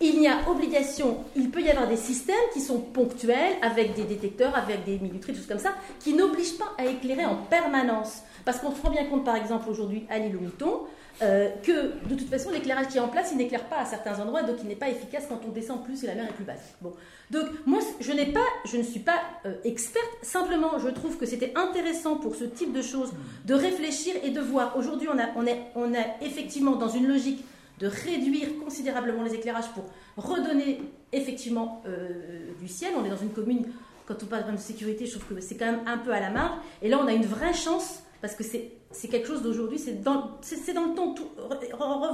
il 0.00 0.20
y 0.20 0.28
a 0.28 0.48
obligation, 0.48 1.24
il 1.36 1.50
peut 1.50 1.60
y 1.60 1.70
avoir 1.70 1.88
des 1.88 1.96
systèmes 1.96 2.34
qui 2.52 2.60
sont 2.60 2.80
ponctuels, 2.80 3.54
avec 3.62 3.94
des 3.94 4.04
détecteurs, 4.04 4.56
avec 4.56 4.84
des 4.84 4.98
minuteries, 4.98 5.32
des 5.32 5.38
choses 5.38 5.46
comme 5.46 5.58
ça, 5.58 5.74
qui 6.00 6.14
n'obligent 6.14 6.58
pas 6.58 6.72
à 6.78 6.86
éclairer 6.86 7.24
en 7.24 7.36
permanence. 7.36 8.22
Parce 8.44 8.58
qu'on 8.58 8.74
se 8.74 8.82
rend 8.82 8.90
bien 8.90 9.04
compte, 9.06 9.24
par 9.24 9.36
exemple, 9.36 9.68
aujourd'hui, 9.68 10.04
à 10.10 10.18
l'île 10.18 10.36
au 10.36 10.40
Mouton, 10.40 10.80
euh, 11.20 11.50
que 11.62 12.08
de 12.08 12.14
toute 12.16 12.28
façon, 12.28 12.50
l'éclairage 12.50 12.88
qui 12.88 12.96
est 12.96 13.00
en 13.00 13.08
place, 13.08 13.30
il 13.32 13.38
n'éclaire 13.38 13.64
pas 13.64 13.76
à 13.76 13.84
certains 13.84 14.18
endroits, 14.18 14.42
donc 14.42 14.56
il 14.62 14.68
n'est 14.68 14.76
pas 14.76 14.88
efficace 14.88 15.24
quand 15.28 15.40
on 15.46 15.50
descend 15.50 15.84
plus 15.84 16.02
et 16.02 16.06
la 16.06 16.14
mer 16.14 16.24
est 16.24 16.32
plus 16.32 16.44
basse. 16.44 16.74
Bon. 16.80 16.92
Donc, 17.30 17.44
moi, 17.66 17.78
je, 18.00 18.12
n'ai 18.12 18.26
pas, 18.26 18.44
je 18.64 18.76
ne 18.76 18.82
suis 18.82 19.00
pas 19.00 19.20
euh, 19.46 19.54
experte, 19.64 20.10
simplement, 20.22 20.78
je 20.78 20.88
trouve 20.88 21.18
que 21.18 21.26
c'était 21.26 21.52
intéressant 21.54 22.16
pour 22.16 22.34
ce 22.34 22.44
type 22.44 22.72
de 22.72 22.82
choses 22.82 23.12
de 23.44 23.54
réfléchir 23.54 24.14
et 24.24 24.30
de 24.30 24.40
voir. 24.40 24.76
Aujourd'hui, 24.76 25.08
on, 25.12 25.18
a, 25.18 25.28
on, 25.36 25.46
est, 25.46 25.60
on 25.76 25.92
est 25.94 26.14
effectivement 26.22 26.76
dans 26.76 26.88
une 26.88 27.06
logique 27.06 27.44
de 27.82 27.88
réduire 27.88 28.48
considérablement 28.62 29.24
les 29.24 29.34
éclairages 29.34 29.70
pour 29.74 29.84
redonner 30.16 30.80
effectivement 31.12 31.82
euh, 31.86 32.52
du 32.60 32.68
ciel. 32.68 32.92
On 32.96 33.04
est 33.04 33.10
dans 33.10 33.16
une 33.16 33.32
commune, 33.32 33.66
quand 34.06 34.22
on 34.22 34.26
parle 34.26 34.50
de 34.52 34.56
sécurité, 34.56 35.04
je 35.04 35.18
trouve 35.18 35.36
que 35.36 35.40
c'est 35.40 35.56
quand 35.56 35.66
même 35.66 35.80
un 35.86 35.98
peu 35.98 36.12
à 36.12 36.20
la 36.20 36.30
marge. 36.30 36.58
Et 36.80 36.88
là, 36.88 37.00
on 37.02 37.06
a 37.08 37.12
une 37.12 37.26
vraie 37.26 37.52
chance 37.52 38.04
parce 38.20 38.36
que 38.36 38.44
c'est 38.44 39.08
quelque 39.08 39.26
chose 39.26 39.42
d'aujourd'hui, 39.42 39.80
c'est 39.80 40.00
dans, 40.00 40.38
le 40.40 40.94
temps. 40.94 41.14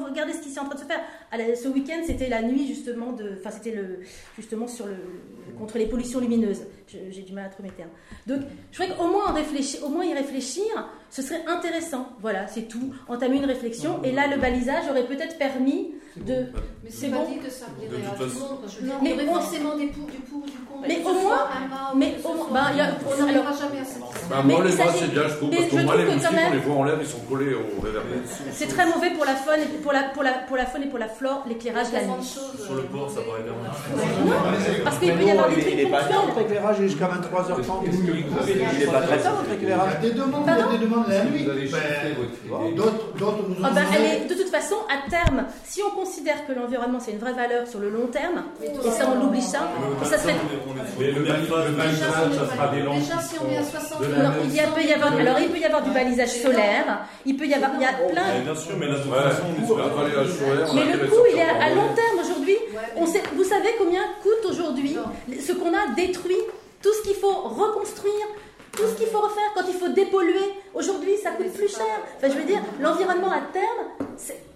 Regardez 0.07 0.33
ce 0.33 0.41
qui 0.41 0.49
est 0.49 0.59
en 0.59 0.65
train 0.65 0.75
de 0.75 0.81
se 0.81 0.87
faire. 0.87 1.01
ce 1.31 1.69
week-end, 1.69 2.01
c'était 2.07 2.31
la 2.31 2.41
nuit 2.41 2.67
justement 2.67 3.13
de, 3.13 3.35
enfin 3.39 3.51
c'était 3.51 3.73
le 3.73 4.01
justement 4.37 4.67
sur 4.67 4.87
le, 4.87 4.97
contre 5.59 5.77
les 5.77 5.87
pollutions 5.87 6.19
lumineuses. 6.19 6.63
J'ai 6.89 7.23
du 7.23 7.33
mal 7.33 7.47
à 7.47 7.49
trouver 7.49 7.69
mes 7.69 7.75
termes. 7.75 7.91
Donc, 8.27 8.41
je 8.73 8.83
crois 8.83 8.95
qu'au 8.95 9.09
moins 9.09 9.33
réfléchir, 9.33 9.85
au 9.85 9.89
moins 9.89 10.05
y 10.05 10.15
réfléchir, 10.15 10.65
ce 11.11 11.23
serait 11.23 11.45
intéressant. 11.47 12.09
Voilà, 12.21 12.47
c'est 12.47 12.69
tout. 12.69 12.93
Entamer 13.09 13.37
une 13.37 13.47
réflexion. 13.47 14.01
Et 14.05 14.13
là, 14.13 14.27
le 14.27 14.41
balisage 14.41 14.85
aurait 14.91 15.07
peut-être 15.07 15.39
permis 15.39 15.93
de. 16.17 16.47
Mais 16.83 16.91
c'est 16.91 17.09
bon. 17.09 17.25
dit 17.27 17.39
que 17.39 17.51
ça 17.51 17.67
plairait 17.77 18.05
à 18.05 18.11
tout 18.17 18.23
le 18.23 18.29
monde. 18.29 18.59
Non, 18.83 18.95
mais 19.03 19.13
aurait 19.15 19.27
forcément 19.27 19.77
des 19.77 19.87
pour, 19.87 20.07
du 20.07 20.19
pour, 20.19 20.43
du 20.43 20.53
contre. 20.53 20.87
Mais 20.87 21.01
au 21.05 21.13
moins, 21.13 21.49
mais 21.97 22.17
au 22.25 22.35
moins, 22.35 22.49
bah, 22.53 22.73
y 22.77 22.81
a, 22.81 22.91
on 23.07 23.17
n'arrivera 23.19 23.53
jamais 23.53 23.81
à 23.81 23.85
ça. 23.85 23.99
Bah, 24.29 24.43
moi, 24.45 24.65
les 24.65 24.77
bras, 24.77 24.93
c'est 24.93 25.11
bien, 25.11 25.29
je 25.29 25.35
trouve, 25.35 25.51
parce 25.51 25.69
que 25.69 25.85
moi, 25.85 25.97
les 25.97 26.05
moustiques, 26.05 26.31
on 26.49 26.53
les 26.53 26.59
voit 26.59 26.75
en 26.75 26.85
l'air, 26.85 26.99
ils 27.01 27.07
sont 27.07 27.21
collés 27.21 27.55
au 27.55 27.81
réverbère. 27.81 28.19
C'est 28.53 28.69
très 28.69 28.87
mauvais 28.87 29.11
pour 29.11 29.25
la 29.25 29.35
faune, 29.35 29.61
et 29.61 29.79
pour 29.79 29.93
la, 29.93 30.03
pour 30.05 30.23
la, 30.23 30.33
pour 30.33 30.57
la 30.57 30.67
faune 30.67 30.83
et 30.83 30.89
pour 30.89 30.99
la 30.99 31.09
flore, 31.09 31.45
l'éclairage 31.49 31.93
la 31.93 32.05
nuit. 32.05 32.25
Sur 32.25 32.75
le 32.75 32.83
port, 32.83 33.11
ça 33.11 33.21
paraît 33.23 33.43
bien. 33.43 33.53
Non, 33.53 34.37
parce 34.85 34.99
qu'il 34.99 35.15
peut 35.15 35.25
y 35.25 35.31
avoir 35.31 35.49
des 35.49 35.61
trucs 35.61 35.75
Il 35.75 35.91
est 36.85 36.89
jusqu'à 36.89 37.07
23h30. 37.07 37.85
Il 37.87 38.79
n'est 38.79 38.87
pas 38.87 39.01
très 39.03 39.19
tard, 39.19 39.37
votre 39.37 39.53
éclairage. 39.53 39.93
Il 40.03 40.09
y 40.09 40.11
a 40.11 40.15
des 40.15 40.19
demandes, 40.19 40.45
il 40.47 40.59
y 40.59 40.63
a 40.63 40.79
des 40.79 40.85
demandes 40.85 41.09
la 41.09 41.25
nuit. 41.25 41.45
D'autres 42.77 43.39
nous 43.49 43.65
ont 43.65 44.29
De 44.29 44.35
toute 44.35 44.51
façon, 44.51 44.77
à 44.89 45.09
terme, 45.11 45.45
si 45.65 45.81
on 45.83 45.91
considère 45.91 46.47
que 46.47 46.53
l'environnement 46.53 47.01
c'est 47.01 47.13
une 47.13 47.19
vraie 47.19 47.33
valeur 47.33 47.67
sur 47.67 47.81
le 47.81 47.91
long 47.91 48.07
terme, 48.07 48.43
et 48.63 48.91
ça 48.91 49.09
on 49.15 49.25
l'oublie 49.25 49.43
ça, 49.43 49.69
ça 50.03 50.19
serait. 50.19 50.35
Mais 50.99 51.11
le 51.13 51.23
balisage, 51.23 52.09
ça 52.33 52.55
sera 52.55 52.69
des 52.69 52.83
lampes. 52.83 52.99
Déjà, 52.99 53.21
si 53.21 53.37
on 53.45 53.51
est 53.51 53.59
à 53.59 53.63
60 53.63 54.03
il 54.45 54.75
peut 54.75 54.89
y 54.89 54.93
avoir, 54.93 55.13
alors 55.15 55.39
il 55.41 55.49
peut 55.49 55.59
y 55.59 55.65
avoir 55.65 55.83
du 55.83 55.91
balisage 55.91 56.31
solaire, 56.31 57.07
il 57.27 57.37
peut 57.37 57.47
y 57.47 57.55
avoir, 57.55 57.71
il 57.75 57.83
y 57.83 57.85
a 57.85 57.93
plein. 57.93 58.41
Bien 58.43 58.55
sûr, 58.55 58.77
mais 58.79 58.87
là, 58.87 58.95
de 58.95 59.03
toute 59.03 59.13
façon, 59.13 59.45
Mais 60.75 60.93
le 60.93 61.07
coût, 61.07 61.25
il 61.33 61.39
est 61.39 61.43
à 61.43 61.75
long 61.75 61.89
terme 61.95 62.19
aujourd'hui. 62.25 62.57
On 62.97 63.07
sait, 63.07 63.23
vous 63.35 63.45
savez 63.45 63.69
combien 63.79 64.03
coûte 64.23 64.51
aujourd'hui 64.51 64.97
ce 65.41 65.53
qu'on 65.53 65.73
a 65.75 65.95
détruit, 65.97 66.37
tout 66.83 66.93
ce 66.93 67.03
qu'il 67.03 67.17
faut 67.17 67.33
reconstruire, 67.33 68.27
tout 68.73 68.85
ce 68.87 68.95
qu'il 68.95 69.07
faut 69.09 69.21
refaire 69.21 69.53
quand 69.55 69.65
il 69.69 69.75
faut 69.75 69.89
dépolluer. 69.89 70.55
Aujourd'hui, 70.75 71.17
ça 71.17 71.33
coûte 71.33 71.53
plus 71.53 71.69
cher. 71.69 71.87
Enfin, 72.17 72.29
je 72.29 72.39
veux 72.39 72.45
dire, 72.45 72.61
l'environnement 72.81 73.31
à 73.31 73.41
terme, 73.53 74.09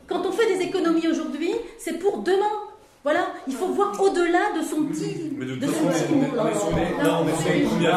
quand 0.07 0.25
on 0.27 0.33
fait 0.33 0.47
des 0.47 0.65
économies 0.65 1.09
aujourd'hui, 1.09 1.55
c'est 1.79 1.99
pour 1.99 2.19
demain. 2.19 2.72
Voilà, 3.05 3.27
il 3.49 3.55
faut 3.55 3.67
voir 3.67 3.91
au-delà 4.01 4.55
de 4.55 4.63
son 4.63 4.85
petit. 4.87 5.35
Mais 5.37 5.45
de 5.45 5.67
son 5.67 5.91
petit- 5.91 6.07
là, 7.03 7.19
on 7.19 7.27
est 7.27 7.35
sur 7.43 7.51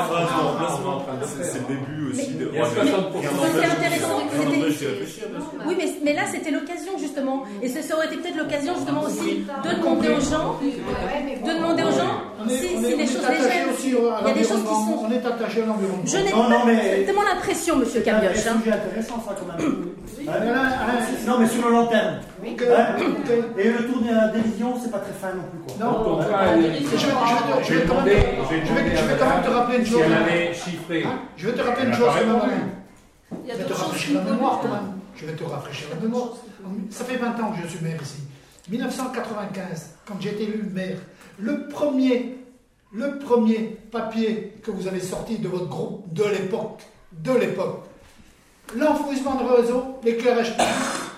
phases 0.09 0.33
de 0.33 0.41
remplacement. 0.41 1.05
C'est 1.21 1.43
c'est 1.45 1.59
le 1.59 1.65
début 1.75 2.09
aussi. 2.09 2.31
de- 2.33 2.49
Il 2.51 2.57
y 2.57 2.57
a 2.57 2.63
Ouais, 2.63 2.69
60%. 2.73 3.19
rien 3.21 3.29
C'est 3.29 3.53
n'empêche- 3.53 3.71
intéressant, 3.77 4.17
rien 4.17 4.27
c'était- 4.49 4.71
sûr. 4.73 4.89
Oui, 5.67 5.75
mais, 5.77 5.85
mais 6.03 6.13
là, 6.13 6.23
c'était 6.31 6.49
l'occasion, 6.49 6.93
justement. 6.97 7.43
Et 7.61 7.69
ce- 7.69 7.83
ça 7.83 7.95
aurait 7.95 8.07
été 8.07 8.17
peut-être 8.17 8.37
l'occasion, 8.37 8.73
justement, 8.77 9.01
aussi 9.03 9.45
de 9.45 9.69
demander 9.77 10.09
aux 10.09 10.21
gens, 10.25 10.57
de 10.57 11.53
demander 11.53 11.83
aux 11.83 11.91
gens 11.93 12.13
si, 12.49 12.65
est 12.73 13.05
choses 13.05 13.29
légères. 13.29 13.67
Il 13.77 14.27
y 14.27 14.31
a 14.31 14.33
des 14.33 14.39
choses 14.43 14.63
qui 14.65 14.73
sont- 14.73 15.05
On 15.05 15.11
est 15.11 15.21
attaché 15.23 15.61
à 15.61 15.65
l'environnement. 15.67 16.01
Je 16.03 16.17
n'ai 16.17 16.31
pas 16.31 17.05
tellement 17.05 17.21
l'impression, 17.29 17.75
monsieur 17.77 18.01
C'est 18.03 18.09
un 18.09 18.13
Cabioche. 18.21 18.37
hein. 18.47 18.57
sujet 18.57 18.71
intéressant, 18.73 19.21
ça, 19.21 19.35
quand 19.37 19.45
même. 19.53 19.85
Alain, 20.27 20.51
Alain, 20.51 21.05
non, 21.27 21.35
mais 21.39 21.47
sur 21.47 21.63
le 21.67 21.71
long 21.71 21.85
terme. 21.85 22.15
Hein. 22.45 22.95
Et 23.57 23.69
le 23.69 23.85
tour 23.87 24.01
de 24.01 24.07
la 24.13 24.27
division, 24.29 24.73
c'est 24.81 24.91
pas 24.91 24.99
très 24.99 25.13
fin 25.13 25.33
non 25.33 25.43
plus. 25.49 25.59
Quoi. 25.75 25.85
Non, 25.85 26.03
Donc, 26.03 26.21
je 26.21 26.27
vais- 26.27 26.85
je 27.65 27.87
quand 27.89 28.03
même- 28.05 29.43
te 29.43 29.49
rappeler 29.49 29.77
une 29.79 29.85
si 29.85 29.91
chose. 29.91 30.01
elle 30.05 30.13
avait 30.13 30.53
chiffré. 30.53 31.03
Hein 31.03 31.19
Je 31.37 31.49
vais 31.49 31.53
te 31.57 31.61
rappeler 31.61 31.87
une 31.87 31.93
chose 31.93 32.07
quand 32.13 32.47
même. 32.47 32.69
Je 33.47 33.53
vais 33.55 33.63
te 33.63 33.73
rafraîchir 33.73 34.15
la 34.23 34.31
mémoire 34.31 34.59
quand 34.61 34.67
même. 34.69 34.91
Je 35.15 35.25
vais 35.25 35.33
te 35.33 35.43
rafraîchir 35.43 35.87
la 35.93 36.01
mémoire. 36.01 36.29
Ça 36.89 37.03
fait 37.05 37.17
20 37.17 37.39
ans 37.41 37.51
que 37.51 37.61
je 37.63 37.67
suis 37.67 37.83
maire 37.83 37.99
ici. 38.01 38.19
1995, 38.69 39.95
quand 40.05 40.15
j'ai 40.19 40.29
été 40.29 40.43
élu 40.43 40.63
maire, 40.73 40.97
le 41.39 41.67
premier, 41.67 42.37
le 42.93 43.17
premier 43.19 43.77
papier 43.91 44.53
que 44.63 44.71
vous 44.71 44.87
avez 44.87 44.99
sorti 44.99 45.37
de 45.39 45.47
votre 45.47 45.67
groupe 45.67 46.11
de 46.13 46.23
l'époque, 46.23 46.81
de 47.11 47.31
l'époque, 47.33 47.83
l'enfouissement 48.75 49.35
de 49.35 49.61
réseau, 49.61 49.83
l'éclairage 50.03 50.51
public, 50.57 50.67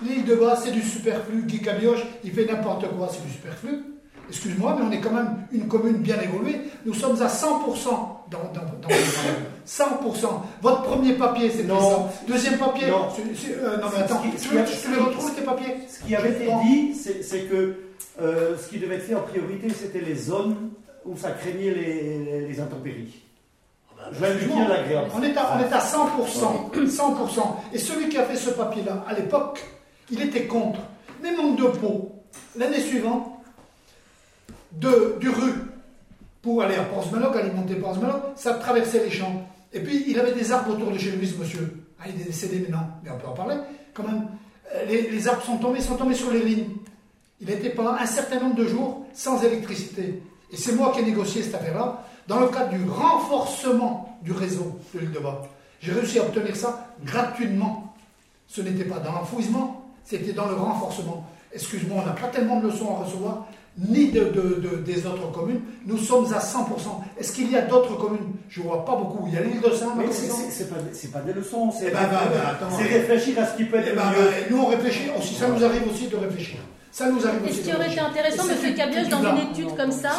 l'île 0.02 0.24
de 0.24 0.34
bas, 0.34 0.56
c'est 0.62 0.70
du 0.72 0.82
superflu. 0.82 1.42
Guy 1.42 1.60
Cabioche, 1.62 2.04
il 2.24 2.32
fait 2.32 2.44
n'importe 2.46 2.86
quoi, 2.96 3.08
c'est 3.10 3.24
du 3.24 3.32
superflu. 3.32 3.82
Excuse-moi, 4.28 4.76
mais 4.78 4.84
on 4.86 4.92
est 4.92 5.00
quand 5.00 5.12
même 5.12 5.46
une 5.52 5.68
commune 5.68 5.96
bien 5.96 6.20
évoluée. 6.20 6.60
Nous 6.84 6.92
sommes 6.92 7.20
à 7.22 7.28
100% 7.28 7.86
dans, 8.30 8.38
dans, 8.52 8.60
dans 8.82 8.88
les 8.88 8.94
100%. 9.66 10.26
Votre 10.60 10.82
premier 10.82 11.14
papier, 11.14 11.50
c'était 11.50 11.64
Non. 11.64 12.08
Deuxième 12.28 12.58
papier, 12.58 12.88
Non. 12.90 13.08
c'est- 13.16 13.22
c'est- 13.46 13.56
euh, 13.56 13.78
non 13.78 13.86
mais 13.90 14.02
attends, 14.02 14.22
Ce 14.36 14.42
qui- 14.42 14.48
tu, 14.48 14.54
les 14.94 14.98
retrouves 15.00 15.34
tes 15.34 15.40
papiers? 15.42 15.76
Ce 15.88 16.04
qui 16.06 16.14
avait 16.14 16.30
été 16.32 16.46
dit, 16.66 16.94
c'est 16.94 17.22
c'est 17.22 17.44
que 17.44 17.76
euh, 18.20 18.54
ce 18.62 18.68
qui 18.68 18.78
devait 18.78 18.96
être 18.96 19.04
fait 19.06 19.14
en 19.14 19.22
priorité, 19.22 19.68
c'était 19.70 20.00
les 20.04 20.14
zones 20.14 20.56
où 21.06 21.16
ça 21.16 21.30
craignait 21.30 21.70
les, 21.72 22.18
les- 22.18 22.48
les 22.48 22.60
intempéries. 22.60 23.22
On 25.14 25.22
est 25.22 25.36
à, 25.36 25.56
on 25.56 25.60
est 25.60 25.72
à 25.72 25.78
100%, 25.80 26.72
100%. 26.86 27.40
Et 27.72 27.78
celui 27.78 28.08
qui 28.08 28.16
a 28.18 28.24
fait 28.24 28.36
ce 28.36 28.50
papier-là, 28.50 29.04
à 29.08 29.14
l'époque, 29.14 29.64
il 30.10 30.22
était 30.22 30.46
contre. 30.46 30.80
Mais 31.22 31.34
manque 31.36 31.56
de 31.58 31.66
peau. 31.66 32.12
L'année 32.56 32.80
suivante, 32.80 33.26
de, 34.72 35.16
du 35.20 35.28
rue 35.28 35.54
pour 36.42 36.62
aller 36.62 36.76
à 36.76 36.84
Portsmouth, 36.84 37.34
alimenter 37.34 37.74
Portsmouth, 37.74 38.14
ça 38.36 38.54
traversait 38.54 39.04
les 39.04 39.10
champs. 39.10 39.46
Et 39.72 39.80
puis, 39.80 40.04
il 40.06 40.18
avait 40.18 40.32
des 40.32 40.50
arbres 40.52 40.72
autour 40.72 40.90
de 40.90 40.98
chez 40.98 41.10
lui, 41.10 41.26
ce 41.26 41.36
monsieur. 41.36 41.84
Ah, 42.00 42.04
il 42.08 42.20
est 42.20 42.24
décédé 42.24 42.60
maintenant, 42.60 42.86
mais 43.02 43.10
on 43.10 43.18
peut 43.18 43.26
en 43.26 43.32
parler 43.34 43.56
quand 43.92 44.04
même. 44.04 44.28
Euh, 44.74 44.84
Les, 44.86 45.10
les 45.10 45.28
arbres 45.28 45.42
sont 45.42 45.56
tombés, 45.58 45.80
sont 45.80 45.96
tombés 45.96 46.14
sur 46.14 46.30
les 46.30 46.40
lignes. 46.44 46.68
Il 47.40 47.50
était 47.50 47.70
pendant 47.70 47.92
un 47.94 48.06
certain 48.06 48.40
nombre 48.40 48.54
de 48.54 48.66
jours 48.66 49.04
sans 49.12 49.42
électricité. 49.42 50.22
Et 50.52 50.56
c'est 50.56 50.72
moi 50.72 50.92
qui 50.92 51.00
ai 51.00 51.04
négocié 51.04 51.42
cette 51.42 51.54
affaire-là 51.56 52.04
dans 52.28 52.38
le 52.40 52.48
cadre 52.48 52.70
du 52.70 52.84
renforcement 52.88 54.18
du 54.22 54.32
réseau 54.32 54.78
de 54.94 55.00
l'île 55.00 55.12
de 55.12 55.18
Bas. 55.18 55.42
J'ai 55.80 55.92
réussi 55.92 56.18
à 56.18 56.22
obtenir 56.22 56.54
ça 56.56 56.86
gratuitement. 57.04 57.94
Ce 58.46 58.60
n'était 58.60 58.84
pas 58.84 58.98
dans 58.98 59.12
l'enfouissement, 59.12 59.84
c'était 60.04 60.32
dans 60.32 60.46
le 60.46 60.54
renforcement. 60.54 61.24
Excuse-moi, 61.52 62.02
on 62.02 62.06
n'a 62.06 62.12
pas 62.12 62.28
tellement 62.28 62.60
de 62.60 62.66
leçons 62.68 62.94
à 62.96 63.04
recevoir, 63.04 63.46
ni 63.78 64.10
de, 64.10 64.20
de- 64.24 64.60
de- 64.60 64.82
des 64.82 65.06
autres 65.06 65.30
communes. 65.32 65.60
Nous 65.86 65.98
sommes 65.98 66.26
à 66.34 66.38
100%. 66.40 67.02
Est-ce 67.18 67.32
qu'il 67.32 67.50
y 67.50 67.56
a 67.56 67.62
d'autres 67.62 67.96
communes? 67.96 68.32
Je 68.48 68.60
ne 68.60 68.66
vois 68.66 68.84
pas 68.84 68.96
beaucoup. 68.96 69.24
Il 69.28 69.34
y 69.34 69.36
a 69.38 69.42
l'île 69.42 69.60
de 69.60 69.70
Saint, 69.70 69.94
Mais 69.96 70.10
c'est- 70.10 70.64
pas, 70.68 70.76
pas 71.20 71.24
des 71.24 71.32
leçons, 71.32 71.70
c'est 71.70 71.86
Eh 71.88 71.90
ben, 71.92 72.00
ben, 72.02 72.66
ben, 72.68 72.76
réfléchir 72.76 73.38
à 73.42 73.46
ce 73.46 73.56
qui 73.56 73.64
peut 73.64 73.76
être 73.78 73.88
Eh 73.92 73.96
mieux. 73.96 74.56
nous 74.56 74.62
on 74.62 74.66
réfléchit 74.66 75.10
aussi, 75.18 75.34
ça 75.34 75.48
nous 75.48 75.64
arrive 75.64 75.82
aussi 75.90 76.08
de 76.08 76.16
réfléchir. 76.16 76.58
Ça 76.90 77.06
nous 77.10 77.24
arrive 77.26 77.40
Et 77.46 77.52
ce 77.52 77.60
qui 77.60 77.72
aurait 77.74 77.90
été 77.90 78.00
intéressant, 78.00 78.44
une- 78.44 78.74
Cabioche, 78.74 79.08
dans 79.08 79.20
une 79.20 79.50
étude 79.52 79.76
comme 79.76 79.92
ça, 79.92 80.10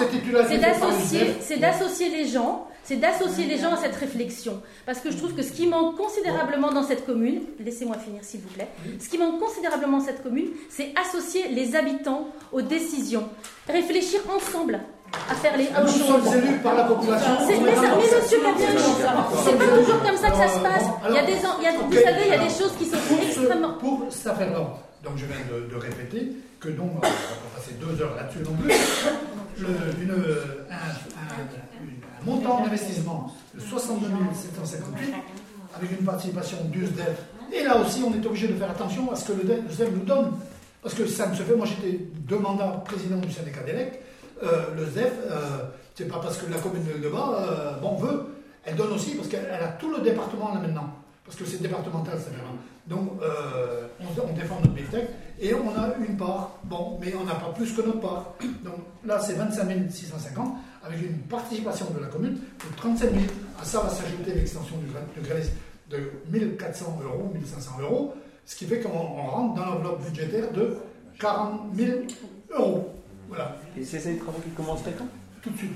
C'est 1.48 1.58
d'associer, 1.58 2.10
les 2.10 2.28
gens, 2.28 2.68
c'est 2.84 2.96
d'associer 2.98 3.46
les 3.46 3.58
gens 3.58 3.74
à 3.74 3.78
cette 3.78 3.96
réflexion. 3.96 4.62
Parce 4.86 5.00
que 5.00 5.12
je 5.12 5.18
trouve 5.18 5.34
que 5.34 5.42
ce 5.42 5.52
qui 5.52 5.68
manque 5.68 5.98
considérablement 5.98 6.72
dans 6.72 6.84
cette 6.84 7.06
commune, 7.06 7.42
laissez-moi 7.60 7.98
finir 7.98 8.24
s'il 8.24 8.42
vous 8.42 8.50
plaît, 8.50 8.68
ce 9.00 9.10
qui 9.10 9.18
manque 9.18 9.40
considérablement 9.40 9.98
dans 9.98 10.06
cette 10.06 10.24
commune, 10.24 10.48
c'est 10.70 10.94
associer 11.00 11.50
les 11.50 11.76
habitants 11.76 12.28
aux 12.52 12.62
décisions, 12.62 13.28
réfléchir 13.68 14.20
ensemble 14.36 14.80
à 15.30 15.34
faire 15.36 15.58
les 15.58 15.66
Nous 15.82 15.88
sommes 15.88 16.22
élus 16.38 16.58
par 16.62 16.76
la 16.76 16.84
population. 16.84 17.32
C'est- 17.48 17.60
mais, 17.60 17.76
ça- 17.76 17.82
mais 17.82 18.04
monsieur 18.04 18.20
c'est 18.30 18.38
pas 19.58 19.78
toujours 19.78 20.04
comme 20.04 20.18
ça 20.18 20.30
que 20.30 20.38
ça 20.38 20.48
se 20.48 20.60
passe. 20.60 20.86
Il 21.10 21.16
y 21.16 21.18
a 21.18 21.26
des, 21.26 21.34
en- 21.46 21.58
il 21.60 21.64
y 21.64 21.68
a- 21.68 21.72
vous 21.80 21.94
savez, 21.94 22.22
il 22.26 22.32
y 22.32 22.36
a 22.36 22.38
des 22.44 22.50
choses 22.54 22.74
qui 22.78 22.86
sont 22.86 22.98
extrêmement. 23.22 23.74
pour 23.80 24.06
affaire-là, 24.28 24.68
donc 25.04 25.14
je 25.18 25.26
viens 25.26 25.36
de, 25.52 25.68
de 25.74 25.76
répéter 25.76 26.32
que 26.60 26.70
donc, 26.70 26.92
on 26.92 26.96
va 26.96 27.02
pas 27.02 27.08
passer 27.56 27.74
deux 27.80 28.02
heures 28.02 28.16
là-dessus 28.16 28.40
non 28.40 28.56
plus, 28.58 28.70
le- 29.60 30.04
une- 30.04 30.12
un, 30.12 30.76
un- 30.76 32.26
montant 32.26 32.62
d'investissement 32.64 33.34
de 33.54 33.60
62 33.62 34.08
758 34.34 35.14
avec 35.76 35.92
une 36.00 36.06
participation 36.06 36.58
du 36.66 36.86
SDEF. 36.86 37.24
Et 37.54 37.64
là 37.64 37.78
aussi, 37.78 38.04
on 38.04 38.14
est 38.14 38.26
obligé 38.26 38.48
de 38.48 38.54
faire 38.56 38.70
attention 38.72 39.12
à 39.12 39.16
ce 39.16 39.32
que 39.32 39.34
le 39.34 39.44
le 39.64 39.70
SDEF 39.72 39.90
nous 39.94 40.04
donne. 40.06 40.32
Parce 40.82 40.96
que 40.96 41.06
ça 41.08 41.28
ne 41.28 41.36
se 41.36 41.44
fait, 41.44 41.56
moi 41.56 41.66
j'étais 41.66 41.98
deux 42.20 42.40
mandats 42.40 42.82
président 42.86 43.18
du 43.18 43.32
syndicat 43.32 43.62
d'élect, 43.64 44.02
euh, 44.44 44.64
le 44.78 44.86
SDEF, 44.86 45.12
euh, 45.30 45.38
c'est 45.96 46.06
pas 46.08 46.20
parce 46.20 46.38
que 46.38 46.50
la 46.52 46.58
commune 46.58 46.84
de 47.02 47.10
Bas, 47.10 47.36
euh, 47.38 47.78
bon, 47.82 47.96
veut, 47.98 48.28
elle 48.64 48.76
donne 48.78 48.94
aussi, 48.94 49.16
parce 49.16 49.28
qu'elle 49.28 49.46
elle 49.52 49.62
a 49.64 49.68
tout 49.70 49.92
le 49.92 50.00
département 50.02 50.54
là 50.54 50.62
maintenant, 50.62 50.90
parce 51.26 51.38
que 51.38 51.46
c'est 51.46 51.62
départemental, 51.62 52.18
ça 52.18 52.26
fait 52.32 52.42
Donc, 52.90 53.22
euh, 53.22 53.88
on, 54.00 54.22
on 54.22 54.34
défend 54.34 54.56
notre 54.56 54.74
big 54.74 54.90
tech, 54.90 55.08
et 55.40 55.54
on 55.54 55.70
a 55.70 55.96
une 56.00 56.18
part, 56.18 56.58
bon, 56.64 56.98
mais 57.00 57.14
on 57.16 57.24
n'a 57.24 57.36
pas 57.36 57.52
plus 57.56 57.72
que 57.72 57.82
notre 57.82 58.00
part. 58.00 58.34
Donc 58.64 58.76
là, 59.06 59.20
c'est 59.20 59.34
25 59.34 59.92
650, 59.92 60.58
avec 60.84 61.02
une 61.02 61.20
participation 61.20 61.86
de 61.92 62.00
la 62.00 62.08
commune 62.08 62.34
de 62.34 62.76
35 62.76 63.12
000. 63.12 63.24
À 63.62 63.64
ça 63.64 63.82
va 63.82 63.90
s'ajouter 63.90 64.34
l'extension 64.34 64.76
du, 64.78 64.88
GRES 65.22 65.52
de 65.90 66.12
1400 66.32 67.00
euros, 67.04 67.32
1500 67.34 67.72
euros, 67.82 68.16
ce 68.46 68.56
qui 68.56 68.66
fait 68.66 68.80
qu'on 68.80 68.90
on 68.90 69.28
rentre 69.28 69.56
dans 69.56 69.66
l'enveloppe 69.66 70.04
budgétaire 70.06 70.52
de 70.52 70.78
40 71.20 71.76
000 71.76 71.92
euros. 72.52 72.96
Voilà, 73.28 73.56
Et 73.78 73.86
c'est 73.86 74.00
ça 74.00 74.10
les 74.10 74.18
travaux 74.18 74.40
qui 74.40 74.50
commenceraient 74.50 74.96
quand 74.98 75.08
tout 75.42 75.52
de 75.52 75.58
suite. 75.58 75.72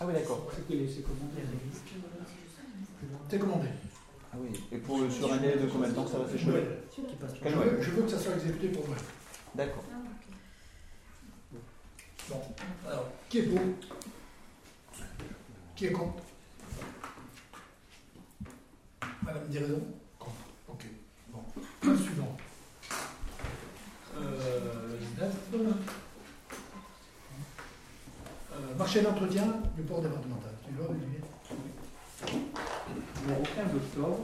Ah 0.00 0.04
oui, 0.06 0.14
d'accord. 0.14 0.48
Laissé 0.70 1.02
commandé. 1.02 1.42
C'est 3.28 3.38
commandé. 3.38 3.68
Ah 4.32 4.36
oui. 4.40 4.48
Et 4.72 4.78
pour 4.78 4.98
le 4.98 5.10
sur 5.10 5.30
un 5.30 5.36
délai 5.36 5.58
de 5.58 5.66
combien 5.66 5.88
de 5.88 5.94
temps 5.94 6.06
ça 6.06 6.18
va 6.18 6.28
s'échouer 6.28 6.64
Je 6.96 7.48
veux, 7.48 7.82
je 7.82 7.90
veux 7.90 8.02
que 8.02 8.08
ça 8.08 8.18
soit 8.18 8.34
exécuté 8.34 8.68
pour 8.68 8.88
moi. 8.88 8.96
D'accord. 9.54 9.84
Bon, 12.30 12.40
alors, 12.88 13.08
qui 13.28 13.38
est 13.38 13.42
pour? 13.42 13.60
Qui 15.76 15.86
est 15.86 15.92
contre? 15.92 16.22
Madame 19.22 19.48
Diraison? 19.48 19.82
Contre. 20.18 20.34
Ok. 20.68 20.86
Bon. 21.28 21.42
Le 21.82 21.96
suivant. 21.96 22.36
Euh. 24.16 24.72
Euh, 28.54 28.74
marché 28.76 29.02
d'entretien 29.02 29.44
du 29.76 29.82
port 29.82 30.00
départemental. 30.00 30.52
Tu 30.66 30.74
vois, 30.74 30.90
Olivier 30.90 31.20
Le 32.26 33.34
15 33.34 33.74
octobre 33.74 34.18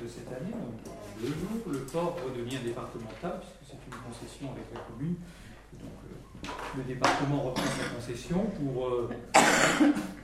de 0.00 0.06
cette 0.06 0.28
année, 0.28 0.52
donc 0.52 1.66
où 1.66 1.70
le 1.70 1.78
port 1.80 2.16
redevient 2.24 2.58
départemental, 2.64 3.40
puisque 3.40 3.72
c'est 3.72 3.86
une 3.86 4.02
concession 4.06 4.52
avec 4.52 4.64
la 4.72 4.80
commune, 4.80 5.16
donc 5.74 5.98
euh, 6.04 6.48
le 6.76 6.82
département 6.84 7.42
reprend 7.42 7.64
sa 7.64 7.94
concession 7.94 8.44
pour, 8.56 8.86
euh, 8.86 9.10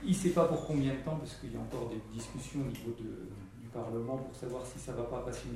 il 0.03 0.09
ne 0.09 0.13
sait 0.15 0.29
pas 0.29 0.45
pour 0.45 0.65
combien 0.65 0.93
de 0.93 0.99
temps, 0.99 1.17
parce 1.17 1.35
qu'il 1.35 1.53
y 1.53 1.55
a 1.57 1.59
encore 1.59 1.89
des 1.89 2.01
discussions 2.13 2.61
au 2.61 2.69
niveau 2.71 2.95
de- 2.97 3.29
du 3.61 3.67
Parlement 3.69 4.17
pour 4.17 4.33
savoir 4.35 4.63
si 4.65 4.79
ça 4.79 4.93
ne 4.93 4.97
va 4.97 5.03
pas 5.03 5.19
passer 5.19 5.47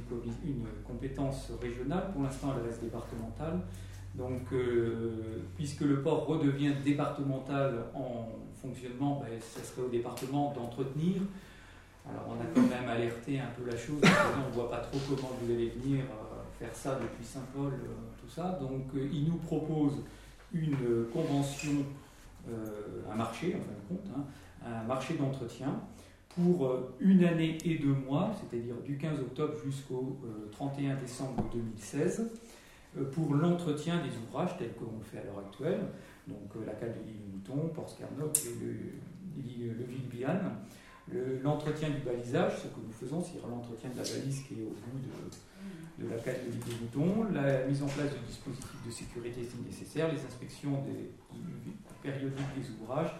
une, 0.43 0.65
compétence 0.85 1.51
régionale. 1.61 2.11
Pour 2.11 2.23
l'instant, 2.23 2.53
elle 2.57 2.67
reste 2.67 2.81
départementale. 2.83 3.61
Donc, 4.15 4.41
euh, 4.51 5.41
puisque 5.55 5.81
le 5.81 6.01
port 6.01 6.25
redevient 6.25 6.73
départemental 6.83 7.85
en 7.95 8.27
fonctionnement, 8.61 9.21
ben, 9.23 9.39
ce 9.39 9.65
serait 9.65 9.83
au 9.83 9.89
département 9.89 10.53
d'entretenir. 10.53 11.21
Alors, 12.09 12.25
on 12.29 12.41
a 12.41 12.45
quand 12.53 12.61
même 12.61 12.89
alerté 12.89 13.39
un 13.39 13.49
peu 13.57 13.69
la 13.69 13.77
chose, 13.77 14.01
on 14.03 14.47
ne 14.49 14.53
voit 14.53 14.69
pas 14.69 14.79
trop 14.79 14.97
comment 15.07 15.31
vous 15.41 15.51
allez 15.51 15.69
venir 15.69 16.03
euh, 16.05 16.41
faire 16.57 16.73
ça 16.73 16.99
depuis 17.01 17.23
Saint-Paul, 17.23 17.73
euh, 17.73 17.87
tout 18.19 18.29
ça. 18.29 18.57
Donc, 18.59 18.85
euh, 18.95 19.09
il 19.11 19.25
nous 19.25 19.37
propose 19.37 20.03
une 20.53 21.05
convention, 21.13 21.85
un 23.11 23.15
marché, 23.15 23.55
en 23.55 23.59
fin 23.59 23.71
de 23.71 23.87
compte, 24.01 24.09
hein, 24.17 24.23
un 24.65 24.83
marché 24.87 25.13
d'entretien 25.13 25.79
pour 26.29 26.71
une 26.99 27.23
année 27.23 27.57
et 27.65 27.75
deux 27.75 27.93
mois, 27.93 28.31
c'est-à-dire 28.39 28.75
du 28.85 28.97
15 28.97 29.19
octobre 29.19 29.53
jusqu'au 29.63 30.17
euh, 30.23 30.49
31 30.51 30.95
décembre 30.95 31.43
2016, 31.53 32.31
euh, 32.97 33.11
pour 33.11 33.33
l'entretien 33.35 33.97
des 33.97 34.09
ouvrages 34.17 34.57
tels 34.57 34.73
qu'on 34.73 34.97
le 34.97 35.03
fait 35.03 35.19
à 35.19 35.23
l'heure 35.23 35.39
actuelle. 35.39 35.81
donc 36.27 36.65
la 36.65 36.73
cale 36.73 36.93
de 36.93 37.07
l'île 37.07 37.21
Mouton, 37.33 37.69
Port 37.73 37.89
Scarnock 37.89 38.37
et 38.37 38.63
le, 38.63 39.67
le, 39.67 39.73
le 39.73 39.83
Villebiane. 39.83 40.51
L'entretien 41.43 41.89
du 41.89 42.01
balisage, 42.01 42.57
ce 42.57 42.67
que 42.67 42.79
nous 42.85 42.93
faisons, 42.93 43.23
c'est 43.23 43.41
l'entretien 43.41 43.89
de 43.89 43.97
la 43.97 44.03
balise 44.03 44.43
qui 44.47 44.53
est 44.53 44.63
au 44.63 44.75
bout 44.75 44.99
de, 45.97 46.09
la 46.09 46.21
cale 46.21 46.37
de 46.45 46.51
des 46.51 46.77
moutons, 46.81 47.25
la 47.33 47.65
mise 47.65 47.81
en 47.81 47.87
place 47.87 48.11
de 48.11 48.25
dispositifs 48.27 48.85
de 48.85 48.91
sécurité 48.91 49.41
si 49.43 49.57
nécessaire, 49.65 50.11
les 50.11 50.19
inspections 50.19 50.83
périodiques 52.03 52.53
des 52.55 52.69
ouvrages, 52.71 53.15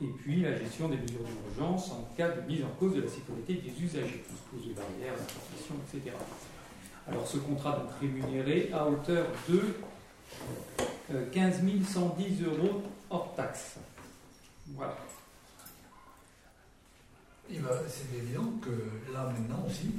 et 0.00 0.06
puis 0.06 0.42
la 0.42 0.56
gestion 0.56 0.88
des 0.88 0.96
mesures 0.96 1.20
d'urgence 1.24 1.92
en 1.92 2.08
cas 2.16 2.30
de 2.30 2.40
mise 2.42 2.64
en 2.64 2.74
cause 2.78 2.94
de 2.94 3.02
la 3.02 3.08
sécurité 3.08 3.54
des 3.54 3.82
usagers, 3.82 4.24
pose 4.50 4.68
de 4.68 4.72
barrières, 4.72 5.14
d'information, 5.14 5.74
etc. 5.86 6.16
Alors 7.08 7.26
ce 7.26 7.38
contrat 7.38 7.78
donc 7.78 7.90
rémunéré 8.00 8.70
à 8.72 8.88
hauteur 8.88 9.26
de 9.48 9.76
15 11.32 11.62
euh, 11.62 11.84
110 11.84 12.42
euros 12.44 12.82
hors 13.10 13.34
taxe. 13.34 13.76
Voilà. 14.68 14.96
C'est 17.48 18.16
évident 18.16 18.52
que 18.62 19.12
là 19.12 19.24
maintenant 19.24 19.64
aussi, 19.66 19.94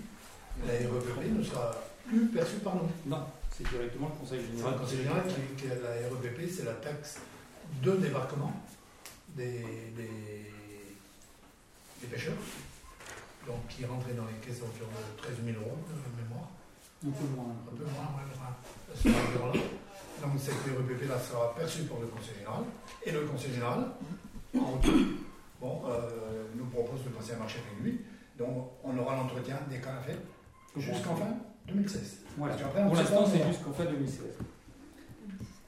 la 0.65 0.73
REPP 0.73 1.37
ne 1.37 1.43
sera 1.43 1.71
plus 2.05 2.27
perçue 2.27 2.57
par 2.57 2.75
nous. 2.75 2.89
Non, 3.05 3.23
c'est 3.51 3.67
directement 3.69 4.09
le 4.13 4.19
Conseil 4.19 4.45
général. 4.45 4.73
Le 4.73 4.79
Conseil 4.79 4.97
général 4.97 5.23
qui, 5.57 5.67
la 5.67 6.09
REPP, 6.09 6.49
c'est 6.51 6.65
la 6.65 6.73
taxe 6.73 7.19
de 7.81 7.91
débarquement 7.95 8.53
des, 9.35 9.63
des, 9.95 10.47
pêcheurs, 12.09 12.33
donc 13.45 13.67
qui 13.69 13.85
rentrait 13.85 14.13
dans 14.13 14.25
les 14.25 14.39
caisses 14.45 14.61
environ 14.63 14.89
de 14.95 15.21
13 15.21 15.35
000 15.43 15.57
euros 15.59 15.77
de 15.89 16.23
mémoire. 16.23 16.49
Un 17.05 17.11
peu 17.11 17.27
moins. 17.35 17.55
Un 17.71 17.75
peu 17.75 17.83
moins, 17.83 18.07
ouais, 18.15 18.25
là. 18.33 19.61
Donc 20.21 20.31
cette 20.39 20.53
REPP 20.53 21.09
là 21.09 21.19
sera 21.19 21.53
perçue 21.55 21.83
par 21.83 21.99
le 21.99 22.07
Conseil 22.07 22.35
général 22.35 22.63
et 23.05 23.11
le 23.11 23.21
Conseil 23.21 23.53
général, 23.53 23.91
en 24.57 24.77
tout, 24.77 25.17
bon, 25.59 25.81
euh, 25.87 26.45
nous 26.55 26.65
propose 26.65 27.03
de 27.03 27.09
passer 27.09 27.33
un 27.33 27.37
marché 27.37 27.59
avec 27.59 27.83
lui. 27.83 28.01
Donc 28.37 28.71
on 28.83 28.97
aura 28.97 29.15
l'entretien 29.15 29.57
des 29.69 29.79
cas 29.79 29.95
à 29.97 30.01
faire 30.01 30.17
jusqu'en 30.75 31.15
fin 31.15 31.35
2016. 31.67 32.25
Voilà. 32.37 32.55
Pour 32.55 32.95
l'instant, 32.95 33.25
c'est 33.25 33.45
jusqu'en 33.47 33.71
fin 33.71 33.85
2016. 33.85 34.25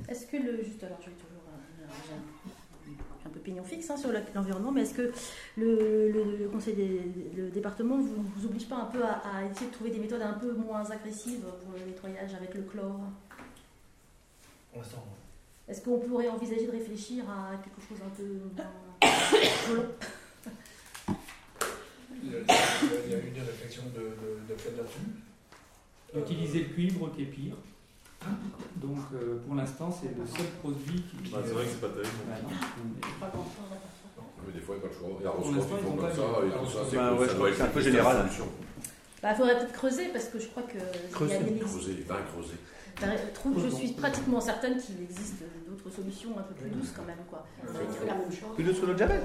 Est-ce 0.08 0.28
que 0.28 0.38
le. 0.38 0.64
Juste 0.64 0.84
alors, 0.84 0.98
je 1.02 1.08
vais 1.10 1.16
toujours. 1.16 1.44
Euh, 1.52 2.16
un 3.26 3.30
peu 3.30 3.40
pignon 3.40 3.64
fixe 3.64 3.90
hein, 3.90 3.98
sur 3.98 4.12
l'environnement, 4.34 4.72
mais 4.72 4.82
est-ce 4.82 4.94
que 4.94 5.12
le, 5.58 6.48
conseil 6.52 6.74
des, 6.74 7.02
le 7.36 7.50
département 7.50 7.98
vous, 7.98 8.24
vous 8.36 8.46
oblige 8.46 8.68
pas 8.68 8.78
un 8.78 8.86
peu 8.86 9.04
à, 9.04 9.22
à, 9.36 9.44
essayer 9.46 9.68
de 9.68 9.74
trouver 9.74 9.92
des 9.92 10.00
méthodes 10.00 10.22
un 10.22 10.34
peu 10.34 10.54
moins 10.54 10.90
agressives 10.90 11.46
pour 11.62 11.74
le 11.74 11.86
nettoyage 11.86 12.34
avec 12.34 12.54
le 12.56 12.62
chlore? 12.64 13.02
Pour 14.72 14.82
l'instant, 14.82 15.04
Est-ce 15.68 15.82
qu'on 15.82 16.00
pourrait 16.00 16.30
envisager 16.30 16.66
de 16.66 16.72
réfléchir 16.72 17.26
à 17.30 17.58
quelque 17.58 17.82
chose 17.82 18.00
un 18.06 18.10
peu 18.16 18.62
il 19.02 19.08
y 23.10 23.14
a 23.14 23.18
eu 23.18 23.32
des 23.32 23.42
réflexions 23.42 23.84
de, 23.96 24.02
de, 24.02 24.54
de 24.54 24.56
fait 24.60 24.76
là-dessus. 24.76 25.08
Utiliser 26.16 26.60
le 26.60 26.70
cuivre 26.74 27.12
qui 27.16 27.22
est 27.24 27.26
pire. 27.26 27.56
Donc 28.76 28.98
euh, 29.14 29.40
pour 29.46 29.56
l'instant, 29.56 29.90
c'est 29.92 30.10
le 30.18 30.26
seul 30.26 30.48
produit 30.62 31.04
qui. 31.04 31.30
Bah, 31.32 31.40
c'est 31.46 31.54
vrai 31.54 31.66
que 31.66 31.72
c'est 31.72 31.82
pas 31.82 31.90
terrible. 31.90 32.12
Bah, 32.28 33.32
non, 33.34 33.46
mais 34.46 34.54
des 34.54 34.60
fois, 34.60 34.76
il 34.76 34.80
n'y 34.80 34.86
a 34.86 34.90
pas 34.90 34.94
le 34.94 35.00
choix. 35.00 35.10
Il 35.20 35.24
y 35.24 35.28
a 35.28 35.32
Roscoff 35.32 35.80
qui 35.80 35.84
font 35.86 35.96
comme 35.96 36.10
ça, 36.10 36.16
tout 36.16 36.70
ça. 36.70 36.98
Bah, 36.98 37.14
ouais, 37.14 37.54
c'est 37.56 37.62
un 37.62 37.68
peu 37.68 37.82
général. 37.82 38.30
Il 38.30 39.22
bah, 39.22 39.36
faudrait 39.36 39.58
peut-être 39.58 39.74
creuser 39.74 40.10
parce 40.10 40.26
que 40.26 40.40
je 40.40 40.48
crois 40.48 40.64
que. 40.64 40.80
Creuser, 41.12 41.38
il 41.42 41.58
y 41.58 41.62
a 41.62 41.64
creuser, 41.64 42.06
va 42.08 42.22
creuser. 42.22 42.58
Je 43.64 43.70
suis 43.76 43.92
pratiquement 43.94 44.42
certaine 44.42 44.78
qu'il 44.82 45.02
existe 45.02 45.44
d'autres 45.84 45.96
solutions 45.96 46.38
un 46.38 46.42
peu 46.44 46.54
plus 46.54 46.70
douces 46.70 46.92
quand 46.96 47.06
même. 47.06 47.24
Quoi. 47.30 47.46
Plus 48.56 48.64
douces 48.64 48.80
que 48.80 48.86
l'eau 48.86 48.94
de 48.94 48.98
Javel 48.98 49.22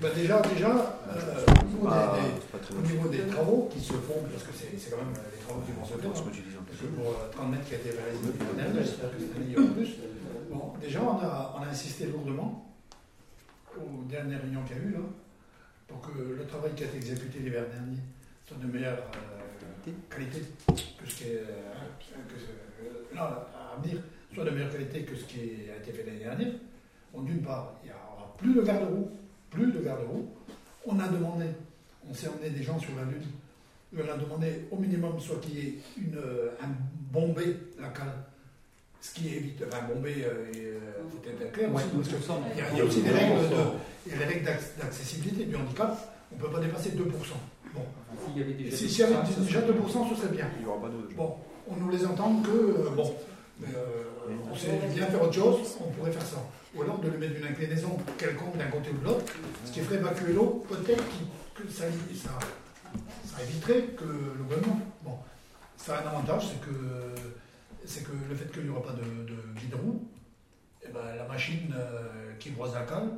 bah 0.00 0.08
Déjà, 0.14 0.40
déjà 0.40 0.70
euh, 0.70 1.44
au, 1.62 1.66
niveau 1.66 1.88
ah, 1.90 2.16
des, 2.16 2.76
au, 2.76 2.80
niveau 2.80 3.08
des, 3.08 3.26
travaux 3.26 3.68
qui 3.72 3.80
se 3.80 3.92
font, 3.92 4.22
parce 4.30 4.44
que 4.44 4.52
c'est 4.54 4.90
quand 4.90 4.98
même 4.98 5.14
les 5.14 5.44
travaux 5.44 5.62
qui 5.62 5.72
vont 5.72 5.84
se 5.84 5.94
faire, 5.94 6.10
parce 6.10 6.80
que 6.80 6.86
pour 6.86 7.30
30 7.30 7.50
mètres 7.50 7.64
qui 7.64 7.74
a 7.74 7.78
été 7.78 7.90
réalisé 7.90 8.32
l'année 8.38 8.62
dernière, 8.62 8.84
j'espère 8.84 9.10
que 9.10 9.18
cette 9.20 9.36
année 9.36 9.46
il 9.48 9.52
y 9.52 9.56
aura 9.56 9.74
plus. 9.74 9.90
Bon, 10.50 10.72
déjà, 10.80 11.02
on 11.02 11.18
a, 11.18 11.56
on 11.58 11.62
a 11.62 11.66
insisté 11.66 12.06
lourdement 12.06 12.74
aux 13.76 14.04
dernières 14.08 14.40
réunions 14.42 14.62
qu'il 14.64 14.76
y 14.76 14.80
a 14.80 14.82
eu, 14.82 14.92
là, 14.92 15.00
pour 15.88 16.00
que 16.00 16.18
le 16.18 16.46
travail 16.46 16.72
qui 16.74 16.84
a 16.84 16.86
été 16.86 16.96
exécuté 16.96 17.40
l'hiver 17.40 17.64
dernier 17.68 17.98
soit 18.46 18.56
de 18.58 18.66
meilleure 18.66 18.98
euh, 18.98 19.90
qualité 20.10 20.42
que 20.98 21.10
ce 21.10 21.16
qui 21.16 21.24
est. 21.24 21.44
Euh, 21.48 21.74
que, 22.28 23.18
à 23.18 23.80
venir 23.82 24.00
soit 24.34 24.44
de 24.44 24.50
meilleure 24.50 24.70
qualité 24.70 25.02
que 25.02 25.14
ce 25.14 25.24
qui 25.24 25.38
a 25.72 25.76
été 25.76 25.92
fait 25.92 26.04
l'année 26.04 26.24
dernière. 26.24 26.52
D'une 27.16 27.42
part, 27.42 27.74
il 27.84 27.90
y 27.90 27.92
aura 27.92 28.34
plus 28.36 28.54
de 28.54 28.62
garde-roue, 28.62 29.08
plus 29.50 29.70
de 29.70 29.80
garde-roue. 29.80 30.28
On 30.84 30.98
a 30.98 31.08
demandé, 31.08 31.46
on 32.08 32.12
s'est 32.12 32.28
emmené 32.28 32.50
des 32.50 32.62
gens 32.62 32.78
sur 32.78 32.90
la 32.96 33.04
Lune, 33.04 33.22
on 33.96 34.12
a 34.12 34.16
demandé 34.16 34.66
au 34.72 34.76
minimum 34.76 35.20
soit 35.20 35.36
qu'il 35.36 35.54
y 35.56 35.66
ait 35.68 35.74
une, 35.96 36.18
un 36.60 36.68
bombé 37.12 37.56
la 37.80 37.88
cale, 37.88 38.12
ce 39.00 39.14
qui 39.14 39.28
évite, 39.28 39.62
enfin 39.66 39.86
bombé, 39.86 40.24
euh, 40.24 40.80
clair 41.52 41.72
aussi, 41.72 41.84
parce 41.94 42.08
que 42.08 42.14
il 42.52 42.78
y, 42.78 42.80
a, 42.80 42.84
aussi 42.84 43.02
des 43.02 43.10
règles, 43.10 43.48
de, 43.48 43.56
il 44.06 44.12
y 44.12 44.22
a 44.22 44.26
règles 44.26 44.44
d'accessibilité 44.44 45.44
du 45.44 45.54
handicap, 45.54 45.96
on 46.32 46.36
ne 46.36 46.40
peut 46.40 46.50
pas 46.50 46.60
dépasser 46.60 46.90
2%. 46.90 46.96
Bon. 47.74 47.80
S'il 48.26 48.38
y 48.38 48.44
avait 48.44 48.54
déjà, 48.54 48.76
si, 48.76 48.86
2%, 48.86 48.98
y 48.98 49.02
avait 49.02 49.44
déjà 49.44 49.60
2%, 49.60 50.08
ce 50.10 50.16
serait 50.16 50.32
bien. 50.32 50.48
Il 50.58 50.64
y 50.64 50.66
aura 50.66 50.80
pas 50.80 50.90
Bon, 51.16 51.34
on 51.68 51.76
nous 51.76 51.90
les 51.90 52.04
entend 52.04 52.42
que, 52.42 52.50
euh, 52.50 52.90
bon, 52.96 53.04
euh, 53.04 53.33
on 54.54 54.56
sait 54.56 54.94
bien 54.94 55.06
faire 55.06 55.22
autre 55.22 55.34
chose, 55.34 55.76
on 55.80 55.90
pourrait 55.90 56.12
faire 56.12 56.26
ça. 56.26 56.36
Ou 56.74 56.82
alors 56.82 56.98
de 56.98 57.08
lui 57.08 57.18
mettre 57.18 57.38
une 57.38 57.46
inclinaison 57.46 57.96
quelconque 58.18 58.56
d'un 58.56 58.68
côté 58.68 58.90
ou 58.90 58.98
de 58.98 59.04
l'autre, 59.04 59.32
ce 59.64 59.72
qui 59.72 59.80
ferait 59.80 59.96
évacuer 59.96 60.32
l'eau, 60.32 60.64
peut-être 60.68 61.04
que 61.54 61.68
ça, 61.68 61.84
ça, 62.14 63.42
éviterait 63.42 63.82
que 63.96 64.04
le 64.04 64.42
gouvernement. 64.42 64.80
Bon, 65.02 65.18
ça 65.76 65.98
a 65.98 66.02
un 66.02 66.08
avantage, 66.08 66.48
c'est 66.48 66.60
que, 66.60 67.14
c'est 67.84 68.04
que 68.04 68.12
le 68.28 68.34
fait 68.34 68.50
qu'il 68.52 68.64
n'y 68.64 68.70
aura 68.70 68.82
pas 68.82 68.92
de, 68.92 69.02
de 69.02 69.60
guide 69.60 69.74
eh 70.86 70.92
ben, 70.92 71.16
la 71.16 71.24
machine 71.24 71.74
euh, 71.76 72.34
qui 72.38 72.50
brosse 72.50 72.74
la 72.74 72.82
cale 72.82 73.08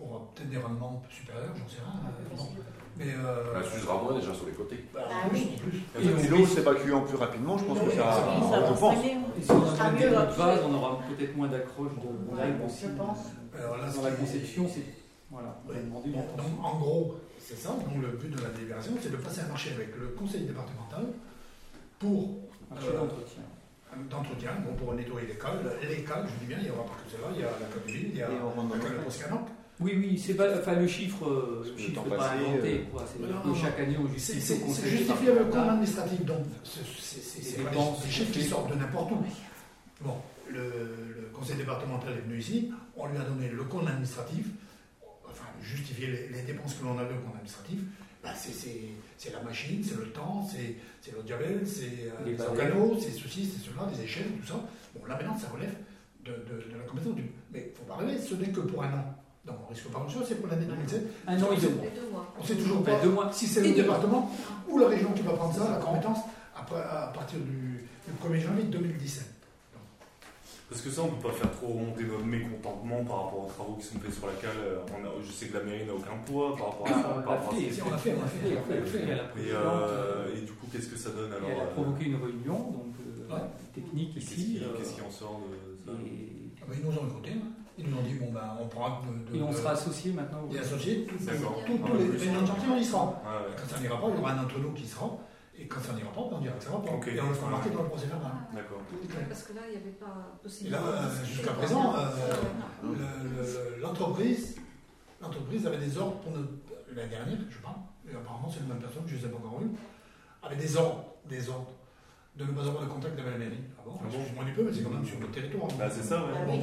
aura 0.00 0.26
peut-être 0.34 0.48
des 0.48 0.56
rendements 0.56 1.02
supérieurs, 1.10 1.54
j'en 1.56 1.68
sais 1.68 1.82
rien. 1.82 2.46
Mais 2.96 3.06
euh... 3.06 3.54
Elle 3.56 3.64
s'usera 3.64 4.02
moins 4.02 4.14
déjà 4.14 4.34
sur 4.34 4.46
les 4.46 4.52
côtés. 4.52 4.84
Bah, 4.92 5.00
ah, 5.10 5.28
plus. 5.28 5.40
Et, 5.40 6.28
l'eau 6.28 6.46
s'évacuant 6.46 7.02
plus 7.02 7.16
rapidement, 7.16 7.56
je 7.56 7.64
pense 7.64 7.78
que 7.78 7.90
ça. 7.90 8.12
ça 8.12 8.66
je 8.66 8.78
pense. 8.78 9.04
Et 9.04 9.42
si 9.42 9.50
on 9.50 9.62
a 9.62 9.90
une 9.90 10.36
base, 10.36 10.60
on 10.68 10.74
aura 10.74 11.00
peut-être 11.08 11.36
moins 11.36 11.48
d'accroche 11.48 11.92
de 11.92 12.36
règles 12.36 12.62
aussi. 12.66 12.86
Alors 13.56 13.78
là, 13.78 13.86
dans 13.94 14.02
la 14.02 14.10
conception, 14.12 14.66
c'est. 14.68 14.84
Voilà, 15.30 15.56
donc, 15.64 16.46
en 16.60 16.78
gros, 16.78 17.14
c'est 17.38 17.56
ça. 17.56 17.68
Donc 17.68 18.02
le 18.02 18.16
but 18.18 18.34
de 18.34 18.42
la 18.42 18.48
délibération, 18.50 18.92
c'est 19.00 19.12
de 19.12 19.16
passer 19.16 19.42
un 19.42 19.48
marché 19.48 19.70
avec 19.74 19.96
le 19.96 20.08
conseil 20.08 20.42
départemental 20.42 21.06
pour. 22.00 22.40
Marché 22.68 22.88
euh, 22.88 22.98
d'entretien. 22.98 23.42
D'entretien, 24.10 24.50
bon, 24.64 24.74
pour 24.74 24.94
nettoyer 24.94 25.28
les 25.28 25.38
cales. 25.38 25.62
Les 25.88 26.02
cales, 26.02 26.26
je 26.26 26.40
dis 26.40 26.46
bien, 26.46 26.58
il 26.58 26.64
n'y 26.64 26.70
aura 26.70 26.84
pas 26.84 26.94
que 27.04 27.10
celle-là, 27.10 27.28
il 27.34 27.40
y 27.40 27.44
a 27.44 27.46
la 27.46 27.92
ville, 27.92 28.10
il 28.12 28.18
y 28.18 28.22
a 28.22 28.28
la 28.28 28.34
de 28.34 29.04
Poscanoc. 29.04 29.46
Oui, 29.80 29.94
oui, 29.96 30.22
c'est 30.22 30.34
pas, 30.34 30.58
enfin, 30.58 30.74
le 30.74 30.86
chiffre, 30.86 31.24
euh, 31.26 31.64
le 31.64 31.82
chiffre 31.82 32.04
n'est 32.04 32.16
pas 32.16 32.32
inventé. 32.32 32.84
Euh, 32.94 33.54
c'est 33.54 33.60
chaque 33.60 33.80
année, 33.80 33.96
on 33.98 34.06
justifie. 34.08 34.40
C'est 34.40 34.88
justifié 34.88 35.30
avec 35.30 35.44
le 35.44 35.44
compte 35.46 35.68
administratif, 35.68 36.24
donc 36.24 36.44
c'est 36.64 37.64
pas 37.64 37.70
des 37.70 38.10
chiffres 38.10 38.32
qui 38.32 38.42
sortent 38.42 38.70
de 38.70 38.76
n'importe 38.76 39.12
où. 39.12 39.24
Bon, 40.02 40.16
le, 40.50 41.30
conseil 41.32 41.56
départemental 41.56 42.12
est 42.12 42.28
venu 42.28 42.38
ici, 42.38 42.70
on 42.96 43.06
lui 43.06 43.16
a 43.16 43.22
donné 43.22 43.48
le 43.48 43.64
compte 43.64 43.88
administratif, 43.88 44.46
enfin, 45.24 45.46
justifier 45.62 46.28
les, 46.30 46.42
dépenses 46.42 46.74
que 46.74 46.84
l'on 46.84 46.98
a 46.98 47.04
de 47.04 47.14
compte 47.14 47.34
administratif. 47.34 47.80
Bah, 48.22 48.34
c'est 48.36 49.32
la 49.32 49.40
machine, 49.40 49.82
c'est 49.82 49.96
le 49.96 50.10
temps, 50.10 50.46
c'est 50.46 51.10
le 51.10 51.22
diabète, 51.22 51.66
c'est 51.66 52.10
euh, 52.10 52.26
les 52.26 52.38
organos, 52.38 52.98
c'est 53.00 53.12
ceci, 53.12 53.46
c'est 53.46 53.64
cela, 53.64 53.88
les 53.96 54.04
échelles, 54.04 54.32
tout 54.42 54.46
ça. 54.46 54.62
Bon, 54.94 55.06
là 55.06 55.16
maintenant, 55.16 55.38
ça 55.38 55.48
relève 55.48 55.74
de, 56.22 56.32
de, 56.32 56.70
de 56.70 56.76
la 56.76 56.84
compétence 56.84 57.14
du. 57.14 57.24
Mais 57.50 57.68
il 57.68 57.70
ne 57.70 57.76
faut 57.76 57.84
pas 57.84 57.96
rêver, 57.96 58.18
ce 58.18 58.34
n'est 58.34 58.50
que 58.50 58.60
pour 58.60 58.82
un 58.84 58.92
an. 58.92 59.19
Donc 59.44 59.56
on 59.64 59.72
risque 59.72 59.88
pas 59.88 59.98
grand-chose, 60.00 60.24
c'est 60.28 60.34
pour 60.34 60.48
l'année 60.48 60.66
2007. 60.66 61.02
Un 61.26 61.42
an 61.42 61.52
et 61.52 61.56
deux 61.56 61.70
mois. 61.70 62.34
On 62.38 62.42
ne 62.42 62.46
sait 62.46 62.56
toujours 62.56 62.82
pas 62.84 63.00
si 63.32 63.46
c'est 63.46 63.62
le 63.62 63.72
département 63.72 64.30
ou 64.68 64.78
la 64.78 64.88
région 64.88 65.12
qui 65.12 65.22
va 65.22 65.32
prendre 65.32 65.54
ça, 65.54 65.70
la 65.70 65.76
compétence, 65.76 66.18
à 66.54 67.12
partir 67.14 67.38
du, 67.40 67.84
1er 68.22 68.40
janvier 68.40 68.64
2017. 68.64 69.24
Parce 70.68 70.82
que 70.82 70.90
ça, 70.90 71.02
on 71.02 71.06
ne 71.06 71.10
peut 71.20 71.28
pas 71.28 71.34
faire 71.34 71.50
trop 71.50 71.66
remonter 71.66 72.04
notre 72.04 72.24
mécontentement 72.24 73.02
par 73.04 73.24
rapport 73.24 73.44
aux 73.44 73.50
travaux 73.50 73.74
qui 73.74 73.86
sont 73.86 73.98
faits 73.98 74.14
sur 74.14 74.26
la 74.28 74.34
cale. 74.34 74.78
je 75.24 75.32
sais 75.32 75.46
que 75.46 75.58
la 75.58 75.64
mairie 75.64 75.84
n'a 75.84 75.94
aucun 75.94 76.16
poids 76.24 76.56
par 76.56 76.66
rapport 76.66 76.86
à 76.86 76.90
ça. 76.90 77.24
on, 77.26 77.30
a 77.30 77.38
fait, 77.38 77.82
on 77.82 77.94
a 77.94 77.98
fait, 77.98 78.14
on 78.14 78.22
a 78.22 78.86
fait. 78.86 79.02
Et, 79.40 80.38
et, 80.38 80.40
du 80.42 80.52
coup, 80.52 80.66
qu'est-ce 80.70 80.88
que 80.88 80.96
ça 80.96 81.10
donne 81.10 81.32
alors 81.32 81.50
Elle 81.50 81.60
a 81.60 81.66
provoqué 81.66 82.04
une 82.04 82.22
réunion 82.22 82.70
donc, 82.70 82.94
euh, 83.32 83.38
technique 83.74 84.14
ici. 84.16 84.60
Qu'est-ce 84.78 84.94
qui, 84.94 85.00
en 85.00 85.10
sort 85.10 85.40
de 85.40 85.90
ça 85.90 85.98
ah 86.62 86.64
bah, 86.68 86.74
Ils 86.78 86.88
nous 86.88 86.96
ont 86.96 87.08
écoutés. 87.08 87.34
Ils 87.82 87.90
nous 87.90 87.96
ont 87.98 88.02
dit, 88.02 88.14
bon, 88.14 88.30
ben, 88.32 88.56
on 88.60 88.66
prend 88.68 89.00
de, 89.02 89.32
de, 89.32 89.36
Et 89.38 89.42
on 89.42 89.52
sera 89.52 89.70
associés 89.70 90.12
maintenant 90.12 90.46
Et 90.52 90.58
associés, 90.58 91.06
tous 91.06 91.18
les 91.18 91.24
de 91.24 92.84
sera. 92.84 93.22
Quand 93.56 93.68
ça 93.74 93.80
n'ira 93.80 94.00
pas, 94.00 94.06
il 94.08 94.16
y 94.16 94.18
aura 94.18 94.32
un 94.32 94.44
entre 94.44 94.58
nous 94.58 94.72
qui 94.72 94.86
sera. 94.86 95.10
Et 95.58 95.66
quand 95.66 95.80
ça 95.80 95.92
n'ira 95.92 96.10
pas, 96.12 96.20
on 96.32 96.40
dira 96.40 96.54
que 96.54 96.64
ça 96.64 96.70
va 96.70 96.78
pas. 96.78 96.90
Et 97.10 97.20
on 97.20 97.28
le 97.28 97.34
fera 97.34 97.50
marquer 97.50 97.70
dans 97.70 97.82
le 97.82 97.88
procès 97.88 98.06
verbal. 98.06 98.32
D'accord. 98.54 98.80
Parce 99.28 99.42
que 99.44 99.52
là, 99.54 99.60
il 99.66 99.70
n'y 99.72 99.76
avait 99.76 99.90
pas 99.96 100.06
Et 100.36 100.42
possibilité. 100.42 100.76
là, 100.78 100.86
euh, 100.86 101.24
jusqu'à 101.24 101.52
présent, 101.52 101.94
euh, 101.94 103.80
l'entreprise 105.20 105.66
avait 105.66 105.78
des 105.78 105.98
ordres 105.98 106.16
pour 106.20 106.32
notre- 106.32 106.48
l'année 106.94 107.08
dernière, 107.10 107.36
je 107.48 107.58
parle, 107.58 107.76
et 108.10 108.14
apparemment 108.14 108.48
c'est 108.52 108.60
la 108.60 108.74
même 108.74 108.82
personne, 108.82 109.02
je 109.06 109.14
ne 109.14 109.20
les 109.20 109.26
ai 109.26 109.28
pas 109.28 109.36
encore 109.36 109.60
eu, 109.62 109.70
avait 110.42 110.56
des 110.56 110.76
ordres, 110.76 111.04
des 111.28 111.48
ordres 111.48 111.70
de 112.36 112.44
ne 112.44 112.52
pas 112.52 112.62
avoir 112.62 112.82
de 112.84 112.88
contact 112.88 113.18
avec 113.18 113.32
la 113.32 113.38
mairie. 113.38 113.64
Ah 113.78 113.82
bon, 113.84 113.92
Ah 114.00 114.04
bon 114.04 114.16
Excuse-moi 114.18 114.44
du 114.44 114.52
peu, 114.52 114.62
mais 114.64 114.72
c'est 114.72 114.82
quand 114.82 114.90
même 114.90 115.04
sur 115.04 115.18
notre 115.20 115.32
territoire. 115.32 115.68
Bah, 115.78 115.90
c'est 115.90 116.02
ça, 116.02 116.16
ouais. 116.24 116.32
Ah 116.34 116.44
oui. 116.48 116.60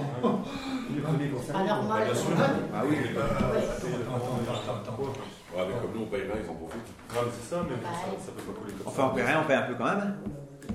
Les 0.95 1.01
premiers 1.01 1.29
concernés. 1.29 1.59
Ah, 1.69 1.75
normal. 1.75 2.03
Bien 2.05 2.15
sûr. 2.15 2.29
Ah 2.73 2.81
oui. 2.87 2.95
Attends, 3.13 4.15
attends, 4.15 4.53
attends, 4.53 4.81
attends. 4.81 4.97
Ouais, 5.03 5.63
mais 5.67 5.79
comme 5.81 5.93
nous, 5.93 6.01
on 6.03 6.07
paye 6.07 6.21
rien, 6.23 6.41
ils 6.43 6.49
en 6.49 6.53
profitent. 6.55 6.81
Ouais, 7.13 7.21
mais 7.25 7.31
c'est 7.35 7.49
ça, 7.49 7.65
mais 7.67 7.75
ça, 7.83 8.25
ça 8.25 8.31
peut 8.31 8.41
pas 8.51 8.59
coller 8.59 8.73
comme 8.73 8.87
Enfin, 8.87 9.03
on 9.05 9.09
ça. 9.09 9.15
paie 9.15 9.25
rien, 9.27 9.41
on 9.43 9.47
paie 9.47 9.53
un 9.55 9.61
peu 9.63 9.75
quand 9.75 9.85
même. 9.85 9.99
hein. 9.99 10.15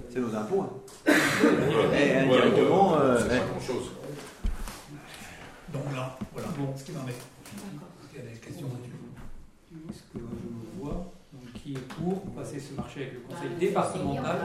C'est 0.09 0.21
nos 0.21 0.35
impôts. 0.35 0.61
hein. 0.63 0.71
Et 1.07 1.11
Ouais, 1.11 2.17
indirectement, 2.19 2.93
ouais, 2.93 2.99
euh, 3.01 3.19
c'est 3.21 3.29
pas 3.41 3.47
grand-chose. 3.47 3.91
Donc 5.73 5.85
là, 5.97 6.19
voilà 6.33 6.49
Bon. 6.59 6.77
ce 6.77 6.85
qu'il 6.85 6.97
en 6.97 7.09
est. 7.09 7.17
D'accord. 7.17 7.89
Il 8.13 8.19
y 8.19 8.23
a 8.29 8.31
des 8.31 8.39
questions 8.39 8.69
là-dessus? 8.69 8.93
Qui 11.63 11.75
est 11.75 11.79
pour 11.79 12.21
passer 12.33 12.59
ce 12.59 12.75
marché 12.75 13.03
avec 13.03 13.15
le 13.15 13.21
conseil 13.21 13.51
départemental, 13.59 14.39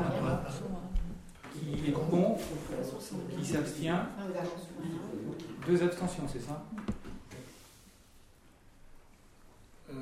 qui 1.53 1.89
est 1.89 1.91
contre, 1.91 2.43
qui 3.37 3.45
s'abstient, 3.45 4.05
deux 5.65 5.83
abstentions, 5.83 6.23
c'est 6.31 6.41
ça? 6.41 6.63
Euh, 9.89 9.93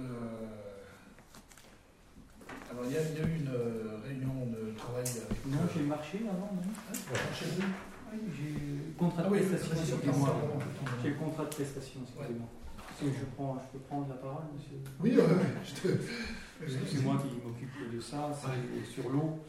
alors, 2.72 2.84
il 2.86 2.92
y, 2.94 2.98
a, 2.98 3.02
eu 3.02 3.40
une 3.40 3.48
euh, 3.48 4.00
réunion 4.04 4.48
de 4.48 4.76
travail 4.78 5.04
avec. 5.04 5.46
Non, 5.46 5.60
j'ai 5.74 5.84
marché 5.84 6.20
avant, 6.28 6.52
non? 6.54 6.62
Vous 6.62 7.62
Oui, 8.12 8.20
j'ai 8.36 8.94
contrat 8.98 9.22
de 9.22 9.28
Ah 9.28 9.32
oui, 9.32 9.40
prestation, 9.40 9.76
excusez-moi. 9.76 10.36
J'ai 11.02 11.10
le 11.10 11.16
contrat 11.16 11.44
de 11.46 11.50
prestation, 11.50 12.00
excusez-moi. 12.04 12.48
Est-ce 12.92 13.10
que 13.10 13.18
je, 13.18 13.26
prends, 13.36 13.58
je 13.62 13.78
peux 13.78 13.84
prendre 13.86 14.10
la 14.10 14.16
parole, 14.16 14.44
monsieur? 14.56 14.78
Oui, 15.00 15.14
oui, 15.16 15.24
oui, 15.24 15.62
je 15.64 15.82
te. 15.82 16.02
C'est 16.64 17.04
moi 17.04 17.18
qui 17.18 17.36
m'occupe 17.46 17.94
de 17.94 18.00
ça, 18.00 18.32
c'est 18.34 18.86
sur 18.90 19.10
l'eau, 19.10 19.40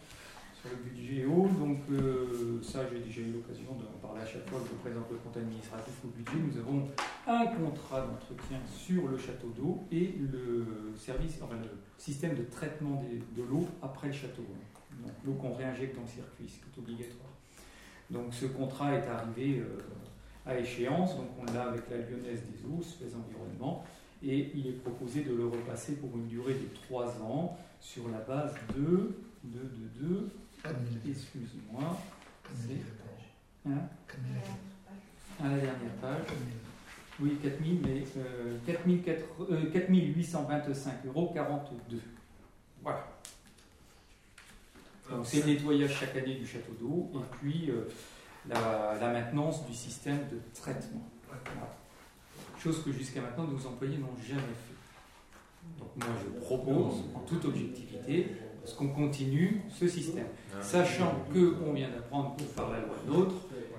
sur 0.61 0.71
le 0.71 0.91
budget 0.91 1.25
eau. 1.25 1.47
Donc 1.47 1.79
euh, 1.93 2.61
ça, 2.63 2.81
j'ai 2.91 2.99
déjà 2.99 3.21
eu 3.21 3.33
l'occasion 3.33 3.73
d'en 3.75 4.07
parler 4.07 4.23
à 4.23 4.27
chaque 4.27 4.49
fois 4.49 4.59
que 4.61 4.69
je 4.69 4.75
présente 4.75 5.09
le 5.11 5.17
compte 5.19 5.37
administratif 5.37 5.95
au 6.05 6.09
budget. 6.09 6.37
Nous 6.37 6.59
avons 6.59 6.89
un 7.27 7.47
contrat 7.47 8.01
d'entretien 8.01 8.59
sur 8.69 9.07
le 9.09 9.17
château 9.17 9.53
d'eau 9.57 9.85
et 9.93 10.17
le 10.19 10.67
service, 10.97 11.39
enfin 11.43 11.55
le 11.63 11.71
système 11.97 12.35
de 12.35 12.43
traitement 12.43 13.05
de 13.37 13.43
l'eau 13.43 13.67
après 13.83 14.09
le 14.09 14.13
château. 14.13 14.43
Donc 15.01 15.13
l'eau 15.25 15.35
qu'on 15.35 15.55
réinjecte 15.55 15.95
dans 15.95 16.03
le 16.03 16.09
circuit, 16.09 16.49
ce 16.49 16.57
qui 16.57 16.65
est 16.75 16.79
obligatoire. 16.79 17.31
Donc 18.11 18.35
ce 18.35 18.47
contrat 18.47 18.95
est 18.95 19.07
arrivé 19.07 19.61
euh, 19.61 19.79
à 20.45 20.59
échéance, 20.59 21.17
donc 21.17 21.29
on 21.39 21.53
l'a 21.53 21.69
avec 21.69 21.89
la 21.91 21.99
Lyonnaise 21.99 22.43
des 22.51 22.65
eaux, 22.65 22.83
Suez 22.83 23.15
Environnement, 23.15 23.85
et 24.23 24.51
il 24.55 24.67
est 24.67 24.81
proposé 24.83 25.23
de 25.23 25.35
le 25.35 25.47
repasser 25.47 25.97
pour 25.97 26.11
une 26.17 26.27
durée 26.27 26.55
de 26.55 26.69
3 26.87 27.21
ans 27.23 27.59
sur 27.81 28.09
la 28.09 28.19
base 28.19 28.55
de, 28.77 29.15
de, 29.45 29.61
de, 29.61 30.01
de, 30.01 30.31
excuse-moi, 31.09 31.99
hein, 33.67 33.71
à 35.41 35.49
la 35.49 35.57
dernière 35.57 35.93
page, 36.01 36.27
oui 37.21 37.37
4000, 37.43 37.81
mais 37.83 38.05
euh, 38.19 38.59
4004 38.67 39.25
euh, 39.51 39.71
4825 39.73 41.07
euros 41.07 41.31
42. 41.35 42.01
Voilà. 42.83 43.07
Donc 45.11 45.25
c'est 45.25 45.47
le 45.47 45.53
nettoyage 45.53 45.99
chaque 46.01 46.17
année 46.17 46.35
du 46.35 46.47
château 46.47 46.73
d'eau 46.81 47.11
et 47.15 47.37
puis 47.37 47.71
euh, 47.71 47.89
la, 48.49 48.97
la 49.01 49.13
maintenance 49.13 49.67
du 49.67 49.75
système 49.75 50.19
de 50.31 50.41
traitement. 50.55 51.09
Voilà. 51.27 51.77
Chose 52.67 52.83
que 52.83 52.91
jusqu'à 52.91 53.21
maintenant 53.21 53.45
nos 53.45 53.65
employés 53.65 53.97
n'ont 53.99 54.09
jamais 54.21 54.41
fait. 54.41 54.75
Donc 55.79 55.91
moi 55.99 56.09
je 56.21 56.41
propose 56.45 56.95
en 57.15 57.21
toute 57.21 57.45
objectivité 57.45 58.33
ce 58.65 58.75
qu'on 58.75 58.89
continue 58.89 59.61
ce 59.69 59.87
système. 59.87 60.27
Sachant 60.61 61.15
que 61.33 61.55
on 61.65 61.73
vient 61.75 61.89
d'apprendre 61.91 62.35
par 62.57 62.73
la 62.73 62.81
loi 62.81 62.97
NOTRe, 63.07 63.35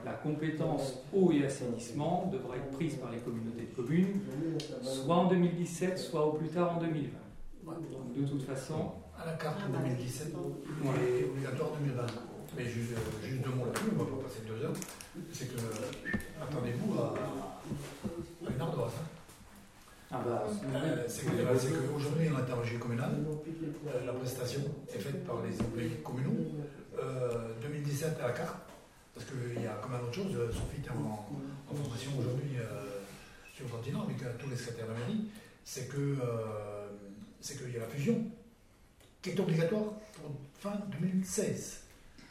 la 0.05 0.13
compétence 0.13 0.99
eau 1.13 1.33
et 1.33 1.43
assainissement 1.45 2.29
devra 2.31 2.55
être 2.55 2.71
prise 2.71 2.95
par 2.95 3.11
les 3.11 3.17
communautés 3.17 3.67
de 3.69 3.75
communes, 3.75 4.21
soit 4.81 5.15
en 5.15 5.27
2017, 5.27 5.97
soit 5.97 6.25
au 6.25 6.31
plus 6.31 6.47
tard 6.47 6.77
en 6.77 6.79
2020. 6.79 7.09
Donc 7.65 8.13
de 8.15 8.25
toute 8.25 8.43
façon, 8.43 8.93
À 9.21 9.25
la 9.25 9.33
carte 9.33 9.57
Ah, 9.65 9.69
bah, 9.69 9.79
2017 9.83 10.33
Ouais. 10.33 10.89
et 11.19 11.23
obligatoire 11.25 11.71
2020. 11.81 12.05
Mais 12.55 12.63
juste, 12.63 12.91
euh, 12.93 13.27
juste 13.27 13.41
deux 13.43 13.49
mots 13.49 13.65
là-dessus, 13.65 13.85
on 13.91 13.93
ne 13.95 13.99
va 13.99 14.05
pas 14.15 14.23
passer 14.23 14.41
deux 14.47 14.63
heures. 14.63 14.73
C'est 15.33 15.47
que, 15.53 15.57
euh, 15.59 16.17
attendez-vous 16.41 16.93
à, 16.99 17.13
une 18.54 18.62
ardoise. 18.62 18.91
hein. 19.00 19.06
ah 20.12 20.22
bah, 20.26 20.43
Euh, 20.48 21.04
c'est 21.08 21.26
que- 21.26 21.58
c'est 21.60 21.70
qu'aujourd'hui, 21.72 22.30
en 22.30 22.38
interrogé 22.38 22.76
communal, 22.76 23.12
euh, 23.28 24.06
la 24.06 24.14
prestation 24.14 24.62
est 24.93 25.00
faite 25.00 25.26
par 25.26 25.41
les 25.43 25.60
employés 25.60 25.89
communaux. 26.04 26.36
Euh, 27.00 27.54
2017 27.62 28.18
à 28.24 28.28
la 28.30 28.34
carte, 28.34 28.58
parce 29.14 29.28
qu'il 29.28 29.62
y 29.62 29.68
a 29.68 29.78
quand 29.82 29.89
même 29.89 30.02
autre 30.04 30.14
chose. 30.16 30.34
euh, 30.36 30.52
Sophie 30.52 30.80
était 30.80 30.89
en, 30.89 31.28
en 31.70 31.76
formation 31.76 32.12
aujourd'hui 32.20 32.58
euh, 32.58 33.02
sur 33.54 33.66
le 33.66 33.72
continent 33.72 34.04
avec 34.04 34.22
euh, 34.24 34.32
tous 34.39 34.50
les 34.50 34.56
secrétaires 34.56 34.88
de 34.88 34.93
la 34.93 35.00
mairie. 35.00 35.26
C'est 35.64 35.88
que 35.89 35.98
euh, 35.98 36.88
c'est 37.39 37.58
qu'il 37.62 37.72
y 37.74 37.78
a 37.78 37.82
la 37.82 37.88
fusion 37.88 38.18
qui 39.22 39.30
est 39.32 39.39
obligatoire 39.39 39.84
pour 40.16 40.32
fin 40.60 40.74
2016. 41.00 41.82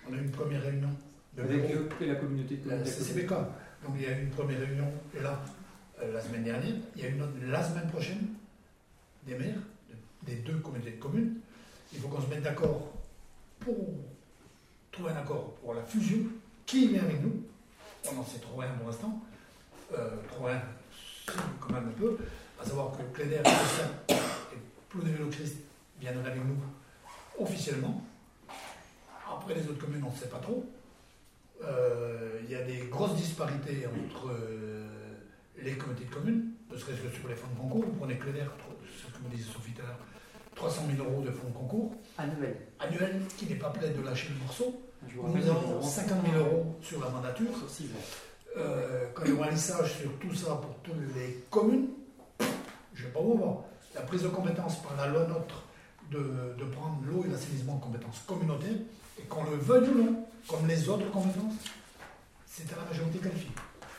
On 0.09 0.14
a 0.14 0.17
eu 0.17 0.23
une 0.25 0.31
première 0.31 0.62
réunion 0.62 0.89
de 1.37 1.43
avec 1.43 1.71
euh, 1.71 1.89
la 2.01 2.14
communauté 2.17 2.57
de 2.57 2.69
La 2.69 2.77
communes. 2.79 2.93
CCBK. 2.93 3.29
Donc 3.85 3.95
il 3.97 4.03
y 4.03 4.07
a 4.07 4.19
eu 4.19 4.23
une 4.23 4.31
première 4.31 4.59
réunion 4.61 4.91
là 5.23 5.31
euh, 5.31 5.55
la 6.03 6.20
semaine 6.20 6.44
dernière. 6.44 6.74
Il 6.94 7.03
y 7.03 7.05
a 7.07 7.09
une 7.09 7.22
autre 7.22 7.32
la 7.42 7.62
semaine 7.62 7.88
prochaine 7.88 8.26
des 9.26 9.34
maires 9.36 9.59
de- 9.90 10.26
des 10.30 10.36
deux 10.36 10.59
communautés 10.59 10.92
de 10.92 11.01
communes. 11.01 11.34
Il 11.92 11.99
faut 12.01 12.09
qu'on 12.09 12.20
se 12.20 12.26
mette 12.28 12.42
d'accord 12.42 12.92
pour 13.61 13.76
trouver 14.92 15.11
un 15.12 15.16
accord 15.16 15.55
pour 15.57 15.74
la 15.74 15.82
fusion. 15.82 16.18
Qui 16.66 16.88
vient 16.88 17.03
avec 17.05 17.22
nous 17.22 17.42
On 18.12 18.18
en 18.18 18.24
sait 18.24 18.38
trop 18.38 18.61
rien 18.61 18.70
pour 18.72 18.88
l'instant. 18.88 19.20
Euh, 19.97 20.16
trop 20.28 20.44
rien, 20.47 20.62
quand 21.61 21.72
même 21.72 21.88
un 21.88 21.92
peu. 21.92 22.18
À 22.61 22.64
savoir 22.64 22.92
que 22.97 23.03
Cléder, 23.16 23.40
et 24.11 24.14
Plonévélo 24.88 25.28
Christ 25.28 25.57
viendront 26.01 26.24
avec 26.24 26.44
nous 26.44 26.57
officiellement. 27.38 28.05
Après 29.28 29.55
les 29.55 29.62
autres 29.68 29.78
communes, 29.84 30.03
on 30.07 30.11
ne 30.11 30.16
sait 30.16 30.28
pas 30.28 30.38
trop. 30.38 30.64
Euh, 31.64 32.40
il 32.44 32.51
y 32.51 32.55
a 32.55 32.62
des 32.62 32.78
grosses 32.90 33.14
disparités 33.16 33.86
entre 33.86 34.28
euh, 34.30 34.95
les 35.62 35.76
communautés 35.76 36.04
de 36.04 36.14
communes, 36.14 36.52
ne 36.70 36.76
serait-ce 36.76 37.00
que 37.00 37.11
sur 37.14 37.28
les 37.28 37.34
fonds 37.34 37.48
de 37.54 37.59
concours. 37.59 37.84
Vous 37.84 37.92
prenez 37.98 38.16
Cléder, 38.18 38.44
ce 39.00 39.07
que 39.12 39.24
me 39.24 39.34
disait 39.34 39.50
Sophie 39.50 39.72
tout 39.72 39.82
à 39.82 39.86
l'heure, 39.86 39.98
300 40.54 40.82
000 40.96 41.09
euros 41.09 41.22
de 41.22 41.30
fonds 41.30 41.48
de 41.48 41.54
concours 41.54 41.92
Annuel. 42.18 42.57
annuel 42.80 43.20
qui 43.36 43.46
n'est 43.46 43.57
pas 43.57 43.70
prêt 43.70 43.90
de 43.90 44.02
lâcher 44.02 44.28
le 44.30 44.44
morceau. 44.44 44.82
Vous 45.14 45.28
Nous 45.36 45.48
avons 45.48 45.76
nous 45.76 45.82
50 45.82 46.18
000 46.32 46.44
euros 46.44 46.76
sur 46.80 47.00
la 47.00 47.11
mandature. 47.11 47.50
Euh, 48.57 49.07
quand 49.14 49.24
il 49.26 49.30
y 49.30 49.34
aura 49.34 49.48
un 49.48 49.50
lissage 49.50 49.98
sur 49.98 50.18
tout 50.18 50.34
ça 50.34 50.54
pour 50.54 50.74
toutes 50.82 51.14
les 51.14 51.44
communes, 51.50 51.88
je 52.94 53.02
ne 53.02 53.07
sais 53.07 53.12
pas 53.12 53.20
on 53.20 53.36
va. 53.36 53.64
La 53.94 54.00
prise 54.02 54.22
de 54.22 54.28
compétence 54.28 54.82
par 54.82 54.96
la 54.96 55.09
loi 55.09 55.26
NOTRe 55.26 55.62
de, 56.11 56.54
de 56.59 56.64
prendre 56.70 56.98
l'eau 57.07 57.24
et 57.26 57.30
l'assainissement 57.30 57.74
en 57.74 57.78
compétence 57.78 58.20
communautaire, 58.26 58.76
et 59.18 59.22
qu'on 59.24 59.44
le 59.44 59.57
veuille 59.57 59.88
ou 59.90 60.04
non, 60.04 60.24
comme 60.48 60.66
les 60.66 60.88
autres 60.88 61.11
compétences, 61.11 61.54
c'est 62.46 62.72
à 62.72 62.76
la 62.76 62.84
majorité 62.84 63.18
qualifiée. 63.18 63.50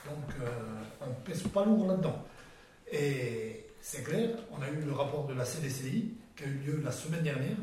Donc 0.07 0.41
euh, 0.41 0.49
on 1.01 1.07
ne 1.07 1.13
pèse 1.25 1.43
pas 1.43 1.65
lourd 1.65 1.87
là-dedans. 1.87 2.23
Et 2.91 3.65
c'est 3.81 4.03
clair, 4.03 4.29
on 4.51 4.61
a 4.61 4.69
eu 4.69 4.81
le 4.85 4.93
rapport 4.93 5.27
de 5.27 5.33
la 5.33 5.45
CDCI 5.45 6.13
qui 6.35 6.43
a 6.43 6.47
eu 6.47 6.57
lieu 6.65 6.81
la 6.83 6.91
semaine 6.91 7.23
dernière, 7.23 7.57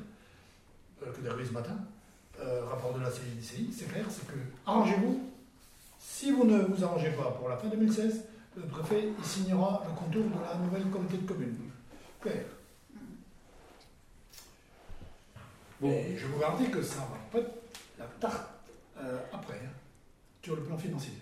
euh, 1.03 1.13
que 1.13 1.21
j'ai 1.23 1.47
ce 1.47 1.53
matin, 1.53 1.77
euh, 2.41 2.65
rapport 2.67 2.93
de 2.95 3.01
la 3.01 3.11
CDCI, 3.11 3.73
c'est 3.73 3.87
clair, 3.87 4.05
c'est 4.11 4.27
que 4.27 4.39
arrangez-vous, 4.67 5.31
si 5.99 6.33
vous 6.33 6.45
ne 6.45 6.59
vous 6.59 6.85
arrangez 6.85 7.11
pas 7.11 7.31
pour 7.31 7.49
la 7.49 7.57
fin 7.57 7.69
2016, 7.69 8.25
le 8.57 8.63
préfet 8.65 9.09
il 9.19 9.25
signera 9.25 9.83
le 9.87 9.95
contour 9.95 10.25
de 10.25 10.45
la 10.45 10.55
nouvelle 10.57 10.91
communauté 10.91 11.19
de 11.19 11.27
communes. 11.27 11.57
Clair. 12.21 12.45
Bon. 15.81 15.91
Et 15.91 16.17
je 16.17 16.27
vous 16.27 16.39
garantis 16.39 16.71
que 16.71 16.83
ça 16.83 17.01
va 17.01 17.19
pas 17.33 17.39
être 17.39 17.55
la 17.99 18.07
tarte 18.21 18.49
euh, 18.99 19.19
après, 19.33 19.61
hein, 19.65 19.73
sur 20.43 20.57
le 20.57 20.63
plan 20.63 20.79
financier. 20.79 21.15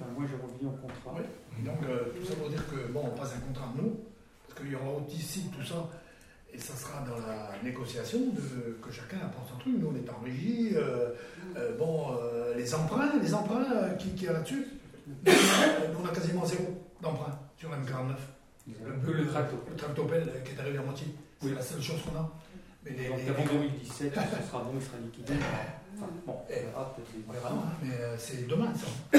Enfin, 0.00 0.10
moi, 0.16 0.26
je 0.28 0.34
reviens 0.36 0.68
au 0.68 0.72
contrat. 0.80 1.14
Oui. 1.16 1.64
Donc, 1.64 1.78
euh, 1.88 2.04
tout 2.18 2.24
ça 2.26 2.34
pour 2.36 2.48
dire 2.48 2.64
que, 2.68 2.90
bon, 2.92 3.02
on 3.04 3.18
passe 3.18 3.34
un 3.36 3.40
contrat 3.40 3.72
de 3.76 3.82
nous, 3.82 4.00
parce 4.48 4.58
qu'il 4.60 4.70
y 4.72 4.74
aura 4.74 4.90
aussi 5.06 5.42
tout 5.50 5.64
ça, 5.64 5.88
et 6.52 6.58
ça 6.58 6.74
sera 6.74 7.00
dans 7.02 7.18
la 7.26 7.50
négociation 7.62 8.18
de, 8.18 8.78
que 8.82 8.90
chacun 8.90 9.18
apporte 9.18 9.50
son 9.50 9.56
truc. 9.58 9.74
Nous, 9.78 9.86
on 9.88 9.94
est 9.94 10.10
en 10.10 10.20
régie. 10.24 10.70
euh, 10.74 11.10
euh, 11.56 11.76
bon, 11.76 12.12
euh, 12.16 12.54
les 12.56 12.74
emprunts, 12.74 13.12
les 13.22 13.34
emprunts 13.34 13.64
euh, 13.74 13.94
qui, 13.94 14.10
qui 14.14 14.24
y 14.24 14.28
a 14.28 14.32
là-dessus, 14.32 14.66
nous, 15.06 15.32
on 16.02 16.06
a 16.06 16.12
quasiment 16.14 16.44
zéro 16.46 16.82
d'emprunt 17.00 17.38
sur 17.58 17.68
la 17.70 17.76
M49. 17.78 18.14
Que 19.04 19.10
le 19.10 19.26
tracto. 19.26 19.56
Le 19.68 19.76
tractopelle 19.76 20.32
qui 20.44 20.52
est 20.54 20.60
arrivé 20.60 20.78
à 20.78 20.82
moitié. 20.82 21.08
C'est 21.40 21.48
Oui. 21.48 21.54
la 21.54 21.62
seule 21.62 21.82
chose 21.82 21.96
qu'on 22.02 22.16
a. 22.18 22.30
Mais 22.84 22.92
les, 22.92 23.08
Donc 23.08 23.18
avant 23.28 23.52
2017, 23.52 24.14
ce 24.14 24.48
sera 24.48 24.62
bon, 24.62 24.70
il 24.76 24.82
sera 24.82 24.96
liquidé. 25.02 25.32
Enfin, 25.96 26.06
bon, 26.26 26.36
Eh, 26.48 26.54
on 26.62 26.66
verra 26.70 26.94
peut-être 26.94 27.08
les- 27.14 27.24
On 27.28 27.32
verra, 27.32 27.52
mais 27.82 27.94
euh, 28.00 28.16
c'est 28.18 28.46
demain 28.46 28.72
ça. 28.74 29.18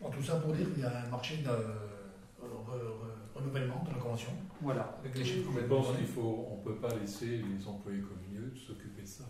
Bon, 0.00 0.10
tout 0.10 0.22
ça 0.22 0.36
pour 0.36 0.52
dire 0.52 0.66
qu'il 0.72 0.82
y 0.82 0.86
a 0.86 0.92
un 1.06 1.10
marché 1.10 1.38
de 1.38 1.48
euh, 1.48 2.42
re- 2.42 2.70
re- 2.70 3.38
renouvellement 3.38 3.82
de 3.88 3.94
la 3.94 4.00
convention 4.00 4.30
Voilà. 4.62 4.96
avec 5.00 5.16
les 5.18 5.24
chiffres 5.24 5.40
Je 5.42 5.46
complètement 5.48 5.76
pense 5.76 5.86
donnés. 5.88 5.98
qu'il 5.98 6.06
faut, 6.08 6.46
on 6.52 6.56
peut 6.64 6.76
pas 6.76 6.88
laisser 7.00 7.26
les 7.42 7.66
employés 7.66 8.00
communaux 8.00 8.54
s'occuper 8.54 9.02
de 9.02 9.06
ça. 9.06 9.24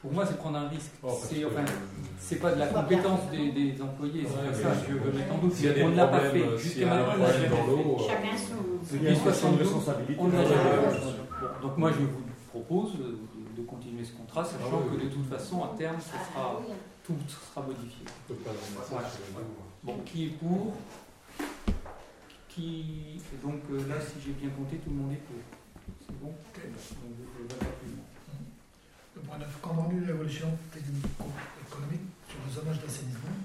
Pour 0.00 0.12
moi, 0.12 0.24
c'est 0.24 0.36
prendre 0.36 0.58
un 0.58 0.68
risque. 0.68 0.92
Oh, 1.02 1.08
c'est 1.20 1.44
enfin, 1.44 1.62
euh, 1.62 2.04
c'est 2.20 2.36
pas 2.36 2.52
de 2.54 2.60
la 2.60 2.68
compétence 2.68 3.28
des, 3.30 3.50
des 3.50 3.82
employés, 3.82 4.22
c'est 4.24 4.30
Ouais, 4.36 4.50
pas 4.52 4.56
mais 4.56 4.62
ça. 4.62 4.74
je- 4.86 4.92
Je 4.92 4.98
veux 4.98 5.12
mettre 5.12 5.34
en 5.34 5.38
doute. 5.38 5.52
on 5.82 5.88
ne 5.88 5.96
l'a 5.96 6.06
pas 6.06 6.20
fait. 6.20 6.38
maintenant, 6.38 6.54
on 6.86 6.86
l'a 6.86 7.04
problème 7.04 7.32
jamais 7.32 7.48
dans 7.48 7.66
l'eau, 7.66 7.98
fait. 7.98 8.04
Chacun 8.06 8.36
son. 8.36 8.94
Il 8.94 9.02
y 9.02 9.06
a 9.06 9.10
une 9.10 9.16
question 9.20 9.52
de 9.52 9.56
72, 9.56 9.58
responsabilité. 9.66 10.16
On 10.20 10.28
ne 10.28 10.32
l'a 10.32 10.38
Ouais, 10.38 10.46
jamais 10.46 10.62
ouais, 10.86 10.90
fait. 10.94 11.06
ouais. 11.06 11.12
Bon, 11.40 11.68
donc 11.68 11.78
moi, 11.78 11.90
je 11.90 11.98
vous 11.98 12.22
propose 12.52 12.92
de, 12.98 13.18
de 13.56 13.66
continuer 13.66 14.04
ce 14.04 14.12
contrat, 14.12 14.44
sachant 14.44 14.64
Ah 14.70 14.76
oui, 14.92 14.96
que 14.98 15.04
de 15.06 15.08
toute 15.10 15.26
façon, 15.28 15.64
à 15.64 15.74
terme, 15.76 15.96
ce 15.98 16.10
Ah, 16.14 16.24
sera, 16.32 16.60
oui. 16.60 16.66
Tout 17.06 17.14
sera 17.28 17.66
modifié. 17.66 18.04
Voilà. 18.90 19.08
Bon, 19.82 19.98
qui 20.04 20.26
est 20.26 20.30
pour 20.30 20.74
Qui 22.48 23.20
et 23.32 23.46
donc 23.46 23.60
euh, 23.70 23.86
là, 23.88 23.96
si 24.00 24.14
j'ai 24.24 24.32
bien 24.32 24.50
compté, 24.50 24.76
tout 24.78 24.90
le 24.90 24.96
monde 24.96 25.12
est 25.12 25.16
pour. 25.26 25.36
C'est 26.06 26.18
bon 26.20 26.28
Donc, 26.28 26.36
je 26.56 27.42
ne 27.42 27.48
vais 27.48 27.54
pas 27.54 27.66
plus 27.80 27.90
loin. 27.90 28.04
Le 29.14 29.20
point 29.22 29.38
9, 29.38 29.60
compte 29.62 29.76
rendu 29.76 30.00
de 30.00 30.06
l'évolution 30.06 30.48
technico-économique 30.72 32.00
sur 32.28 32.38
le 32.46 32.52
zonage 32.52 32.80
d'assainissement 32.82 33.36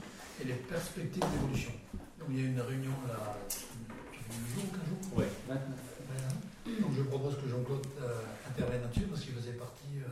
et 0.41 0.45
les 0.45 0.53
perspectives 0.55 1.23
d'évolution. 1.31 1.71
Donc 2.19 2.29
il 2.31 2.37
y 2.41 2.45
a 2.45 2.49
une 2.49 2.59
réunion 2.61 2.91
là, 3.07 3.37
qui 3.49 4.17
fait 4.17 4.39
10 4.47 4.53
jours, 4.55 4.71
15 4.71 4.89
jours. 4.89 5.17
Ouais. 5.19 5.29
29. 5.47 6.81
Donc 6.81 6.91
je 6.95 7.01
propose 7.03 7.35
que 7.41 7.47
Jean-Claude 7.49 7.85
euh, 8.01 8.21
intervienne 8.47 8.81
là-dessus 8.81 9.01
parce 9.07 9.21
qu'il 9.21 9.33
faisait 9.33 9.53
partie 9.53 9.97
euh, 10.01 10.07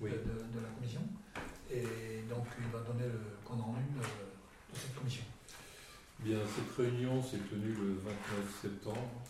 Oui. 0.00 0.10
de, 0.10 0.16
de- 0.16 0.62
la 0.62 0.68
commission. 0.76 1.00
Et 1.70 1.86
va 2.72 2.80
donner 2.80 3.04
le 3.04 3.20
compte 3.44 3.60
rendu 3.60 3.84
euh, 3.98 4.72
de 4.72 4.78
cette 4.78 4.94
commission. 4.94 5.24
Bien, 6.20 6.38
cette 6.46 6.74
réunion 6.76 7.22
s'est 7.22 7.44
tenue 7.50 7.74
le 7.74 7.94
29 7.94 8.60
septembre 8.62 9.22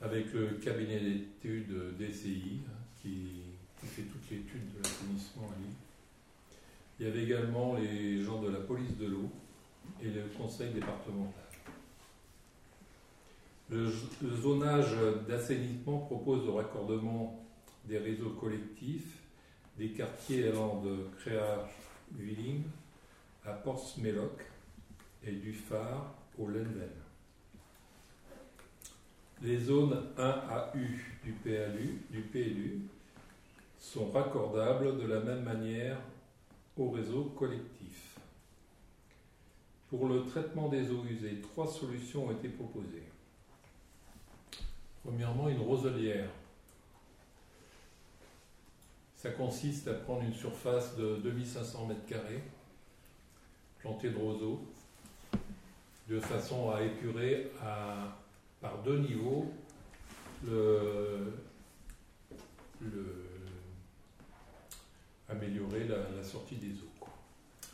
avec 0.00 0.32
le 0.32 0.54
cabinet 0.54 1.00
d'études 1.00 1.96
DCI 1.98 2.60
qui, 3.02 3.42
fait 3.82 4.02
toute 4.02 4.30
l'étude 4.30 4.72
de 4.74 4.82
l'assainissement 4.82 5.48
à 5.54 5.58
Lille. 5.58 5.74
Il 6.98 7.06
y 7.06 7.08
avait 7.08 7.22
également 7.22 7.76
les 7.76 8.20
gens 8.20 8.42
de 8.42 8.50
la 8.50 8.58
police 8.58 8.96
de 8.98 9.06
l'eau 9.06 9.30
et 10.02 10.08
le 10.08 10.22
conseil 10.36 10.72
départemental. 10.72 11.44
Le, 13.70 13.92
le 14.22 14.36
zonage 14.36 14.96
d'assainissement 15.28 15.98
propose 15.98 16.46
le 16.46 16.52
raccordement 16.52 17.46
des 17.84 17.98
réseaux 17.98 18.30
collectifs 18.30 19.18
des 19.78 19.90
quartiers 19.90 20.48
allant 20.48 20.82
de 20.82 21.06
Créage-Villing 22.16 22.62
à 23.44 23.52
Portsméloc 23.52 24.40
et 25.24 25.32
du 25.32 25.52
phare 25.52 26.14
au 26.38 26.48
Lenven. 26.48 26.90
Les 29.42 29.58
zones 29.58 30.02
1 30.16 30.22
à 30.24 30.72
U 30.74 31.18
du 31.22 31.32
PLU, 31.32 32.02
du 32.10 32.22
PLU 32.22 32.80
sont 33.78 34.10
raccordables 34.10 34.98
de 34.98 35.06
la 35.06 35.20
même 35.20 35.42
manière 35.42 35.98
au 36.76 36.90
réseau 36.90 37.24
collectif. 37.38 38.18
Pour 39.88 40.08
le 40.08 40.24
traitement 40.24 40.68
des 40.68 40.90
eaux 40.90 41.04
usées, 41.04 41.40
trois 41.40 41.66
solutions 41.66 42.26
ont 42.26 42.32
été 42.32 42.48
proposées. 42.48 43.04
Premièrement, 45.04 45.48
une 45.48 45.60
roselière. 45.60 46.30
Ça 49.26 49.32
consiste 49.32 49.88
à 49.88 49.94
prendre 49.94 50.22
une 50.22 50.32
surface 50.32 50.94
de 50.94 51.16
2500 51.16 51.88
m2 51.88 52.14
plantée 53.80 54.10
de 54.10 54.16
roseaux 54.16 54.64
de 56.08 56.20
façon 56.20 56.70
à 56.70 56.80
épurer 56.80 57.50
à, 57.60 58.16
par 58.60 58.80
deux 58.84 59.00
niveaux 59.00 59.50
le, 60.46 61.34
améliorer 65.28 65.88
la, 65.88 66.22
sortie 66.22 66.54
des 66.54 66.74
eaux 66.74 67.08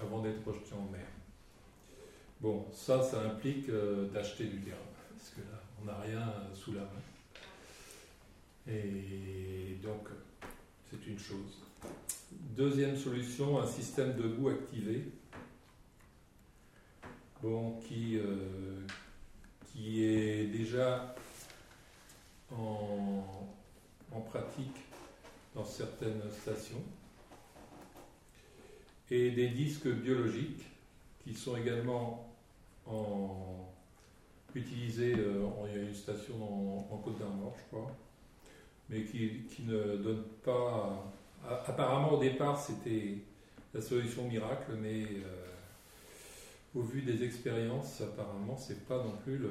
avant 0.01 0.23
d'être 0.23 0.43
rejeté 0.49 0.73
en 0.73 0.91
mer. 0.91 1.05
Bon, 2.41 2.65
ça, 2.73 3.03
ça 3.03 3.21
implique 3.25 3.69
euh, 3.69 4.09
d'acheter 4.09 4.47
du 4.47 4.63
terrain, 4.63 4.79
parce 5.15 5.29
que 5.29 5.41
là, 5.43 5.61
on 5.83 5.85
n'a 5.85 6.01
rien 6.01 6.31
euh, 6.31 6.55
sous 6.55 6.73
la 6.73 6.81
main. 6.81 7.03
Et 8.67 9.77
donc, 9.83 10.09
c'est 10.93 11.07
une 11.11 11.19
chose. 11.19 11.63
Deuxième 12.31 12.97
solution, 12.97 13.61
un 13.61 13.67
système 13.67 14.15
de 14.15 14.29
boue 14.29 14.49
activé. 14.51 15.05
Bon, 17.43 17.81
qui, 17.81 18.19
euh, 18.19 18.87
qui 19.73 20.05
est 20.05 20.47
déjà 20.47 21.15
en, 22.53 23.25
en 24.13 24.21
pratique 24.21 24.77
dans 25.55 25.65
certaines 25.65 26.23
stations, 26.31 26.83
et 29.11 29.33
des 29.33 29.49
disques 29.49 29.89
biologiques 29.89 30.65
qui 31.25 31.35
sont 31.35 31.57
également 31.57 32.33
en, 32.87 33.69
utilisés, 34.55 35.15
euh, 35.17 35.47
il 35.69 35.77
y 35.77 35.79
a 35.81 35.83
une 35.83 35.95
station 35.95 36.35
en, 36.43 36.95
en 36.95 36.97
Côte 36.99 37.19
d'Armor, 37.19 37.55
je 37.59 37.77
crois, 37.77 37.95
mais 38.93 39.03
qui, 39.05 39.43
qui 39.51 39.63
ne 39.63 39.97
donne 39.97 40.23
pas... 40.45 41.05
a- 41.49 41.63
Apparemment, 41.67 42.13
au 42.13 42.21
départ, 42.21 42.59
c'était 42.61 43.15
la 43.75 43.81
solution 43.81 44.29
miracle, 44.29 44.73
mais... 44.81 45.03
euh, 45.05 45.49
au 46.75 46.81
vu 46.81 47.03
des 47.03 47.23
expériences, 47.23 48.01
apparemment, 48.01 48.57
c'est 48.57 48.87
pas 48.87 48.97
non 48.97 49.13
plus 49.25 49.37
le, 49.37 49.51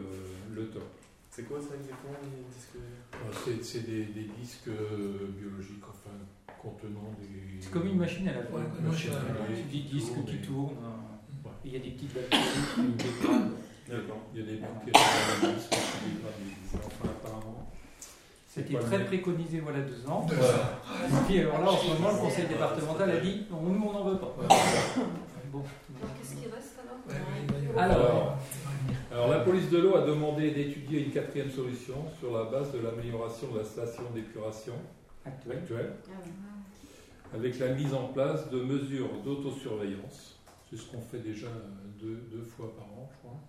le 0.56 0.66
top. 0.70 0.82
C'est 1.30 1.44
quoi 1.44 1.60
ça 1.62 1.76
exactement 1.76 2.14
les 2.24 2.44
disques? 2.52 2.78
Euh, 2.78 3.32
C'est, 3.46 3.64
c'est 3.64 3.86
des, 3.86 4.06
des 4.06 4.24
disques 4.40 4.68
euh, 4.70 5.28
biologiques, 5.38 5.84
enfin, 5.88 6.16
contenant 6.60 7.14
des. 7.20 7.62
C'est 7.62 7.72
comme 7.72 7.86
une 7.88 7.98
machine 8.00 8.28
à 8.28 8.34
laver. 8.34 8.48
Ouais, 8.52 8.62
une 8.80 8.88
machine 8.88 9.12
à 9.12 9.18
laver. 9.34 9.54
Un 9.62 9.64
petit 9.68 9.82
disque 9.84 10.14
qui 10.26 10.38
des- 10.38 10.42
tourne. 10.42 10.74
Ouais. 10.74 11.52
Il 11.64 11.74
y 11.74 11.76
a 11.76 11.80
des 11.80 11.92
petites 11.92 12.14
bactéries 12.14 12.44
qui 12.74 12.82
dégradent. 13.04 13.52
D'accord. 13.88 14.22
Il 14.34 14.40
y 14.40 14.44
a 14.44 14.46
des 14.48 14.58
bactéries 14.58 15.54
disques 15.56 15.70
qui 15.70 16.10
dégradent 16.10 16.42
les 16.44 16.56
disques. 16.64 16.86
Enfin, 16.88 17.10
apparemment. 17.10 17.72
C'était 18.54 18.78
très 18.80 19.06
préconisé 19.06 19.62
voilà 19.62 19.80
deux 19.80 20.06
ans. 20.10 20.26
Deux. 20.28 20.36
Et 20.36 21.26
puis 21.26 21.40
alors 21.40 21.62
là, 21.62 21.72
en 21.72 21.78
ce 21.78 21.88
moment, 21.88 22.12
le 22.12 22.18
conseil 22.18 22.48
départemental 22.48 23.10
a 23.10 23.18
dit 23.22 23.46
non, 23.50 23.62
nous, 23.62 23.88
on 23.88 23.94
n'en 23.94 24.04
veut 24.04 24.18
pas. 24.18 24.36
Bon. 25.54 25.64
Qu'est-ce 26.20 26.36
qui 26.36 26.48
reste 26.48 26.76
alors? 27.78 28.38
Alors. 29.10 29.30
la 29.30 29.40
police 29.40 29.70
de 29.70 29.78
l'eau 29.78 29.96
a 29.96 30.06
demandé 30.06 30.52
d'étudier 30.52 31.06
une 31.06 31.12
quatrième 31.12 31.50
solution 31.50 31.96
sur 32.20 32.38
la 32.38 32.44
base 32.44 32.74
de 32.74 32.80
l'amélioration 32.80 33.48
de 33.54 33.60
la 33.60 33.64
station 33.64 34.04
d'épuration 34.14 34.74
Actuel. 35.26 35.58
actuelle, 35.58 35.94
Ah 36.10 37.36
avec 37.38 37.58
la 37.58 37.70
mise 37.70 37.94
en 37.94 38.08
place 38.10 38.50
de 38.50 38.62
mesures 38.62 39.12
d'autosurveillance. 39.24 40.40
C'est 40.70 40.76
ce 40.76 40.92
qu'on 40.92 41.00
fait 41.02 41.20
déjà 41.20 41.48
euh, 41.48 42.02
deux, 42.02 42.22
deux 42.30 42.44
fois 42.44 42.76
par 42.76 42.86
an, 42.86 43.10
je 43.14 43.18
crois. 43.20 43.40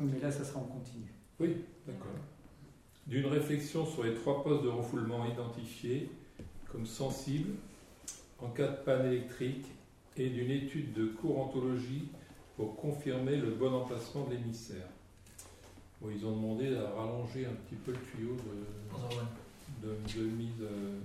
Oui, 0.00 0.10
Mais 0.12 0.20
là, 0.20 0.30
ça 0.30 0.44
sera 0.44 0.60
en 0.60 0.64
continu. 0.64 1.10
Oui, 1.40 1.64
d'accord. 1.86 2.08
D'une 3.06 3.26
réflexion 3.26 3.84
sur 3.84 4.04
les 4.04 4.14
trois 4.14 4.42
postes 4.42 4.62
de 4.64 4.68
refoulement 4.68 5.26
identifiés 5.26 6.10
comme 6.72 6.86
sensibles 6.86 7.54
en 8.40 8.48
cas 8.48 8.68
de 8.68 8.76
panne 8.76 9.06
électrique 9.06 9.66
et 10.16 10.28
d'une 10.30 10.50
étude 10.50 10.92
de 10.92 11.06
courantologie 11.06 12.08
pour 12.56 12.76
confirmer 12.76 13.36
le 13.36 13.50
bon 13.50 13.74
emplacement 13.74 14.24
de 14.24 14.34
l'émissaire. 14.34 14.88
Bon, 16.00 16.08
ils 16.14 16.24
ont 16.24 16.34
demandé 16.36 16.74
à 16.76 16.90
rallonger 16.90 17.46
un 17.46 17.54
petit 17.54 17.74
peu 17.76 17.92
le 17.92 17.98
tuyau 17.98 18.36
de, 19.82 19.88
de, 19.88 19.94
de 20.18 20.30
mise 20.30 20.62
euh, 20.62 20.98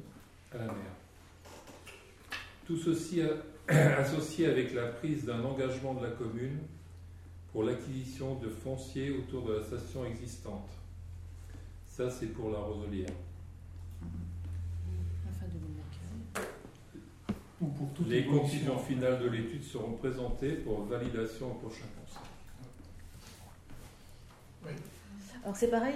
à 0.53 0.57
la 0.57 0.65
mer. 0.65 0.91
Tout 2.65 2.77
ceci 2.77 3.21
associé 3.67 4.47
avec 4.47 4.73
la 4.73 4.87
prise 4.87 5.25
d'un 5.25 5.43
engagement 5.43 5.95
de 5.95 6.05
la 6.05 6.11
commune 6.11 6.59
pour 7.51 7.63
l'acquisition 7.63 8.35
de 8.35 8.49
fonciers 8.49 9.11
autour 9.11 9.47
de 9.47 9.53
la 9.53 9.63
station 9.63 10.05
existante. 10.05 10.69
Ça, 11.99 12.09
c'est 12.09 12.27
pour 12.27 12.49
la 12.51 12.59
roselière. 12.59 13.09
Ou 17.59 17.65
pour 17.65 17.89
toutes 17.93 18.07
Les 18.07 18.23
conclusions 18.25 18.77
finales 18.79 19.21
de 19.21 19.27
l'étude 19.27 19.61
seront 19.61 19.91
présentées 19.97 20.53
pour 20.53 20.85
validation 20.85 21.51
au 21.51 21.55
prochain 21.55 21.83
conseil. 21.99 22.23
Alors 25.43 25.57
c'est 25.57 25.67
pareil, 25.69 25.95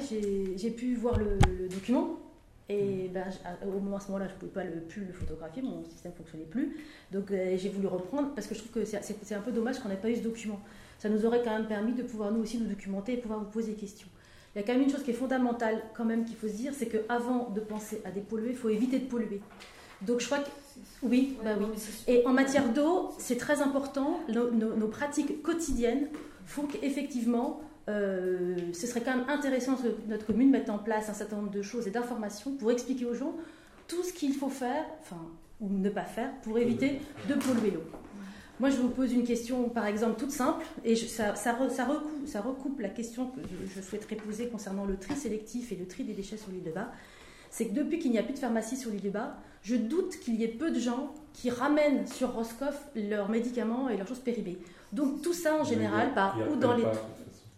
j'ai- 0.58 0.72
pu 0.72 0.96
voir 0.96 1.18
le, 1.18 1.38
le 1.58 1.70
document. 1.70 2.20
Et 2.68 3.10
ben, 3.14 3.24
j- 3.32 3.38
à- 3.46 3.66
au 3.66 3.80
moment 3.80 3.96
à 3.96 4.00
ce 4.02 4.08
moment-là, 4.08 4.28
je 4.28 4.34
ne 4.34 4.40
pouvais 4.40 4.52
pas 4.52 4.64
le, 4.66 4.82
plus 4.82 5.06
le 5.06 5.14
photographier, 5.14 5.62
mon 5.62 5.86
système 5.86 6.12
ne 6.12 6.18
fonctionnait 6.18 6.44
plus. 6.44 6.76
Donc 7.14 7.32
euh, 7.32 7.56
j'ai 7.58 7.70
voulu 7.70 7.88
reprendre 7.88 8.34
parce 8.36 8.46
que 8.48 8.56
je 8.56 8.60
trouve 8.60 8.74
que 8.74 8.84
c'est 8.84 9.36
un 9.36 9.40
peu 9.42 9.54
dommage 9.54 9.80
qu'on 9.80 9.88
n'ait 9.88 9.96
pas 9.96 10.10
eu 10.10 10.18
ce 10.18 10.22
document. 10.22 10.60
Ça 11.00 11.08
nous 11.08 11.26
aurait 11.26 11.42
quand 11.46 11.58
même 11.58 11.68
permis 11.68 11.94
de 11.94 12.04
pouvoir 12.04 12.30
nous 12.34 12.42
aussi 12.42 12.58
nous 12.58 12.68
documenter 12.68 13.14
et 13.14 13.18
pouvoir 13.18 13.40
vous 13.40 13.50
poser 13.52 13.72
des 13.72 13.78
questions. 13.80 14.10
Il 14.56 14.60
y 14.60 14.64
a 14.64 14.66
quand 14.66 14.74
même 14.74 14.84
une 14.84 14.90
chose 14.90 15.04
qui 15.04 15.12
est 15.12 15.16
fondamentale, 15.16 15.82
quand 15.96 16.06
même, 16.06 16.26
qu'il 16.26 16.36
faut 16.36 16.48
se 16.48 16.54
dire, 16.54 16.74
c'est 16.78 16.88
qu'avant 16.88 17.50
de 17.50 17.60
penser 17.60 18.02
à 18.06 18.12
dépolluer, 18.12 18.52
il 18.52 18.56
faut 18.56 18.70
éviter 18.70 19.00
de 19.00 19.06
polluer. 19.06 19.42
Donc 20.02 20.20
je 20.20 20.26
crois 20.28 20.40
que 20.40 20.50
oui, 21.02 21.38
bah 21.44 21.52
oui. 21.60 21.66
Et 22.08 22.26
en 22.26 22.34
matière 22.34 22.72
d'eau, 22.72 23.12
c'est 23.18 23.38
très 23.38 23.62
important. 23.62 24.20
Nos, 24.30 24.88
pratiques 24.88 25.42
quotidiennes 25.42 26.08
font 26.46 26.64
qu'effectivement, 26.64 27.62
euh, 27.90 28.56
ce 28.74 28.88
serait 28.88 29.02
quand 29.02 29.16
même 29.16 29.30
intéressant 29.30 29.76
que 29.76 29.88
notre 30.08 30.26
commune 30.26 30.50
mette 30.50 30.70
en 30.70 30.78
place 30.78 31.10
un 31.10 31.14
certain 31.14 31.38
nombre 31.38 31.52
de 31.52 31.62
choses 31.62 31.88
et 31.88 31.92
d'informations 31.92 32.52
pour 32.56 32.72
expliquer 32.72 33.06
aux 33.06 33.14
gens 33.14 33.34
tout 33.88 34.04
ce 34.04 34.14
qu'il 34.14 34.34
faut 34.34 34.50
faire, 34.50 34.86
enfin, 35.02 35.22
ou 35.60 35.70
ne 35.70 35.90
pas 35.90 36.06
faire, 36.06 36.32
pour 36.42 36.58
éviter 36.58 37.00
de 37.28 37.34
polluer 37.36 37.72
l'eau. 37.72 37.84
Moi, 38.60 38.70
je 38.70 38.78
vous 38.78 38.90
pose 38.90 39.12
une 39.12 39.24
question, 39.24 39.68
par 39.70 39.88
exemple, 39.88 40.20
toute 40.20 40.32
simple, 40.32 40.64
et 40.86 40.96
ça, 40.96 41.36
ça, 41.36 41.54
recoupe, 41.54 42.28
ça, 42.28 42.42
recoupe, 42.42 42.80
la 42.80 42.90
question 42.90 43.28
que 43.28 43.42
je, 43.76 43.82
souhaiterais 43.82 44.16
poser 44.16 44.48
concernant 44.48 44.86
le 44.86 44.98
tri 44.98 45.16
sélectif 45.16 45.72
et 45.72 45.76
le 45.76 45.88
tri 45.88 46.04
des 46.04 46.14
déchets 46.14 46.38
sur 46.38 46.52
l'île 46.52 46.64
de 46.64 46.72
Bas. 46.72 46.92
C'est 47.50 47.68
que 47.68 47.74
depuis 47.74 48.00
qu'il 48.00 48.12
n'y 48.12 48.20
a 48.20 48.24
plus 48.24 48.34
de 48.34 48.40
pharmacie 48.40 48.78
sur 48.78 48.92
l'île 48.92 49.02
de 49.02 49.10
Bas, 49.10 49.38
je 49.64 49.76
doute 49.76 50.20
qu'il 50.20 50.36
y 50.36 50.44
ait 50.44 50.50
peu 50.50 50.72
de 50.72 50.80
gens 50.80 51.14
qui 51.34 51.50
ramènent 51.50 52.06
sur 52.08 52.34
Roscoff 52.34 52.80
leurs 52.96 53.30
médicaments 53.30 53.90
et 53.90 53.98
leurs 53.98 54.08
choses 54.08 54.20
périmées. 54.20 54.58
Donc 54.92 55.22
tout 55.22 55.34
ça, 55.34 55.56
en 55.56 55.64
général, 55.64 56.14
part 56.14 56.38
ou 56.52 56.56
dans, 56.56 56.76
les, 56.76 56.84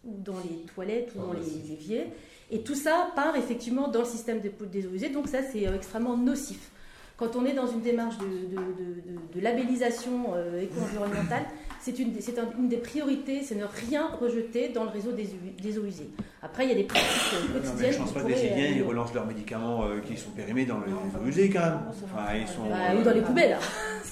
ou 0.05 0.17
dans 0.17 0.39
les 0.39 0.65
toilettes 0.73 1.13
ou 1.15 1.19
dans 1.19 1.33
les 1.33 1.71
éviers. 1.71 2.07
Et 2.51 2.61
tout 2.61 2.75
ça 2.75 3.11
part 3.15 3.35
effectivement 3.35 3.87
dans 3.87 4.01
le 4.01 4.05
système 4.05 4.39
des, 4.39 4.53
des 4.71 4.85
eaux 4.85 4.93
usées. 4.93 5.09
Donc 5.09 5.27
ça, 5.27 5.39
c'est 5.41 5.67
euh, 5.67 5.75
extrêmement 5.75 6.15
nocif. 6.15 6.71
Quand 7.17 7.37
on 7.37 7.45
est 7.45 7.53
dans 7.53 7.67
une 7.67 7.81
démarche 7.81 8.15
de, 8.17 9.39
labellisation 9.39 10.33
euh, 10.35 10.61
éco-environnementale, 10.61 11.45
c'est 11.79 11.97
une, 11.99 12.13
une, 12.57 12.67
des 12.67 12.77
priorités, 12.77 13.41
c'est 13.43 13.55
ne 13.55 13.65
rien 13.65 14.07
rejeter 14.19 14.69
dans 14.69 14.83
le 14.83 14.89
réseau 14.89 15.11
des, 15.11 15.77
eaux 15.77 15.85
usées. 15.85 16.09
Après, 16.41 16.65
il 16.65 16.69
y 16.69 16.71
a 16.73 16.75
des 16.75 16.83
pratiques 16.83 17.09
euh, 17.33 17.53
quotidiennes. 17.53 17.91
je 17.93 17.97
ne 17.97 18.03
pense 18.03 18.13
pas 18.13 18.21
que 18.21 18.27
les 18.27 18.35
Syriens 18.35 18.67
ils 18.75 18.83
relancent 18.83 19.13
leurs 19.13 19.25
médicaments 19.25 19.85
euh, 19.85 19.99
qui 19.99 20.17
sont 20.17 20.31
périmés 20.31 20.65
dans 20.65 20.79
les 20.79 20.91
eaux 20.91 21.25
usées 21.25 21.49
quand 21.49 21.61
même. 21.61 21.79
Enfin, 21.89 22.35
ils 22.35 22.47
sont, 22.47 22.67
bah, 22.69 22.99
ou 22.99 23.03
dans 23.03 23.13
les 23.13 23.21
poubelles. 23.21 23.57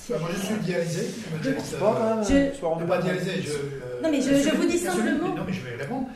Bah, 0.10 0.18
moi, 0.20 0.30
je 0.34 0.46
suis 0.46 0.56
dialysé. 0.56 1.08
Je 1.42 1.50
ne 1.50 1.56
pense 1.56 1.72
pas. 1.76 2.22
Je, 2.24 2.86
pas 2.86 3.02
dialysé. 3.02 3.32
non, 4.04 4.12
mais 4.12 4.20
je, 4.20 4.54
vous 4.54 4.66
dis 4.66 4.78
simplement. 4.78 5.30
non, 5.30 5.44
mais 5.48 5.54
je 5.54 5.62
vais 5.62 5.76
répondre. 5.82 6.10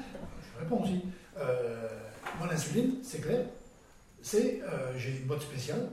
Je 0.53 0.59
réponds 0.59 0.83
aussi. 0.83 1.01
moi, 2.37 2.47
l'insuline, 2.51 2.95
c'est 3.01 3.21
clair. 3.21 3.45
C'est, 4.21 4.61
j'ai 4.97 5.11
une 5.11 5.25
boîte 5.25 5.41
spéciale 5.41 5.87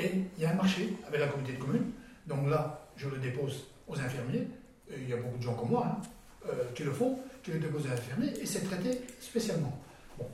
et 0.00 0.12
il 0.36 0.42
y 0.42 0.46
a 0.46 0.50
un 0.50 0.54
marché 0.54 0.96
avec 1.06 1.20
la 1.20 1.28
communauté 1.28 1.56
de 1.56 1.62
communes. 1.62 1.90
Donc 2.26 2.48
là, 2.48 2.80
je 2.96 3.08
le 3.08 3.18
dépose 3.18 3.66
aux 3.88 3.98
infirmiers. 3.98 4.46
il 4.94 5.08
y 5.08 5.12
a 5.12 5.16
beaucoup 5.16 5.38
de 5.38 5.42
gens 5.42 5.54
comme 5.54 5.70
moi 5.70 5.86
hein, 5.86 6.00
euh, 6.46 6.72
qui 6.74 6.84
le 6.84 6.92
font, 6.92 7.18
qui 7.42 7.50
le 7.52 7.58
déposent 7.58 7.86
aux 7.86 7.92
infirmiers, 7.92 8.32
et 8.40 8.46
c'est 8.46 8.60
traité 8.60 9.02
spécialement. 9.20 9.78
Bon. 10.18 10.26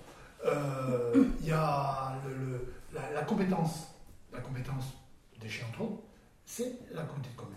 Euh, 0.45 1.25
il 1.41 1.49
y 1.49 1.53
a 1.53 2.15
la, 3.15 3.23
compétence, 3.23 3.89
la 4.33 4.41
compétence 4.41 4.85
déchets 5.41 5.65
entre 5.69 5.83
autres, 5.83 6.03
c'est 6.45 6.73
la 6.93 7.03
communauté 7.03 7.31
de 7.33 7.37
communes. 7.37 7.57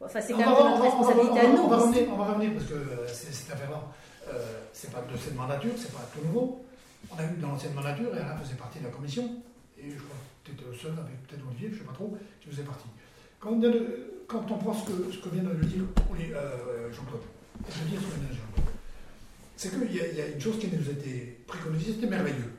Enfin, 0.00 0.20
c'est 0.20 0.32
quand 0.32 0.38
même 0.38 0.48
notre 0.48 0.82
responsabilité 0.82 1.40
à 1.40 1.48
nous. 1.48 1.62
On 1.62 1.68
va, 1.68 1.76
revenir, 1.76 2.08
on 2.12 2.16
va 2.16 2.24
revenir 2.32 2.52
parce 2.54 2.66
que 2.66 2.74
euh, 2.74 3.08
cette 3.08 3.52
affaire-là, 3.52 3.82
euh, 4.28 4.60
c'est 4.72 4.90
pas 4.90 5.02
de 5.02 5.16
cette 5.16 5.36
mandature, 5.36 5.72
c'est 5.76 5.92
pas 5.92 6.08
tout 6.12 6.24
nouveau. 6.24 6.64
On 7.10 7.18
a 7.18 7.24
eu 7.24 7.36
dans 7.40 7.48
l'ancienne 7.48 7.74
mandature, 7.74 8.14
et 8.14 8.18
Alain 8.18 8.36
faisait 8.36 8.54
partie 8.54 8.78
de 8.78 8.84
la 8.84 8.90
commission, 8.90 9.24
et 9.78 9.90
je 9.90 9.96
crois 9.96 10.16
était 10.48 10.64
le 10.64 10.76
seul 10.76 10.92
avec 10.92 11.26
peut-être 11.26 11.44
Olivier, 11.48 11.68
je 11.68 11.74
ne 11.74 11.78
sais 11.80 11.86
pas 11.86 11.92
trop, 11.92 12.16
qui 12.40 12.48
faisait 12.48 12.62
partie. 12.62 12.88
Quand 13.38 13.50
on, 13.52 13.60
quand 14.26 14.44
on 14.50 14.58
prend 14.58 14.74
ce 14.74 14.86
que, 14.86 15.28
vient 15.28 15.42
de 15.42 15.54
dire 15.64 15.82
euh, 16.34 16.92
Jean-Claude, 16.92 17.22
je 17.68 17.88
dire 17.90 18.00
de 18.00 18.34
Jean-Claude, 18.34 18.74
c'est 19.56 19.70
qu'il 19.70 19.94
y, 19.94 20.20
a 20.20 20.28
une 20.28 20.40
chose 20.40 20.58
qui 20.58 20.68
nous 20.68 20.88
a 20.88 20.92
été 20.92 21.38
préconisée, 21.46 21.92
c'était 21.94 22.06
merveilleux. 22.06 22.52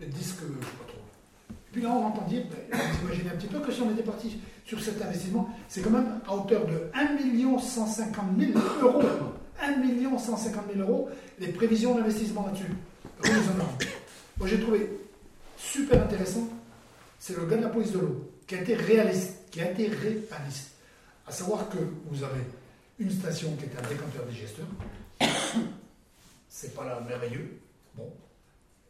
Les 0.00 0.06
disques, 0.06 0.38
je 0.40 0.46
ne 0.46 0.60
sais 0.62 0.76
pas 0.78 0.86
trop. 0.86 1.02
Et 1.50 1.72
puis 1.72 1.82
là, 1.82 1.90
on 1.90 2.06
entend 2.06 2.24
dire, 2.26 2.44
ben, 2.50 2.78
imaginez 3.04 3.30
un 3.30 3.36
petit 3.36 3.48
peu 3.48 3.60
que 3.60 3.70
si 3.70 3.82
on 3.82 3.90
était 3.90 4.02
parti 4.02 4.38
sur 4.64 4.80
cet 4.80 5.02
investissement, 5.02 5.54
c'est 5.68 5.82
quand 5.82 5.90
même 5.90 6.20
à 6.26 6.34
hauteur 6.34 6.66
de 6.66 6.88
1 6.94 7.58
150 7.58 8.24
000 8.38 8.52
euros. 8.82 9.02
1 9.60 10.18
150 10.18 10.64
000 10.74 10.88
euros, 10.88 11.08
les 11.38 11.48
prévisions 11.48 11.94
d'investissement 11.94 12.46
là-dessus. 12.46 12.72
Moi, 14.38 14.46
j'ai 14.46 14.60
trouvé 14.60 14.88
super 15.56 16.02
intéressant 16.02 16.48
c'est 17.28 17.36
le 17.36 17.44
gars 17.44 17.58
de 17.58 17.62
la 17.62 17.68
police 17.68 17.92
de 17.92 17.98
l'eau 17.98 18.32
qui 18.46 18.54
a 18.54 18.62
été 18.62 18.74
réaliste, 18.74 19.50
qui 19.50 19.60
a 19.60 19.70
été 19.70 19.88
réaliste. 19.88 20.70
À 21.26 21.30
savoir 21.30 21.68
que 21.68 21.76
vous 22.06 22.24
avez 22.24 22.40
une 22.98 23.10
station 23.10 23.54
qui 23.56 23.66
est 23.66 23.78
un 23.78 23.86
décanteur 23.86 24.24
digesteur. 24.24 24.64
C'est 26.48 26.74
pas 26.74 26.86
là 26.86 27.02
merveilleux. 27.06 27.60
Bon. 27.94 28.10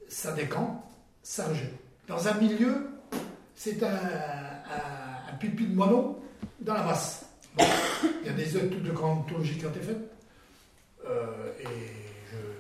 Ça 0.09 0.31
décante, 0.33 0.85
ça 1.21 1.49
rejette. 1.49 1.75
Dans 2.07 2.29
un 2.29 2.35
milieu, 2.35 2.89
c'est 3.57 3.83
un, 3.83 5.35
pipi 5.41 5.67
de 5.67 5.75
moineau 5.75 6.23
dans 6.61 6.75
la 6.75 6.85
masse. 6.85 7.27
Il 7.59 8.27
y 8.27 8.31
a 8.31 8.33
des 8.33 8.57
études 8.57 8.85
de 8.85 8.93
grandologie 8.93 9.59
qui 9.59 9.67
ont 9.67 9.71
été 9.71 9.81
faites. 9.81 10.13
Euh, 11.05 11.53
et 11.61 11.67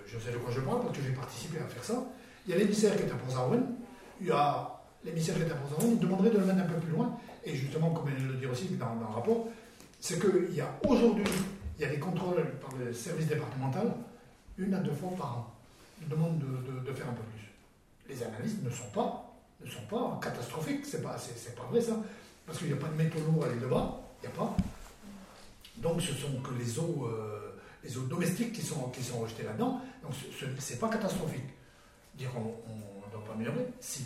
je, 0.07 0.19
sais 0.19 0.33
de 0.33 0.39
quoi 0.39 0.53
je 0.53 0.61
parle 0.61 0.83
parce 0.83 0.99
que 0.99 1.05
j'ai 1.05 1.13
participé 1.13 1.59
à 1.59 1.69
faire 1.69 1.85
ça. 1.85 2.05
Il 2.47 2.51
y 2.53 2.55
a 2.55 2.59
l'émissaire 2.59 2.97
qui 2.97 3.05
est 3.05 3.11
à 3.11 3.15
pont 3.15 3.63
Il 4.21 4.27
y 4.27 4.33
a 4.33 4.78
l'émissaire 5.05 5.37
de 5.37 5.45
l'État 5.45 5.57
nous 5.81 5.97
demanderait 5.97 6.31
de 6.31 6.39
le 6.39 6.45
mettre 6.45 6.61
un 6.61 6.67
peu 6.67 6.81
plus 6.81 6.93
loin. 6.93 7.19
Et 7.45 7.55
justement, 7.55 7.91
comme 7.91 8.09
elle 8.09 8.27
le 8.27 8.35
dit 8.35 8.47
aussi 8.47 8.69
dans, 8.77 8.95
le 8.95 9.15
rapport, 9.15 9.49
c'est 10.01 10.21
qu'il 10.21 10.55
y 10.55 10.61
a 10.61 10.79
aujourd'hui, 10.87 11.25
il 11.79 11.83
y 11.83 11.85
a 11.85 11.89
des 11.89 11.99
contrôles 11.99 12.45
par 12.61 12.77
le 12.79 12.93
service 12.93 13.27
départemental, 13.27 13.93
une 14.59 14.75
à 14.75 14.79
deux 14.79 14.93
fois 14.93 15.11
par 15.17 15.39
an. 15.39 15.55
Ils 16.03 16.09
demandent 16.09 16.39
de, 16.39 16.93
faire 16.93 17.09
un 17.09 17.13
peu 17.13 17.23
plus. 17.23 17.49
Les 18.09 18.23
analystes 18.23 18.63
ne 18.63 18.71
sont 18.71 18.91
pas, 18.93 19.35
ne 19.65 19.71
sont 19.71 19.87
pas 19.89 20.19
catastrophiques, 20.23 20.85
c'est 20.85 21.03
pas, 21.03 21.17
pas 21.57 21.65
vrai 21.71 21.81
ça, 21.81 21.97
parce 22.47 22.59
qu'il 22.59 22.69
n'y 22.69 22.73
a 22.73 22.77
pas 22.77 22.89
de 22.89 22.95
métaux 22.95 23.19
lourds 23.21 23.45
à 23.45 23.49
aller 23.49 23.61
de 23.61 23.67
bas, 23.67 24.01
il 24.23 24.29
n'y 24.29 24.35
a 24.35 24.37
pas. 24.37 24.57
Donc 25.77 26.03
ce 26.03 26.13
sont 26.13 26.41
que 26.41 26.55
les 26.59 26.79
eaux, 26.79 27.07
euh, 27.07 27.55
les 27.85 27.97
eaux 27.97 28.03
domestiques 28.03 28.53
qui 28.53 28.63
sont, 28.63 28.89
qui 28.91 29.03
sont 29.03 29.21
rejetées 29.21 29.45
là-dedans, 29.45 29.81
donc 30.03 30.13
ce, 30.39 30.45
n'est 30.45 30.79
pas 30.79 30.89
catastrophique. 30.89 31.45
Dire 32.15 32.31
on 32.37 33.07
ne 33.07 33.13
doit 33.13 33.25
pas 33.25 33.33
améliorer, 33.35 33.67
si. 33.81 34.05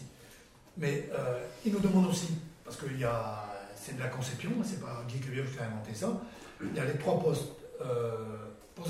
Mais 0.76 1.08
euh, 1.12 1.38
il 1.64 1.72
nous 1.72 1.80
demande 1.80 2.08
aussi, 2.08 2.34
parce 2.64 2.76
que 2.76 2.86
c'est 3.76 3.96
de 3.96 4.00
la 4.00 4.08
conception, 4.08 4.50
c'est 4.64 4.80
pas 4.80 5.04
Guy 5.08 5.20
Quevieux 5.20 5.44
qui 5.44 5.58
a 5.58 5.66
inventé 5.66 5.94
ça, 5.94 6.08
il 6.62 6.74
y 6.74 6.80
a 6.80 6.84
les 6.84 6.96
trois 6.98 7.20
postes 7.20 7.52
euh, 7.80 8.14
pour 8.74 8.86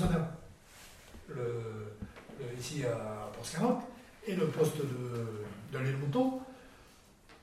ici 2.57 2.83
à 2.85 3.29
Port 3.33 3.83
et 4.25 4.35
le 4.35 4.47
poste 4.47 4.77
de, 4.77 5.77
de 5.77 5.83
l'île 5.83 5.97
Mouton, 5.97 6.39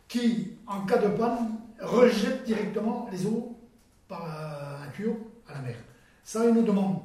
qui, 0.08 0.52
en 0.66 0.86
cas 0.86 0.98
de 0.98 1.08
panne, 1.08 1.58
rejette 1.80 2.44
directement 2.44 3.08
les 3.12 3.26
eaux 3.26 3.56
par 4.08 4.24
un 4.24 4.88
tuyau 4.90 5.30
à 5.48 5.54
la 5.54 5.60
mer. 5.60 5.76
Ça, 6.24 6.44
il 6.46 6.54
nous 6.54 6.62
demande 6.62 7.00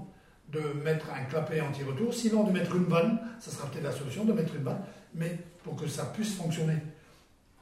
de 0.50 0.60
mettre 0.84 1.08
un 1.12 1.26
clapet 1.26 1.60
anti-retour, 1.62 2.14
sinon 2.14 2.44
de 2.44 2.52
mettre 2.52 2.76
une 2.76 2.86
vanne, 2.86 3.20
ça 3.40 3.52
sera 3.52 3.68
peut-être 3.70 3.84
la 3.84 3.92
solution, 3.92 4.26
de 4.26 4.34
mettre 4.34 4.56
une 4.56 4.64
vanne, 4.64 4.82
mais 5.14 5.38
pour 5.64 5.76
que 5.76 5.88
ça 5.88 6.06
puisse 6.06 6.36
fonctionner 6.36 6.78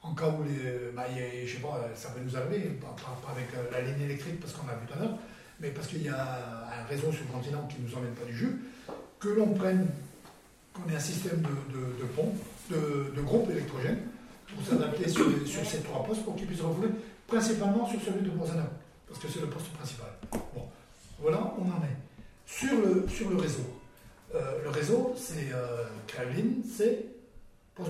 en 0.04 0.14
cas 0.14 0.28
où 0.28 0.44
les, 0.44 0.92
bah, 0.94 1.06
je 1.46 1.52
sais 1.52 1.60
pas, 1.60 1.90
ça 1.96 2.10
va 2.10 2.20
nous 2.22 2.36
arriver, 2.36 2.78
pas, 2.82 2.96
avec 3.32 3.48
euh, 3.56 3.72
la 3.72 3.82
ligne 3.82 4.04
électrique 4.04 4.40
parce 4.40 4.54
qu'on 4.54 4.68
a 4.68 4.76
vu 4.76 4.86
l'heure, 4.90 5.18
mais 5.60 5.70
parce 5.70 5.88
qu'il 5.88 6.04
y 6.04 6.10
a 6.10 6.68
un 6.82 6.86
réseau 6.86 7.12
sur 7.12 7.24
le 7.26 7.32
continent 7.32 7.66
qui 7.68 7.82
ne 7.82 7.88
nous 7.88 7.96
emmène 7.96 8.14
pas 8.14 8.26
du 8.26 8.36
jus, 8.36 8.62
que 9.20 9.30
l'on 9.30 9.54
prenne, 9.54 9.88
qu'on 10.74 10.90
ait 10.92 10.96
un 10.96 11.00
système 11.00 11.42
de, 11.42 11.80
de, 12.02 12.06
pompes, 12.16 12.36
de, 12.70 13.14
de 13.16 13.22
pour 13.22 14.68
s'adapter 14.68 15.08
sur, 15.10 15.26
ces 15.66 15.80
trois 15.80 16.04
postes 16.04 16.24
pour 16.24 16.36
qu'ils 16.36 16.48
puissent 16.48 16.62
refouler 16.62 16.90
principalement 17.26 17.88
sur 17.88 18.02
celui 18.02 18.22
de 18.22 18.30
Bozana, 18.30 18.70
parce 19.08 19.20
que 19.20 19.28
c'est 19.30 19.40
le 19.40 19.48
poste 19.48 19.70
principal. 19.70 20.10
Bon, 20.54 20.68
voilà, 21.20 21.54
on 21.58 21.64
en 21.64 21.82
est. 21.84 21.98
Sur 22.46 22.76
le, 22.82 23.08
sur 23.08 23.30
le 23.30 23.38
réseau, 23.38 23.82
euh, 24.36 24.64
le 24.64 24.70
réseau, 24.70 25.16
c'est 25.18 25.52
euh, 25.54 25.86
c'est 26.78 27.06
Poste 27.76 27.90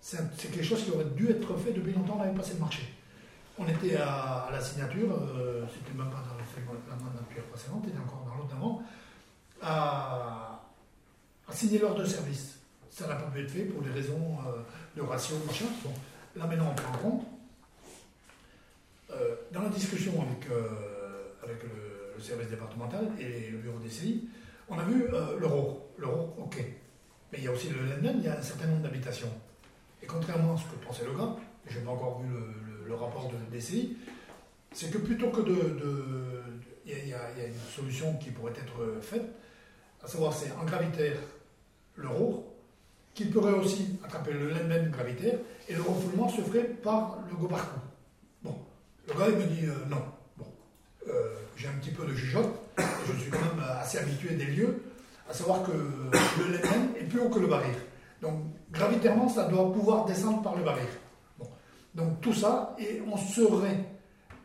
c'est 0.00 0.50
quelque 0.50 0.64
chose 0.64 0.84
qui 0.84 0.90
aurait 0.90 1.04
dû 1.04 1.30
être 1.30 1.56
fait 1.56 1.72
depuis 1.72 1.92
longtemps, 1.92 2.16
on 2.18 2.22
avait 2.22 2.36
passé 2.36 2.54
le 2.54 2.60
marché. 2.60 2.82
On 3.58 3.66
était 3.66 3.96
à, 3.96 4.48
la 4.52 4.60
signature, 4.60 5.12
euh, 5.12 5.64
c'était 5.72 5.96
même 5.96 6.10
pas 6.10 6.22
dans 6.22 6.36
la 6.36 6.96
mandature 6.96 7.42
précédente, 7.50 7.82
c'était 7.84 7.98
encore 7.98 8.24
dans 8.28 8.36
l'autre 8.36 8.54
d'avant, 8.54 8.82
à, 9.60 10.60
signer 11.50 11.78
l'ordre 11.78 12.00
de 12.00 12.06
service. 12.06 12.58
Ça 12.90 13.08
n'a 13.08 13.16
pas 13.16 13.30
pu 13.30 13.42
être 13.42 13.50
fait 13.50 13.64
pour 13.64 13.82
des 13.82 13.90
raisons 13.90 14.38
euh, 14.46 14.62
de 14.96 15.02
ratio, 15.02 15.36
machin. 15.46 15.66
Bon, 15.84 15.92
là 16.36 16.46
maintenant 16.46 16.70
on 16.70 16.74
prend 16.74 16.94
en 16.94 16.98
compte. 16.98 17.26
Euh, 19.10 19.34
dans 19.52 19.62
la 19.62 19.70
discussion 19.70 20.12
avec, 20.22 20.46
avec 21.42 21.62
le, 21.62 22.22
service 22.22 22.48
départemental 22.48 23.08
et 23.20 23.50
le 23.50 23.58
bureau 23.58 23.78
des 23.78 23.88
CI, 23.88 24.28
on 24.68 24.78
a 24.78 24.82
vu 24.82 25.06
l'euro. 25.38 25.92
L'euro, 25.98 26.34
ok. 26.38 26.64
Mais 27.32 27.38
il 27.38 27.44
y 27.44 27.46
a 27.48 27.52
aussi 27.52 27.68
le 27.68 27.78
LNN, 27.78 28.18
il 28.18 28.24
y 28.24 28.28
a 28.28 28.38
un 28.38 28.42
certain 28.42 28.66
nombre 28.66 28.82
d'habitations. 28.82 29.30
Et 30.02 30.06
contrairement 30.06 30.54
à 30.54 30.56
ce 30.56 30.64
que 30.64 30.84
pensait 30.84 31.04
le 31.04 31.12
je 31.66 31.78
n'ai 31.78 31.84
pas 31.84 31.90
encore 31.90 32.20
vu 32.22 32.28
le, 32.86 32.94
rapport 32.94 33.30
de 33.30 33.56
DCI, 33.56 33.96
c'est 34.72 34.90
que 34.90 34.98
plutôt 34.98 35.30
que 35.30 35.42
de. 35.42 35.76
Il 36.86 37.08
y, 37.08 37.12
a 37.12 37.46
une 37.46 37.54
solution 37.70 38.14
qui 38.14 38.30
pourrait 38.30 38.52
être 38.52 39.02
faite, 39.02 39.26
à 40.02 40.08
savoir 40.08 40.32
c'est 40.32 40.50
en 40.52 40.64
gravitaire 40.64 41.18
le 41.96 42.08
qui 43.12 43.26
pourrait 43.26 43.52
aussi 43.52 43.98
attraper 44.04 44.32
le 44.32 44.54
même 44.64 44.90
gravitaire, 44.90 45.38
et 45.68 45.74
le 45.74 45.82
refoulement 45.82 46.28
se 46.28 46.40
ferait 46.40 46.64
par 46.64 47.18
le 47.28 47.36
gobarcou. 47.36 47.80
Bon, 48.42 48.56
le 49.08 49.14
gars, 49.14 49.26
il 49.28 49.36
me 49.36 49.44
dit 49.44 49.66
euh, 49.66 49.74
non. 49.90 50.02
Bon, 50.36 50.46
euh, 51.08 51.34
j'ai 51.56 51.68
un 51.68 51.72
petit 51.72 51.90
peu 51.90 52.06
de 52.06 52.14
jugeote, 52.14 52.54
je 52.78 53.20
suis 53.20 53.30
quand 53.30 53.40
même 53.40 53.64
assez 53.80 53.98
habitué 53.98 54.36
des 54.36 54.46
lieux, 54.46 54.82
à 55.28 55.34
savoir 55.34 55.64
que 55.64 55.72
le 55.72 56.54
LNN 56.54 56.94
est 56.98 57.04
plus 57.04 57.20
haut 57.20 57.28
que 57.28 57.40
le 57.40 57.48
baril. 57.48 57.74
Donc, 58.20 58.42
gravitairement, 58.70 59.28
ça 59.28 59.44
doit 59.44 59.72
pouvoir 59.72 60.04
descendre 60.04 60.42
par 60.42 60.56
le 60.56 60.64
baril. 60.64 60.86
Donc, 61.94 62.20
tout 62.20 62.34
ça, 62.34 62.74
et 62.78 63.02
on 63.10 63.16
serait 63.16 63.84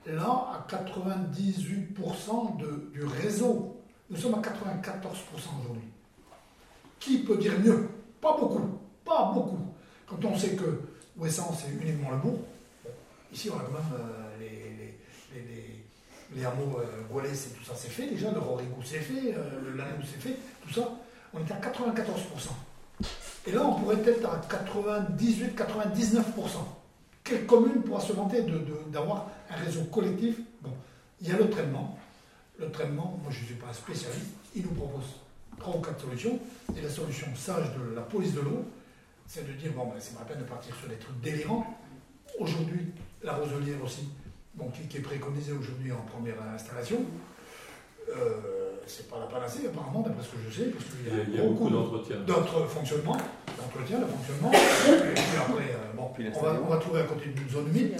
là 0.05 0.47
à 0.53 0.67
98% 0.69 2.57
de, 2.57 2.89
du 2.93 3.03
réseau. 3.03 3.77
Nous 4.09 4.17
sommes 4.17 4.35
à 4.35 4.39
94% 4.39 4.47
aujourd'hui. 5.61 5.83
Qui 6.99 7.19
peut 7.19 7.37
dire 7.37 7.53
mieux? 7.59 7.89
Pas 8.21 8.37
beaucoup. 8.37 8.79
Pas 9.03 9.31
beaucoup. 9.33 9.59
Quand 10.07 10.23
on 10.25 10.37
sait 10.37 10.55
que 10.55 10.81
Ouessant, 11.17 11.53
c'est 11.53 11.69
uniquement 11.69 12.09
le 12.09 12.17
bourg, 12.17 12.39
ici, 13.31 13.49
on 13.51 13.55
a 13.55 13.59
quand 13.59 13.71
même 13.71 13.93
euh, 13.93 14.39
les, 14.39 15.39
les, 15.39 15.85
les, 16.35 16.45
hameaux 16.45 16.79
euh, 16.79 17.23
c'est 17.33 17.55
tout 17.55 17.63
ça, 17.63 17.73
c'est 17.75 17.89
fait 17.89 18.07
déjà, 18.07 18.31
le 18.31 18.39
Rorigou, 18.39 18.81
c'est 18.83 18.97
fait, 18.97 19.35
euh, 19.35 19.61
le 19.63 19.77
Lanou, 19.77 20.01
c'est 20.03 20.19
fait, 20.19 20.35
tout 20.63 20.73
ça. 20.73 20.89
On 21.31 21.39
est 21.39 21.51
à 21.51 21.59
94%. 21.59 22.49
Et 23.45 23.51
là, 23.51 23.65
on 23.65 23.73
pourrait 23.75 24.01
être 24.05 24.25
à 24.25 24.41
98-99%. 25.17 26.21
Quelle 27.23 27.45
commune 27.45 27.81
pourra 27.81 27.99
se 28.01 28.13
vanter 28.13 28.43
d'avoir 28.91 29.29
un 29.49 29.55
réseau 29.55 29.83
collectif? 29.85 30.37
Bon, 30.61 30.71
il 31.21 31.29
y 31.29 31.31
a 31.31 31.37
le 31.37 31.49
traitement. 31.49 31.97
Le 32.59 32.69
traitement, 32.69 33.19
moi 33.23 33.31
je 33.31 33.41
ne 33.41 33.45
suis 33.45 33.55
pas 33.55 33.67
un 33.67 33.73
spécialiste, 33.73 34.27
il 34.55 34.63
nous 34.63 34.71
propose 34.71 35.05
trois 35.57 35.75
ou 35.75 35.81
quatre 35.81 36.01
solutions. 36.01 36.39
Et 36.77 36.81
la 36.81 36.89
solution 36.89 37.27
sage 37.35 37.71
de 37.73 37.95
la 37.95 38.01
police 38.01 38.33
de 38.33 38.41
l'eau, 38.41 38.65
c'est 39.27 39.47
de 39.47 39.53
dire 39.53 39.71
bon, 39.73 39.85
ben, 39.85 39.95
c'est 39.99 40.13
pas 40.13 40.21
la 40.21 40.25
peine 40.25 40.39
de 40.39 40.49
partir 40.49 40.75
sur 40.75 40.87
des 40.87 40.95
trucs 40.95 41.19
délirants. 41.21 41.65
Aujourd'hui, 42.39 42.91
la 43.23 43.33
roselière 43.33 43.83
aussi, 43.83 44.09
bon, 44.55 44.69
qui, 44.69 44.97
est 44.97 45.01
préconisée 45.01 45.53
aujourd'hui 45.53 45.91
en 45.91 46.01
première 46.01 46.41
installation. 46.53 47.03
Euh, 48.09 48.62
c'est 48.87 49.09
pas 49.09 49.19
la 49.19 49.25
panacée 49.25 49.67
apparemment, 49.67 50.01
d'après 50.01 50.23
ce 50.23 50.29
que 50.29 50.37
je 50.49 50.63
sais, 50.63 50.69
parce 50.69 50.85
qu'il 50.85 51.35
y 51.35 51.39
a, 51.39 51.43
beaucoup, 51.43 51.69
d'entretien. 51.69 52.17
D'autres 52.27 52.65
fonctionnements, 52.67 53.17
d'entretien, 53.57 53.99
de 53.99 54.05
fonctionnement. 54.05 54.51
et 54.51 55.13
puis 55.13 55.37
après, 55.37 55.73
euh, 55.73 55.93
bon, 55.95 56.11
on 56.35 56.69
va, 56.69 56.77
trouver 56.77 57.01
à 57.01 57.03
côté 57.03 57.27
d'une 57.27 57.49
zone 57.49 57.67
humide. 57.69 57.95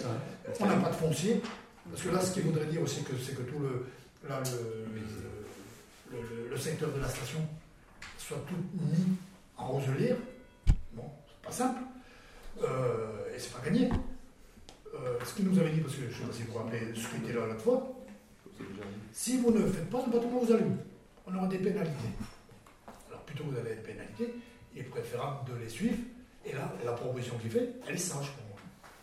On 0.60 0.66
n'a 0.66 0.76
pas 0.76 0.90
de 0.90 0.96
foncier. 0.96 1.42
Parce 1.90 2.02
que 2.02 2.10
là, 2.10 2.22
ce 2.22 2.34
qu'il 2.34 2.44
voudrait 2.44 2.66
dire 2.66 2.82
aussi, 2.82 3.04
c'est 3.22 3.36
que 3.36 3.42
tout 3.42 3.60
le, 3.60 3.88
là, 4.28 4.42
le, 6.12 6.50
le, 6.50 6.58
secteur 6.58 6.90
de 6.92 7.02
la 7.02 7.10
station 7.10 7.40
soit 8.18 8.38
tout 8.48 8.56
mis 8.74 9.18
en 9.58 9.68
roselière. 9.68 10.16
Bon, 10.94 11.04
c'est 11.28 11.48
pas 11.48 11.52
simple. 11.52 11.82
Euh, 12.64 13.36
et 13.36 13.40
c'est 13.40 13.52
pas 13.52 13.66
gagné. 13.66 13.90
Euh, 14.96 15.18
ce 15.26 15.34
qu'il 15.34 15.46
nous 15.50 15.60
avait 15.60 15.72
dit, 15.72 15.82
parce 15.82 15.96
que 15.96 16.02
je 16.04 16.08
ne 16.08 16.14
sais 16.14 16.24
pas 16.24 16.34
si 16.34 16.44
vous 16.44 16.54
vous 16.54 16.60
rappelez 16.60 16.94
ce 16.94 17.08
qui 17.08 17.24
était 17.24 17.34
là 17.34 17.48
l'autre 17.48 17.62
fois, 17.62 17.93
si 19.12 19.38
vous 19.38 19.51
ne 19.51 19.66
faites 19.68 19.89
pas 19.89 20.04
ce 20.06 20.10
bâtiment 20.10 20.41
aux 20.41 20.51
allumes, 20.51 20.78
on 21.28 21.36
aura 21.36 21.47
des 21.47 21.58
pénalités. 21.58 21.93
Alors 23.10 23.22
plutôt 23.22 23.45
que 23.45 23.49
vous 23.49 23.58
avez 23.58 23.76
des 23.76 23.82
pénalités, 23.82 24.34
il 24.74 24.82
est 24.82 24.86
préférable 24.86 25.51
de 25.51 25.64
les 25.64 25.70
suivre. 25.70 25.97
Et 26.45 26.51
là, 26.51 26.74
la 26.84 26.91
proposition 26.91 27.38
qu'il 27.38 27.51
fait, 27.51 27.70
elle 27.88 27.95
est 27.95 27.97
sage 27.97 28.32
pour 28.32 28.45
moi. 28.49 28.58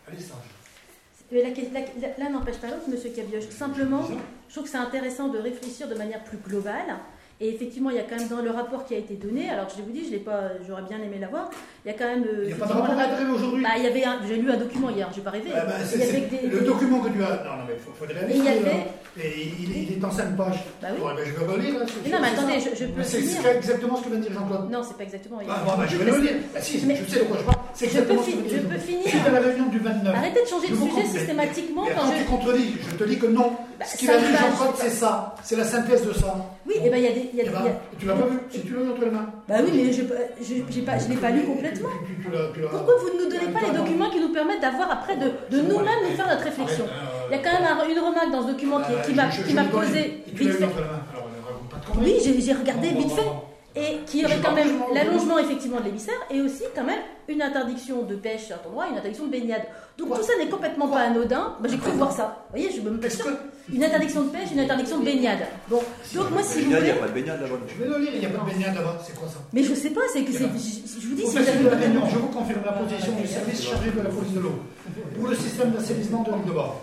Elle 0.07 0.15
est 0.15 0.21
sage. 0.21 0.37
L'un 2.19 2.29
n'empêche 2.29 2.57
pas 2.57 2.67
l'autre, 2.67 2.89
Monsieur 2.89 3.09
Cabioche. 3.09 3.47
Simplement, 3.49 4.05
je 4.49 4.53
trouve 4.53 4.65
que 4.65 4.69
c'est 4.69 4.77
intéressant 4.77 5.29
de 5.29 5.37
réfléchir 5.37 5.87
de 5.87 5.95
manière 5.95 6.23
plus 6.23 6.37
globale 6.37 6.97
et 7.41 7.49
effectivement, 7.49 7.89
il 7.89 7.95
y 7.95 7.99
a 7.99 8.03
quand 8.03 8.17
même 8.17 8.27
dans 8.27 8.41
le 8.41 8.51
rapport 8.51 8.85
qui 8.85 8.93
a 8.93 8.97
été 8.99 9.15
donné, 9.15 9.49
alors 9.49 9.67
je 9.75 9.81
vous 9.81 9.89
dis, 9.89 10.05
je 10.05 10.11
l'ai 10.11 10.19
pas, 10.19 10.51
j'aurais 10.67 10.83
bien 10.83 11.01
aimé 11.01 11.17
l'avoir. 11.19 11.49
Il 11.83 11.91
y 11.91 11.95
a 11.95 11.97
quand 11.97 12.05
même. 12.05 12.23
Euh, 12.23 12.43
il 12.43 12.47
n'y 12.47 12.53
a 12.53 12.55
pas 12.55 12.67
de 12.67 12.73
rapport 12.73 12.99
à 12.99 13.33
aujourd'hui. 13.33 13.63
Bah, 13.63 13.69
il 13.77 13.83
y 13.83 13.87
avait, 13.87 14.03
j'ai 14.27 14.37
lu 14.37 14.51
un 14.51 14.57
document 14.57 14.91
hier, 14.91 15.09
j'ai 15.15 15.21
pas 15.21 15.31
rêvé. 15.31 15.49
Ah, 15.55 15.65
bah, 15.65 15.73
le 15.81 16.59
document 16.59 16.99
que 16.99 17.09
tu 17.09 17.23
as, 17.23 17.43
non, 17.43 17.57
non 17.57 17.63
mais 17.67 17.75
faut, 17.77 17.91
faut 17.97 18.05
le 18.05 18.13
il 18.29 18.43
y 18.43 18.47
avait... 18.47 18.85
Et 19.19 19.51
il, 19.59 19.97
est 19.97 20.05
en 20.05 20.11
5 20.11 20.37
pages. 20.37 20.63
Bah 20.81 20.87
oui. 20.93 21.01
ben, 21.03 21.23
je 21.25 21.31
vais 21.31 21.45
relire. 21.45 21.79
Là, 21.79 21.85
mais 22.03 22.09
non, 22.11 22.17
mais 22.21 22.27
attendez, 22.29 22.59
je, 22.59 22.75
je 22.79 22.85
peux. 22.85 23.03
C'est 23.03 23.19
exactement 23.57 23.97
ce 23.97 24.03
que 24.03 24.09
vient 24.09 24.19
de 24.19 24.23
dire 24.23 24.33
Jean-Claude. 24.33 24.69
Non, 24.71 24.83
c'est 24.83 24.95
pas 24.95 25.03
exactement. 25.03 25.39
Ah, 25.49 25.63
bon, 25.65 25.71
bah, 25.77 25.85
je 25.89 25.97
vais 25.97 26.05
le 26.05 26.17
lire. 26.21 26.31
Ah, 26.55 26.61
si, 26.61 26.79
je 26.79 26.85
sais 26.85 27.19
de 27.19 27.25
quoi 27.25 27.37
je 27.39 27.43
parle. 27.43 27.57
C'est 27.73 27.85
exactement 27.85 28.21
je 28.25 28.31
peux, 28.31 28.49
je 28.49 28.61
peux 28.61 28.77
finir. 28.77 29.07
Suite 29.07 29.27
à 29.27 29.31
la 29.31 29.39
réunion 29.39 29.67
du 29.67 29.79
29. 29.79 30.15
Arrêtez 30.15 30.43
de 30.43 30.47
changer 30.47 30.69
de 30.69 30.75
sujet 30.75 31.05
systématiquement. 31.07 31.85
Quand 31.93 32.37
contredis, 32.37 32.75
je 32.89 32.95
te 32.95 33.03
dis 33.03 33.19
que 33.19 33.27
non. 33.27 33.51
Ce 33.85 33.97
qu'il 33.97 34.09
a 34.09 34.17
dit 34.17 34.25
Jean-Claude, 34.25 34.75
c'est 34.77 34.89
ça. 34.89 35.35
C'est 35.43 35.55
la 35.55 35.63
synthèse 35.63 36.05
de 36.05 36.13
ça. 36.13 36.35
Oui, 36.67 36.75
et 36.83 36.89
ben 36.89 36.97
il 36.97 37.03
y 37.03 37.07
a 37.07 37.11
des. 37.11 37.29
Eh 37.33 37.43
ben, 37.43 37.51
tu 37.97 38.05
l'as 38.05 38.13
pas 38.13 38.27
vu 38.27 38.39
Si 38.49 38.61
tu 38.61 38.73
l'as 38.73 38.91
entre 38.91 39.01
les 39.01 39.11
mains. 39.11 39.27
Bah 39.47 39.55
oui, 39.63 39.71
mais 39.73 39.91
je 39.91 40.01
ne 40.01 41.09
l'ai 41.09 41.15
pas 41.17 41.29
lu 41.31 41.43
complètement. 41.43 41.89
Pourquoi 42.71 42.93
vous 43.01 43.17
ne 43.17 43.23
nous 43.23 43.29
donnez 43.29 43.51
pas 43.51 43.59
les 43.65 43.77
documents 43.77 44.09
qui 44.09 44.19
nous 44.19 44.33
permettent 44.33 44.61
d'avoir 44.61 44.91
après 44.91 45.17
de 45.17 45.31
nous-mêmes 45.51 46.09
nous 46.09 46.15
faire 46.15 46.27
notre 46.27 46.43
réflexion 46.43 46.85
Il 47.29 47.35
y 47.35 47.39
a 47.39 47.43
quand 47.43 47.51
même 47.51 47.91
une 47.91 47.99
remarque 47.99 48.31
dans 48.31 48.43
ce 48.43 48.51
document 48.53 48.79
qui 49.05 49.53
m'a 49.53 49.63
posé 49.65 50.23
vite 50.33 50.53
fait. 50.53 50.69
Oui, 51.97 52.15
j'ai 52.23 52.53
regardé 52.53 52.89
vite 52.89 53.11
fait 53.11 53.50
et 53.75 53.99
qui 54.05 54.25
aurait 54.25 54.39
quand 54.43 54.53
même 54.53 54.81
l'allongement 54.93 55.39
effectivement 55.39 55.79
de 55.79 55.85
l'émissaire 55.85 56.15
et 56.29 56.41
aussi 56.41 56.63
quand 56.75 56.83
même 56.83 56.99
une 57.27 57.41
interdiction 57.41 58.03
de 58.03 58.15
pêche 58.15 58.45
à 58.45 58.47
certains 58.47 58.69
endroits, 58.69 58.87
une 58.87 58.97
interdiction 58.97 59.27
de 59.27 59.31
baignade. 59.31 59.63
Donc 59.97 60.13
tout 60.15 60.23
ça 60.23 60.33
n'est 60.37 60.49
complètement 60.49 60.87
pas 60.87 61.01
anodin. 61.01 61.55
Bah, 61.61 61.69
j'ai 61.69 61.77
cru 61.77 61.91
voir 61.91 62.11
ça. 62.11 62.45
Vous 62.49 62.59
voyez, 62.59 62.71
je 62.75 62.81
me 62.81 63.09
sûr. 63.09 63.25
Une 63.71 63.83
interdiction 63.83 64.23
de 64.23 64.29
pêche, 64.29 64.49
une 64.51 64.59
interdiction 64.59 64.99
de 64.99 65.05
baignade. 65.05 65.39
Bon, 65.69 65.81
donc 66.13 66.31
moi 66.31 66.43
si 66.43 66.61
vous 66.61 66.65
voulez. 66.65 66.79
Il 66.79 66.83
n'y 66.83 66.89
a 66.91 66.95
pas 66.95 67.07
de 67.07 67.13
baignade 67.13 67.41
là-bas. 67.41 67.55
Je 67.67 67.83
vais 67.83 67.89
le 67.89 67.97
lire, 67.99 68.09
il 68.13 68.19
n'y 68.19 68.25
a 68.25 68.29
pas 68.29 68.43
de 68.43 68.51
baignade 68.51 68.75
là-bas. 68.75 68.99
C'est 69.05 69.15
quoi 69.15 69.29
ça 69.29 69.37
Mais 69.53 69.63
je 69.63 69.73
sais 69.73 69.91
pas, 69.91 70.01
c'est 70.11 70.23
que 70.23 70.31
c'est. 70.33 70.39
Je 70.39 71.07
vous 71.07 71.15
dis, 71.15 71.25
c'est. 71.25 71.43
Je 71.43 72.17
vous 72.17 72.27
confirme 72.27 72.61
la 72.65 72.73
position 72.73 73.13
du 73.13 73.27
service 73.27 73.63
chargé 73.63 73.91
de 73.91 74.01
la 74.01 74.09
police 74.09 74.33
de 74.33 74.39
l'eau 74.39 74.59
pour 75.15 75.29
le 75.29 75.35
système 75.35 75.71
d'assainissement 75.71 76.23
de 76.23 76.31
l'île 76.31 76.45
de 76.45 76.51
Bord 76.51 76.81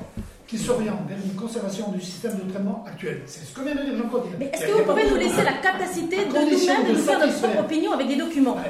qui 0.48 0.56
s'oriente 0.56 1.04
vers 1.06 1.18
une 1.22 1.34
conservation 1.36 1.92
du 1.92 2.00
système 2.00 2.32
de 2.36 2.50
traitement 2.50 2.82
actuel. 2.88 3.20
C'est 3.26 3.44
ce 3.44 3.52
que 3.52 3.60
vient 3.60 3.74
de 3.74 3.84
dire 3.84 3.98
Jean-Claude. 3.98 4.22
Mais 4.40 4.46
est-ce 4.46 4.64
que 4.64 4.72
vous 4.72 4.84
pouvez 4.84 5.04
nous 5.10 5.16
laisser 5.16 5.44
la 5.44 5.60
capacité 5.60 6.24
de 6.24 6.32
nous-mêmes 6.32 6.88
de 6.88 6.92
nous 6.96 7.04
faire 7.04 7.20
notre 7.20 7.38
propre 7.38 7.60
opinion 7.60 7.92
avec 7.92 8.08
des 8.08 8.16
documents 8.16 8.54
bah, 8.54 8.62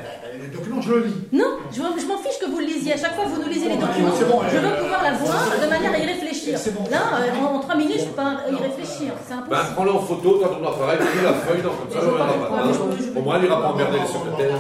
Les 0.43 0.49
documents, 0.49 0.81
je 0.81 0.93
le 0.93 1.05
lis. 1.07 1.15
Non, 1.31 1.47
je, 1.71 1.81
m'en 1.81 2.19
fiche 2.19 2.39
que 2.41 2.51
vous 2.51 2.59
le 2.59 2.67
lisiez. 2.67 2.95
À 2.95 2.97
chaque 2.97 3.15
fois 3.15 3.27
que 3.27 3.31
vous 3.31 3.43
nous 3.43 3.49
lisez 3.49 3.69
les 3.69 3.77
documents, 3.77 4.11
je 4.51 4.59
veux 4.59 4.77
pouvoir 4.83 5.03
la 5.05 5.13
voir 5.13 5.39
de 5.63 5.71
manière 5.71 5.93
à 5.93 5.99
y 5.99 6.07
réfléchir. 6.07 6.59
Là, 6.91 6.99
euh, 7.21 7.47
en, 7.47 7.61
trois 7.61 7.77
minutes, 7.77 7.99
je 7.99 8.05
ne 8.05 8.09
peux 8.09 8.17
pas 8.17 8.43
y 8.51 8.57
réfléchir. 8.57 9.13
C'est 9.25 9.35
impossible. 9.35 9.51
Ben, 9.51 9.75
prends-le 9.77 9.93
en 9.93 10.01
photo, 10.01 10.39
toi, 10.39 10.49
ton 10.49 10.67
appareil, 10.67 10.99
pris 10.99 11.23
la 11.23 11.35
feuille, 11.35 11.63
dans 11.63 11.75
comme 11.79 11.91
ça, 11.93 13.17
Au 13.17 13.23
moins, 13.23 13.39
il 13.39 13.43
n'ira 13.43 13.63
pas 13.63 13.69
emmerder 13.69 13.99
les 14.01 14.07
secrétaires. 14.07 14.59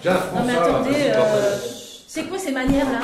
Tiens, 0.00 0.16
mais 0.46 0.52
attendez. 0.54 1.89
C'est 2.12 2.24
quoi 2.24 2.38
ces 2.40 2.50
manières-là 2.50 2.98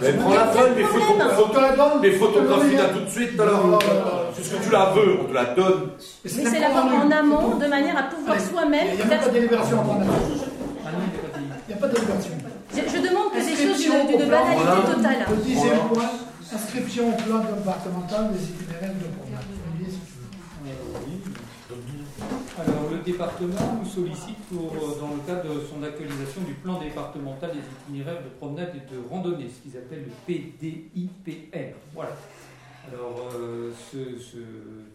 Mais 0.00 0.12
prends 0.12 0.32
la 0.32 0.46
feuille, 0.46 0.72
mais 0.76 0.84
photographie, 0.84 1.98
mais 2.00 2.10
photographie 2.12 2.76
là 2.76 2.84
tout 2.84 3.00
de 3.00 3.10
suite 3.10 3.40
alors. 3.40 3.82
C'est 4.32 4.44
ce 4.44 4.54
que 4.54 4.62
tu 4.62 4.70
la 4.70 4.92
veux, 4.94 5.18
on 5.22 5.24
te 5.24 5.32
la 5.32 5.44
donne. 5.46 5.90
Mais 6.22 6.30
c'est 6.30 6.60
la 6.60 6.70
en 6.70 7.10
amont, 7.10 7.56
de 7.56 7.66
manière 7.66 7.98
à 7.98 8.04
pouvoir 8.04 8.38
soi-même. 8.40 8.86
Il 8.92 8.94
n'y 8.94 9.12
a 9.12 9.16
pas 9.18 9.26
de 9.26 9.32
délibération 9.32 9.80
en 9.80 10.00
Il 10.00 11.66
n'y 11.66 11.74
a 11.74 11.76
pas 11.78 11.88
de 11.88 11.94
délibération. 11.94 12.30
Je 12.76 12.98
demande 13.00 13.32
que 13.32 13.42
ces 13.42 13.56
choses 13.56 13.76
d'une 13.76 14.30
banalité 14.30 14.94
totale. 14.94 15.26
Deuxième 15.44 15.88
point, 15.92 16.10
inscription 16.54 17.08
au 17.08 17.22
plan 17.22 17.38
départemental 17.38 18.30
des 18.34 18.44
itinéraires 18.44 18.94
de 18.94 19.08
promenade. 19.18 19.54
Alors, 22.56 22.88
le 22.88 22.98
département 22.98 23.80
nous 23.82 23.88
sollicite 23.88 24.38
pour, 24.48 24.72
euh, 24.74 25.00
dans 25.00 25.16
le 25.16 25.22
cadre 25.26 25.56
de 25.56 25.60
son 25.66 25.82
actualisation 25.82 26.42
du 26.42 26.54
plan 26.54 26.78
départemental 26.78 27.50
des 27.50 27.58
itinéraires 27.58 28.22
de 28.22 28.28
promenade 28.28 28.70
et 28.76 28.94
de 28.94 29.00
randonnée, 29.10 29.48
ce 29.48 29.60
qu'ils 29.60 29.76
appellent 29.76 30.04
le 30.06 30.14
PDIPR. 30.24 31.74
Voilà. 31.92 32.16
Alors, 32.86 33.28
euh, 33.34 33.72
ce, 33.90 34.38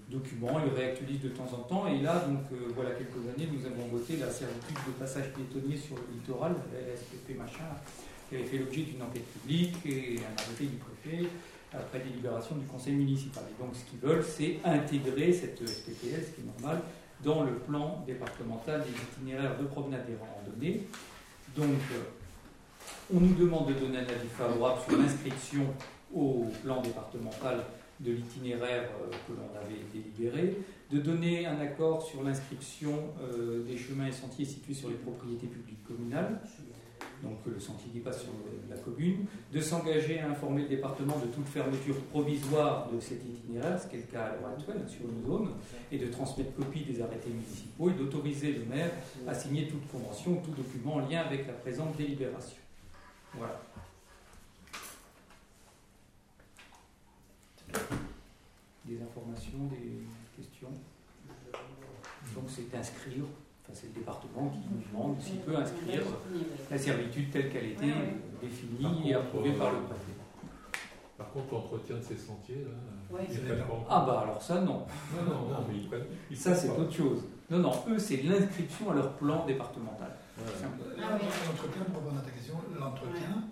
document, 0.09 0.61
il 0.65 0.73
réactualise 0.73 1.21
de 1.21 1.29
temps 1.29 1.49
en 1.53 1.63
temps, 1.63 1.87
et 1.87 1.99
là, 1.99 2.23
donc, 2.25 2.39
euh, 2.53 2.71
voilà 2.73 2.91
quelques 2.91 3.19
années, 3.27 3.49
nous 3.51 3.65
avons 3.65 3.89
voté 3.91 4.15
la 4.15 4.31
servitude 4.31 4.77
de 4.87 4.91
passage 4.93 5.33
piétonnier 5.33 5.75
sur 5.75 5.95
le 5.97 6.03
littoral, 6.13 6.55
la 6.71 7.35
machin, 7.35 7.65
qui 8.29 8.35
avait 8.35 8.45
fait 8.45 8.59
l'objet 8.59 8.83
d'une 8.83 9.01
enquête 9.01 9.27
publique 9.33 9.75
et 9.85 10.19
un 10.19 10.41
arrêté 10.41 10.65
du 10.65 10.77
préfet 10.77 11.27
après 11.73 11.99
délibération 11.99 12.55
du 12.55 12.65
conseil 12.65 12.93
municipal. 12.93 13.43
Et 13.49 13.61
donc, 13.61 13.75
ce 13.75 13.83
qu'ils 13.89 13.99
veulent, 13.99 14.23
c'est 14.23 14.59
intégrer 14.63 15.33
cette 15.33 15.59
SPPL, 15.59 16.23
ce 16.23 16.31
qui 16.35 16.41
est 16.41 16.61
normal, 16.61 16.81
dans 17.23 17.43
le 17.43 17.53
plan 17.53 18.03
départemental 18.07 18.81
des 18.81 18.91
itinéraires 18.91 19.57
de 19.57 19.65
promenade 19.65 20.05
et 20.09 20.15
randonnée. 20.15 20.87
Donc, 21.55 21.79
euh, 21.93 22.03
on 23.13 23.19
nous 23.19 23.35
demande 23.35 23.69
de 23.69 23.73
donner 23.73 23.97
un 23.97 24.01
avis 24.01 24.29
favorable 24.37 24.79
sur 24.87 24.97
l'inscription 24.97 25.65
au 26.13 26.45
plan 26.63 26.81
départemental 26.81 27.63
de 27.99 28.11
l'itinéraire 28.11 28.89
euh, 29.01 29.11
que 29.27 29.33
l'on 29.33 29.59
avait 29.59 29.81
délibéré, 29.93 30.57
de 30.91 30.99
donner 30.99 31.45
un 31.45 31.59
accord 31.59 32.01
sur 32.01 32.23
l'inscription 32.23 32.95
euh, 33.21 33.63
des 33.63 33.77
chemins 33.77 34.07
et 34.07 34.11
sentiers 34.11 34.45
situés 34.45 34.73
sur 34.73 34.89
les 34.89 34.95
propriétés 34.95 35.47
publiques 35.47 35.83
communales, 35.83 36.39
donc 37.23 37.37
le 37.45 37.59
sentier 37.59 37.89
qui 37.91 37.99
passe 37.99 38.21
sur 38.21 38.31
la 38.69 38.77
commune, 38.77 39.25
de 39.51 39.61
s'engager 39.61 40.19
à 40.19 40.29
informer 40.29 40.63
le 40.63 40.69
département 40.69 41.17
de 41.17 41.27
toute 41.27 41.47
fermeture 41.47 41.99
provisoire 42.11 42.89
de 42.91 42.99
cet 42.99 43.25
itinéraire, 43.25 43.81
ce 43.81 43.87
qui 43.87 43.97
est 43.97 43.99
le 43.99 44.11
cas 44.11 44.25
à 44.25 44.35
l'heure 44.35 44.49
actuelle 44.57 44.87
sur 44.87 45.09
une 45.09 45.25
zone, 45.25 45.49
et 45.91 45.97
de 45.97 46.07
transmettre 46.07 46.53
copie 46.55 46.83
des 46.83 47.01
arrêtés 47.01 47.29
municipaux 47.29 47.89
et 47.89 47.93
d'autoriser 47.93 48.53
le 48.53 48.65
maire 48.65 48.91
à 49.27 49.33
signer 49.33 49.67
toute 49.67 49.87
convention 49.91 50.31
ou 50.33 50.41
tout 50.45 50.51
document 50.51 50.95
en 50.95 51.09
lien 51.09 51.21
avec 51.21 51.47
la 51.47 51.53
présente 51.53 51.95
délibération. 51.97 52.57
Voilà. 53.33 53.61
Des 58.85 59.01
informations, 59.01 59.69
des 59.69 60.01
questions? 60.35 60.71
Donc 62.33 62.45
c'est 62.47 62.75
inscrire, 62.75 63.25
enfin 63.69 63.79
c'est 63.81 63.87
le 63.87 63.93
département 63.93 64.49
qui 64.49 64.59
nous 64.71 64.81
demande 64.91 65.21
s'il 65.21 65.37
peut 65.37 65.55
inscrire 65.55 66.01
la 66.69 66.77
servitude 66.77 67.31
telle 67.31 67.49
qu'elle 67.51 67.65
était 67.71 67.93
définie 68.41 69.09
et 69.11 69.13
approuvée 69.15 69.51
par 69.53 69.71
le 69.71 69.79
préfet. 69.81 70.03
Par 71.17 71.29
contre, 71.31 71.53
l'entretien 71.53 71.97
de 71.97 72.01
ces 72.01 72.15
sentiers, 72.17 72.63
là, 72.63 72.71
Ouais, 73.11 73.25
ils 73.29 73.39
pas 73.39 73.55
Ah 73.89 74.03
bah 74.07 74.21
alors 74.23 74.41
ça 74.41 74.61
non. 74.61 74.85
Non, 75.15 75.23
non, 75.25 75.49
non, 75.49 75.65
mais 75.67 75.77
ils 75.79 75.87
prennent. 75.87 76.05
ils 76.31 76.37
Ça 76.37 76.55
c'est 76.55 76.67
pas. 76.69 76.75
autre 76.81 76.93
chose. 76.93 77.23
Non, 77.49 77.57
non, 77.59 77.73
eux 77.89 77.99
c'est 77.99 78.17
l'inscription 78.23 78.91
à 78.91 78.95
leur 78.95 79.11
plan 79.13 79.45
départemental. 79.45 80.11
Voilà. 80.37 80.51
Ah 81.01 81.17
oui. 81.19 81.27
L'entretien, 81.47 81.83
pour 81.91 82.01
répondre 82.03 82.19
à 82.19 82.23
ta 82.23 82.31
question, 82.31 82.53
l'entretien, 82.79 83.43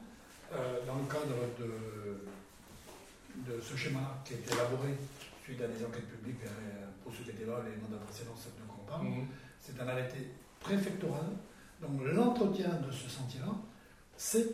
euh, 0.54 0.80
dans 0.88 0.96
le 0.96 1.08
cadre 1.12 1.36
de, 1.60 3.52
de 3.52 3.60
ce 3.60 3.76
schéma 3.76 4.22
qui 4.24 4.36
a 4.36 4.38
été 4.38 4.54
élaboré 4.54 4.96
suite 5.44 5.62
à 5.62 5.68
des 5.68 5.84
enquêtes 5.84 6.08
publiques, 6.08 6.46
euh, 6.46 6.86
pour 7.04 7.12
ceux 7.14 7.24
qui 7.24 7.32
étaient 7.32 7.46
là, 7.50 7.60
les 7.66 7.76
mandats 7.82 8.00
précédents, 8.06 8.32
quoi 8.68 8.78
on 8.80 8.88
parle, 8.90 9.04
Mhm. 9.08 9.28
C'est 9.78 9.84
un 9.84 9.88
arrêté 9.88 10.18
préfectoral. 10.60 11.26
Donc 11.82 12.02
l'entretien 12.04 12.70
de 12.88 12.92
ce 12.92 13.10
sentier-là, 13.10 13.54
c'est 14.16 14.48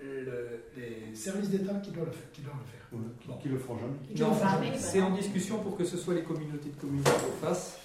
le- 0.00 0.62
les 0.76 1.14
services 1.14 1.50
d'État 1.50 1.74
qui 1.74 1.90
doivent 1.90 2.06
le 2.06 2.12
faire. 2.12 2.30
Qui 2.32 2.40
doivent 2.42 2.56
le 2.58 2.70
faire. 2.70 3.10
Bon. 3.28 3.36
Qui 3.42 3.48
le 3.48 3.58
feront 3.58 3.78
jamais. 3.78 3.96
Qui 4.14 4.20
Non, 4.22 4.28
le 4.30 4.34
font 4.34 4.40
Ah, 4.44 4.52
jamais. 4.54 4.70
oui. 4.70 4.76
c'est 4.78 5.02
en 5.02 5.14
discussion 5.14 5.58
pour 5.60 5.76
que 5.76 5.84
ce 5.84 5.96
soit 5.96 6.14
les 6.14 6.22
communautés 6.22 6.70
de 6.70 6.80
communes 6.80 7.02
qui 7.02 7.10
le 7.10 7.46
fassent. 7.48 7.78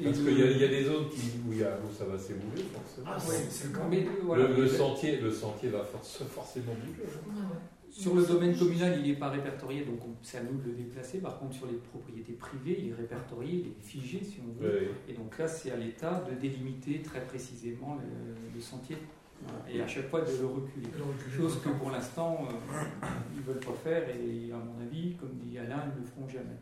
Et 0.00 0.04
Parce 0.04 0.18
qu'il 0.18 0.38
y, 0.38 0.42
a- 0.42 0.50
il 0.50 0.58
y 0.58 0.64
a 0.64 0.68
des 0.68 0.84
zones 0.84 1.08
qui, 1.10 1.20
où, 1.46 1.52
il 1.52 1.58
y 1.58 1.64
a- 1.64 1.76
où 1.78 1.92
ça 1.94 2.04
va 2.06 2.18
s'ébouler, 2.18 2.62
forcément. 2.72 3.06
Ah, 3.14 3.18
c'est 3.20 3.50
c'est 3.50 3.68
le 3.72 3.78
euh, 3.78 4.10
voilà. 4.24 4.48
le, 4.48 4.54
le 4.62 4.68
sentier, 4.68 5.20
le 5.20 5.30
sentier 5.30 5.68
va 5.68 5.84
for- 5.84 6.02
forcément 6.02 6.72
bouger. 6.74 7.02
hein. 7.28 7.56
Sur 7.92 8.14
le 8.14 8.24
domaine 8.24 8.56
communal, 8.56 8.98
il 9.04 9.12
n'est 9.12 9.18
pas 9.18 9.28
répertorié, 9.28 9.84
donc 9.84 10.00
on- 10.04 10.14
c'est 10.22 10.38
à 10.38 10.42
nous 10.42 10.58
de 10.58 10.68
le 10.68 10.72
déplacer. 10.72 11.18
Par 11.18 11.38
contre, 11.38 11.54
sur 11.54 11.66
les 11.66 11.74
propriétés 11.76 12.32
privées, 12.32 12.78
il 12.82 12.88
est 12.90 12.94
répertorié, 12.94 13.52
il 13.60 13.66
est 13.68 13.82
figé, 13.82 14.24
si 14.24 14.38
on 14.40 14.52
veut. 14.60 14.68
Et 15.08 15.12
donc 15.12 15.36
là, 15.38 15.46
c'est 15.46 15.70
à 15.70 15.76
l'État 15.76 16.24
de 16.28 16.34
délimiter 16.40 17.02
très 17.02 17.20
précisément 17.24 17.96
le, 17.96 18.54
le 18.54 18.60
sentier. 18.60 18.96
Et 19.68 19.80
à 19.82 19.86
chaque 19.88 20.08
fois 20.08 20.20
de 20.22 20.30
le 20.30 20.46
reculer. 20.46 20.86
Le 20.96 21.02
recul. 21.04 21.32
Chose 21.36 21.60
que 21.62 21.68
pour 21.70 21.90
l'instant, 21.90 22.48
euh, 22.48 22.76
ils 23.34 23.40
ne 23.40 23.44
veulent 23.44 23.60
pas 23.60 23.74
faire 23.74 24.08
et 24.08 24.52
à 24.52 24.56
mon 24.56 24.80
avis, 24.80 25.14
comme 25.16 25.32
dit 25.44 25.58
Alain, 25.58 25.82
ils 25.92 25.96
ne 25.96 26.00
le 26.00 26.06
feront 26.06 26.28
jamais. 26.28 26.56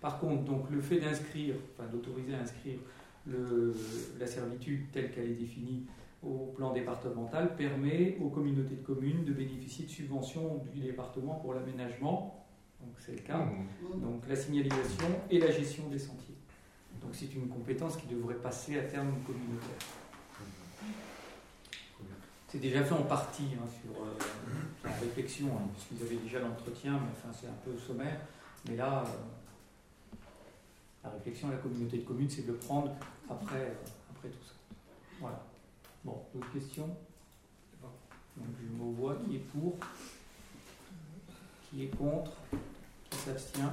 Par 0.00 0.18
contre, 0.18 0.42
donc, 0.44 0.70
le 0.70 0.80
fait 0.80 0.98
d'inscrire, 0.98 1.54
enfin 1.78 1.88
d'autoriser 1.90 2.34
à 2.34 2.40
inscrire 2.40 2.78
le- 3.26 3.74
la 4.18 4.26
servitude 4.26 4.90
telle 4.92 5.10
qu'elle 5.12 5.30
est 5.30 5.34
définie 5.34 5.82
au 6.26 6.52
plan 6.56 6.72
départemental 6.72 7.54
permet 7.56 8.16
aux 8.20 8.28
communautés 8.28 8.74
de 8.76 8.82
communes 8.82 9.24
de 9.24 9.32
bénéficier 9.32 9.84
de 9.86 9.90
subventions 9.90 10.64
du 10.72 10.80
département 10.80 11.34
pour 11.36 11.54
l'aménagement, 11.54 12.44
donc 12.80 12.94
c'est 12.98 13.12
le 13.12 13.18
cas, 13.20 13.38
Mhm. 13.38 14.00
donc 14.02 14.28
la 14.28 14.36
signalisation 14.36 15.08
et 15.30 15.38
la 15.38 15.50
gestion 15.50 15.88
des 15.88 15.98
sentiers. 15.98 16.34
Donc 17.00 17.10
c'est 17.14 17.32
une 17.34 17.48
compétence 17.48 17.96
qui 17.96 18.06
devrait 18.08 18.34
passer 18.34 18.78
à 18.78 18.82
terme 18.82 19.12
communautaire. 19.26 19.86
C'est 22.48 22.58
déjà 22.60 22.82
fait 22.84 22.94
en 22.94 23.02
partie 23.02 23.48
hein, 23.60 23.66
sur 23.82 24.02
euh, 24.02 24.88
en 24.88 25.00
réflexion, 25.00 25.48
hein, 25.48 25.68
puisqu'ils 25.74 26.06
avaient 26.06 26.22
déjà 26.22 26.38
l'entretien, 26.40 26.92
mais 26.92 27.08
enfin 27.12 27.36
c'est 27.38 27.48
un 27.48 27.58
peu 27.64 27.76
sommaire. 27.78 28.20
Mais 28.68 28.76
là, 28.76 29.04
euh, 29.04 30.16
la 31.04 31.10
réflexion 31.10 31.48
à 31.48 31.52
la 31.52 31.58
communauté 31.58 31.98
de 31.98 32.04
communes, 32.04 32.30
c'est 32.30 32.42
de 32.46 32.52
le 32.52 32.58
prendre 32.58 32.94
après, 33.28 33.60
euh, 33.60 33.74
après 34.14 34.28
tout 34.28 34.44
ça. 34.44 34.54
Voilà. 35.20 35.42
Bon, 36.06 36.22
d'autres 36.32 36.52
questions? 36.52 36.86
Donc 37.82 38.46
je 38.62 38.68
me 38.84 38.92
vois 38.94 39.16
qui 39.26 39.36
est 39.36 39.38
pour, 39.40 39.74
qui 41.68 41.82
est 41.82 41.88
contre, 41.88 42.30
qui 43.10 43.18
s'abstient. 43.18 43.72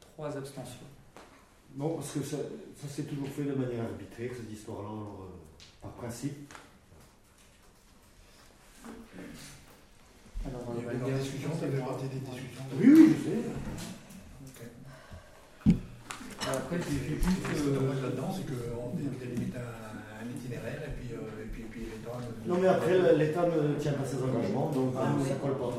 Trois 0.00 0.36
abstentions. 0.36 0.86
Non, 1.76 1.94
parce 1.94 2.10
que 2.12 2.22
ça, 2.22 2.38
ça 2.80 2.88
s'est 2.88 3.04
toujours 3.04 3.28
fait 3.28 3.44
de 3.44 3.54
manière 3.54 3.84
arbitraire, 3.84 4.30
cette 4.36 4.50
histoire-là, 4.52 4.88
alors, 4.88 5.28
euh, 5.30 5.62
par 5.80 5.92
principe. 5.92 6.52
Alors, 10.44 10.74
Il 10.76 10.82
y 10.82 10.84
euh, 10.84 10.88
avait 10.90 10.98
la 10.98 11.04
des 11.04 11.22
discussions, 11.22 11.50
ça 11.52 11.68
fait 11.70 11.78
partie 11.78 12.08
des 12.08 12.18
discussions. 12.18 12.64
Oui, 12.80 12.88
oui, 12.88 13.14
je 13.16 13.22
sais. 13.30 13.42
Ok. 15.68 15.74
Après, 16.48 16.78
j'ai 16.82 16.90
j'ai 17.08 17.20
Ce 17.20 17.26
qui 17.26 17.30
est 17.30 17.54
juste. 17.54 17.72
dommage 17.72 17.98
euh, 17.98 18.02
là-dedans, 18.02 18.30
c'est 18.34 18.44
qu'on 18.46 18.90
délimite 18.96 19.54
un, 19.56 19.60
un 19.60 19.81
itinéraire 20.62 20.88
et 20.88 20.92
puis, 21.00 21.14
euh, 21.14 21.42
et 21.42 21.48
puis, 21.52 21.62
et 21.62 21.66
puis 21.66 21.80
l'État. 21.80 22.18
Non, 22.46 22.58
mais 22.60 22.68
après, 22.68 23.16
l'État 23.16 23.42
ne 23.46 23.74
tient 23.78 23.92
pas 23.92 24.04
ses 24.04 24.22
engagements, 24.22 24.70
donc 24.70 24.94
Ah, 24.98 25.12
oui. 25.18 25.28
ça 25.28 25.34
colle 25.36 25.58
pas. 25.58 25.70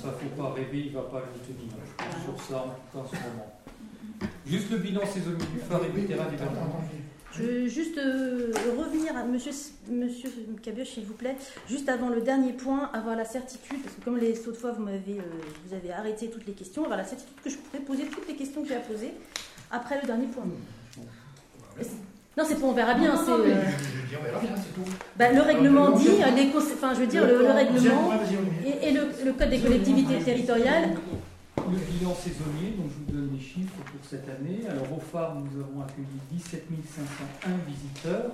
Ça, 0.00 0.08
faut 0.12 0.42
pas 0.42 0.52
rêver, 0.52 0.84
il 0.86 0.92
va 0.92 1.02
pas 1.02 1.20
le 1.20 1.54
tenir. 1.54 1.72
Je 1.88 2.04
pense 2.04 2.22
sur 2.42 2.54
ça, 2.54 2.58
en 2.62 2.68
tout 2.68 2.70
cas 2.92 2.98
en 2.98 3.08
ce 3.08 3.14
moment. 3.16 3.60
Juste 4.46 4.70
le 4.70 4.78
bilan 4.78 5.04
saisonnier 5.06 5.36
du 5.52 5.60
phare 5.60 5.80
et 5.84 5.88
du. 5.90 6.14
Je 7.32 7.42
veux 7.42 7.68
juste 7.68 7.96
euh, 7.96 8.52
revenir 8.76 9.16
à 9.16 9.24
monsieur, 9.24 9.52
monsieur 9.88 10.30
Cabioche, 10.62 10.88
s'il 10.88 11.04
vous 11.04 11.14
plaît, 11.14 11.36
juste 11.68 11.88
avant 11.88 12.08
le 12.08 12.20
dernier 12.22 12.52
point, 12.52 12.90
avoir 12.92 13.14
la 13.14 13.24
certitude, 13.24 13.82
parce 13.84 13.94
que 13.94 14.04
comme 14.04 14.16
les 14.18 14.36
autres 14.48 14.58
fois 14.58 14.72
vous 14.72 14.82
m'avez 14.82 15.18
euh, 15.18 15.22
vous 15.64 15.74
avez 15.74 15.92
arrêté 15.92 16.28
toutes 16.28 16.46
les 16.46 16.54
questions, 16.54 16.82
avoir 16.82 16.98
la 16.98 17.04
certitude 17.04 17.36
que 17.42 17.48
je 17.48 17.56
pourrais 17.56 17.82
poser 17.84 18.06
toutes 18.06 18.26
les 18.26 18.34
questions 18.34 18.62
que 18.62 18.68
j'ai 18.68 18.74
à 18.76 18.80
poser 18.80 19.12
après 19.70 20.00
le 20.00 20.06
dernier 20.08 20.26
point. 20.26 20.44
Non, 22.40 22.46
c'est 22.48 22.54
pas 22.60 22.66
on 22.66 22.72
verra 22.72 22.94
bien. 22.94 23.14
C'est, 23.16 23.30
euh, 23.30 23.54
bah, 25.16 25.32
le 25.32 25.42
règlement 25.42 25.90
dit, 25.90 26.08
euh, 26.08 26.30
les 26.34 26.50
enfin, 26.56 26.94
je 26.94 27.00
veux 27.00 27.06
dire, 27.06 27.26
le, 27.26 27.38
le 27.38 27.50
règlement 27.50 28.10
et, 28.64 28.88
et 28.88 28.92
le, 28.92 29.08
le 29.24 29.32
code 29.32 29.50
des 29.50 29.58
collectivités 29.60 30.18
territoriales. 30.20 30.90
Le 31.70 31.76
bilan 31.76 32.14
saisonnier, 32.14 32.72
donc 32.78 32.86
je 32.90 32.96
vous 33.04 33.12
donne 33.12 33.30
les 33.36 33.40
chiffres 33.40 33.76
pour 33.84 34.00
cette 34.08 34.26
année. 34.28 34.60
Alors 34.68 34.90
au 34.96 35.00
phare, 35.00 35.34
nous 35.36 35.60
avons 35.60 35.82
accueilli 35.82 36.06
17 36.32 36.64
501 37.44 37.50
visiteurs 37.68 38.32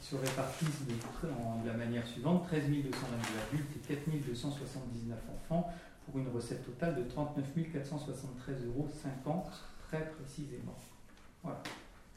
qui 0.00 0.08
se 0.08 0.16
répartissent 0.16 0.82
de, 0.88 1.28
en- 1.30 1.62
de 1.62 1.68
la 1.68 1.74
manière 1.74 2.06
suivante 2.06 2.44
13 2.48 2.62
222 2.64 2.82
adultes 2.82 3.70
et 3.90 3.94
4 3.94 4.26
279 4.26 5.16
enfants 5.38 5.70
pour 6.06 6.18
une 6.20 6.28
recette 6.34 6.64
totale 6.66 6.96
de 6.96 7.02
39 7.02 7.44
473,50 7.56 8.66
euros 8.66 8.88
très 9.88 10.10
précisément. 10.18 10.76
Voilà. 11.44 11.60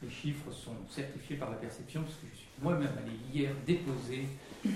Les 0.02 0.10
chiffres 0.10 0.50
sont 0.50 0.74
certifiés 0.88 1.36
par 1.36 1.50
la 1.50 1.56
perception 1.56 2.02
parce 2.02 2.16
que 2.16 2.26
je 2.32 2.38
suis 2.38 2.48
moi-même 2.60 2.90
allé 2.98 3.12
hier 3.32 3.52
déposer 3.66 4.26
euh, 4.66 4.70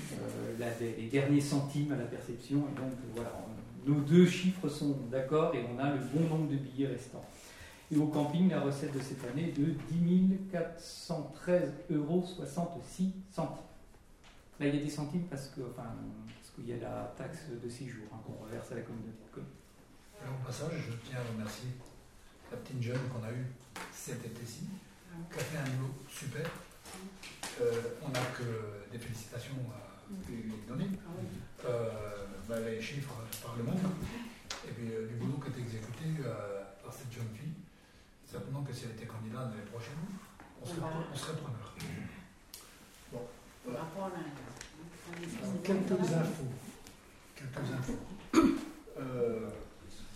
les 0.80 1.08
derniers 1.08 1.40
centimes 1.40 1.92
à 1.92 1.96
la 1.96 2.04
perception 2.04 2.58
et 2.58 2.74
donc 2.78 2.92
euh, 2.92 3.12
voilà, 3.14 3.32
nos 3.84 4.00
deux 4.00 4.26
chiffres 4.26 4.68
sont 4.68 4.96
d'accord 5.10 5.54
et 5.54 5.64
on 5.72 5.78
a 5.78 5.94
le 5.94 6.00
bon 6.14 6.28
nombre 6.28 6.50
de 6.50 6.56
billets 6.56 6.88
restants. 6.88 7.24
Et 7.92 7.96
au 7.96 8.06
camping, 8.06 8.50
la 8.50 8.60
recette 8.60 8.94
de 8.94 9.00
cette 9.00 9.24
année 9.24 9.48
est 9.48 9.58
de 9.58 9.74
10 9.90 10.38
413,66 10.52 11.92
euros. 11.92 12.24
Là, 14.58 14.66
il 14.66 14.74
y 14.74 14.78
a 14.78 14.82
des 14.82 14.90
centimes 14.90 15.26
parce 15.30 15.48
que, 15.48 15.60
enfin, 15.70 15.94
qu'il 16.56 16.68
y 16.68 16.72
a 16.72 16.88
la 16.88 17.14
taxe 17.16 17.50
de 17.62 17.68
séjour 17.68 18.06
hein, 18.12 18.16
qu'on 18.24 18.44
reverse 18.44 18.72
à 18.72 18.76
la 18.76 18.80
communauté 18.80 19.12
de 19.36 19.40
Au 19.40 20.46
passage, 20.46 20.72
je 20.88 21.08
tiens 21.08 21.18
à 21.18 21.32
remercier 21.32 21.68
la 22.50 22.56
petite 22.56 22.82
jeune 22.82 23.00
qu'on 23.12 23.24
a 23.24 23.30
eue 23.30 23.46
cet 23.92 24.24
été-ci, 24.24 24.64
qui 25.32 25.38
a 25.38 25.42
fait 25.42 25.58
un 25.58 25.76
boulot 25.76 25.94
super. 26.08 26.46
Euh, 27.60 27.82
on 28.02 28.08
n'a 28.10 28.20
que 28.36 28.90
des 28.92 28.98
félicitations 28.98 29.54
à 29.72 30.30
lui 30.30 30.52
donner. 30.68 30.88
Euh, 31.64 31.90
bah, 32.48 32.60
les 32.60 32.80
chiffres 32.80 33.14
parlent 33.42 33.62
même. 33.62 33.74
Et 34.68 34.72
puis 34.72 34.92
euh, 34.92 35.06
du 35.08 35.14
boulot 35.14 35.38
qui 35.38 35.46
a 35.48 35.50
été 35.50 35.60
exécuté 35.60 36.04
euh, 36.24 36.62
par 36.84 36.92
cette 36.92 37.12
jeune 37.12 37.28
fille. 37.34 37.54
Certainement 38.30 38.62
que 38.62 38.72
si 38.72 38.84
elle 38.84 38.90
était 38.92 39.06
candidate 39.06 39.50
l'année 39.50 39.70
prochaine, 39.70 39.94
on 40.60 40.66
serait, 40.66 40.80
Voilà. 40.80 40.96
on 41.12 41.16
serait 41.16 41.36
preneur. 41.36 41.74
Bon, 43.12 43.22
voilà. 43.64 43.86
Quelques 45.62 46.12
infos. 46.12 46.52
Quelques 47.34 47.72
infos. 47.72 47.98
Euh, 48.98 49.50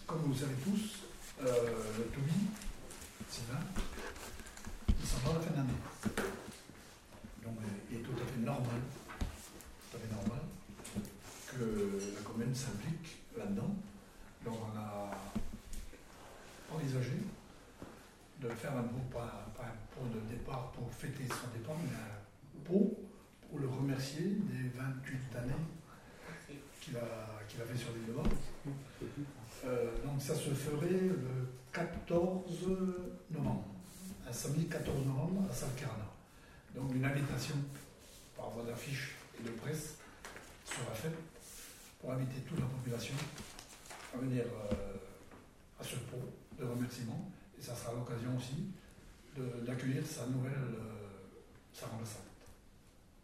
comme 0.07 0.21
vous 0.21 0.33
le 0.33 0.35
savez 0.39 0.55
tous, 0.65 1.01
euh, 1.43 1.53
le 1.99 2.05
Toubi, 2.05 2.33
Sylvain, 3.29 3.61
à 5.29 5.35
la 5.35 5.41
fin 5.41 5.51
d'année. 5.51 5.81
Donc 7.43 7.59
euh, 7.61 7.91
il 7.91 7.99
est 7.99 8.03
tout 8.03 8.13
à 8.13 8.27
fait 8.27 8.41
normal, 8.41 8.81
tout 9.91 9.97
à 9.97 10.01
fait 10.01 10.15
normal, 10.15 10.41
que 11.53 12.15
la 12.15 12.21
commune 12.23 12.55
s'implique 12.55 13.23
là-dedans. 13.37 13.75
Donc 14.45 14.57
on 14.73 14.79
a 14.79 15.11
envisagé 16.75 17.19
de 18.41 18.49
faire 18.49 18.77
un 18.77 18.83
pot, 18.83 19.11
pas, 19.13 19.47
un 19.61 20.09
de 20.09 20.21
départ 20.31 20.73
pour 20.73 20.91
fêter 20.93 21.25
son 21.29 21.57
départ, 21.59 21.77
mais 21.83 21.95
un 21.95 22.65
pot 22.65 22.97
pour 23.49 23.59
le 23.59 23.69
remercier 23.69 24.25
des 24.25 24.69
28 24.75 25.37
années 25.37 25.53
qu'il 26.81 26.97
a, 26.97 27.65
fait 27.67 27.77
sur 27.77 27.91
l'île 27.93 28.07
de. 28.07 28.71
Euh, 29.67 29.91
donc 30.07 30.23
ça 30.23 30.35
se 30.35 30.51
ferait 30.51 30.89
le 30.89 31.49
14 31.73 32.69
novembre, 33.31 33.65
samedi 34.33 34.67
14 34.69 35.07
novembre 35.07 35.49
à 35.51 35.55
Salcarna. 35.55 36.07
Donc 36.75 36.95
une 36.95 37.05
invitation 37.05 37.57
par 38.37 38.51
voie 38.51 38.65
d'affiche 38.65 39.17
et 39.39 39.43
de 39.43 39.51
presse 39.51 39.97
sera 40.65 40.95
faite 40.95 41.17
pour 42.01 42.13
inviter 42.13 42.41
toute 42.43 42.59
la 42.59 42.67
population 42.67 43.15
à 44.15 44.19
venir 44.19 44.45
euh, 44.45 44.95
à 45.81 45.85
ce 45.85 45.97
pot 45.97 46.31
de 46.59 46.65
remerciement. 46.65 47.31
Et 47.59 47.63
ça 47.63 47.75
sera 47.75 47.93
l'occasion 47.93 48.37
aussi 48.37 48.71
d'accueillir 49.67 50.07
sa 50.07 50.27
nouvelle, 50.27 50.53
euh, 50.53 51.87
remplaçante. 51.87 52.29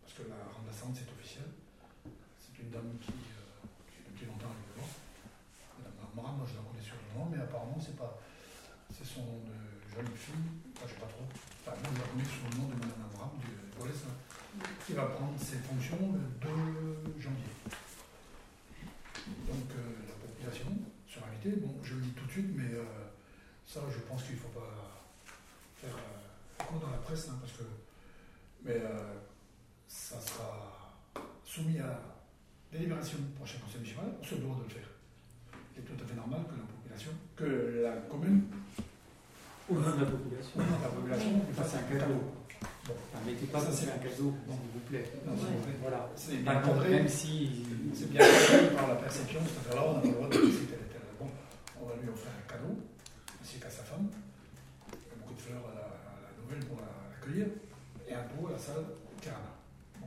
Parce 0.03 0.15
que 0.15 0.23
la 0.29 0.37
remplaçante, 0.53 0.97
c'est 0.97 1.11
officiel. 1.13 1.45
C'est 2.41 2.63
une 2.63 2.71
dame 2.71 2.97
qui, 3.01 3.13
euh, 3.13 3.67
qui 3.91 4.01
est 4.01 4.13
depuis 4.13 4.27
longtemps 4.27 4.49
avec 4.49 4.65
le 4.73 4.81
Madame 5.77 5.97
Marmara, 6.01 6.37
moi 6.37 6.47
je 6.49 6.57
la 6.57 6.65
connais 6.65 6.83
sur 6.83 6.97
le 6.97 7.19
nom, 7.19 7.29
mais 7.31 7.39
apparemment 7.39 7.79
c'est 7.81 7.97
pas. 7.97 8.19
C'est 8.97 9.05
son 9.05 9.45
moi 10.03 10.85
je 10.85 10.93
sais 10.93 11.01
pas 11.01 11.07
trop. 11.07 11.25
Enfin, 11.67 11.77
je 11.83 12.11
connais 12.11 12.25
sous 12.25 12.45
le 12.51 12.59
nom 12.61 12.69
de 12.69 12.75
Madame 12.75 13.09
Abraham 13.13 13.31
Boris, 13.79 14.05
qui 14.87 14.93
va 14.93 15.07
prendre 15.07 15.39
ses 15.41 15.57
fonctions 15.57 15.99
le 16.13 16.21
2 16.41 17.21
janvier. 17.21 17.53
Donc 19.49 19.71
euh, 19.73 20.07
la 20.07 20.15
population 20.15 20.67
sera 21.09 21.27
invitée. 21.29 21.61
Bon, 21.61 21.75
je 21.83 21.95
le 21.95 22.01
dis 22.03 22.11
tout 22.11 22.27
de 22.27 22.31
suite, 22.31 22.51
mais 22.55 22.75
euh, 22.75 22.85
ça 23.67 23.81
je 23.91 24.01
pense 24.01 24.23
qu'il 24.25 24.35
ne 24.35 24.41
faut 24.41 24.49
pas 24.49 25.03
faire 25.77 25.97
euh, 25.97 26.65
compte 26.65 26.83
dans 26.83 26.91
la 26.91 26.99
presse, 26.99 27.29
hein, 27.29 27.39
parce 27.41 27.53
que. 27.53 27.65
Mais 28.65 28.83
ça 29.87 30.21
sera 30.21 30.99
soumis 31.45 31.79
à 31.79 32.01
délibération 32.73 33.19
du 33.19 33.29
prochain 33.35 33.59
conseil 33.61 33.79
municipal, 33.79 34.07
on 34.21 34.25
se 34.25 34.35
doit 34.35 34.57
de 34.57 34.65
le 34.65 34.69
faire. 34.69 34.89
Il 35.77 35.83
est 35.83 35.85
tout 35.85 36.03
à 36.03 36.05
fait 36.05 36.17
normal 36.17 36.41
que 36.51 36.57
la 36.57 36.67
population, 36.67 37.11
que 37.37 37.83
la 37.85 37.97
commune, 38.11 38.43
au 39.69 39.75
nom 39.75 39.81
de 39.97 40.01
la 40.01 40.07
population. 40.07 40.57
De 40.57 40.83
la 40.83 40.89
population. 40.89 41.31
Et 41.51 41.55
ça, 41.57 41.65
c'est 41.67 41.79
un 41.79 41.99
cadeau. 41.99 42.21
Bon. 42.87 42.95
Ah, 43.15 43.19
mettez 43.27 43.47
pas 43.47 43.59
ça, 43.61 43.73
c'est 43.73 43.91
un 43.91 43.99
cadeau, 43.99 44.31
s'il 44.47 44.71
vous 44.75 44.85
plaît. 44.89 45.11
Non. 45.27 45.33
Voilà. 45.83 46.09
C'est 46.15 46.37
bien 46.37 46.61
compris. 46.61 46.91
Même 46.91 47.09
si. 47.09 47.65
C'est 47.95 48.11
bien 48.11 48.23
compris 48.23 48.77
par 48.77 48.87
la 48.89 48.95
perception. 48.95 49.41
C'est-à-dire 49.43 49.83
là, 49.83 49.89
on 49.91 49.99
a 49.99 50.03
le 50.05 50.13
droit 50.13 50.29
de 50.29 50.39
visiter 50.39 50.67
tel 50.67 50.79
et 50.87 50.93
tel. 50.93 51.03
Bon, 51.19 51.27
on 51.83 51.87
va 51.87 51.95
lui 52.01 52.09
offrir 52.09 52.31
un 52.31 52.47
cadeau, 52.47 52.79
ainsi 53.43 53.59
qu'à 53.59 53.71
sa 53.71 53.83
femme. 53.83 54.07
Beaucoup 55.19 55.35
de 55.35 55.41
fleurs 55.43 55.67
à 55.67 55.75
la, 55.75 55.87
à 55.91 56.15
la 56.23 56.31
nouvelle 56.39 56.63
pour 56.71 56.79
l'accueillir. 56.79 57.47
Et 58.07 58.15
un 58.15 58.23
pot 58.23 58.47
à 58.47 58.53
la 58.53 58.59
salle 58.59 58.87
Tirana. 59.21 59.51
Bon. 59.99 60.07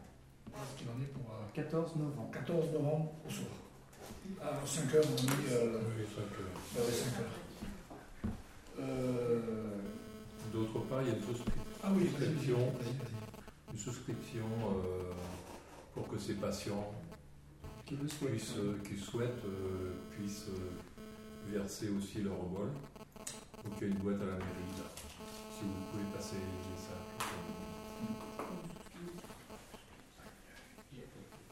Voilà 0.52 0.66
ce 0.72 0.80
qu'il 0.80 0.88
en 0.88 0.96
est 1.04 1.12
pour. 1.12 1.28
Euh, 1.36 1.44
14 1.54 1.96
novembre. 1.98 2.32
14 2.32 2.72
novembre 2.72 3.12
au 3.28 3.30
soir. 3.30 3.52
À 4.40 4.64
5h, 4.64 5.04
on 5.04 5.16
dit. 5.20 5.28
Euh, 5.52 5.84
oui, 6.00 6.08
5h. 6.08 6.48
Ah 6.48 6.80
5h. 6.80 7.39
D'autre 10.54 10.80
part, 10.90 11.02
il 11.04 11.08
y 11.10 11.12
a 11.12 11.16
une 11.16 11.22
ah 11.84 11.90
oui, 11.96 12.08
souscription, 12.10 12.58
vas-y. 12.58 13.74
une 13.74 13.78
souscription 13.80 14.46
euh, 14.66 15.14
pour 15.94 16.08
que 16.08 16.18
ces 16.18 16.34
patients 16.34 16.92
Qui 17.86 17.96
le 18.02 18.08
souhaite. 18.08 18.32
puissent, 18.32 18.58
euh, 18.58 18.78
qui 18.84 18.98
souhaitent 18.98 19.46
euh, 19.46 19.94
puissent 20.12 20.48
euh, 20.50 21.52
verser 21.58 21.90
aussi 21.90 22.22
leur 22.22 22.36
vol. 22.36 22.70
Donc 23.64 23.74
il 23.80 23.88
y 23.88 23.92
a 23.92 23.94
une 23.94 24.00
boîte 24.00 24.22
à 24.22 24.26
la 24.26 24.32
mairie 24.32 24.74
là. 24.78 24.86
Si 25.58 25.64
vous 25.66 25.84
pouvez 25.92 26.04
passer 26.16 26.36
les. 26.36 26.60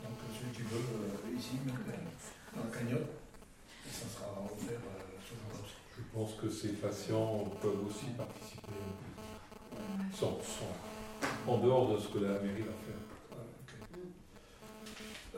Donc 0.03 0.17
celui 0.39 0.51
qui 0.53 0.61
veut, 0.61 0.77
euh, 0.77 1.37
ici, 1.37 1.55
mettre 1.65 1.79
dans 2.55 2.63
la 2.63 2.69
cagnotte, 2.77 3.09
et 3.85 3.89
ça 3.91 4.05
sera 4.07 4.27
offert 4.43 4.79
euh, 4.79 5.19
ce 5.21 5.33
jour-là 5.35 5.59
aussi. 5.63 5.75
Je 5.97 6.03
pense 6.13 6.33
que 6.35 6.45
ces 6.61 6.69
patients 6.73 7.43
peuvent 7.61 7.85
aussi 7.87 8.05
participer 8.17 8.61
sans, 10.13 10.37
sans- 10.41 11.51
en 11.51 11.57
dehors 11.59 11.93
de 11.93 11.99
ce 11.99 12.07
que 12.09 12.19
la 12.19 12.39
mairie 12.39 12.61
va 12.61 12.73
faire. 12.85 13.41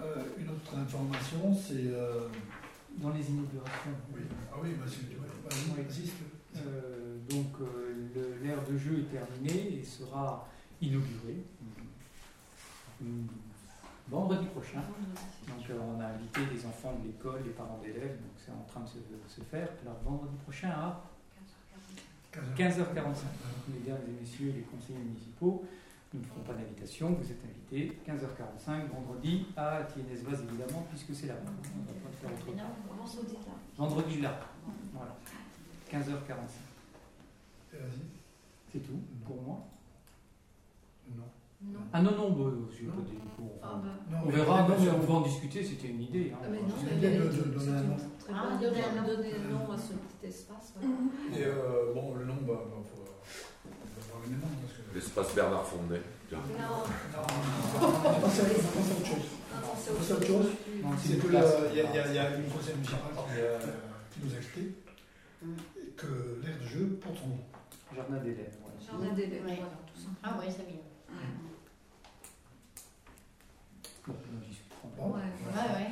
Euh, 0.02 0.24
une 0.38 0.50
autre 0.50 0.76
information, 0.78 1.54
c'est. 1.56 1.88
euh, 1.94 2.28
Dans 2.98 3.12
les 3.12 3.30
inaugurations. 3.30 3.92
oui. 4.14 4.22
Ah 4.52 4.56
oui, 4.62 4.70
tu 4.72 5.16
vois, 5.16 5.28
vas-y, 5.46 5.70
Oui. 5.78 5.84
vas-y, 5.86 6.02
plaît. 6.08 6.62
Euh, 6.66 7.18
donc 7.30 7.54
euh, 7.62 8.38
l'ère 8.44 8.64
de 8.66 8.78
jeu 8.78 9.00
est 9.00 9.12
terminée 9.12 9.80
et 9.80 9.84
sera 9.84 10.48
inaugurée 10.82 11.44
mm, 13.02 13.28
vendredi 14.10 14.46
prochain. 14.48 14.82
Donc 15.48 15.70
euh, 15.70 15.80
on 15.80 16.00
a 16.00 16.06
invité 16.08 16.42
les 16.52 16.66
enfants 16.66 16.94
de 17.02 17.08
l'école, 17.08 17.42
les 17.44 17.52
parents 17.52 17.80
d'élèves, 17.82 18.18
donc 18.18 18.34
c'est 18.38 18.52
en 18.52 18.66
train 18.68 18.82
de 18.82 18.88
se, 18.88 18.98
se 19.28 19.42
faire. 19.42 19.70
Alors 19.84 19.98
vendredi 20.04 20.36
prochain 20.44 20.70
à 20.70 21.04
15 22.32 22.80
heures. 22.80 22.88
15h45. 22.94 22.96
Donc, 22.96 23.14
mesdames 23.74 24.02
et 24.08 24.22
messieurs 24.22 24.54
les 24.56 24.62
conseillers 24.62 25.00
municipaux, 25.00 25.66
nous 26.14 26.22
ne 26.22 26.26
ferons 26.26 26.42
pas 26.42 26.54
d'invitation, 26.54 27.12
vous 27.14 27.32
êtes 27.32 27.44
invités 27.44 28.00
15h45 28.08 28.88
vendredi 28.88 29.46
à 29.56 29.84
Tiennes 29.84 30.08
Vaz 30.24 30.42
évidemment 30.42 30.86
puisque 30.90 31.14
c'est 31.14 31.28
là. 31.28 31.36
On 31.44 31.46
va 31.46 31.94
pas 31.94 32.10
le 32.10 32.16
faire 32.16 32.32
autrement. 32.34 32.76
Vendredi 33.78 34.22
là. 34.22 34.40
Voilà. 34.94 35.16
15h45. 35.92 37.74
Et 37.74 37.78
Vas-y. 37.78 38.02
C'est 38.72 38.80
tout 38.80 39.00
pour 39.26 39.42
moi? 39.42 39.68
Non. 41.16 41.24
Non. 41.62 41.80
Ah 41.92 42.02
non, 42.02 42.12
non, 42.16 42.30
bah, 42.32 42.52
je 42.72 42.86
vais 42.86 42.92
pas 42.92 43.02
dire- 43.04 43.20
bon, 43.38 43.52
Ah, 43.62 43.82
bah. 43.84 43.90
Non, 44.10 44.18
on 44.26 44.30
verra, 44.30 44.64
non, 44.68 44.76
mais 44.80 44.90
on 44.92 45.00
va 45.00 45.14
en 45.16 45.22
discuter, 45.22 45.62
c'était 45.62 45.90
une 45.90 46.02
idée. 46.04 46.32
hein. 46.34 46.40
Ah, 46.42 46.48
mais 46.50 46.60
non, 46.62 46.68
C'est 46.80 46.96
mais 46.96 47.02
de- 47.02 47.22
a- 47.22 47.26
de 47.26 47.32
c'est 47.32 47.52
donner 47.52 47.72
un 47.78 47.84
une 47.84 47.90
nom. 47.90 47.98
très 48.18 48.32
bonne 48.34 48.56
idée 48.56 48.66
de 48.70 49.16
donner 49.16 49.34
un 49.36 49.50
nom 49.52 49.72
à 49.74 49.78
ce 49.78 49.92
petit 49.94 50.28
espace. 50.28 50.74
ouais. 50.80 50.88
Et 51.38 51.44
euh, 51.44 51.94
bon, 51.94 52.16
le 52.16 52.24
nom, 52.26 52.36
bah, 52.48 52.64
bah, 52.64 52.80
faut, 52.80 53.04
on 53.04 53.70
va 53.76 54.08
voir 54.08 54.22
les 54.24 54.32
noms 54.40 54.56
parce 54.64 54.74
que. 54.80 54.96
L'espace 54.96 55.36
Bernard. 55.36 55.66
Tiens. 56.30 56.38
Non, 56.40 56.64
Non, 56.64 57.28
on 57.76 58.08
va 58.08 58.20
passer 58.24 58.42
à 58.42 58.46
on 58.46 58.48
va 58.48 58.80
passer 58.80 58.92
à 58.92 58.96
autre 58.96 59.06
chose. 59.06 59.28
non, 59.52 59.74
c'est 59.76 60.14
autre 60.14 60.26
chose. 60.26 60.50
Non, 60.82 60.90
C'est 60.98 61.18
que 61.20 61.28
euh, 61.28 61.70
il 61.72 61.78
y, 61.78 61.82
a- 61.82 62.08
il 62.08 62.16
y 62.16 62.20
a- 62.20 62.38
une 62.40 62.48
conseil 62.50 62.76
municipal 62.76 63.12
qui, 63.14 63.36
euh, 63.42 63.60
qui 64.14 64.20
nous 64.24 64.34
a 64.34 64.38
expliqué 64.38 64.76
que 65.98 66.08
l'aire 66.42 66.58
de 66.62 66.66
jeu 66.68 67.00
porte 67.04 67.18
son 67.20 67.28
nom. 67.36 67.40
Jardin 67.94 68.18
d'élèves. 68.24 68.56
voilà. 68.62 68.78
Jardin 68.80 69.14
d'élèves, 69.14 69.44
Ouais. 69.46 69.56
voilà, 69.60 69.78
tout 69.92 70.00
ça. 70.00 70.08
Ah 70.24 70.38
oui, 70.40 70.46
c'est 70.48 70.66
bien. 70.66 70.80
Bon. 74.98 75.08
Ouais, 75.14 75.20
Ouais, 75.20 75.70
ouais, 75.76 75.92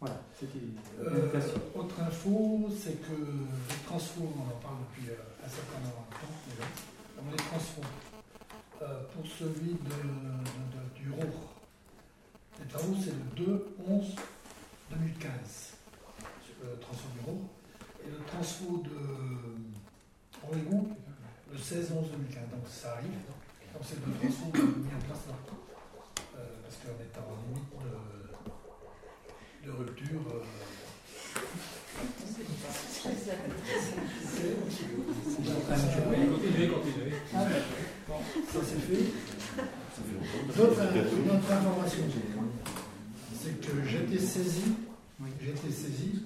Voilà, 0.00 0.16
c'était 0.38 0.60
Euh, 1.00 1.40
autre 1.74 2.00
info, 2.00 2.68
c'est 2.76 2.96
que 3.02 3.12
les 3.12 3.82
transferts, 3.86 4.22
on 4.22 4.48
en 4.48 4.58
parle 4.60 4.78
depuis 4.88 5.06
euh, 5.10 5.44
un 5.44 5.48
certain 5.48 5.80
nombre 5.84 6.04
de 6.08 6.14
temps 6.14 6.34
déjà, 6.48 6.66
donc 7.16 7.26
les 7.32 7.36
transferts, 7.36 7.92
euh, 8.82 9.02
pour 9.12 9.24
celui 9.26 9.72
de, 9.74 9.76
de- 9.76 10.70
de- 10.72 10.88
du 10.96 11.04
les 12.60 12.66
travaux 12.66 12.94
c'est 12.98 13.12
le 13.12 13.24
2-11-2015, 13.44 15.76
le 16.62 16.68
transfert 16.80 17.10
du 17.12 17.20
Roure, 17.26 17.46
et 18.04 18.08
le 18.10 18.20
transfert 18.24 18.78
de 18.84 18.98
Origou, 20.48 20.80
le 21.52 21.58
16-11-2015, 21.58 22.48
donc 22.50 22.66
ça 22.68 22.88
arrive, 22.94 23.20
donc 23.28 23.40
c'est 23.84 23.96
le 23.96 24.02
transfert 24.12 24.64
mis 24.64 24.94
en 24.94 24.98
place 25.06 25.24
là, 25.28 25.34
Euh, 26.90 27.02
est 27.04 27.16
en 27.18 27.36
limite 27.46 27.72
de, 29.64 29.66
de 29.66 29.72
rupture. 29.76 30.22
euh, 30.34 30.42
ça 38.52 38.60
c'est 38.64 38.80
fait. 38.80 39.04
D'autres 40.56 40.82
une 40.82 41.30
autre 41.30 41.52
information, 41.52 42.02
c'est 43.40 43.60
que 43.60 43.84
j'ai 43.86 44.02
été 44.04 44.18
saisi, 44.18 44.74
j'ai 45.40 45.50
été 45.50 45.70
saisi 45.70 46.24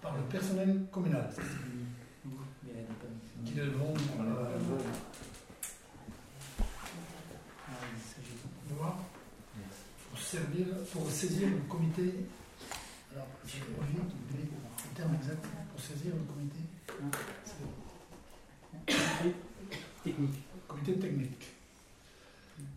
par 0.00 0.14
le 0.16 0.22
personnel 0.22 0.86
communal 0.92 1.28
qui 3.44 3.52
devront 3.54 3.94
euh, 4.20 4.58
Ah, 6.60 6.62
il 7.94 8.00
s'agit 8.02 8.36
de- 8.70 8.74
voir 8.74 8.96
pour 10.10 10.15
servir, 10.26 10.66
pour 10.92 11.08
saisir 11.08 11.48
le 11.48 11.60
comité. 11.68 12.26
Alors, 13.12 13.28
j'ai 13.46 13.60
oublié 13.62 14.00
le 14.42 14.96
terme 14.96 15.14
exact 15.14 15.46
pour 15.70 15.80
saisir 15.80 16.12
le 16.14 16.22
comité. 16.22 16.58
C'est 17.44 17.54
Technique. 20.02 20.44
comité 20.68 20.98
technique. 20.98 21.46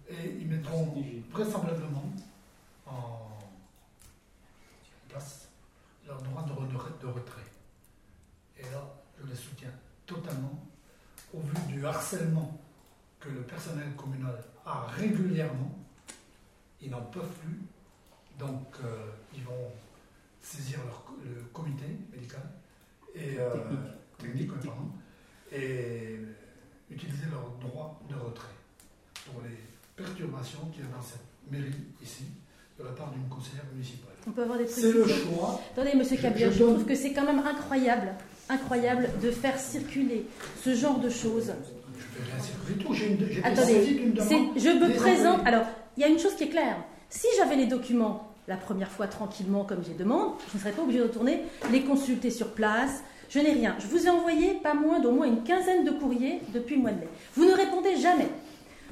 Et 0.09 0.37
ils 0.41 0.47
mettront 0.47 0.95
vraisemblablement 1.31 2.11
en 2.87 3.37
place 5.07 5.49
leur 6.07 6.21
droit 6.21 6.43
de 6.43 7.07
retrait. 7.07 7.41
Et 8.57 8.63
là, 8.63 8.83
je 9.19 9.27
les 9.27 9.35
soutiens 9.35 9.73
totalement 10.05 10.67
au 11.33 11.39
vu 11.41 11.73
du 11.73 11.85
harcèlement 11.85 12.59
que 13.19 13.29
le 13.29 13.41
personnel 13.41 13.93
communal 13.95 14.43
a 14.65 14.85
régulièrement 14.87 15.68
ils 16.81 16.89
n'en 16.89 17.01
peuvent 17.01 17.31
plus. 17.43 17.59
Donc, 18.39 18.65
euh, 18.83 18.87
ils 19.35 19.43
vont 19.43 19.71
saisir 20.41 20.79
leur, 20.85 21.03
co- 21.03 21.17
le 21.25 21.41
comité 21.53 21.85
médical 22.13 22.41
et 23.15 23.37
euh, 23.39 23.53
technique, 24.17 24.51
et 25.51 26.19
utiliser 26.91 27.25
leur 27.31 27.51
droit 27.59 27.99
de 28.09 28.15
retrait 28.15 28.47
pour 29.25 29.41
les 29.41 29.57
perturbations 30.01 30.65
qu'il 30.71 30.83
y 30.83 30.87
a 30.87 30.91
dans 30.95 31.01
cette 31.01 31.21
mairie 31.51 31.73
ici 32.01 32.23
de 32.79 32.83
la 32.85 32.91
part 32.91 33.11
d'une 33.11 33.27
conseillère 33.27 33.65
municipale. 33.73 34.13
On 34.27 34.31
peut 34.31 34.43
avoir 34.43 34.57
des 34.57 34.67
C'est 34.67 34.91
le 34.93 35.05
choix. 35.05 35.59
Attendez, 35.73 35.95
monsieur 35.97 36.15
Je- 36.15 36.21
Cabioche, 36.21 36.53
je 36.53 36.53
je 36.53 36.59
donne- 36.59 36.73
trouve 36.75 36.85
que 36.85 36.95
c'est 36.95 37.11
quand 37.13 37.25
même 37.25 37.39
incroyable, 37.39 38.13
incroyable 38.47 39.09
de 39.21 39.31
faire 39.31 39.59
circuler 39.59 40.25
ce 40.63 40.73
genre 40.75 40.99
de 40.99 41.09
choses. 41.09 41.51
Je 41.97 42.01
fais 42.03 42.31
rien 42.31 42.41
circuler 42.41 42.75
du 42.77 42.85
tout. 42.85 42.93
J'ai 42.93 43.07
une- 43.11 43.43
Attendez, 43.43 43.83
je 44.55 44.69
me 44.69 44.95
présente. 44.95 45.45
Alors, 45.45 45.65
il 45.99 46.03
y 46.03 46.05
a 46.05 46.07
une 46.07 46.17
chose 46.17 46.33
qui 46.35 46.45
est 46.45 46.49
claire. 46.49 46.77
Si 47.09 47.27
j'avais 47.35 47.57
les 47.57 47.65
documents 47.65 48.31
la 48.47 48.55
première 48.55 48.89
fois 48.89 49.07
tranquillement, 49.07 49.65
comme 49.65 49.83
j'ai 49.83 49.93
demande, 49.93 50.31
je 50.49 50.55
ne 50.55 50.61
serais 50.61 50.71
pas 50.71 50.81
obligée 50.81 50.99
de 50.99 51.03
retourner 51.03 51.43
les 51.71 51.83
consulter 51.83 52.31
sur 52.31 52.53
place. 52.53 53.03
Je 53.29 53.39
n'ai 53.39 53.51
rien. 53.51 53.75
Je 53.79 53.87
vous 53.87 54.07
ai 54.07 54.09
envoyé 54.09 54.53
pas 54.63 54.73
moins 54.73 55.01
d'au 55.01 55.11
moins 55.11 55.27
une 55.27 55.43
quinzaine 55.43 55.83
de 55.83 55.91
courriers 55.91 56.39
depuis 56.53 56.77
le 56.77 56.81
mois 56.83 56.91
de 56.91 57.01
mai. 57.01 57.09
Vous 57.35 57.43
ne 57.43 57.51
répondez 57.51 57.97
jamais. 57.97 58.29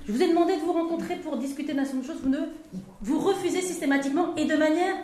Je 0.05 0.11
vous 0.11 0.21
ai 0.21 0.27
demandé 0.27 0.57
de 0.57 0.59
vous 0.59 0.73
rencontrer 0.73 1.15
pour 1.15 1.37
discuter 1.37 1.73
d'un 1.73 1.85
certain 1.85 1.99
nombre 1.99 2.07
de 2.09 2.13
choses. 2.13 2.21
Vous, 2.23 2.29
ne, 2.29 2.39
vous 3.01 3.19
refusez 3.19 3.61
systématiquement 3.61 4.35
et 4.35 4.43
de 4.43 4.57
manière, 4.57 4.95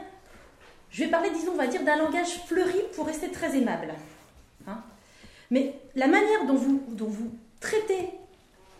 je 0.92 1.06
vais 1.06 1.10
parler, 1.10 1.30
disons, 1.30 1.54
on 1.54 1.58
va 1.58 1.68
dire, 1.68 1.84
d'un 1.86 1.96
langage 1.96 2.44
fleuri 2.48 2.82
pour 2.98 3.08
rester 3.08 3.30
très 3.30 3.58
aimable. 3.58 3.94
Hein 4.68 4.84
Mais 5.52 5.80
la 5.96 6.08
manière 6.08 6.46
dont 6.48 6.56
vous, 6.56 6.84
dont 6.90 7.08
vous 7.08 7.32
traitez 7.62 8.10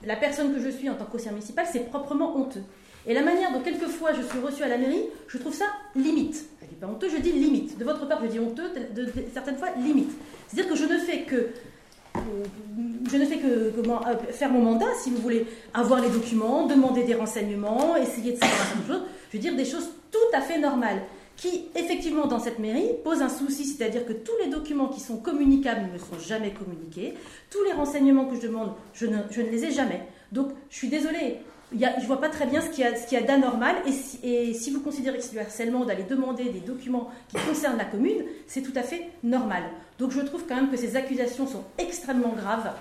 la 0.04 0.18
personne 0.18 0.54
que 0.54 0.60
je 0.60 0.70
suis 0.70 0.90
en 0.90 0.96
tant 0.96 1.06
qu'ancien 1.06 1.32
municipal, 1.32 1.66
c'est 1.72 1.90
proprement 1.90 2.36
honteux. 2.36 2.64
Et 3.06 3.14
la 3.14 3.22
manière 3.22 3.52
dont 3.52 3.60
quelquefois 3.60 4.14
je 4.14 4.22
suis 4.22 4.40
reçue 4.40 4.64
à 4.64 4.68
la 4.68 4.78
mairie, 4.78 5.04
je 5.28 5.38
trouve 5.38 5.54
ça 5.54 5.66
limite. 5.96 6.46
Je 6.62 6.68
dis 6.68 6.76
pas 6.76 6.88
honteux, 6.88 7.10
je 7.10 7.18
dis 7.18 7.32
limite. 7.32 7.78
De 7.78 7.84
votre 7.84 8.08
part, 8.08 8.20
je 8.24 8.28
dis 8.28 8.40
honteux, 8.40 8.70
de, 8.96 9.08
certaines 9.34 9.58
fois 9.58 9.70
limite. 9.78 10.12
C'est-à-dire 10.48 10.72
que 10.72 10.78
je 10.78 10.86
ne 10.86 10.98
fais 10.98 11.24
que 11.24 11.50
euh, 12.16 12.20
je 13.10 13.18
ne 13.18 13.26
fais 13.26 13.38
que 13.38 13.48
euh, 13.48 14.18
faire 14.32 14.52
mon 14.52 14.62
mandat, 14.62 14.86
si 15.02 15.10
vous 15.10 15.18
voulez, 15.18 15.46
avoir 15.74 16.00
les 16.00 16.10
documents, 16.10 16.66
demander 16.68 17.04
des 17.04 17.16
renseignements, 17.16 17.96
essayer 17.96 18.34
de 18.34 18.38
savoir 18.38 18.62
un 18.62 18.64
certain 18.64 18.76
nombre 18.76 18.88
de 18.88 18.94
choses. 18.94 19.10
Je 19.32 19.38
veux 19.38 19.42
dire 19.42 19.56
des 19.56 19.66
choses 19.66 19.90
tout 20.12 20.38
à 20.38 20.42
fait 20.42 20.60
normales, 20.60 21.02
qui, 21.36 21.66
effectivement, 21.76 22.28
dans 22.28 22.40
cette 22.40 22.60
mairie, 22.60 22.90
posent 23.04 23.22
un 23.22 23.30
souci, 23.30 23.66
c'est-à-dire 23.66 24.06
que 24.06 24.14
tous 24.14 24.34
les 24.44 24.50
documents 24.50 24.88
qui 24.88 25.00
sont 25.00 25.18
communicables 25.18 25.90
ne 25.92 25.98
sont 25.98 26.20
jamais 26.20 26.52
communiqués, 26.52 27.16
tous 27.50 27.64
les 27.64 27.74
renseignements 27.74 28.26
que 28.26 28.36
je 28.36 28.42
demande, 28.42 28.74
je 28.94 29.08
ne, 29.08 29.18
je 29.32 29.42
ne 29.42 29.50
les 29.50 29.66
ai 29.66 29.72
jamais. 29.72 30.02
Donc, 30.32 30.50
je 30.70 30.78
suis 30.78 30.90
désolée, 30.90 31.40
y 31.80 31.86
a- 31.86 31.96
je 31.98 32.02
ne 32.04 32.08
vois 32.08 32.20
pas 32.22 32.30
très 32.30 32.46
bien 32.46 32.62
ce 32.62 32.70
qu'il 32.70 32.84
y 32.84 33.16
a, 33.18 33.22
d'anormal, 33.22 33.76
et 33.88 33.92
si, 33.92 34.20
et 34.24 34.54
si 34.54 34.72
vous 34.72 34.82
considérez 34.82 35.18
que 35.18 35.24
c'est 35.24 35.32
du 35.32 35.40
harcèlement 35.40 35.86
d'aller 35.86 36.04
demander 36.04 36.46
des 36.50 36.60
documents 36.60 37.10
qui 37.30 37.38
concernent 37.38 37.78
la 37.78 37.86
commune, 37.86 38.24
c'est 38.48 38.62
tout 38.62 38.74
à 38.76 38.84
fait 38.84 39.10
normal. 39.24 39.64
Donc, 40.00 40.12
je 40.12 40.22
trouve 40.22 40.46
quand 40.48 40.56
même 40.56 40.70
que 40.72 40.78
ces 40.78 40.96
accusations 40.96 41.48
sont 41.48 41.64
extrêmement 41.78 42.34
graves, 42.34 42.72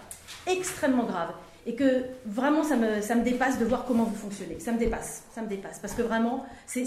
extrêmement 0.47 1.05
graves. 1.05 1.33
Et 1.65 1.77
que 1.77 2.03
vraiment, 2.27 2.65
ça 2.65 2.75
me, 2.75 3.01
ça 3.01 3.15
me 3.15 3.23
dépasse 3.23 3.61
de 3.61 3.65
voir 3.65 3.85
comment 3.85 4.03
vous 4.03 4.17
fonctionnez. 4.17 4.59
Ça 4.59 4.73
me 4.73 4.79
dépasse, 4.81 5.23
ça 5.33 5.43
me 5.43 5.47
dépasse. 5.49 5.79
Parce 5.79 5.95
que 5.95 6.03
vraiment, 6.03 6.45
c'est- 6.67 6.85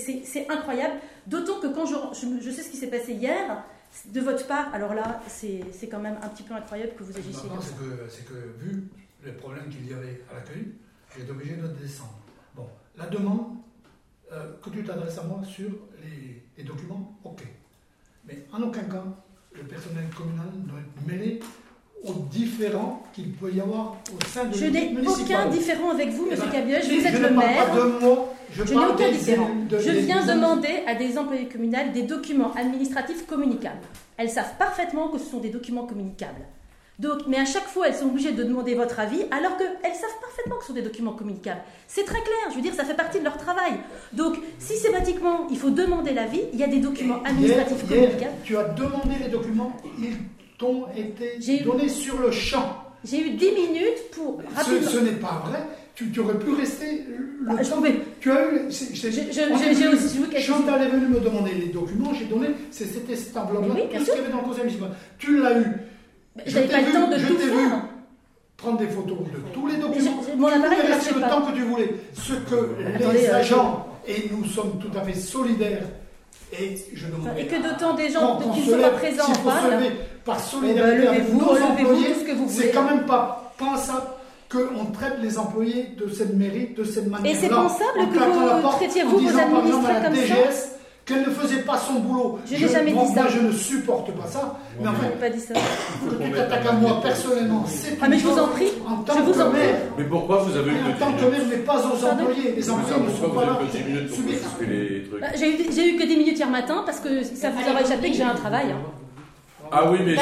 incroyable. 0.49 0.95
D'autant 1.27 1.61
que 1.61 1.68
quand 1.68 1.86
je, 1.86 1.95
je, 2.19 2.27
je 2.41 2.52
sais 2.52 2.61
ce 2.61 2.69
qui 2.72 2.76
s'est 2.77 2.88
passé 2.88 3.14
hier, 3.14 3.64
de 4.07 4.19
votre 4.19 4.45
part, 4.48 4.73
alors 4.73 4.94
là, 4.94 5.22
c'est 5.30 5.61
quand 5.90 5.99
même 5.99 6.18
un 6.22 6.27
petit 6.27 6.44
peu 6.44 6.53
incroyable 6.53 6.91
que 6.98 7.03
vous 7.03 7.18
agissiez 7.18 7.48
c'est 7.61 8.26
que, 8.26 8.34
que 8.34 8.36
vu 8.65 8.84
les 9.26 9.32
problèmes 9.32 9.69
qu'il 9.69 9.88
y 9.90 9.94
avait 9.94 10.22
à 10.30 10.36
l'accueil, 10.36 10.65
j'ai 11.16 11.24
été 11.24 11.32
obligé 11.32 11.56
de 11.56 11.68
descendre. 11.68 12.16
Bon, 12.56 12.68
la 12.98 13.08
demande, 13.08 13.58
euh, 14.32 14.54
que 14.64 14.70
tu 14.70 14.84
t'adresses 14.84 15.18
à 15.18 15.24
moi 15.24 15.42
sur 15.46 15.70
les, 16.04 16.44
les 16.58 16.64
documents, 16.64 17.14
ok. 17.24 17.44
Mais 18.28 18.46
en 18.52 18.62
aucun 18.64 18.84
cas, 18.84 19.04
le 19.54 19.64
personnel 19.64 20.06
communal 20.16 20.48
doit 20.66 20.80
être 20.80 21.08
mêlé 21.08 21.40
aux 22.04 22.14
différents 22.32 23.04
qu'il 23.14 23.32
peut 23.34 23.52
y 23.54 23.62
avoir 23.62 23.96
au 24.14 24.26
sein 24.28 24.46
de 24.46 24.56
Je 24.56 24.66
n'ai 24.66 24.96
aucun 25.08 25.48
différent 25.50 25.92
avec 25.92 26.10
vous, 26.10 26.26
Eh 26.28 26.32
monsieur 26.32 26.46
ben, 26.46 26.52
Cabioche. 26.52 26.86
Vous 26.86 27.06
êtes 27.08 27.16
je 27.16 27.22
le 27.22 27.30
ne 27.30 27.36
parle 27.36 27.38
maire. 27.50 27.66
pas 27.68 27.76
de 27.76 28.00
moi, 28.00 28.34
je, 28.52 28.64
Je 28.64 28.74
n'ai 28.74 28.86
aucun 28.86 29.12
différent. 29.12 29.50
de- 29.70 29.80
Je 29.80 29.92
viens 29.92 30.26
des- 30.26 30.34
demander 30.34 30.84
à 30.88 30.96
des 30.96 31.18
employés 31.18 31.48
communaux 31.48 31.78
des 31.94 32.04
documents 32.04 32.54
administratifs 32.56 33.26
communicables. 33.26 33.82
Elles 34.18 34.30
savent 34.30 34.58
parfaitement 34.58 35.08
que 35.10 35.18
ce 35.18 35.26
sont 35.32 35.40
des 35.40 35.50
documents 35.50 35.86
communicables. 35.86 36.42
Donc, 36.97 37.27
mais 37.27 37.38
à 37.38 37.45
chaque 37.45 37.65
fois, 37.67 37.88
elles 37.89 37.95
sont 37.95 38.05
obligées 38.05 38.31
de 38.31 38.43
demander 38.43 38.73
votre 38.73 38.99
avis, 38.99 39.23
alors 39.31 39.57
qu'elles 39.57 39.93
savent 39.93 40.19
parfaitement 40.22 40.55
que 40.55 40.61
ce 40.61 40.67
sont 40.67 40.73
des 40.73 40.81
documents 40.81 41.11
communicables. 41.11 41.59
C'est 41.88 42.05
très 42.05 42.22
clair, 42.22 42.35
je 42.51 42.55
veux 42.55 42.61
dire, 42.61 42.73
ça 42.73 42.85
fait 42.85 42.93
partie 42.95 43.19
de 43.19 43.23
leur 43.26 43.38
travail. 43.38 43.73
Donc, 44.13 44.38
systématiquement, 44.59 45.47
il 45.51 45.57
faut 45.57 45.69
demander 45.72 46.13
l'avis, 46.13 46.41
il 46.53 46.59
y 46.59 46.63
a 46.63 46.67
des 46.67 46.80
documents 46.80 47.17
Hier- 47.22 47.31
administratifs 47.31 47.84
hier, 47.89 47.99
communicables. 48.01 48.34
tu 48.43 48.57
as 48.57 48.63
demandé 48.69 49.15
les 49.22 49.30
documents, 49.30 49.76
ils 49.99 50.15
t'ont 50.57 50.85
été 50.95 51.59
donnés 51.63 51.89
sur 51.89 52.17
le 52.19 52.31
champ. 52.31 52.81
J'ai 53.03 53.19
eu 53.19 53.30
10 53.31 53.45
minutes 53.51 54.11
pour 54.13 54.41
Ce, 54.51 54.55
rapidement. 54.55 54.89
ce 54.89 54.97
n'est 54.99 55.11
pas 55.11 55.43
vrai. 55.49 55.59
Tu, 55.95 56.11
tu 56.11 56.19
aurais 56.22 56.38
pu 56.39 56.51
rester 56.53 57.03
le 57.07 57.57
je 57.63 57.69
temps. 57.69 57.76
pouvais. 57.77 57.95
Tu 58.19 58.31
as 58.31 58.51
eu. 58.51 58.61
j'ai- 58.69 59.88
aussi- 59.88 60.19
je 60.35 60.41
Chantal 60.41 60.81
est 60.81 60.88
venue 60.89 61.07
me 61.07 61.19
demander 61.19 61.53
les 61.53 61.67
documents, 61.67 62.13
j'ai 62.13 62.26
donné. 62.26 62.47
C'était 62.72 63.13
enveloppe-là, 63.38 63.73
Mais 63.76 63.81
oui, 63.84 63.88
bien 63.89 63.99
tout 63.99 64.05
ce 64.05 64.11
qu'il 64.11 64.19
y 64.22 64.23
avait 64.23 64.31
dans 64.34 64.39
le 64.41 64.43
conseil 64.47 64.63
municipal. 64.63 64.89
Tu 65.19 65.38
l'as 65.41 65.57
eu. 65.59 65.65
Je 66.45 66.52
j'avais 66.52 66.68
t'ai 66.68 66.72
pas 66.74 66.80
le 66.82 66.86
vu- 66.88 66.91
temps 66.94 67.07
de 67.07 67.18
je 67.18 67.28
tout 67.28 67.38
faire. 67.38 67.48
vu 67.56 67.70
prendre 68.57 68.78
des 68.78 68.88
photos 68.88 69.18
de 69.20 69.40
tous 69.53 69.68
les 69.68 69.76
documents. 69.78 70.22
j'ai- 70.28 70.36
mon 70.36 70.48
Tu 70.48 70.53
appareil 70.53 70.78
pouvais 70.80 70.88
ne 70.90 70.94
rester 70.94 71.12
marchait 71.12 71.14
le 71.16 71.22
pas. 71.22 71.30
temps 71.30 71.41
que 71.44 71.52
tu 71.56 71.62
voulais. 71.64 71.90
Ce 72.14 72.34
que 72.34 72.56
Attendez, 72.98 73.18
les 73.20 73.28
euh, 73.28 73.36
agents, 73.38 73.88
et 74.07 74.30
nous 74.32 74.45
sommes 74.45 74.80
tout 74.80 74.98
à 74.98 75.02
fait 75.02 75.14
solidaires, 75.20 75.84
et 76.57 76.78
je 76.94 77.06
demande. 77.07 77.38
Et 77.38 77.45
que 77.48 77.56
d'autant 77.56 77.94
des 77.94 78.10
gens 78.10 78.38
qui 78.38 78.62
ne 78.62 78.66
sont 78.76 78.82
pas 78.82 78.90
présents 78.90 79.24
en 79.26 79.44
parlent. 79.49 79.84
par 80.26 80.40
solidarité 80.40 80.98
ben, 81.02 81.07
avec 81.10 81.34
nos 81.34 81.40
levez-vous, 81.53 81.64
employés, 81.64 82.14
tout 82.14 82.20
ce 82.22 82.26
que 82.26 82.32
vous 82.36 82.45
c'est 82.49 82.72
quand 82.72 82.84
même 82.84 83.06
pas 83.06 83.53
pensable 83.57 84.07
qu'on 84.52 84.86
traite 84.91 85.18
les 85.22 85.38
employés 85.38 85.90
de 85.98 86.10
cette 86.12 86.36
mairie 86.36 86.74
de 86.78 86.84
cette 86.84 87.07
manière-là. 87.07 87.40
c'est 87.40 87.49
pensable 87.49 87.99
En 87.99 88.06
que 88.07 88.20
vous 88.20 88.45
la 88.48 88.56
porte, 88.62 88.78
traitiez, 88.78 89.03
en 89.03 89.07
vous, 89.07 89.20
vos 89.20 89.28
administrés 89.40 89.94
comme 90.03 90.16
ça 90.16 90.36
qu'elle 91.06 91.22
ne 91.22 91.26
faisait 91.30 91.61
pas 91.61 91.77
son 91.77 91.99
boulot. 91.99 92.40
Je 92.52 92.53
n'ai 92.65 92.72
jamais 92.72 92.90
dit 92.91 92.98
moi, 92.98 93.06
ça. 93.06 93.22
Moi, 93.22 93.30
je 93.30 93.40
ne 93.41 93.52
supporte 93.52 94.11
pas 94.14 94.27
ça. 94.27 94.57
Mais 94.82 94.88
enfin, 94.88 95.03
Je 95.14 95.19
pas 95.19 95.30
dit 95.30 95.40
ça. 95.40 95.53
que 95.53 96.23
tu 96.23 96.32
t'attaques 96.32 96.65
à 96.65 96.72
moi 96.73 96.99
personnellement, 97.02 97.64
c'est 97.68 97.95
Ah, 98.02 98.07
mais 98.10 98.18
je 98.18 98.26
vous 98.27 98.40
en 98.40 98.48
prie, 98.48 98.69
En 98.88 98.95
tant 99.03 99.14
je 99.14 99.19
vous 99.22 99.32
que 99.34 99.40
en 99.41 99.49
prie. 99.52 99.60
maire, 99.60 99.76
Mais 99.99 100.03
pourquoi 100.06 100.38
vous 100.38 100.57
avez 100.57 100.72
eu 100.72 100.73
en 100.73 100.94
que 100.94 100.99
tant 100.99 101.11
10 101.11 101.15
que 101.23 101.30
maire, 101.32 101.41
mais 101.49 101.57
pas 101.57 101.77
aux 101.77 101.95
Pardon 101.98 102.23
employés. 102.23 102.53
Les 102.56 102.69
employés 102.72 103.03
ne 103.03 103.10
sont 103.11 103.22
pas 103.22 103.27
vous 103.27 103.40
là. 103.41 103.57
avez 103.60 103.68
que 103.68 103.77
10 103.77 103.84
minutes 103.84 104.07
pour 104.07 104.15
subir. 104.18 104.34
expliquer 104.36 104.72
les 104.73 105.03
trucs 105.03 105.22
Bah, 105.22 105.27
J'ai 105.36 105.90
eu, 105.94 105.98
que 105.98 106.03
10 106.07 106.18
minutes 106.18 106.38
hier 106.40 106.49
matin 106.49 106.82
parce 106.86 106.99
que 106.99 107.23
ça 107.23 107.49
vous 107.52 107.69
aura 107.69 107.82
échappé 107.82 108.10
que 108.10 108.18
j'ai 108.18 108.23
un 108.23 108.34
travail. 108.36 108.72
hein. 108.72 108.77
Ah 109.72 109.90
oui, 109.91 109.99
mais 110.06 110.15
Bah, 110.15 110.22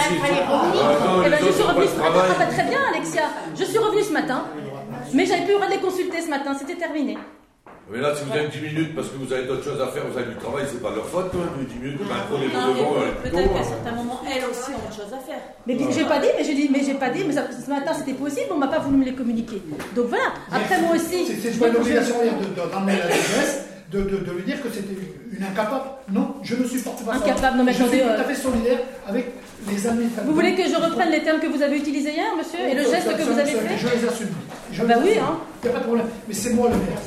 Ah, 0.50 1.24
Eh 1.26 1.30
ben, 1.30 1.38
je 1.46 1.52
suis 1.52 1.64
revenue 1.64 1.86
ce 1.88 1.98
matin. 2.00 2.46
très 2.52 2.64
bien, 2.64 2.80
Alexia. 2.94 3.24
Je 3.58 3.64
suis 3.64 3.78
revenue 3.78 4.04
ce 4.04 4.12
matin. 4.14 4.44
Mais 5.14 5.26
j'avais 5.26 5.44
plus 5.44 5.54
le 5.54 5.60
droit 5.60 5.68
de 5.68 5.74
les 5.74 5.80
consulter 5.80 6.22
ce 6.22 6.30
matin. 6.30 6.54
C'était 6.58 6.76
terminé. 6.76 7.18
Mais 7.92 8.00
là, 8.00 8.16
si 8.16 8.24
vous 8.24 8.32
avez 8.32 8.48
10 8.48 8.62
minutes 8.62 8.96
parce 8.96 9.10
que 9.10 9.18
vous 9.18 9.32
avez 9.34 9.44
d'autres 9.44 9.64
choses 9.66 9.82
à 9.82 9.88
faire, 9.88 10.04
vous 10.10 10.18
avez 10.18 10.32
du 10.32 10.38
travail, 10.38 10.64
c'est 10.72 10.82
pas 10.82 10.92
leur 10.96 11.06
faute, 11.06 11.34
même. 11.34 11.66
10 11.68 11.76
minutes, 11.80 12.00
ben, 12.00 12.16
prenez-vous 12.30 12.74
devant, 12.74 12.94
Peut-être 13.22 13.54
qu'à 13.54 13.64
certains 13.64 13.92
moments, 13.92 14.22
elles 14.26 14.46
aussi 14.50 14.72
ont 14.72 14.80
autre 14.88 14.96
chose 14.96 15.12
à 15.14 15.20
faire. 15.20 15.42
Mais 15.68 15.78
j'ai 15.92 16.06
pas 16.06 16.20
dit, 16.20 16.28
mais 16.38 16.44
j'ai 16.46 16.56
dit, 16.56 16.70
mais 16.72 16.80
j'ai 16.84 16.94
pas 16.94 17.10
dit, 17.10 17.24
mais 17.28 17.34
ça- 17.34 17.48
ce 17.52 17.70
matin 17.70 17.92
c'était 17.94 18.14
possible, 18.14 18.48
on 18.52 18.58
m'a 18.58 18.68
pas 18.68 18.80
voulu 18.80 18.98
me 18.98 19.06
les 19.06 19.14
communiquer. 19.14 19.62
Donc 19.96 20.08
voilà. 20.08 20.32
Après 20.52 20.80
moi 20.82 20.96
aussi. 20.96 21.26
C'est- 21.28 21.52
une 21.54 21.76
obligation 21.76 22.16
de, 22.24 22.56
de 22.56 22.62
ramener 22.74 22.98
la 22.98 23.08
DGS, 23.10 23.66
de, 23.94 24.02
de, 24.02 24.18
de 24.18 24.32
lui 24.32 24.44
dire 24.44 24.62
que 24.62 24.70
c'était 24.70 24.98
une 25.38 25.44
incapable. 25.44 25.86
Non, 26.12 26.36
je 26.42 26.56
ne 26.56 26.66
supporte 26.66 27.06
pas 27.06 27.14
ça. 27.14 27.18
Incapable, 27.20 27.58
non, 27.58 27.64
mais 27.64 27.74
je 27.74 27.84
suis 27.84 28.00
tout 28.00 28.06
euh, 28.08 28.20
à 28.20 28.24
fait 28.24 28.36
solidaire 28.36 28.80
avec 29.08 29.26
les 29.70 29.88
administrateurs. 29.88 30.30
Vous 30.30 30.36
voulez 30.36 30.56
que 30.56 30.64
je 30.68 30.76
reprenne 30.76 31.12
les 31.12 31.24
termes 31.24 31.40
que 31.40 31.48
vous 31.48 31.62
avez 31.62 31.78
utilisés 31.78 32.12
hier, 32.12 32.26
monsieur, 32.38 32.60
et 32.60 32.74
le 32.76 32.82
geste 32.84 33.08
que 33.16 33.24
vous 33.24 33.40
avez 33.40 33.52
fait 33.52 33.78
Je 33.78 33.88
les 33.88 34.08
assume. 34.08 34.28
Je 34.72 34.82
Ah 34.82 34.86
bah 34.86 34.96
les 34.96 35.02
oui, 35.04 35.10
assume. 35.12 35.24
hein. 35.24 35.38
Il 35.64 35.66
n'y 35.66 35.70
a 35.70 35.74
pas 35.74 35.80
de 35.80 35.86
problème. 35.86 36.08
Mais 36.28 36.34
c'est 36.34 36.50
moi 36.54 36.70
le 36.70 36.76
maire. 36.76 37.02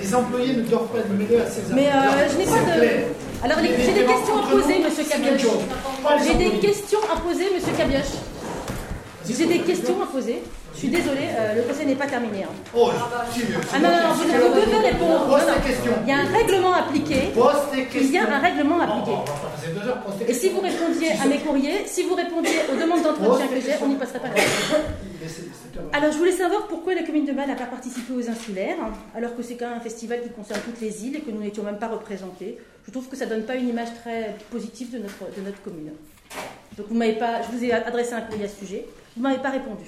Les 0.00 0.14
employés 0.14 0.56
ne 0.56 0.62
doivent 0.62 0.88
pas 0.88 0.98
être 0.98 1.10
mêlés 1.10 1.40
à 1.40 1.46
ces 1.46 1.62
Mais 1.74 1.86
euh, 1.86 2.28
je 2.32 2.38
n'ai 2.38 2.44
pas 2.44 2.58
de. 2.74 2.78
clair. 2.80 3.04
Alors 3.44 3.58
j'ai 3.60 3.92
des 3.92 4.04
questions 4.06 4.36
à 4.38 4.50
poser, 4.50 4.78
monsieur 4.84 5.04
Cabioche. 5.04 5.46
J'ai 6.26 6.34
des 6.34 6.50
questions 6.58 6.98
à 7.12 7.20
poser, 7.20 7.44
monsieur 7.54 7.72
Cabioche. 7.76 8.14
J'ai 9.28 9.46
des 9.46 9.60
questions 9.60 10.02
à 10.02 10.06
poser. 10.06 10.42
Je 10.74 10.78
suis 10.78 10.88
désolée, 10.88 11.28
euh, 11.38 11.54
le 11.56 11.62
conseil 11.62 11.86
n'est 11.86 11.94
pas 11.94 12.06
terminé. 12.06 12.44
hein. 12.44 12.48
Oh, 12.74 12.90
si, 13.32 13.42
Ah 13.72 13.78
non, 13.78 13.88
non, 13.88 13.96
non, 14.08 14.14
vous, 14.14 14.24
vous 14.24 14.60
devez 14.60 14.88
répondre. 14.88 15.26
Pose 15.26 15.40
Non, 15.42 15.46
non. 15.48 15.54
tes 15.60 15.68
questions. 15.68 15.92
Il 16.02 16.08
y 16.08 16.12
a 16.12 16.18
un 16.18 16.24
règlement 16.24 16.72
appliqué. 16.72 17.14
Pose 17.34 17.56
tes 17.72 17.82
questions. 17.84 18.00
Il 18.02 18.10
y 18.12 18.18
a 18.18 18.34
un 18.34 18.38
règlement 18.38 18.80
appliqué. 18.80 19.12
pas 19.12 20.24
Et 20.28 20.34
si 20.34 20.48
vous 20.48 20.60
répondiez 20.60 21.10
à 21.22 21.26
mes 21.26 21.38
courriers, 21.38 21.82
si 21.86 22.02
vous 22.04 22.14
répondiez 22.14 22.56
aux 22.72 22.80
demandes 22.80 23.02
d'entretien 23.02 23.46
que 23.48 23.60
j'ai, 23.60 23.74
on 23.82 23.88
n'y 23.88 23.96
passerait 23.96 24.20
pas. 24.20 24.28
Alors, 25.92 26.10
je 26.12 26.18
voulais 26.18 26.32
savoir 26.32 26.66
pourquoi 26.68 26.94
la 26.94 27.02
commune 27.02 27.26
de 27.26 27.32
Bâle 27.32 27.48
n'a 27.48 27.54
pas 27.54 27.66
participé 27.66 28.12
aux 28.14 28.28
insulaires, 28.28 28.76
hein, 28.82 28.92
alors 29.14 29.36
que 29.36 29.42
c'est 29.42 29.54
quand 29.56 29.66
même 29.68 29.78
un 29.78 29.80
festival 29.80 30.22
qui 30.22 30.30
concerne 30.30 30.60
toutes 30.64 30.80
les 30.80 31.04
îles 31.06 31.16
et 31.16 31.20
que 31.20 31.30
nous 31.30 31.40
n'étions 31.40 31.62
même 31.62 31.78
pas 31.78 31.88
représentés. 31.88 32.58
Je 32.86 32.90
trouve 32.90 33.08
que 33.08 33.16
ça 33.16 33.26
donne 33.26 33.42
pas 33.44 33.54
une 33.56 33.68
image 33.68 33.88
très 34.02 34.36
positive 34.50 34.90
de 34.90 34.98
notre, 34.98 35.24
de 35.36 35.42
notre 35.44 35.60
commune. 35.62 35.92
Donc, 36.76 36.86
vous 36.88 36.94
m'avez 36.94 37.12
pas, 37.14 37.42
je 37.42 37.56
vous 37.56 37.62
ai 37.64 37.72
adressé 37.72 38.14
un 38.14 38.22
courrier 38.22 38.46
à 38.46 38.48
ce 38.48 38.56
sujet, 38.64 38.86
vous 39.16 39.22
m'avez 39.22 39.38
pas 39.42 39.50
répondu. 39.50 39.84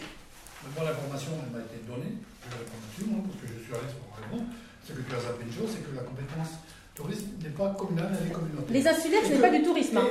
Moi, 0.76 0.84
l'information, 0.84 1.32
elle 1.44 1.52
m'a 1.52 1.64
été 1.64 1.80
donnée. 1.86 2.16
Je 2.44 2.46
vais 2.52 2.60
répondre 2.64 2.84
dessus, 2.88 3.04
moi, 3.08 3.20
parce 3.24 3.36
que 3.40 3.46
je 3.52 3.58
suis 3.64 3.72
à 3.72 3.78
l'aise 3.80 3.94
pour 4.00 4.16
répondre. 4.16 4.48
ce 4.84 4.92
que 4.92 5.00
tu 5.00 5.12
as 5.14 5.20
zappé 5.20 5.42
une 5.44 5.52
chose, 5.52 5.70
c'est 5.72 5.84
que 5.84 5.92
la 5.96 6.02
compétence 6.02 6.60
tourisme 6.94 7.26
n'est 7.42 7.50
pas 7.50 7.74
communale, 7.76 8.12
elle 8.20 8.28
est 8.28 8.32
communautaire. 8.32 8.70
Les 8.70 8.86
insulaires, 8.86 9.20
ce 9.24 9.32
n'est 9.32 9.38
pas 9.38 9.50
du 9.50 9.62
tourisme. 9.62 9.98
hein. 9.98 10.06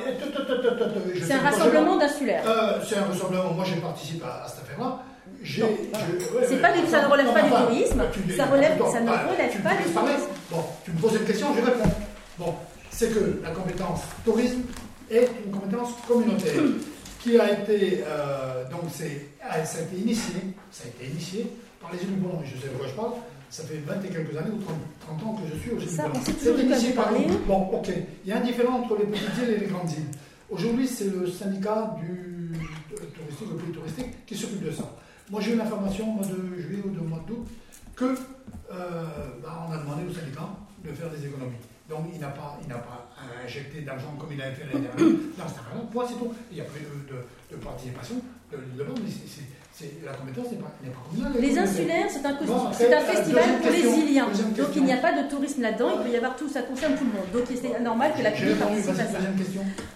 C'est 1.26 1.34
un 1.34 1.40
rassemblement 1.41 1.98
d'insulaires. 1.98 2.44
Euh, 2.45 2.80
c'est 2.88 2.98
un 2.98 3.06
rassemblement, 3.06 3.53
moi 3.53 3.65
j'ai 3.65 3.77
participé 3.77 4.26
à, 4.26 4.45
cette 4.48 4.64
affaire-là. 4.64 4.99
Je- 5.41 5.64
ouais, 5.64 6.60
pas 6.61 6.72
du- 6.73 6.88
ça 6.88 7.03
ne 7.03 7.07
relève 7.07 7.27
non, 7.27 7.34
pas 7.34 7.41
du 7.44 7.49
tourisme, 7.49 8.03
dis- 8.27 8.35
ça 8.35 8.45
relève- 8.45 8.73
attends, 8.73 8.91
ça 8.91 8.99
ne 9.02 9.10
ah, 9.10 9.27
relève 9.27 9.61
pas 9.61 9.76
du 9.76 9.84
tourisme. 9.84 10.27
Bon, 10.52 10.64
tu 10.84 10.91
me 10.91 10.98
poses 10.99 11.15
une 11.15 11.26
question, 11.26 11.48
je 11.56 11.61
réponds. 11.61 11.90
Bon, 12.38 12.56
c'est 12.91 13.14
que 13.14 13.40
la 13.41 13.52
compétence 13.52 14.02
tourisme 14.26 14.61
est 15.10 15.30
une 15.45 15.52
compétence 15.52 15.90
communautaire 16.07 16.53
qui 17.23 17.39
a 17.39 17.61
été, 17.61 18.03
euh, 18.05 18.69
donc 18.69 18.81
c'est, 18.91 19.27
ah, 19.41 19.63
ça 19.63 19.79
a 19.79 19.81
été 19.83 19.95
initié, 19.95 20.33
ça 20.69 20.83
a 20.85 20.87
été 20.89 21.09
initié 21.09 21.47
par 21.81 21.93
les 21.93 21.99
élus 22.01 22.15
bons, 22.17 22.41
je 22.43 22.59
sais 22.59 22.67
de 22.67 22.77
quoi 22.77 22.85
je 22.85 22.93
parle, 22.93 23.13
ça 23.49 23.63
fait 23.63 23.77
20 23.77 24.03
et 24.03 24.07
quelques 24.09 24.37
années 24.37 24.51
ou 24.53 24.61
30, 24.61 24.75
30 25.19 25.23
ans 25.23 25.35
que 25.35 25.53
je 25.53 25.59
suis 25.59 25.71
aux 25.71 25.75
blancs. 25.75 26.11
on 26.13 26.21
sait 26.21 26.33
C'est 26.37 26.53
de 26.53 26.61
initié 26.61 26.91
par. 26.91 27.13
Bon, 27.47 27.69
ok, 27.71 27.89
il 28.25 28.29
y 28.29 28.33
a 28.33 28.37
un 28.37 28.41
différent 28.41 28.81
entre 28.81 28.97
les 28.97 29.05
petites 29.05 29.37
îles 29.41 29.53
et 29.55 29.59
les 29.61 29.67
grandes 29.67 29.89
îles. 29.91 30.11
Aujourd'hui, 30.49 30.85
c'est 30.85 31.09
le 31.09 31.25
syndicat 31.27 31.95
du 31.97 32.51
euh, 32.55 33.05
touristique, 33.15 33.47
le 33.51 33.57
pays 33.57 33.71
touristique, 33.71 34.25
qui 34.25 34.35
s'occupe 34.35 34.65
de 34.65 34.71
ça. 34.71 34.83
Moi, 35.31 35.39
j'ai 35.39 35.53
eu 35.53 35.55
l'information 35.55 36.09
au 36.09 36.13
mois 36.13 36.25
de 36.25 36.61
juillet 36.61 36.83
ou 36.85 36.89
au 36.89 37.07
mois 37.07 37.23
d'août 37.25 37.47
que 37.95 38.05
euh, 38.05 39.03
bah, 39.41 39.65
on 39.69 39.71
a 39.71 39.77
demandé 39.77 40.03
au 40.09 40.13
syndicat 40.13 40.49
de 40.83 40.91
faire 40.91 41.09
des 41.09 41.25
économies. 41.25 41.55
Donc, 41.89 42.05
il 42.13 42.19
n'a 42.19 42.27
pas, 42.27 42.59
il 42.61 42.67
n'a 42.67 42.75
pas 42.75 43.02
injecté 43.45 43.81
d'argent 43.81 44.15
comme 44.19 44.31
il 44.31 44.41
avait 44.41 44.55
fait 44.55 44.65
l'année 44.65 44.87
dernière 44.87 45.17
dans 45.37 45.47
cette 45.47 45.57
affaire-là. 45.59 45.81
Point, 45.91 46.05
c'est 46.07 46.15
tout. 46.19 46.33
Il 46.51 46.55
n'y 46.55 46.61
a 46.61 46.65
plus 46.65 46.81
de, 46.81 47.55
de- 47.55 47.61
participation 47.63 48.15
de 48.51 48.57
de 48.57 48.83
La 50.05 50.13
compétence 50.13 50.51
n'est 50.51 50.57
pas, 50.57 50.65
pas 50.65 51.09
communale. 51.09 51.41
Les 51.41 51.57
insulaires, 51.57 52.05
c'est 52.07 52.23
un, 52.23 52.33
Bon, 52.45 52.67
après, 52.67 52.85
c'est 52.85 52.93
un 52.93 52.99
festival 52.99 53.43
pour 53.59 53.71
les 53.71 53.79
Iliens. 53.79 54.27
Donc 54.55 54.67
il 54.75 54.83
n'y 54.83 54.93
a 54.93 54.97
pas 54.97 55.19
de 55.19 55.27
tourisme 55.27 55.63
là-dedans, 55.63 55.89
il 55.97 56.03
peut 56.03 56.13
y 56.13 56.15
avoir 56.15 56.35
tout, 56.35 56.47
ça 56.47 56.61
concerne 56.61 56.95
tout 56.95 57.05
le 57.05 57.11
monde. 57.11 57.25
Donc 57.33 57.43
c'est 57.59 57.79
normal 57.79 58.11
que 58.15 58.21
la 58.21 58.29
répondu, 58.29 58.55
participe 58.55 58.91
à 58.91 58.95
ça. 58.95 59.17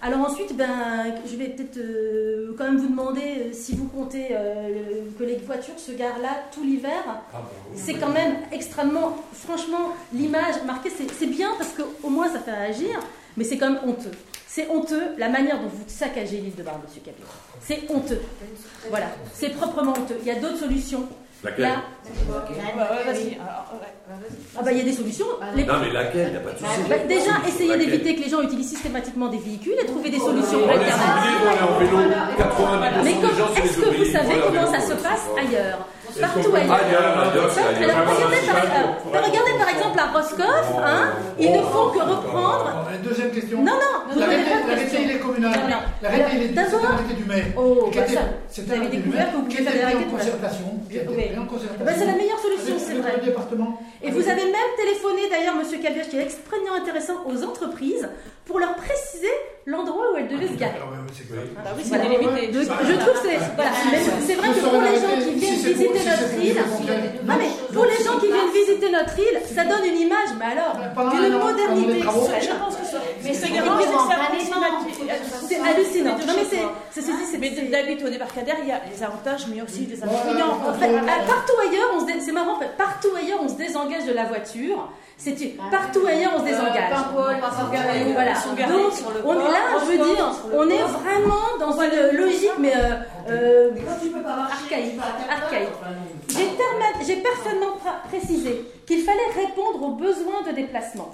Alors 0.01 0.21
ensuite, 0.21 0.57
ben, 0.57 1.13
je 1.29 1.35
vais 1.35 1.49
peut-être 1.49 1.77
euh, 1.77 2.55
quand 2.57 2.63
même 2.63 2.77
vous 2.77 2.87
demander 2.87 3.21
euh, 3.21 3.53
si 3.53 3.75
vous 3.75 3.85
comptez 3.85 4.29
euh, 4.31 5.01
que 5.19 5.23
les 5.23 5.35
voitures 5.37 5.77
se 5.77 5.91
garent 5.91 6.19
là 6.19 6.43
tout 6.51 6.63
l'hiver. 6.63 7.03
Ah, 7.07 7.43
oui. 7.71 7.79
C'est 7.79 7.95
quand 7.95 8.09
même 8.09 8.37
extrêmement, 8.51 9.15
franchement, 9.31 9.93
l'image 10.11 10.55
marquée, 10.65 10.89
c'est 10.89 11.27
bien 11.27 11.49
parce 11.57 11.73
qu'au 11.73 12.09
moins 12.09 12.29
ça 12.29 12.39
fait 12.39 12.51
réagir, 12.51 12.99
mais 13.37 13.43
c'est 13.43 13.57
quand 13.57 13.69
même 13.69 13.79
honteux. 13.85 14.11
C'est 14.47 14.67
honteux 14.69 15.03
la 15.17 15.29
manière 15.29 15.59
dont 15.61 15.67
vous 15.67 15.83
saccagez 15.87 16.37
l'île 16.37 16.55
de 16.55 16.63
Bar, 16.63 16.79
monsieur 16.83 17.01
Capio. 17.05 17.25
C'est 17.61 17.81
honteux. 17.89 18.21
Voilà, 18.89 19.07
c'est 19.33 19.49
proprement 19.49 19.91
honteux. 19.91 20.17
Il 20.21 20.27
y 20.27 20.31
a 20.31 20.35
d'autres 20.39 20.57
solutions. 20.57 21.07
Laquelle 21.43 21.65
Là, 21.65 21.83
ouais, 22.27 23.13
vas-y. 23.13 23.37
ah 23.39 24.61
bah 24.63 24.71
il 24.71 24.77
y 24.79 24.81
a 24.81 24.83
des 24.83 24.93
solutions. 24.93 25.27
Les- 25.55 25.65
Non, 25.65 25.75
mais 25.79 25.91
laquelle? 25.91 26.29
Il 26.29 26.31
n'y 26.31 26.37
a 26.37 26.39
pas 26.39 26.51
de 26.51 26.57
souci. 26.57 26.89
bah, 26.89 26.95
déjà, 27.07 27.31
essayez 27.47 27.77
d'éviter 27.77 28.15
que 28.15 28.23
les 28.23 28.29
gens 28.29 28.41
utilisent 28.41 28.69
systématiquement 28.69 29.27
des 29.27 29.37
véhicules 29.37 29.75
et 29.79 29.85
trouver 29.85 30.09
des 30.09 30.17
solutions 30.17 30.57
Oh, 30.63 30.67
les 30.67 30.73
alternatives. 30.79 31.35
oubliés, 31.35 31.45
on 31.45 31.53
est 31.53 31.69
en 31.69 31.77
vélo. 31.77 31.97
90% 32.37 33.03
Mais 33.03 33.13
comme- 33.21 33.63
est-ce 33.63 33.77
que 33.77 33.97
vous 33.97 34.11
savez 34.11 34.35
comment 34.47 34.71
ça 34.73 34.81
se 34.81 34.93
passe 34.93 35.25
ailleurs? 35.37 35.85
Partout 36.21 36.51
Ah, 36.53 36.75
ailleurs. 36.75 37.33
regardez 39.13 39.51
par, 39.57 39.69
exemple 39.69 39.99
à 39.99 40.05
Roscoff, 40.17 40.71
hein, 40.83 41.09
ils 41.39 41.51
ne 41.51 41.61
font 41.61 41.89
que 41.89 41.99
reprendre. 41.99 42.85
Bon, 42.85 42.93
et 42.93 43.07
deuxième 43.07 43.31
question. 43.31 43.59
Non, 43.59 43.73
non, 43.73 44.11
vous 44.11 44.19
n'avez 44.19 44.37
L'arrêté 44.37 44.51
pas 44.51 44.63
de 44.63 44.69
l'arrêté, 44.69 44.83
question. 44.85 45.01
il 45.03 45.11
est 45.11 45.19
communal. 45.19 45.59
L'arrêté, 46.01 46.31
il 46.35 46.43
est 46.43 47.15
du 47.15 47.25
maire. 47.25 47.45
Oh, 47.57 47.89
bah 47.93 48.01
vous 48.05 48.17
un 48.17 48.71
avez 48.71 48.79
arrêté 48.79 48.97
du 48.97 49.03
découvert 49.03 49.19
maire 49.19 49.31
que 49.31 49.37
vous 49.37 49.43
pouvez 49.43 49.63
faire 49.63 49.97
en 49.97 49.99
de 49.99 51.49
concertation. 51.49 51.85
Bah, 51.85 51.91
c'est 51.97 52.05
la 52.05 52.13
meilleure 52.13 52.39
solution, 52.39 52.75
c'est 52.77 52.93
vrai. 52.95 53.13
Et 54.03 54.11
vous 54.11 54.29
avez 54.29 54.45
même 54.45 54.71
téléphoné 54.77 55.29
d'ailleurs, 55.29 55.55
Monsieur 55.55 55.79
Cabioche, 55.79 56.09
qui 56.09 56.17
est 56.17 56.23
extrêmement 56.23 56.75
intéressant 56.75 57.25
aux 57.25 57.43
entreprises 57.43 58.07
pour 58.45 58.59
leur 58.59 58.75
préciser 58.75 59.31
l'endroit 59.65 60.13
où 60.13 60.17
elles 60.17 60.29
devaient 60.29 60.47
se 60.47 60.53
garer. 60.53 60.79
Bah 60.79 61.71
je 61.77 62.93
trouve 62.95 63.13
que 63.13 63.27
c'est 63.27 63.37
voilà, 63.55 63.71
mais 63.91 63.99
c'est 64.25 64.35
vrai 64.35 64.47
que 64.49 64.59
pour 64.59 64.81
les 64.81 64.95
gens 64.95 65.21
qui 65.21 65.33
viennent 65.35 65.55
visiter 65.55 66.06
notre 66.07 66.43
île, 66.43 66.57
ah 67.29 67.33
mais 67.37 67.49
pour 67.73 67.85
les 67.85 68.03
gens 68.03 68.17
qui 68.19 68.27
viennent 68.27 68.51
visiter 68.53 68.89
notre 68.91 69.17
île, 69.19 69.39
ça 69.55 69.63
donne 69.65 69.85
une 69.85 69.99
image, 69.99 70.29
mais 70.39 70.45
alors 70.45 70.75
d'une 71.11 71.37
modernité 71.37 71.99
Je 72.01 72.55
pense 72.55 72.75
que 72.75 72.85
ça. 72.85 72.97
Mais 73.23 73.33
c'est 73.33 73.47
hallucinant. 73.47 74.79
C'est 75.47 75.59
hallucinant. 75.59 76.17
Non 76.27 76.33
mais 76.35 76.45
c'est, 76.49 77.01
ceci 77.01 77.11
dit, 77.17 77.23
c'est 77.31 77.37
Mais 77.37 77.49
d'habitude, 77.51 78.07
au 78.07 78.09
débarcadère, 78.09 78.55
il 78.61 78.69
y 78.69 78.71
a 78.71 78.81
les 78.91 79.03
avantages, 79.03 79.45
mais 79.53 79.61
aussi 79.61 79.87
Ouais. 79.87 79.97
inconvénients. 80.03 80.57
En 80.67 80.73
fait, 80.73 80.95
à- 80.95 81.25
partout 81.27 81.53
ailleurs, 81.61 81.89
on 81.95 81.99
se 82.01 82.05
dé- 82.05 82.19
c'est 82.19 82.31
marrant, 82.31 82.55
en 82.55 82.59
fait, 82.59 82.75
partout 82.77 83.09
ailleurs, 83.15 83.39
on 83.41 83.47
se 83.49 83.55
désengage 83.55 84.05
de 84.05 84.13
la 84.13 84.25
voiture. 84.25 84.89
C'est 85.17 85.57
partout 85.71 86.05
ailleurs, 86.05 86.33
on 86.35 86.39
se 86.39 86.45
désengage. 86.45 86.93
Voilà. 87.13 88.33
Garés 88.55 88.71
Donc, 88.71 88.93
on 89.25 89.33
est 89.33 89.51
là, 89.51 89.59
je 89.81 89.85
veux 89.91 89.97
dire, 89.97 90.31
on 90.53 90.69
est 90.69 90.83
vraiment 90.83 91.57
dans 91.59 91.81
une 91.81 92.17
logique, 92.17 92.51
mais 92.59 92.73
euh, 92.75 92.97
euh, 93.29 93.71
archaïque. 94.51 94.99
archaïque. 95.29 95.69
J'ai 97.05 97.15
personnellement 97.17 97.77
précisé 98.09 98.63
qu'il 98.85 99.01
fallait 99.03 99.47
répondre 99.47 99.81
aux 99.83 99.95
besoins 99.95 100.43
de 100.47 100.55
déplacement. 100.55 101.13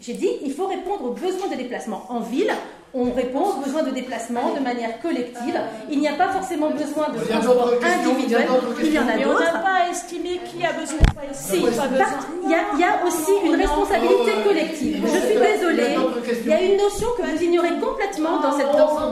J'ai 0.00 0.14
dit, 0.14 0.30
il 0.42 0.52
faut 0.52 0.66
répondre 0.66 1.04
aux 1.04 1.12
besoins 1.12 1.48
de 1.48 1.56
déplacement. 1.56 2.04
En 2.08 2.20
ville, 2.20 2.52
on 2.94 3.10
répond 3.12 3.40
aux 3.42 3.60
besoins 3.64 3.82
de 3.82 3.90
déplacement 3.90 4.54
de 4.54 4.60
manière 4.60 5.00
collective. 5.00 5.58
Il 5.90 5.98
n'y 6.00 6.08
a 6.08 6.12
pas 6.12 6.28
forcément 6.28 6.70
besoin 6.70 7.08
de 7.10 7.18
transport 7.24 7.66
d'autres 7.70 7.84
individuel. 7.84 8.46
il 8.80 8.86
y 8.88 8.92
d'autres 8.92 9.04
en 9.04 9.08
a 9.08 9.16
Mais 9.16 9.24
on 9.26 9.32
n'a 9.32 9.38
d'autres. 9.50 9.62
pas 9.62 9.90
estimé 9.90 10.40
qui 10.46 10.64
a 10.64 10.72
besoin 10.72 10.98
Si, 11.32 11.56
il 11.56 12.50
y, 12.50 12.54
a, 12.54 12.58
il 12.74 12.80
y 12.80 12.84
a 12.84 13.04
aussi 13.06 13.32
une 13.44 13.56
responsabilité 13.56 14.32
collective. 14.46 15.02
Je 15.04 15.18
suis 15.26 15.38
désolée. 15.38 15.96
Il 16.44 16.48
y 16.50 16.52
a 16.52 16.62
une 16.62 16.76
notion 16.76 17.08
que 17.18 17.22
vous 17.22 17.42
ignorez 17.42 17.74
complètement 17.80 18.40
dans 18.40 18.52
cette. 18.56 18.66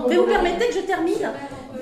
Mais 0.08 0.16
vous 0.16 0.24
permettez 0.26 0.66
que 0.68 0.74
je 0.74 0.80
termine 0.80 1.30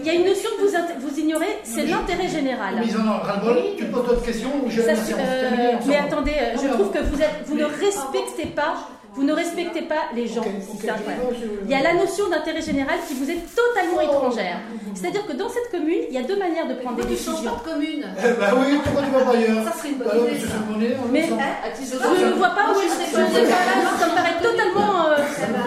Il 0.01 0.07
y 0.07 0.11
a 0.11 0.15
une 0.15 0.25
notion 0.25 0.49
que 0.59 0.63
vous, 0.65 1.07
vous 1.09 1.19
ignorez, 1.21 1.59
c'est 1.65 1.85
l'intérêt 1.85 2.29
général. 2.29 2.77
Mais 2.79 2.87
ils 2.87 2.97
en 2.97 3.07
ont 3.07 3.19
ras-le-bol. 3.23 3.59
Tu 3.77 3.85
te 3.85 3.93
poses 3.93 4.07
d'autres 4.07 4.25
questions 4.25 4.51
ou 4.65 4.71
je 4.71 4.81
Ça, 4.81 4.87
merci, 4.95 5.13
on 5.15 5.19
euh, 5.21 5.73
mais 5.87 5.97
attendez, 5.97 6.33
euh, 6.41 6.57
je 6.61 6.67
Non, 6.69 6.73
trouve 6.75 6.87
non. 6.87 6.93
que 6.93 6.99
vous, 7.01 7.21
êtes, 7.21 7.37
vous 7.47 7.57
ne 7.57 7.65
respectez 7.65 8.47
pas, 8.47 8.75
vous 9.15 9.25
ne 9.25 9.33
respectez 9.33 9.83
pas 9.83 10.03
les 10.15 10.27
gens. 10.27 10.41
Ok, 10.43 10.47
ici, 10.59 10.69
ok, 10.73 10.79
c'est 10.83 10.91
incroyable. 10.91 11.25
je- 11.33 11.47
je- 11.47 11.65
Il 11.65 11.71
y 11.71 11.75
a 11.75 11.83
la 11.83 11.95
notion 11.95 12.29
d'intérêt 12.29 12.63
général 12.63 12.97
qui 13.07 13.15
vous 13.15 13.29
est 13.31 13.41
totalement 13.55 14.01
étrangère. 14.01 14.59
C'est-à-dire 14.95 15.27
que 15.27 15.33
dans 15.33 15.49
cette 15.49 15.71
commune, 15.71 16.03
il 16.09 16.15
y 16.15 16.19
a 16.19 16.23
deux 16.23 16.39
manières 16.39 16.67
de 16.69 16.75
prendre 16.75 16.97
des 16.97 17.05
décisions. 17.05 17.51
commune. 17.65 18.05
Eh 18.19 18.23
ben 18.41 18.51
oui, 18.59 18.79
pourquoi 18.85 19.03
tu 19.03 19.11
vas 19.11 19.25
pas 19.25 19.37
ailleurs 19.37 19.65
Ça 19.67 19.73
serait 19.79 19.89
une 19.91 19.99
bonne 19.99 20.09
idée, 20.27 20.41
Mais- 21.13 21.27
Je 22.21 22.27
ne 22.27 22.33
vois 22.35 22.51
pas 22.51 22.65
où 22.73 22.79
est 22.81 22.89
je 22.89 23.21
ne 23.21 23.27
sais 23.27 23.45
pas 23.51 23.63
là, 23.69 23.91
ça 23.99 24.07
me 24.07 24.15
paraît 24.15 24.39
totalement. 24.43 25.11
euh, 25.11 25.17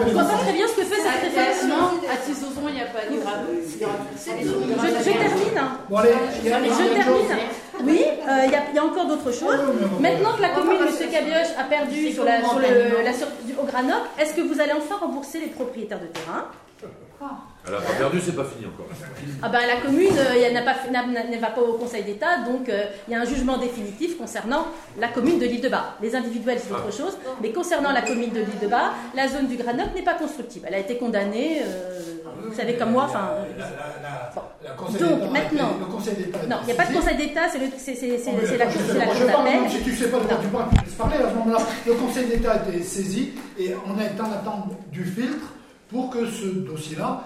je 0.06 0.12
vois 0.12 0.24
pas 0.24 0.38
très 0.38 0.52
bien 0.52 0.66
ce 0.68 0.74
que 0.74 0.82
fait 0.84 1.00
cette 1.02 1.20
réflexion. 1.22 1.74
À 2.10 2.16
Tisozon, 2.16 2.64
il 2.68 2.74
n'y 2.74 2.80
a 2.80 2.86
pas 2.86 3.04
de 3.10 3.16
grave. 3.20 3.44
Je, 3.68 3.78
termine. 6.44 6.72
Je 6.72 6.94
termine. 6.94 7.38
Oui, 7.82 8.00
euh, 8.06 8.42
il 8.46 8.52
y, 8.52 8.54
a- 8.54 8.62
il 8.70 8.76
y 8.76 8.78
a 8.78 8.84
encore 8.84 9.06
d'autres 9.06 9.32
choses. 9.32 9.58
Maintenant 10.00 10.32
que 10.36 10.42
la 10.42 10.50
commune, 10.50 10.78
M. 10.80 11.10
Cabioche, 11.10 11.48
a 11.58 11.64
perdu 11.64 12.12
sur 12.12 12.24
la, 12.24 12.42
sur 12.42 12.58
le, 12.58 13.04
la 13.04 13.12
sur- 13.12 13.26
du- 13.44 13.54
au 13.60 13.64
Granoc, 13.64 14.02
est-ce 14.18 14.34
que 14.34 14.40
vous 14.42 14.60
allez 14.60 14.72
enfin 14.72 14.96
rembourser 15.00 15.40
les 15.40 15.48
propriétaires 15.48 16.00
de 16.00 16.06
terrain? 16.06 16.46
Elle 17.66 17.74
a 17.74 17.78
pas 17.80 17.92
perdu, 17.94 18.20
c'est 18.22 18.36
pas 18.36 18.44
fini 18.44 18.66
encore. 18.66 18.86
ah 19.42 19.48
ben, 19.48 19.60
La 19.66 19.76
commune 19.80 20.10
euh, 20.18 20.34
elle 20.44 20.52
n'a 20.52 20.60
n'a- 20.62 21.06
n'a- 21.06 21.24
ne 21.30 21.38
va 21.40 21.46
pas 21.46 21.62
au 21.62 21.74
Conseil 21.78 22.04
d'État, 22.04 22.38
donc 22.46 22.68
euh, 22.68 22.84
il 23.08 23.12
y 23.12 23.14
a 23.16 23.20
un 23.20 23.24
jugement 23.24 23.56
définitif 23.56 24.18
concernant 24.18 24.66
la 24.98 25.08
commune 25.08 25.38
de 25.38 25.46
l'île 25.46 25.62
de 25.62 25.70
Bas. 25.70 25.94
Les 26.02 26.14
individuels, 26.14 26.58
c'est 26.60 26.72
autre 26.74 26.92
chose, 26.92 27.16
mais 27.40 27.52
concernant 27.52 27.92
la 27.92 28.02
commune 28.02 28.30
de 28.32 28.40
l'île 28.40 28.58
de 28.60 28.66
Bas, 28.66 28.92
la 29.14 29.28
zone 29.28 29.46
du 29.46 29.56
Granoc 29.56 29.94
n'est 29.94 30.02
pas 30.02 30.12
constructible. 30.14 30.66
Elle 30.68 30.74
a 30.74 30.78
été 30.80 30.98
condamnée, 30.98 31.62
euh, 31.64 32.00
vous 32.46 32.54
savez 32.54 32.74
comme 32.74 32.90
moi, 32.90 33.04
enfin... 33.08 33.30
La- 33.56 33.64
la- 33.64 33.70
la- 34.02 34.30
Bon. 34.34 34.42
la 34.62 34.70
Conseil 34.72 35.00
Donc, 35.00 35.32
maintenant- 35.32 35.70
été- 35.70 35.80
le 35.80 35.86
Conseil 35.86 36.14
d'État 36.16 36.38
a 36.42 36.46
Non, 36.46 36.56
il 36.62 36.66
n'y 36.66 36.72
a 36.72 36.74
pas 36.74 36.84
de. 36.90 36.94
Conseil 36.94 37.16
d'État, 37.16 37.48
c'est 37.50 37.58
le- 37.60 37.66
c'est- 37.78 37.94
c'est- 37.94 38.18
c'est- 38.18 38.32
mais 38.32 38.46
c'est 38.46 38.58
la, 38.58 38.66
Cour 38.66 38.74
je 38.84 39.24
parle, 39.24 39.44
d'appel. 39.46 39.82
tu 39.84 39.92
sais 39.96 40.08
pas 40.08 40.18
de 40.18 40.24
quoi 40.24 40.36
tu 40.42 40.48
parles, 40.48 40.68
tu 40.78 40.84
laisses 40.84 40.94
parler 40.94 41.16
à 41.16 41.30
ce 41.30 41.34
moment-là. 41.34 41.58
Le 41.86 41.94
Conseil 41.94 42.26
d'État 42.26 42.52
a 42.52 42.68
été 42.68 42.82
saisi 42.82 43.32
et 43.58 43.74
on 43.86 43.98
est 43.98 44.20
en 44.20 44.30
attente 44.32 44.70
du 44.92 45.04
filtre 45.04 45.46
pour 45.90 46.10
que 46.10 46.26
ce 46.26 46.46
dossier-là 46.46 47.22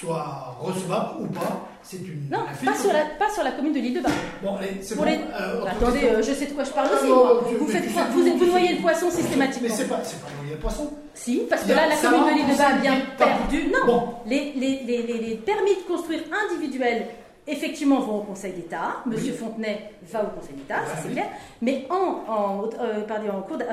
soit 0.00 0.56
recevable 0.60 1.22
ou 1.22 1.26
pas. 1.28 1.68
C'est 1.82 1.98
une. 1.98 2.28
Non, 2.30 2.38
pas 2.64 2.74
sur, 2.74 2.92
la, 2.92 3.04
pas 3.18 3.30
sur 3.32 3.44
la 3.44 3.52
commune 3.52 3.74
de 3.74 3.78
l'île 3.78 3.94
de 3.94 4.00
Bas. 4.00 4.08
Bon, 4.42 4.56
allez, 4.56 4.78
c'est 4.80 4.96
bon. 4.96 5.04
les- 5.04 5.18
euh, 5.38 5.60
autre 5.60 5.70
Attendez, 5.70 6.04
euh, 6.04 6.22
je 6.22 6.32
sais 6.32 6.46
de 6.46 6.52
quoi 6.52 6.64
je 6.64 6.70
parle 6.70 6.88
Ah, 6.90 6.96
aussi, 6.96 7.08
non, 7.08 7.14
moi. 7.16 7.44
tu- 7.48 7.56
Vous, 7.56 7.66
mais 7.66 7.72
faites, 7.74 8.08
vous, 8.10 8.38
vous 8.38 8.46
noyez 8.46 8.76
le 8.76 8.80
poisson 8.82 9.06
Mais 9.06 9.20
systématiquement. 9.22 9.68
c'est 9.74 9.88
pas, 9.88 10.00
c'est 10.02 10.20
pas 10.22 10.28
noyer 10.38 10.54
le 10.54 10.60
poisson. 10.60 10.90
Si, 11.12 11.42
parce 11.48 11.62
que 11.64 11.72
là, 11.72 11.86
la 11.86 11.96
commune 11.96 12.24
de 12.30 12.34
l'île 12.38 12.52
de 12.54 12.58
Bas 12.58 12.68
a 12.68 12.78
bien 12.78 12.94
perdu. 13.18 13.64
Non, 13.70 13.86
Bon. 13.86 14.08
les, 14.26 15.42
permis 15.44 15.74
de 15.76 15.82
construire 15.86 16.22
individuels, 16.50 17.06
effectivement, 17.46 18.00
vont 18.00 18.18
au 18.20 18.22
Conseil 18.22 18.52
d'État. 18.54 18.96
Monsieur 19.04 19.34
Fontenay 19.34 19.90
va 20.10 20.22
au 20.24 20.28
Conseil 20.40 20.56
d'État, 20.56 20.76
ça 20.86 20.96
c'est 21.02 21.08
oui. 21.08 21.12
clair. 21.14 21.26
Mais 21.60 21.86
en, 21.90 22.32
en, 22.32 22.64
euh, 22.80 23.02
pardon, 23.06 23.28
en 23.36 23.42
cours 23.42 23.58
de- 23.58 23.64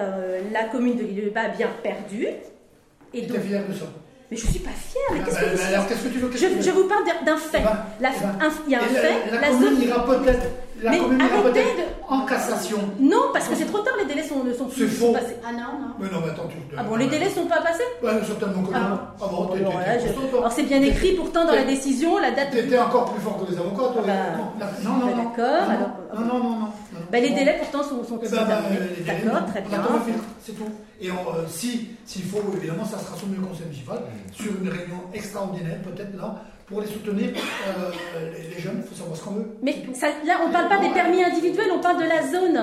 la 0.51 0.65
commune 0.65 0.97
de 0.97 1.03
l'île 1.03 1.23
de 1.25 1.29
Bas 1.29 1.43
a 1.43 1.49
bien 1.49 1.69
perdu. 1.81 2.27
Et 3.13 3.21
Tu 3.21 3.27
donc, 3.27 3.37
mais 4.31 4.37
je 4.37 4.47
suis 4.47 4.59
pas 4.59 4.71
fière. 4.71 5.03
Mais 5.11 5.19
Ah, 5.21 5.25
qu'est-ce 5.25 5.35
bah, 5.35 5.41
que 5.41 5.45
bah, 5.45 5.61
vous 5.61 5.73
alors, 5.73 5.87
qu'est-ce 5.87 6.03
que 6.03 6.07
tu 6.07 6.19
veux 6.19 6.29
que 6.29 6.37
je, 6.37 6.45
je 6.61 6.71
vous 6.71 6.85
parle 6.87 7.03
d'un- 7.05 7.25
fait. 7.37 7.59
Eh 7.59 7.63
ben, 7.63 7.77
La- 7.99 8.09
eh 8.15 8.19
ben, 8.21 8.45
un- 8.45 8.51
Il 8.65 8.71
y 8.71 8.75
a 8.75 8.79
un 8.79 8.87
Et 8.89 8.93
la- 8.93 9.01
fait. 9.01 9.31
La, 9.31 9.41
La 9.41 9.47
commune 9.49 9.69
zone 9.75 9.81
ira 9.83 10.05
peut-être. 10.05 10.23
La 10.23 10.70
Mais 10.89 10.97
commune 10.99 11.21
arrêtez 11.21 11.59
de- 11.63 12.13
en 12.13 12.25
cassation. 12.25 12.77
Non, 12.99 13.29
parce 13.33 13.47
que 13.47 13.55
c'est 13.55 13.65
trop 13.65 13.79
tard, 13.79 13.93
les 13.99 14.05
délais 14.05 14.23
sont, 14.27 14.43
ne 14.43 14.51
sont 14.53 14.65
plus 14.65 14.87
faux. 14.87 15.11
passés. 15.13 15.37
Ah 15.47 15.51
non, 15.51 15.59
non. 15.79 15.93
Mais 15.99 16.07
non, 16.09 16.21
mais 16.25 16.31
attends, 16.31 16.47
tu. 16.49 16.57
Ah 16.77 16.83
bon, 16.83 16.95
les 16.95 17.07
délais 17.07 17.29
sont 17.29 17.45
pas 17.45 17.61
passés? 17.61 17.83
Ouais, 18.03 18.11
certainement 18.25 18.63
que 18.63 18.71
non. 18.73 18.79
Ah. 18.79 19.13
Ah 19.21 19.25
bon, 19.29 19.45
t'es- 19.47 19.59
t'es- 19.59 19.65
Alors 19.65 20.49
je- 20.49 20.55
c'est 20.55 20.63
bien 20.63 20.81
écrit 20.81 21.13
pourtant 21.13 21.45
dans 21.45 21.53
la 21.53 21.63
décision, 21.63 22.17
la 22.19 22.31
date. 22.31 22.51
T'étais 22.51 22.79
encore 22.79 23.13
plus 23.13 23.21
fort 23.21 23.45
que 23.45 23.51
les 23.51 23.57
avocats, 23.57 23.93
toi. 23.93 24.03
Bah, 24.05 24.13
non, 24.83 24.89
non, 24.93 25.05
non. 25.05 25.15
D'accord, 25.23 25.67
non, 25.67 25.69
alors. 25.69 25.89
Non, 26.15 26.21
non, 26.21 26.43
non, 26.43 26.49
non. 26.49 26.59
non. 26.59 26.67
Bah, 27.11 27.19
les 27.19 27.29
délais 27.31 27.57
pourtant 27.59 27.83
sont, 27.87 28.03
sont 28.03 28.19
Eh 28.23 28.27
ben, 28.29 28.37
bah, 28.37 28.45
terminés. 28.47 28.79
les 28.97 29.03
délais, 29.03 29.21
D'accord, 29.25 29.45
très 29.49 29.63
On 29.65 29.69
bien. 29.69 30.15
c'est 30.43 30.51
tout. 30.53 30.69
Et 31.01 31.09
on, 31.11 31.15
euh, 31.35 31.43
si, 31.47 31.89
s'il 32.05 32.23
faut, 32.23 32.39
évidemment, 32.57 32.85
ça 32.85 32.97
sera 32.99 33.17
soumis 33.17 33.37
au 33.41 33.47
conseil 33.47 33.65
municipal 33.65 33.99
sur 34.31 34.51
une 34.61 34.69
réunion 34.69 35.01
extraordinaire, 35.13 35.79
peut-être 35.83 36.15
là, 36.17 36.35
pour 36.71 36.81
les 36.81 36.87
soutenir, 36.87 37.29
euh, 37.35 37.91
les, 38.31 38.55
les 38.55 38.61
jeunes, 38.61 38.81
il 38.83 38.87
faut 38.89 38.95
savoir 38.95 39.17
ce 39.17 39.23
qu'on 39.23 39.31
veut. 39.31 39.47
Mais 39.61 39.75
ça- 39.93 40.07
là, 40.25 40.39
on 40.47 40.51
parle 40.51 40.69
pas 40.69 40.77
des 40.79 40.89
permis 40.89 41.23
individuels, 41.23 41.67
on 41.75 41.79
parle 41.79 41.97
de 42.01 42.07
la 42.07 42.21
zone. 42.23 42.53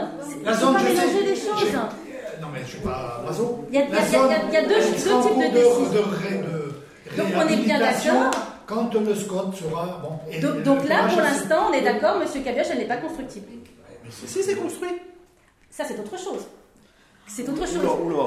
La 0.45 0.55
zone, 0.55 0.75
pas 0.75 0.83
mélanger 0.83 1.23
les 1.27 1.37
choses. 1.37 1.75
Euh, 1.75 2.41
Non, 2.41 2.49
mais 2.53 2.61
je 2.65 2.71
suis 2.71 2.79
pas 2.81 3.23
oiseau. 3.27 3.65
Il 3.71 3.75
y 3.79 3.83
a- 3.83 3.85
il 3.85 3.91
y 3.91 3.93
a- 3.93 4.01
La 4.01 4.07
il 4.07 4.13
y 4.13 4.17
a- 4.17 4.19
zone, 4.21 4.31
y 4.53 4.57
a 4.57 4.63
deux- 4.63 4.69
types 4.69 5.39
de 5.39 5.55
décisions. 5.55 5.93
de, 5.93 5.99
ré- 5.99 6.43
de 6.43 7.17
Donc, 7.17 7.27
on 7.37 7.49
est 7.49 7.57
bien 7.57 7.79
d'accord. 7.79 8.31
Quand 8.67 8.93
le 8.95 9.15
SCOT 9.15 9.53
sera. 9.55 10.01
Bon, 10.03 10.41
Donc, 10.41 10.63
donc 10.63 10.89
là, 10.89 11.09
pour 11.09 11.21
l'instant, 11.23 11.69
on 11.71 11.73
est 11.73 11.81
d'accord, 11.81 12.19
Monsieur 12.19 12.41
Cabioche, 12.43 12.67
elle 12.71 12.79
n'est 12.79 12.85
pas 12.85 12.99
constructible. 12.99 13.47
Si, 14.11 14.43
c'est 14.43 14.55
construit. 14.57 14.91
Ça, 15.71 15.85
c'est 15.87 15.99
autre 15.99 16.19
chose. 16.19 16.47
C'est 17.29 17.49
autre 17.49 17.67
chose. 17.67 17.77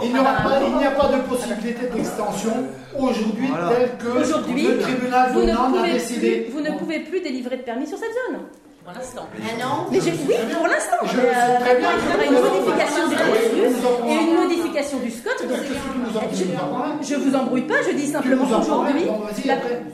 Il 0.03 0.13
n'y 0.13 0.19
aura 0.19 0.35
Ah, 0.37 0.43
pas- 0.43 0.55
a 0.57 0.91
pas 0.91 1.17
de 1.17 1.21
possibilité 1.23 1.87
d'extension 1.93 2.53
aujourd'hui 2.97 3.47
Voilà. 3.49 3.69
telle 3.75 3.97
que 3.97 4.07
le 4.07 4.79
tribunal 4.79 5.31
vous 5.33 5.41
de 5.41 5.45
ne, 5.47 5.51
Nantes 5.53 5.75
a 5.75 5.79
pouvez 5.79 5.91
décidé. 5.93 6.41
plus, 6.41 6.51
vous 6.53 6.61
ne 6.61 6.71
pouvez 6.77 6.99
plus 6.99 7.19
délivrer 7.19 7.57
de 7.57 7.63
permis 7.63 7.87
sur 7.87 7.97
cette 7.97 8.13
zone. 8.29 8.41
Pour 8.85 8.93
l'instant. 8.93 9.27
Ah 9.35 9.59
non. 9.61 9.85
Mais 9.91 9.99
j'ai- 10.01 10.11
oui, 10.11 10.35
pour 10.55 10.67
l'instant. 10.67 10.97
Je 11.03 11.17
euh, 11.19 11.59
très 11.59 11.75
bien. 11.77 11.89
il 11.93 11.99
faudra 11.99 12.25
une 12.25 12.33
modification 12.33 13.07
du 13.09 13.15
Ah 13.15 13.23
statut 13.23 14.09
et 14.09 14.13
une 14.13 14.35
modification 14.35 14.99
du 14.99 15.11
SCOT. 15.11 15.47
Donc, 15.47 15.57
je 17.03 17.15
vous 17.15 17.35
embrouille 17.35 17.61
pas, 17.67 17.81
je 17.87 17.95
dis 17.95 18.07
simplement 18.07 18.43
aujourd'hui. 18.45 19.05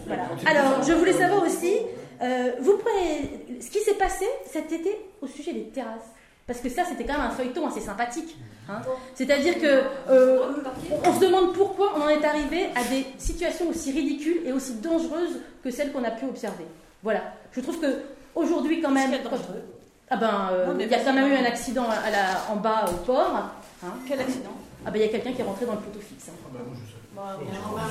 Voilà. 0.05 0.23
Alors, 0.45 0.83
je 0.87 0.93
voulais 0.93 1.13
savoir 1.13 1.43
aussi, 1.43 1.73
euh, 2.21 2.51
vous 2.61 2.77
prenez 2.77 3.59
ce 3.61 3.69
qui 3.69 3.79
s'est 3.79 3.93
passé 3.95 4.25
cet 4.51 4.71
été 4.71 4.97
au 5.21 5.27
sujet 5.27 5.53
des 5.53 5.63
terrasses. 5.69 6.11
Parce 6.47 6.59
que 6.59 6.69
ça, 6.69 6.83
c'était 6.87 7.03
quand 7.03 7.13
même 7.17 7.27
un 7.27 7.31
feuilleton 7.31 7.67
assez 7.67 7.81
sympathique. 7.81 8.37
hein. 8.69 8.81
C'est-à-dire 9.15 9.59
que 9.59 9.81
euh, 10.09 10.39
on 11.05 11.13
se 11.13 11.19
demande 11.19 11.53
pourquoi 11.53 11.91
on 11.97 12.01
en 12.03 12.07
est 12.07 12.23
arrivé 12.23 12.67
à 12.73 12.83
des 12.85 13.05
situations 13.17 13.67
aussi 13.69 13.91
ridicules 13.91 14.41
et 14.45 14.53
aussi 14.53 14.75
dangereuses 14.75 15.41
que 15.61 15.69
celles 15.71 15.91
qu'on 15.91 16.05
a 16.05 16.11
pu 16.11 16.25
observer. 16.25 16.65
Voilà. 17.03 17.19
Je 17.51 17.59
trouve 17.59 17.79
que 17.81 17.87
aujourd'hui, 18.33 18.81
quand 18.81 18.91
même, 18.91 19.11
ah 20.09 20.15
ben, 20.15 20.49
euh, 20.53 20.67
Non, 20.67 20.79
il 20.79 20.87
y 20.87 20.93
a 20.93 20.99
quand 20.99 21.11
même 21.13 21.27
eu 21.29 21.35
un 21.35 21.43
accident 21.45 21.83
à 21.89 22.09
la- 22.09 22.41
en 22.49 22.55
bas 22.55 22.85
au 22.87 22.93
port. 23.05 23.35
hein. 23.83 23.87
Quel 24.07 24.21
accident? 24.21 24.51
Ah 24.85 24.91
ben, 24.91 24.99
il 25.01 25.05
y 25.05 25.09
a 25.09 25.11
quelqu'un 25.11 25.33
qui 25.33 25.41
est 25.41 25.45
rentré 25.45 25.65
dans 25.65 25.73
le 25.73 25.79
poteau 25.79 25.99
fixe. 25.99 26.29
hein. 26.29 26.33
Ah 26.45 26.49
ben, 26.53 26.59
moi, 26.65 26.75
je 26.75 26.91
sais. 26.91 26.93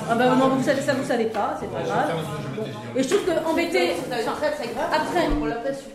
Ah 0.09 0.15
ben 0.15 0.35
non, 0.35 0.47
vous 0.49 0.63
savez, 0.63 0.81
ça 0.81 0.93
vous 0.93 1.05
savez 1.05 1.25
pas, 1.25 1.57
c'est 1.59 1.69
pas 1.69 1.83
grave. 1.83 2.11
Et 2.95 3.03
je 3.03 3.07
trouve 3.09 3.25
que 3.25 3.45
embêter. 3.45 3.91
Après, 4.91 5.27
On 5.39 5.45
l'a 5.45 5.55
pas 5.57 5.73
su. 5.73 5.89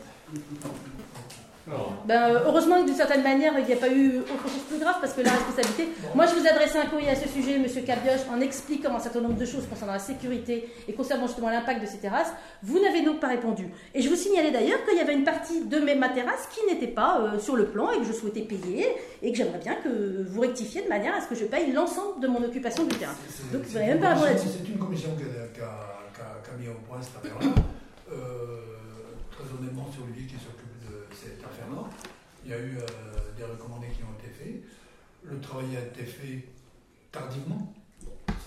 Ben, 2.07 2.23
euh, 2.35 2.41
heureusement 2.47 2.81
que 2.83 2.87
d'une 2.87 2.97
certaine 2.97 3.23
manière, 3.23 3.53
il 3.59 3.65
n'y 3.65 3.73
a 3.73 3.77
pas 3.77 3.89
eu 3.89 4.19
autre 4.19 4.43
chose 4.49 4.63
plus 4.69 4.79
grave 4.79 4.97
parce 5.01 5.13
que 5.13 5.21
la 5.21 5.31
responsabilité. 5.31 5.89
Moi, 6.15 6.27
je 6.27 6.35
vous 6.35 6.47
adressais 6.47 6.79
un 6.79 6.87
courrier 6.87 7.11
à 7.11 7.15
ce 7.17 7.29
sujet, 7.29 7.59
Monsieur 7.59 7.83
Cabioche, 7.83 8.21
en 8.33 8.41
expliquant 8.41 8.97
un 8.97 8.99
certain 8.99 9.21
nombre 9.21 9.37
de 9.39 9.45
choses 9.45 9.67
concernant 9.69 9.93
la 9.93 9.99
sécurité 10.01 10.69
et 10.89 10.93
concernant 10.93 11.27
justement 11.29 11.51
l'impact 11.51 11.81
de 11.83 11.87
ces 11.87 11.99
terrasses. 11.99 12.33
Vous 12.65 12.81
n'avez 12.81 13.03
donc 13.03 13.21
pas 13.21 13.29
répondu. 13.29 13.69
Et 13.95 14.03
je 14.03 14.09
vous 14.09 14.17
signalais 14.17 14.51
d'ailleurs 14.51 14.85
qu'il 14.85 14.97
y 14.99 15.01
avait 15.01 15.15
une 15.15 15.25
partie 15.25 15.65
de 15.65 15.79
mes, 15.79 15.95
ma 15.95 16.09
terrasse 16.09 16.49
qui 16.53 16.67
n'était 16.73 16.89
pas 16.93 17.21
euh, 17.21 17.39
sur 17.39 17.55
le 17.55 17.67
plan 17.67 17.91
et 17.93 17.99
que 17.99 18.05
je 18.05 18.13
souhaitais 18.13 18.43
payer 18.43 18.87
et 19.23 19.31
que 19.31 19.39
j'aimerais 19.39 19.59
bien 19.61 19.77
que 19.77 20.27
vous 20.29 20.41
rectifiez 20.41 20.83
de 20.83 20.89
manière 20.89 21.15
à 21.15 21.21
ce 21.21 21.27
que 21.29 21.35
je 21.37 21.45
paye 21.45 21.71
l'ensemble 21.73 22.21
de 22.21 22.27
mon 22.27 22.43
occupation 22.43 22.83
du 22.85 22.97
terrain. 22.97 23.15
Donc, 23.53 23.63
vous 23.63 23.75
n'avez 23.75 23.87
même 23.87 24.01
pas 24.01 24.09
répondu 24.15 24.27
là-dessus. 24.29 24.49
C'est 24.65 24.69
une 24.73 24.79
commission 24.79 25.11
qui 25.17 25.23
a, 25.25 25.47
qui 25.55 25.61
a- 25.61 25.99
qui 26.15 26.21
a- 26.51 26.59
mis 26.59 26.69
au 26.69 26.75
point 26.89 26.99
cette 27.01 27.17
affaire-là. 27.17 27.55
Euh, 28.13 28.17
très 29.31 29.45
honnêtement, 29.59 29.87
c'est 29.95 30.03
Olivier 30.03 30.27
qui 30.27 30.35
de 30.35 30.41
Il 32.45 32.51
y 32.51 32.55
a 32.55 32.59
eu 32.59 32.79
euh, 32.79 32.87
des 33.37 33.45
recommandés 33.45 33.89
qui 33.89 34.03
ont 34.03 34.19
été 34.19 34.33
faits. 34.33 34.63
Le 35.25 35.41
travail 35.41 35.77
a 35.77 35.87
été 35.87 36.05
fait 36.05 36.45
tardivement. 37.11 37.73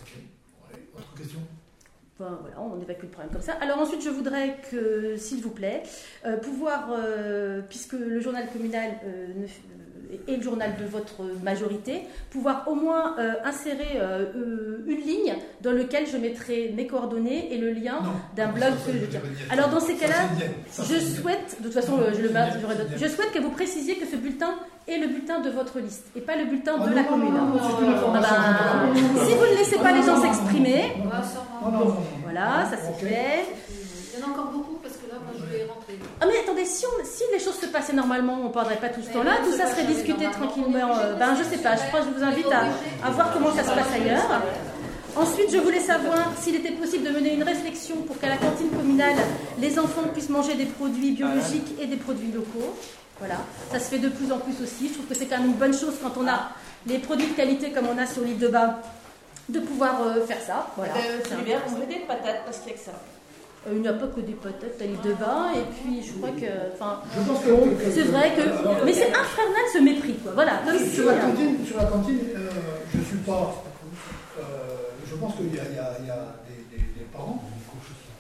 Fait. 0.04 0.20
Ouais. 0.70 0.82
Autre 0.98 1.14
question? 1.16 1.40
Enfin, 2.18 2.40
voilà, 2.42 2.62
on 2.62 2.80
évacue 2.82 3.04
le 3.04 3.10
problème 3.10 3.32
comme 3.32 3.42
ça. 3.42 3.54
Alors 3.54 3.80
ensuite, 3.80 4.02
je 4.02 4.10
voudrais 4.10 4.58
que, 4.72 5.18
s'il 5.18 5.42
vous 5.42 5.50
plaît, 5.50 5.84
euh, 6.26 6.38
pouvoir, 6.38 6.90
euh, 6.92 7.62
puisque 7.68 7.94
le 7.94 8.20
journal 8.22 8.50
communal 8.52 9.00
euh, 9.04 9.28
ne 9.36 9.48
est 10.28 10.36
le 10.38 10.42
journal 10.42 10.72
de 10.80 10.86
votre 10.86 11.22
majorité, 11.44 12.02
pouvoir 12.32 12.64
au 12.68 12.76
moins 12.76 13.16
euh, 13.20 13.34
insérer 13.44 13.98
euh, 13.98 14.26
euh, 14.36 14.84
une 14.88 14.98
ligne 15.02 15.36
dans 15.62 15.72
laquelle 15.72 16.06
je 16.08 16.18
mettrai 16.18 16.74
mes 16.76 16.88
coordonnées 16.88 17.54
et 17.54 17.58
le 17.58 17.72
lien 17.72 18.00
d'un 18.36 18.48
blog 18.50 18.70
ça, 18.70 18.86
ça, 18.86 18.92
que 18.92 18.98
je 19.00 19.06
tiens. 19.06 19.22
Alors 19.50 19.70
dans 19.70 19.80
ces 19.80 19.96
cas-là, 19.96 20.30
je 20.78 21.00
souhaite, 21.00 21.58
de 21.60 21.64
toute 21.66 21.74
façon, 21.74 21.98
je 22.16 22.22
le 22.22 22.30
je 22.98 23.08
souhaite 23.08 23.32
que 23.32 23.40
vous 23.40 23.50
précisiez 23.52 23.96
que 23.96 24.06
ce 24.06 24.16
bulletin 24.16 24.56
est 24.88 24.98
le 24.98 25.08
bulletin 25.08 25.40
de 25.42 25.50
votre 25.50 25.80
liste 25.80 26.06
et 26.16 26.22
pas 26.22 26.36
le 26.36 26.46
bulletin 26.46 26.74
Ah 26.80 26.84
de 26.86 26.90
non, 26.90 26.96
la 26.96 27.02
non, 27.04 27.10
commune. 27.10 27.34
non, 27.34 27.60
Ah 28.14 28.22
ben, 28.94 29.26
si 29.26 29.34
vous 29.34 29.46
ne 29.46 29.58
laissez 29.58 29.78
pas 29.78 29.92
les 29.92 30.04
gens 30.04 30.22
s'exprimer, 30.22 30.94
voilà, 32.24 32.66
ça 32.70 32.78
c'est 32.78 33.06
fait. 33.06 33.46
Il 34.18 34.20
y 34.22 34.24
en 34.24 34.28
a 34.28 34.32
encore 34.32 34.52
beaucoup 34.52 34.76
parce 34.82 34.96
que 34.96 35.10
là, 35.10 35.16
moi, 35.24 35.34
je 35.38 35.46
vais 35.58 35.66
rentrer. 35.66 35.85
Ah 36.26 36.30
mais 36.34 36.40
attendez, 36.40 36.66
si, 36.66 36.86
on- 36.86 37.06
si 37.06 37.24
les 37.32 37.40
choses 37.40 37.60
se 37.60 37.68
passaient 37.68 37.94
normalement, 37.94 38.38
on 38.42 38.46
ne 38.46 38.50
parlerait 38.54 38.78
pas 38.78 38.90
tout 38.90 39.02
ce 39.02 39.12
temps-là, 39.14 39.38
tout 39.44 39.52
ça 39.52 39.68
serait 39.68 39.84
discuté 39.84 40.26
tranquillement. 40.32 40.98
euh, 40.98 41.14
ben 41.16 41.36
je 41.38 41.44
sais 41.44 41.62
pas, 41.62 41.76
je 41.76 41.84
crois 41.88 42.00
que 42.02 42.08
je 42.08 42.18
vous 42.18 42.24
invite 42.24 42.52
à, 42.52 43.08
à 43.08 43.12
voir 43.12 43.32
comment 43.34 43.54
ça 43.54 43.64
se 43.64 43.70
passe 43.70 43.94
ailleurs. 43.94 44.42
Ensuite, 45.16 45.50
je 45.52 45.58
voulais 45.60 45.80
savoir 45.80 46.32
s'il 46.42 46.56
était 46.56 46.72
possible 46.74 47.06
de 47.06 47.12
mener 47.12 47.34
une 47.36 47.44
réflexion 47.44 47.96
pour 48.08 48.20
qu'à 48.20 48.28
la 48.30 48.38
cantine 48.38 48.70
communale, 48.70 49.16
les 49.60 49.80
enfants 49.80 50.02
puissent 50.12 50.30
manger 50.30 50.56
des 50.56 50.66
produits 50.66 51.12
biologiques 51.12 51.74
et 51.80 51.86
des 51.86 51.96
produits 51.96 52.32
locaux. 52.34 52.76
Voilà, 53.20 53.36
ça 53.72 53.80
se 53.80 53.86
fait 53.86 54.00
de 54.00 54.10
plus 54.10 54.30
en 54.34 54.40
plus 54.40 54.62
aussi. 54.62 54.90
Je 54.90 54.94
trouve 54.96 55.06
que 55.06 55.16
c'est 55.16 55.26
quand 55.28 55.38
même 55.38 55.48
une 55.48 55.54
bonne 55.54 55.74
chose 55.74 55.94
quand 56.04 56.12
on 56.22 56.28
a 56.28 56.50
les 56.86 56.98
produits 57.00 57.28
de 57.28 57.34
qualité 57.34 57.72
comme 57.72 57.86
on 57.88 57.98
a 57.98 58.06
sur 58.06 58.24
l'île 58.24 58.40
de 58.40 58.50
Bas, 58.50 58.80
de 59.48 59.60
pouvoir 59.62 60.02
euh, 60.02 60.26
faire 60.26 60.42
ça. 60.46 60.68
Voilà. 60.76 60.94
C'est 61.24 61.34
un- 61.34 61.38
L'hiver, 61.38 61.62
on 61.74 61.80
met 61.80 61.86
des 61.86 62.00
patates 62.02 62.44
parce 62.46 62.58
qu'il 62.60 62.72
y 62.72 62.76
a 62.76 62.78
que 62.78 62.84
ça. 62.84 62.92
Euh, 63.68 63.72
Il 63.74 63.82
n'y 63.82 63.88
a 63.88 63.94
pas 63.94 64.08
que 64.08 64.22
des 64.22 64.34
patates 64.34 64.80
à 64.80 64.84
l'île 64.86 65.02
de 65.04 65.14
Bas, 65.14 65.50
et 65.56 65.66
puis 65.74 66.04
je 66.06 66.14
crois 66.20 66.30
que. 66.30 66.46
Enfin, 66.74 67.02
Je 67.18 67.22
pense 67.28 67.44
que- 67.44 67.50
bon, 67.52 67.70
que- 67.76 67.92
c'est 67.92 68.04
vrai 68.04 68.32
que. 68.36 68.86
Mais 68.86 68.94
c'est 68.94 69.10
infernal 69.10 69.66
ce 69.74 69.80
mépris, 69.80 70.14
quoi. 70.22 70.34
Voilà. 70.36 70.62
Comme 70.66 70.78
si, 70.78 70.90
Sur 70.96 71.06
la 71.08 71.16
cantine, 71.16 71.58
sur 71.66 71.78
la 71.78 71.86
cantine 71.86 72.20
euh, 72.36 72.50
je 72.94 73.02
suis 73.04 73.18
pas. 73.26 73.64
euh, 74.38 74.42
je 75.10 75.16
pense 75.16 75.36
qu'il 75.36 75.56
y 75.56 75.60
a, 75.60 75.64
il 75.70 75.76
y 75.76 75.80
a- 75.80 75.98
il 76.00 76.06
y 76.08 76.12
a 76.12 76.36
des, 76.48 76.78
des- 76.78 76.84
des 77.00 77.06
parents. 77.12 77.42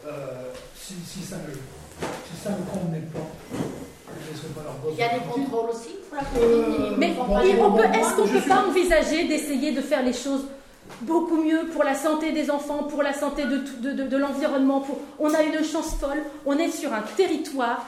euh, 0.07 0.49
si, 0.75 0.95
si 1.05 1.21
ça 1.23 1.35
ne, 1.37 1.53
si 1.53 2.43
ça 2.43 2.49
ne 2.51 2.65
convenait 2.65 3.05
pas, 3.13 3.27
je 3.51 3.57
ne 3.57 4.33
laisserai 4.33 4.47
pas 4.55 4.61
leur 4.63 4.77
gosse. 4.83 4.93
Il 4.93 4.99
y 4.99 5.03
a 5.03 5.13
des 5.13 5.25
contrôles 5.25 5.69
aussi 5.71 5.89
pour 6.09 6.17
la 6.17 6.23
Euh, 6.23 6.63
cantine. 6.65 6.95
Mais 6.97 7.07
les 7.09 7.61
on 7.61 7.71
peut, 7.71 7.83
est-ce 7.83 8.15
qu'on 8.15 8.25
je 8.25 8.33
peut 8.39 8.49
pas 8.49 8.65
envisager 8.67 9.27
d'essayer 9.27 9.71
de 9.73 9.81
faire 9.81 10.03
les 10.03 10.13
choses 10.13 10.45
beaucoup 11.01 11.41
mieux 11.41 11.65
pour 11.73 11.83
la 11.83 11.95
santé 11.95 12.31
des 12.31 12.49
enfants, 12.49 12.83
pour 12.83 13.03
la 13.03 13.13
santé 13.13 13.43
de, 13.45 14.17
l'environnement. 14.17 14.85
On 15.19 15.33
a 15.33 15.43
une 15.43 15.63
chance 15.63 15.95
folle, 15.95 16.23
on 16.45 16.57
est 16.57 16.71
sur 16.71 16.93
un 16.93 17.03
territoire 17.15 17.85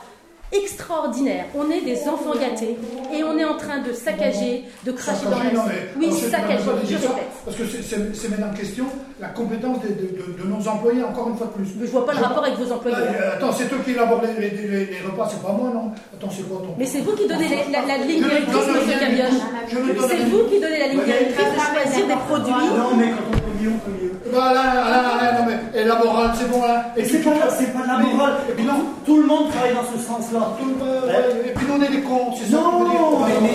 extraordinaire, 0.52 1.46
on 1.56 1.70
est 1.72 1.82
des 1.82 2.08
enfants 2.08 2.34
gâtés 2.40 2.78
et 3.14 3.24
on 3.24 3.38
est 3.38 3.44
en 3.46 3.58
train 3.58 3.80
de 3.80 3.92
saccager, 3.94 4.64
de 4.86 4.92
cracher 4.92 5.26
dans 5.26 5.38
la 5.40 5.52
Non, 5.52 5.64
nature. 5.66 5.82
mais- 5.98 6.08
Oui, 6.08 6.14
saccager, 6.14 6.64
je 6.86 6.96
répète. 6.96 7.32
Parce 7.46 7.58
que 7.58 7.64
c'est- 7.66 8.30
maintenant 8.30 8.48
en 8.52 8.54
question 8.56 8.86
la 9.20 9.30
compétence 9.30 9.80
de, 9.82 9.88
de- 9.90 10.12
de- 10.18 10.44
de 10.44 10.48
nos 10.48 10.68
employés, 10.68 11.04
encore 11.04 11.28
une 11.30 11.38
fois 11.38 11.48
de 11.48 11.54
plus. 11.54 11.70
Mais 11.80 11.86
je 11.88 11.92
vois 11.92 12.06
pas 12.06 12.14
le 12.14 12.20
rapport 12.24 12.44
avec 12.46 12.58
vos 12.58 12.72
employés. 12.72 12.98
Euh, 12.98 13.34
attends, 13.36 13.52
c'est 13.52 13.66
eux 13.74 13.80
qui 13.84 13.92
élaborent 13.92 14.22
les, 14.22 14.50
les- 14.50 14.56
les- 14.56 14.86
les 14.86 15.02
repas, 15.06 15.28
c'est 15.32 15.42
pas 15.42 15.52
moi, 15.54 15.70
non? 15.74 15.92
Attends, 16.14 16.30
c'est 16.32 16.48
quoi 16.48 16.60
ton. 16.60 16.76
Mais 16.78 16.86
c'est 16.86 17.00
vous 17.02 17.14
qui 17.16 17.28
donnez 17.28 17.48
les- 17.50 17.72
la, 17.72 17.82
la 17.86 17.98
ligne 18.06 18.24
directrice, 18.24 18.56
rien. 18.88 19.00
Cabioche. 19.00 19.42
C'est 20.10 20.24
vous 20.30 20.44
qui 20.50 20.60
donnez 20.60 20.80
la 20.80 20.88
ligne 20.88 21.04
directrice 21.04 21.36
de 21.38 21.60
choisir 21.74 22.08
des 22.08 22.20
produits. 22.28 22.52
Non, 22.78 22.96
mais 22.98 23.10
quand 23.10 23.28
on 23.28 23.38
peut 23.38 23.58
mieux, 23.64 23.72
on 23.76 23.80
peut 23.80 23.92
mieux. 24.04 24.14
Bah 24.32 24.54
là, 24.54 24.64
là, 24.76 24.92
là, 24.92 25.40
non 25.40 25.46
mais, 25.48 25.80
et 25.80 25.84
la 25.84 25.96
morale, 25.96 26.32
c'est 26.36 26.50
bon 26.50 26.62
là. 26.62 26.86
Et 26.96 27.06
c'est 27.06 27.20
pas, 27.20 27.32
c'est 27.58 27.74
pas 27.74 27.84
de 27.84 27.88
la 27.88 27.98
morale. 28.00 28.34
Et 28.50 28.54
puis 28.54 28.66
non, 28.66 28.86
Tout 29.06 29.18
le 29.22 29.28
monde 29.28 29.50
travaille 29.50 29.74
dans 29.74 29.86
ce 29.86 29.98
sens-là. 30.04 30.56
tout 30.60 30.66
le 30.66 30.76
monde, 30.76 31.06
ouais, 31.08 31.50
et 31.50 31.54
puis 31.54 31.66
nous 31.68 31.76
on 31.80 31.82
est 31.84 31.90
des 31.96 32.02
cons, 32.02 32.34
c'est 32.38 32.52
ça. 32.52 32.58
Non, 32.58 32.86
mais, 33.42 33.50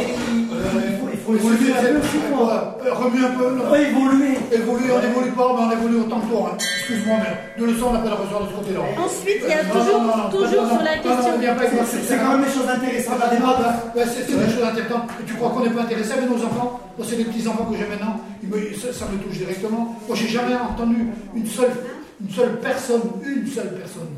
mais 1.07 1.12
faut, 1.25 1.35
il 1.35 1.41
faut 1.41 1.49
c'est- 1.49 1.55
évoluer 1.55 1.73
un 1.73 1.83
peu 1.83 1.99
aussi, 1.99 2.19
quoi. 2.31 2.79
euh, 2.85 2.95
Remue 2.95 3.25
un 3.25 3.31
peu, 3.39 3.47
On 3.65 3.71
va 3.71 3.79
évoluer. 3.81 4.35
Évoluer, 4.53 4.91
on 4.93 5.01
n'évolue 5.03 5.33
pas, 5.33 5.49
mais 5.57 5.63
on 5.65 5.71
évolue 5.73 5.99
autant 6.05 6.21
que 6.21 6.29
toi. 6.31 6.51
Hein. 6.53 6.57
Excuse-moi, 6.61 7.17
mais 7.23 7.33
de 7.61 7.65
leçon, 7.71 7.87
on 7.91 7.93
n'a 7.95 8.01
pas 8.01 8.11
de 8.11 8.19
ressort 8.23 8.43
de 8.45 8.49
ce 8.51 8.57
côté-là. 8.59 8.81
Ensuite, 8.99 9.41
il 9.43 9.49
y 9.49 9.53
a 9.55 9.65
toujours, 9.65 10.01
non, 10.03 10.17
non, 10.19 10.29
toujours 10.31 10.63
non, 10.67 10.75
sur 10.77 10.83
la 10.83 10.97
non, 10.97 11.03
question. 11.03 11.83
C'est 12.03 12.19
quand 12.19 12.33
même 12.37 12.45
des 12.45 12.53
choses 12.53 12.69
intéressantes 12.69 13.23
à 13.23 13.29
débattre. 13.33 13.63
bah, 13.95 14.03
c'est 14.07 14.27
des 14.27 14.51
choses 14.53 14.67
intéressantes. 14.67 15.07
Et 15.21 15.25
tu 15.25 15.35
crois 15.35 15.51
qu'on 15.51 15.63
n'est 15.65 15.71
pas 15.75 15.83
intéressé 15.83 16.13
avec 16.13 16.29
nos 16.29 16.43
enfants? 16.43 16.81
Moi, 16.99 17.07
c'est 17.09 17.17
les 17.17 17.25
petits-enfants 17.25 17.67
que 17.71 17.77
j'ai 17.79 17.87
maintenant. 17.89 18.21
Ils 18.43 18.49
me- 18.51 18.75
ça, 18.75 18.93
ça 18.93 19.07
me 19.11 19.17
touche 19.23 19.39
directement. 19.39 19.97
Moi, 20.07 20.15
j'ai 20.17 20.29
jamais 20.29 20.55
entendu 20.57 21.07
une 21.35 21.47
seule, 21.47 21.73
une 22.21 22.31
seule 22.35 22.59
personne, 22.61 23.03
une 23.25 23.47
seule 23.47 23.73
personne 23.79 24.11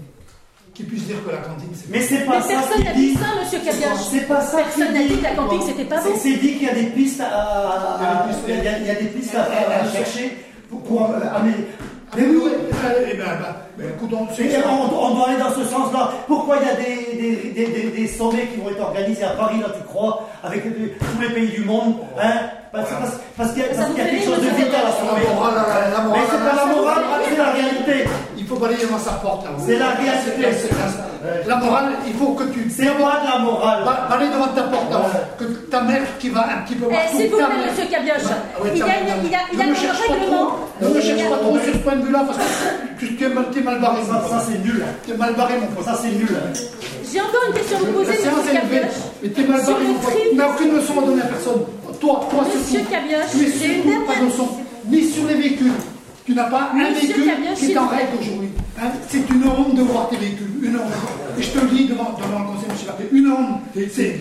qui 0.74 0.82
puisse 0.82 1.05
dire 1.05 1.24
que 1.24 1.30
la 1.30 1.38
cantine 1.38 1.68
c'est 1.72 1.88
Mais 1.90 2.01
c'est 2.01 2.18
Mais 2.20 2.24
pas 2.26 2.40
ça 2.42 2.48
personne 2.48 2.78
qui 2.78 2.84
n'a 2.84 2.92
dit. 2.92 3.12
dit 3.12 3.14
ça, 3.14 3.26
monsieur 3.40 3.59
Cabiage. 3.60 3.98
C'est 4.10 4.26
pas 4.28 4.40
ça 4.40 4.56
Personne 4.59 4.92
n'a 4.92 4.98
dit. 5.02 5.09
dit 5.09 5.16
que 5.18 5.22
la 5.22 5.30
camping 5.30 5.60
c'était 5.64 5.84
pas 5.84 6.01
C'est- 6.01 6.10
bon. 6.10 6.16
C'est 6.20 6.32
dit 6.36 6.52
qu'il 6.55 6.62
y 6.66 6.68
a 6.70 6.74
des 6.74 6.86
pistes 6.86 7.20
à, 7.20 7.26
à- 7.26 7.98
Il 8.01 8.05
y 8.05 8.06
a 8.06 8.14
des 8.14 8.28
pistes, 8.28 8.44
il 8.48 8.55
y 8.55 8.68
a- 8.68 8.78
il 8.78 8.86
y 8.86 8.90
a 8.90 8.94
des 8.94 9.06
pistes 9.06 9.34
à, 9.34 9.42
à 9.82 9.90
chercher 9.90 10.36
pour, 10.68 10.82
pour 10.82 11.05
améliorer. 11.06 11.68
Mais 12.16 12.22
oui, 12.26 12.51
eh 13.12 13.16
ben, 13.16 13.24
ben, 13.24 13.56
ben, 13.76 13.86
écoute, 13.96 14.10
on 14.12 14.32
sait 14.34 14.44
Et 14.44 14.51
ça. 14.52 14.59
on, 14.68 14.94
on 14.96 15.14
doit 15.16 15.30
aller 15.30 15.38
dans 15.38 15.51
ce 15.51 15.64
sens-là. 15.64 16.12
Pourquoi 16.28 16.59
il 16.60 16.66
y 16.66 16.70
a 16.70 16.74
des, 16.76 17.16
des, 17.20 17.51
des, 17.51 17.66
des- 17.72 17.90
des 17.90 18.06
sommets 18.06 18.46
qui 18.46 18.60
vont 18.60 18.70
être 18.70 18.80
organisés 18.82 19.24
à 19.24 19.30
Paris, 19.30 19.59
là, 19.60 19.66
tu 19.76 19.82
crois, 19.84 20.28
avec 20.45 20.62
tous 20.99 21.21
les 21.23 21.29
pays 21.35 21.49
du 21.59 21.65
monde 21.65 21.95
hein 22.21 22.33
parce, 22.73 22.91
parce, 22.91 23.12
parce 23.39 23.51
qu'il 23.53 23.62
y 23.62 23.66
a, 23.66 23.69
Ça 23.71 23.75
parce 23.77 23.89
vous 23.89 23.95
qu'il 23.95 24.03
y 24.03 24.07
a 24.07 24.11
fait 24.11 24.16
quelque 24.19 24.27
chose 24.27 24.43
de 24.43 24.51
vital 24.51 24.83
à 24.83 24.91
La 24.91 24.91
sauver. 24.99 25.23
morale, 25.33 25.55
la, 25.55 25.91
la 25.95 25.99
Mais 26.03 26.05
morale, 26.11 26.27
c'est 26.27 26.43
pas 26.43 26.57
la 26.59 26.66
morale, 26.75 27.03
c'est 27.31 27.37
la 27.39 27.51
réalité. 27.55 27.97
Il 28.37 28.47
faut 28.47 28.57
balayer 28.57 28.83
devant 28.85 28.99
sa 28.99 29.12
porte. 29.12 29.45
là. 29.45 29.51
C'est 29.65 29.79
la 29.79 29.91
réalité. 29.95 30.43
La 31.47 31.57
morale, 31.57 31.93
il 32.05 32.15
faut 32.15 32.35
que 32.35 32.43
tu 32.51 32.69
C'est 32.69 32.85
pas 32.99 33.23
de 33.23 33.31
la 33.31 33.39
morale. 33.39 33.85
ba- 33.87 34.07
balayer 34.11 34.33
devant 34.33 34.49
ta 34.49 34.62
porte. 34.65 34.91
Que 35.39 35.45
ta 35.71 35.81
mère 35.83 36.03
qui 36.19 36.31
va 36.31 36.41
un 36.51 36.62
petit 36.66 36.75
peu 36.75 36.87
Eh, 36.91 36.95
partout. 36.95 37.16
S'il 37.16 37.31
vous 37.31 37.37
plaît, 37.37 37.47
mère- 37.47 37.71
monsieur 37.71 37.87
Cabioche, 37.87 38.27
Ah 38.27 38.62
ouais, 38.62 38.71
il 38.75 38.79
y 38.79 38.83
a, 38.83 38.87
une- 38.87 39.25
il 39.25 39.31
y 39.31 39.35
a, 39.37 39.39
il 39.53 39.59
y 39.59 39.62
a 39.62 39.65
Ne 39.66 39.71
me 39.71 39.75
dans 39.77 39.81
cherche 39.81 40.01
le 40.03 40.07
pas 40.09 40.12
règlement. 40.19 40.47
trop. 40.47 40.59
Ne 40.83 40.89
me 40.89 41.01
cherche 41.01 41.31
pas 41.31 41.37
trop 41.39 41.59
sur 41.62 41.73
ce 41.73 41.79
point 41.79 41.95
de 41.97 42.03
vue-là 42.07 42.23
parce 42.27 42.39
que 42.39 43.07
tu 43.07 43.15
t'es 43.16 43.29
mal, 43.29 43.79
barré. 43.81 44.03
Ça, 44.03 44.43
c'est 44.51 44.59
nul. 44.59 44.85
T'es 45.07 45.15
mal 45.16 45.33
barré, 45.35 45.55
mon 45.61 45.66
pote. 45.69 45.85
Ça, 45.87 45.95
c'est 46.03 46.11
nul. 46.11 46.35
J'ai 47.12 47.20
encore 47.20 47.43
une 47.48 47.55
question 47.55 47.76
à 47.76 47.81
vous 47.81 47.93
poser, 47.93 48.10
monsieur. 48.12 48.52
Cabioche. 48.52 48.98
Mais 49.22 49.28
t'es 49.31 49.43
mal 49.43 49.60
barré, 49.64 49.85
Tu 50.31 50.36
n'as 50.36 50.48
aucune 50.51 50.74
leçon 50.76 51.01
à 51.01 51.06
donner 51.06 51.22
à 51.22 51.26
personne. 51.26 51.62
Toi, 52.01 52.28
toi 52.31 52.44
Monsieur. 52.44 52.81
Cabioche, 52.90 53.31
Tu 53.32 53.39
es 53.44 53.52
j'ai 53.59 53.74
une 53.76 53.82
surtout 53.82 54.06
pas 54.06 54.12
de 54.12 54.18
dernière- 54.18 54.24
leçon. 54.24 54.48
Ni 54.89 55.02
sur 55.09 55.26
les 55.28 55.35
véhicules. 55.35 55.72
Tu 56.26 56.35
n'as 56.35 56.44
pas 56.51 56.70
un 56.72 56.90
Monsieur 56.90 57.14
véhicule 57.14 57.32
qui 57.56 57.72
est 57.72 57.78
en 57.78 57.86
règle 57.89 58.09
aujourd'hui. 58.20 58.48
Hein, 58.81 58.89
c'est 59.09 59.18
une 59.31 59.44
honte 59.47 59.74
de 59.74 59.82
voir 59.82 60.09
tes 60.09 60.16
véhicules. 60.16 60.51
Une 60.62 60.76
honte. 60.76 60.93
Et 61.39 61.43
je 61.43 61.51
te 61.51 61.59
le 61.59 61.66
dis 61.68 61.85
devant, 61.86 62.12
devant 62.18 62.40
le 62.40 62.47
conseil 62.52 62.68
municipal. 62.68 62.97
Une 63.12 63.28
honte. 63.31 63.60
C'est- 63.93 64.18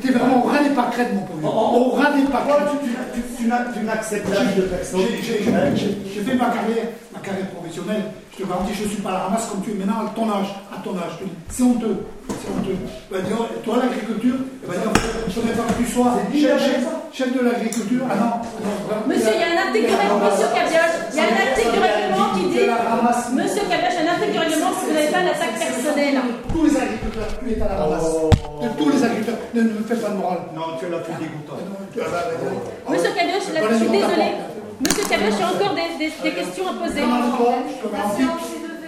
t'es- 0.00 0.12
vraiment 0.12 0.44
au 0.44 0.48
ras 0.48 0.62
des 0.62 0.70
pâquerettes, 0.70 1.14
mon 1.14 1.22
pauvre. 1.22 1.48
Au 1.48 1.90
ras 1.92 2.10
des 2.12 2.22
Pourquoi 2.22 2.40
pâquerettes. 2.56 2.80
tu, 3.38 3.84
n'acceptes 3.84 4.26
vie 4.28 4.54
de 4.56 4.62
personne 4.62 5.00
J'ai- 5.74 6.20
fait 6.22 6.34
ma 6.34 6.46
carrière, 6.46 6.86
ma 7.12 7.18
carrière 7.20 7.48
professionnelle. 7.50 8.02
Je 8.32 8.42
te 8.42 8.48
garantis, 8.48 8.72
je 8.74 8.84
ne 8.84 8.88
suis 8.88 9.02
pas 9.02 9.10
à 9.10 9.12
la 9.12 9.18
ramasse 9.28 9.44
comme 9.46 9.60
tu 9.62 9.72
es 9.72 9.74
maintenant 9.74 10.06
à 10.06 10.10
ton 10.16 10.24
âge. 10.24 10.48
À 10.72 10.80
ton 10.82 10.96
âge. 10.96 11.20
C'est 11.50 11.62
honteux. 11.62 12.00
C'est 12.28 12.48
honteux. 12.48 12.78
Ben, 13.12 13.20
toi, 13.62 13.76
l'agriculture, 13.76 14.36
eh 14.64 14.66
ben, 14.66 14.76
je 15.28 15.40
ne 15.40 15.52
pas 15.52 15.68
que 15.68 15.76
tu 15.82 15.86
sois 15.92 16.16
chef, 16.32 16.56
chef- 16.64 16.88
chef 17.12 17.28
de 17.36 17.40
l'agriculture. 17.44 18.00
Ah 18.08 18.16
non, 18.16 18.32
non, 18.64 18.72
vraiment. 18.88 19.04
Monsieur, 19.06 19.36
il 19.36 19.40
y 19.40 19.44
a 19.44 19.52
un 19.52 19.66
article 19.68 19.84
du 19.84 19.94
règlement, 20.00 20.24
monsieur 20.32 20.48
Cabioche, 20.48 20.96
il 21.12 21.16
y 21.16 21.20
a 21.20 21.24
un 21.28 21.38
article 21.44 21.72
du 21.76 21.80
règlement 21.84 22.28
qui 22.32 22.44
dit, 22.56 22.64
monsieur 23.36 23.64
Cabioche, 23.68 24.00
vous 24.92 24.98
n'avez 24.98 25.10
pas 25.12 25.22
d'attaque 25.24 25.56
personnelle. 25.58 26.18
Tous 26.52 26.64
les 26.64 26.76
agriculteurs, 26.76 27.28
tu 27.40 27.50
es 27.52 27.62
à 27.62 27.68
la 27.68 27.74
ramasse. 27.76 28.04
De 28.62 28.68
tous 28.78 28.88
les 28.90 29.02
agriculteurs. 29.04 29.38
Ne, 29.54 29.60
ne 29.62 29.68
me 29.78 29.84
fais 29.84 29.96
pas 29.96 30.10
de 30.10 30.14
morale. 30.16 30.38
Non, 30.54 30.76
tu 30.78 30.84
es 30.86 30.90
là, 30.90 30.98
tu 31.04 31.10
es 31.12 31.14
dégoûtant. 31.26 31.56
Ah 31.56 31.64
non, 31.68 31.86
tu- 31.92 32.00
ah 32.00 32.08
bah, 32.12 32.22
bah, 32.28 32.36
bah, 32.86 32.92
Monsieur 32.92 33.10
Cabioche, 33.16 33.48
là, 33.54 33.60
je 33.70 33.74
suis 33.76 33.88
désolée. 33.88 34.32
Monsieur 34.80 35.04
Cabioche, 35.08 35.34
j'ai 35.38 35.44
encore 35.44 35.74
des, 35.74 35.88
des- 35.98 36.12
des 36.22 36.32
questions 36.36 36.66
à 36.68 36.74
poser. 36.74 37.00
La. 37.00 37.06
Ah 37.08 37.16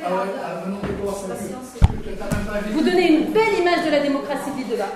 ah, 0.07 0.13
La. 1.29 1.35
Vous 2.73 2.83
donnez 2.83 3.07
une 3.13 3.25
belle 3.33 3.55
image 3.61 3.85
de 3.87 3.91
la 3.91 4.01
démocratie 4.01 4.51
de 4.71 4.77
là. 4.77 4.87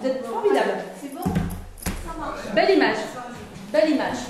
Vous 0.00 0.08
êtes 0.08 0.24
formidable. 0.26 0.74
C'est 1.00 1.14
bon? 1.14 1.22
Ça 1.24 2.12
marche. 2.20 2.44
Belle 2.54 2.76
image. 2.76 2.96
Belle 3.72 3.90
image. 3.90 4.20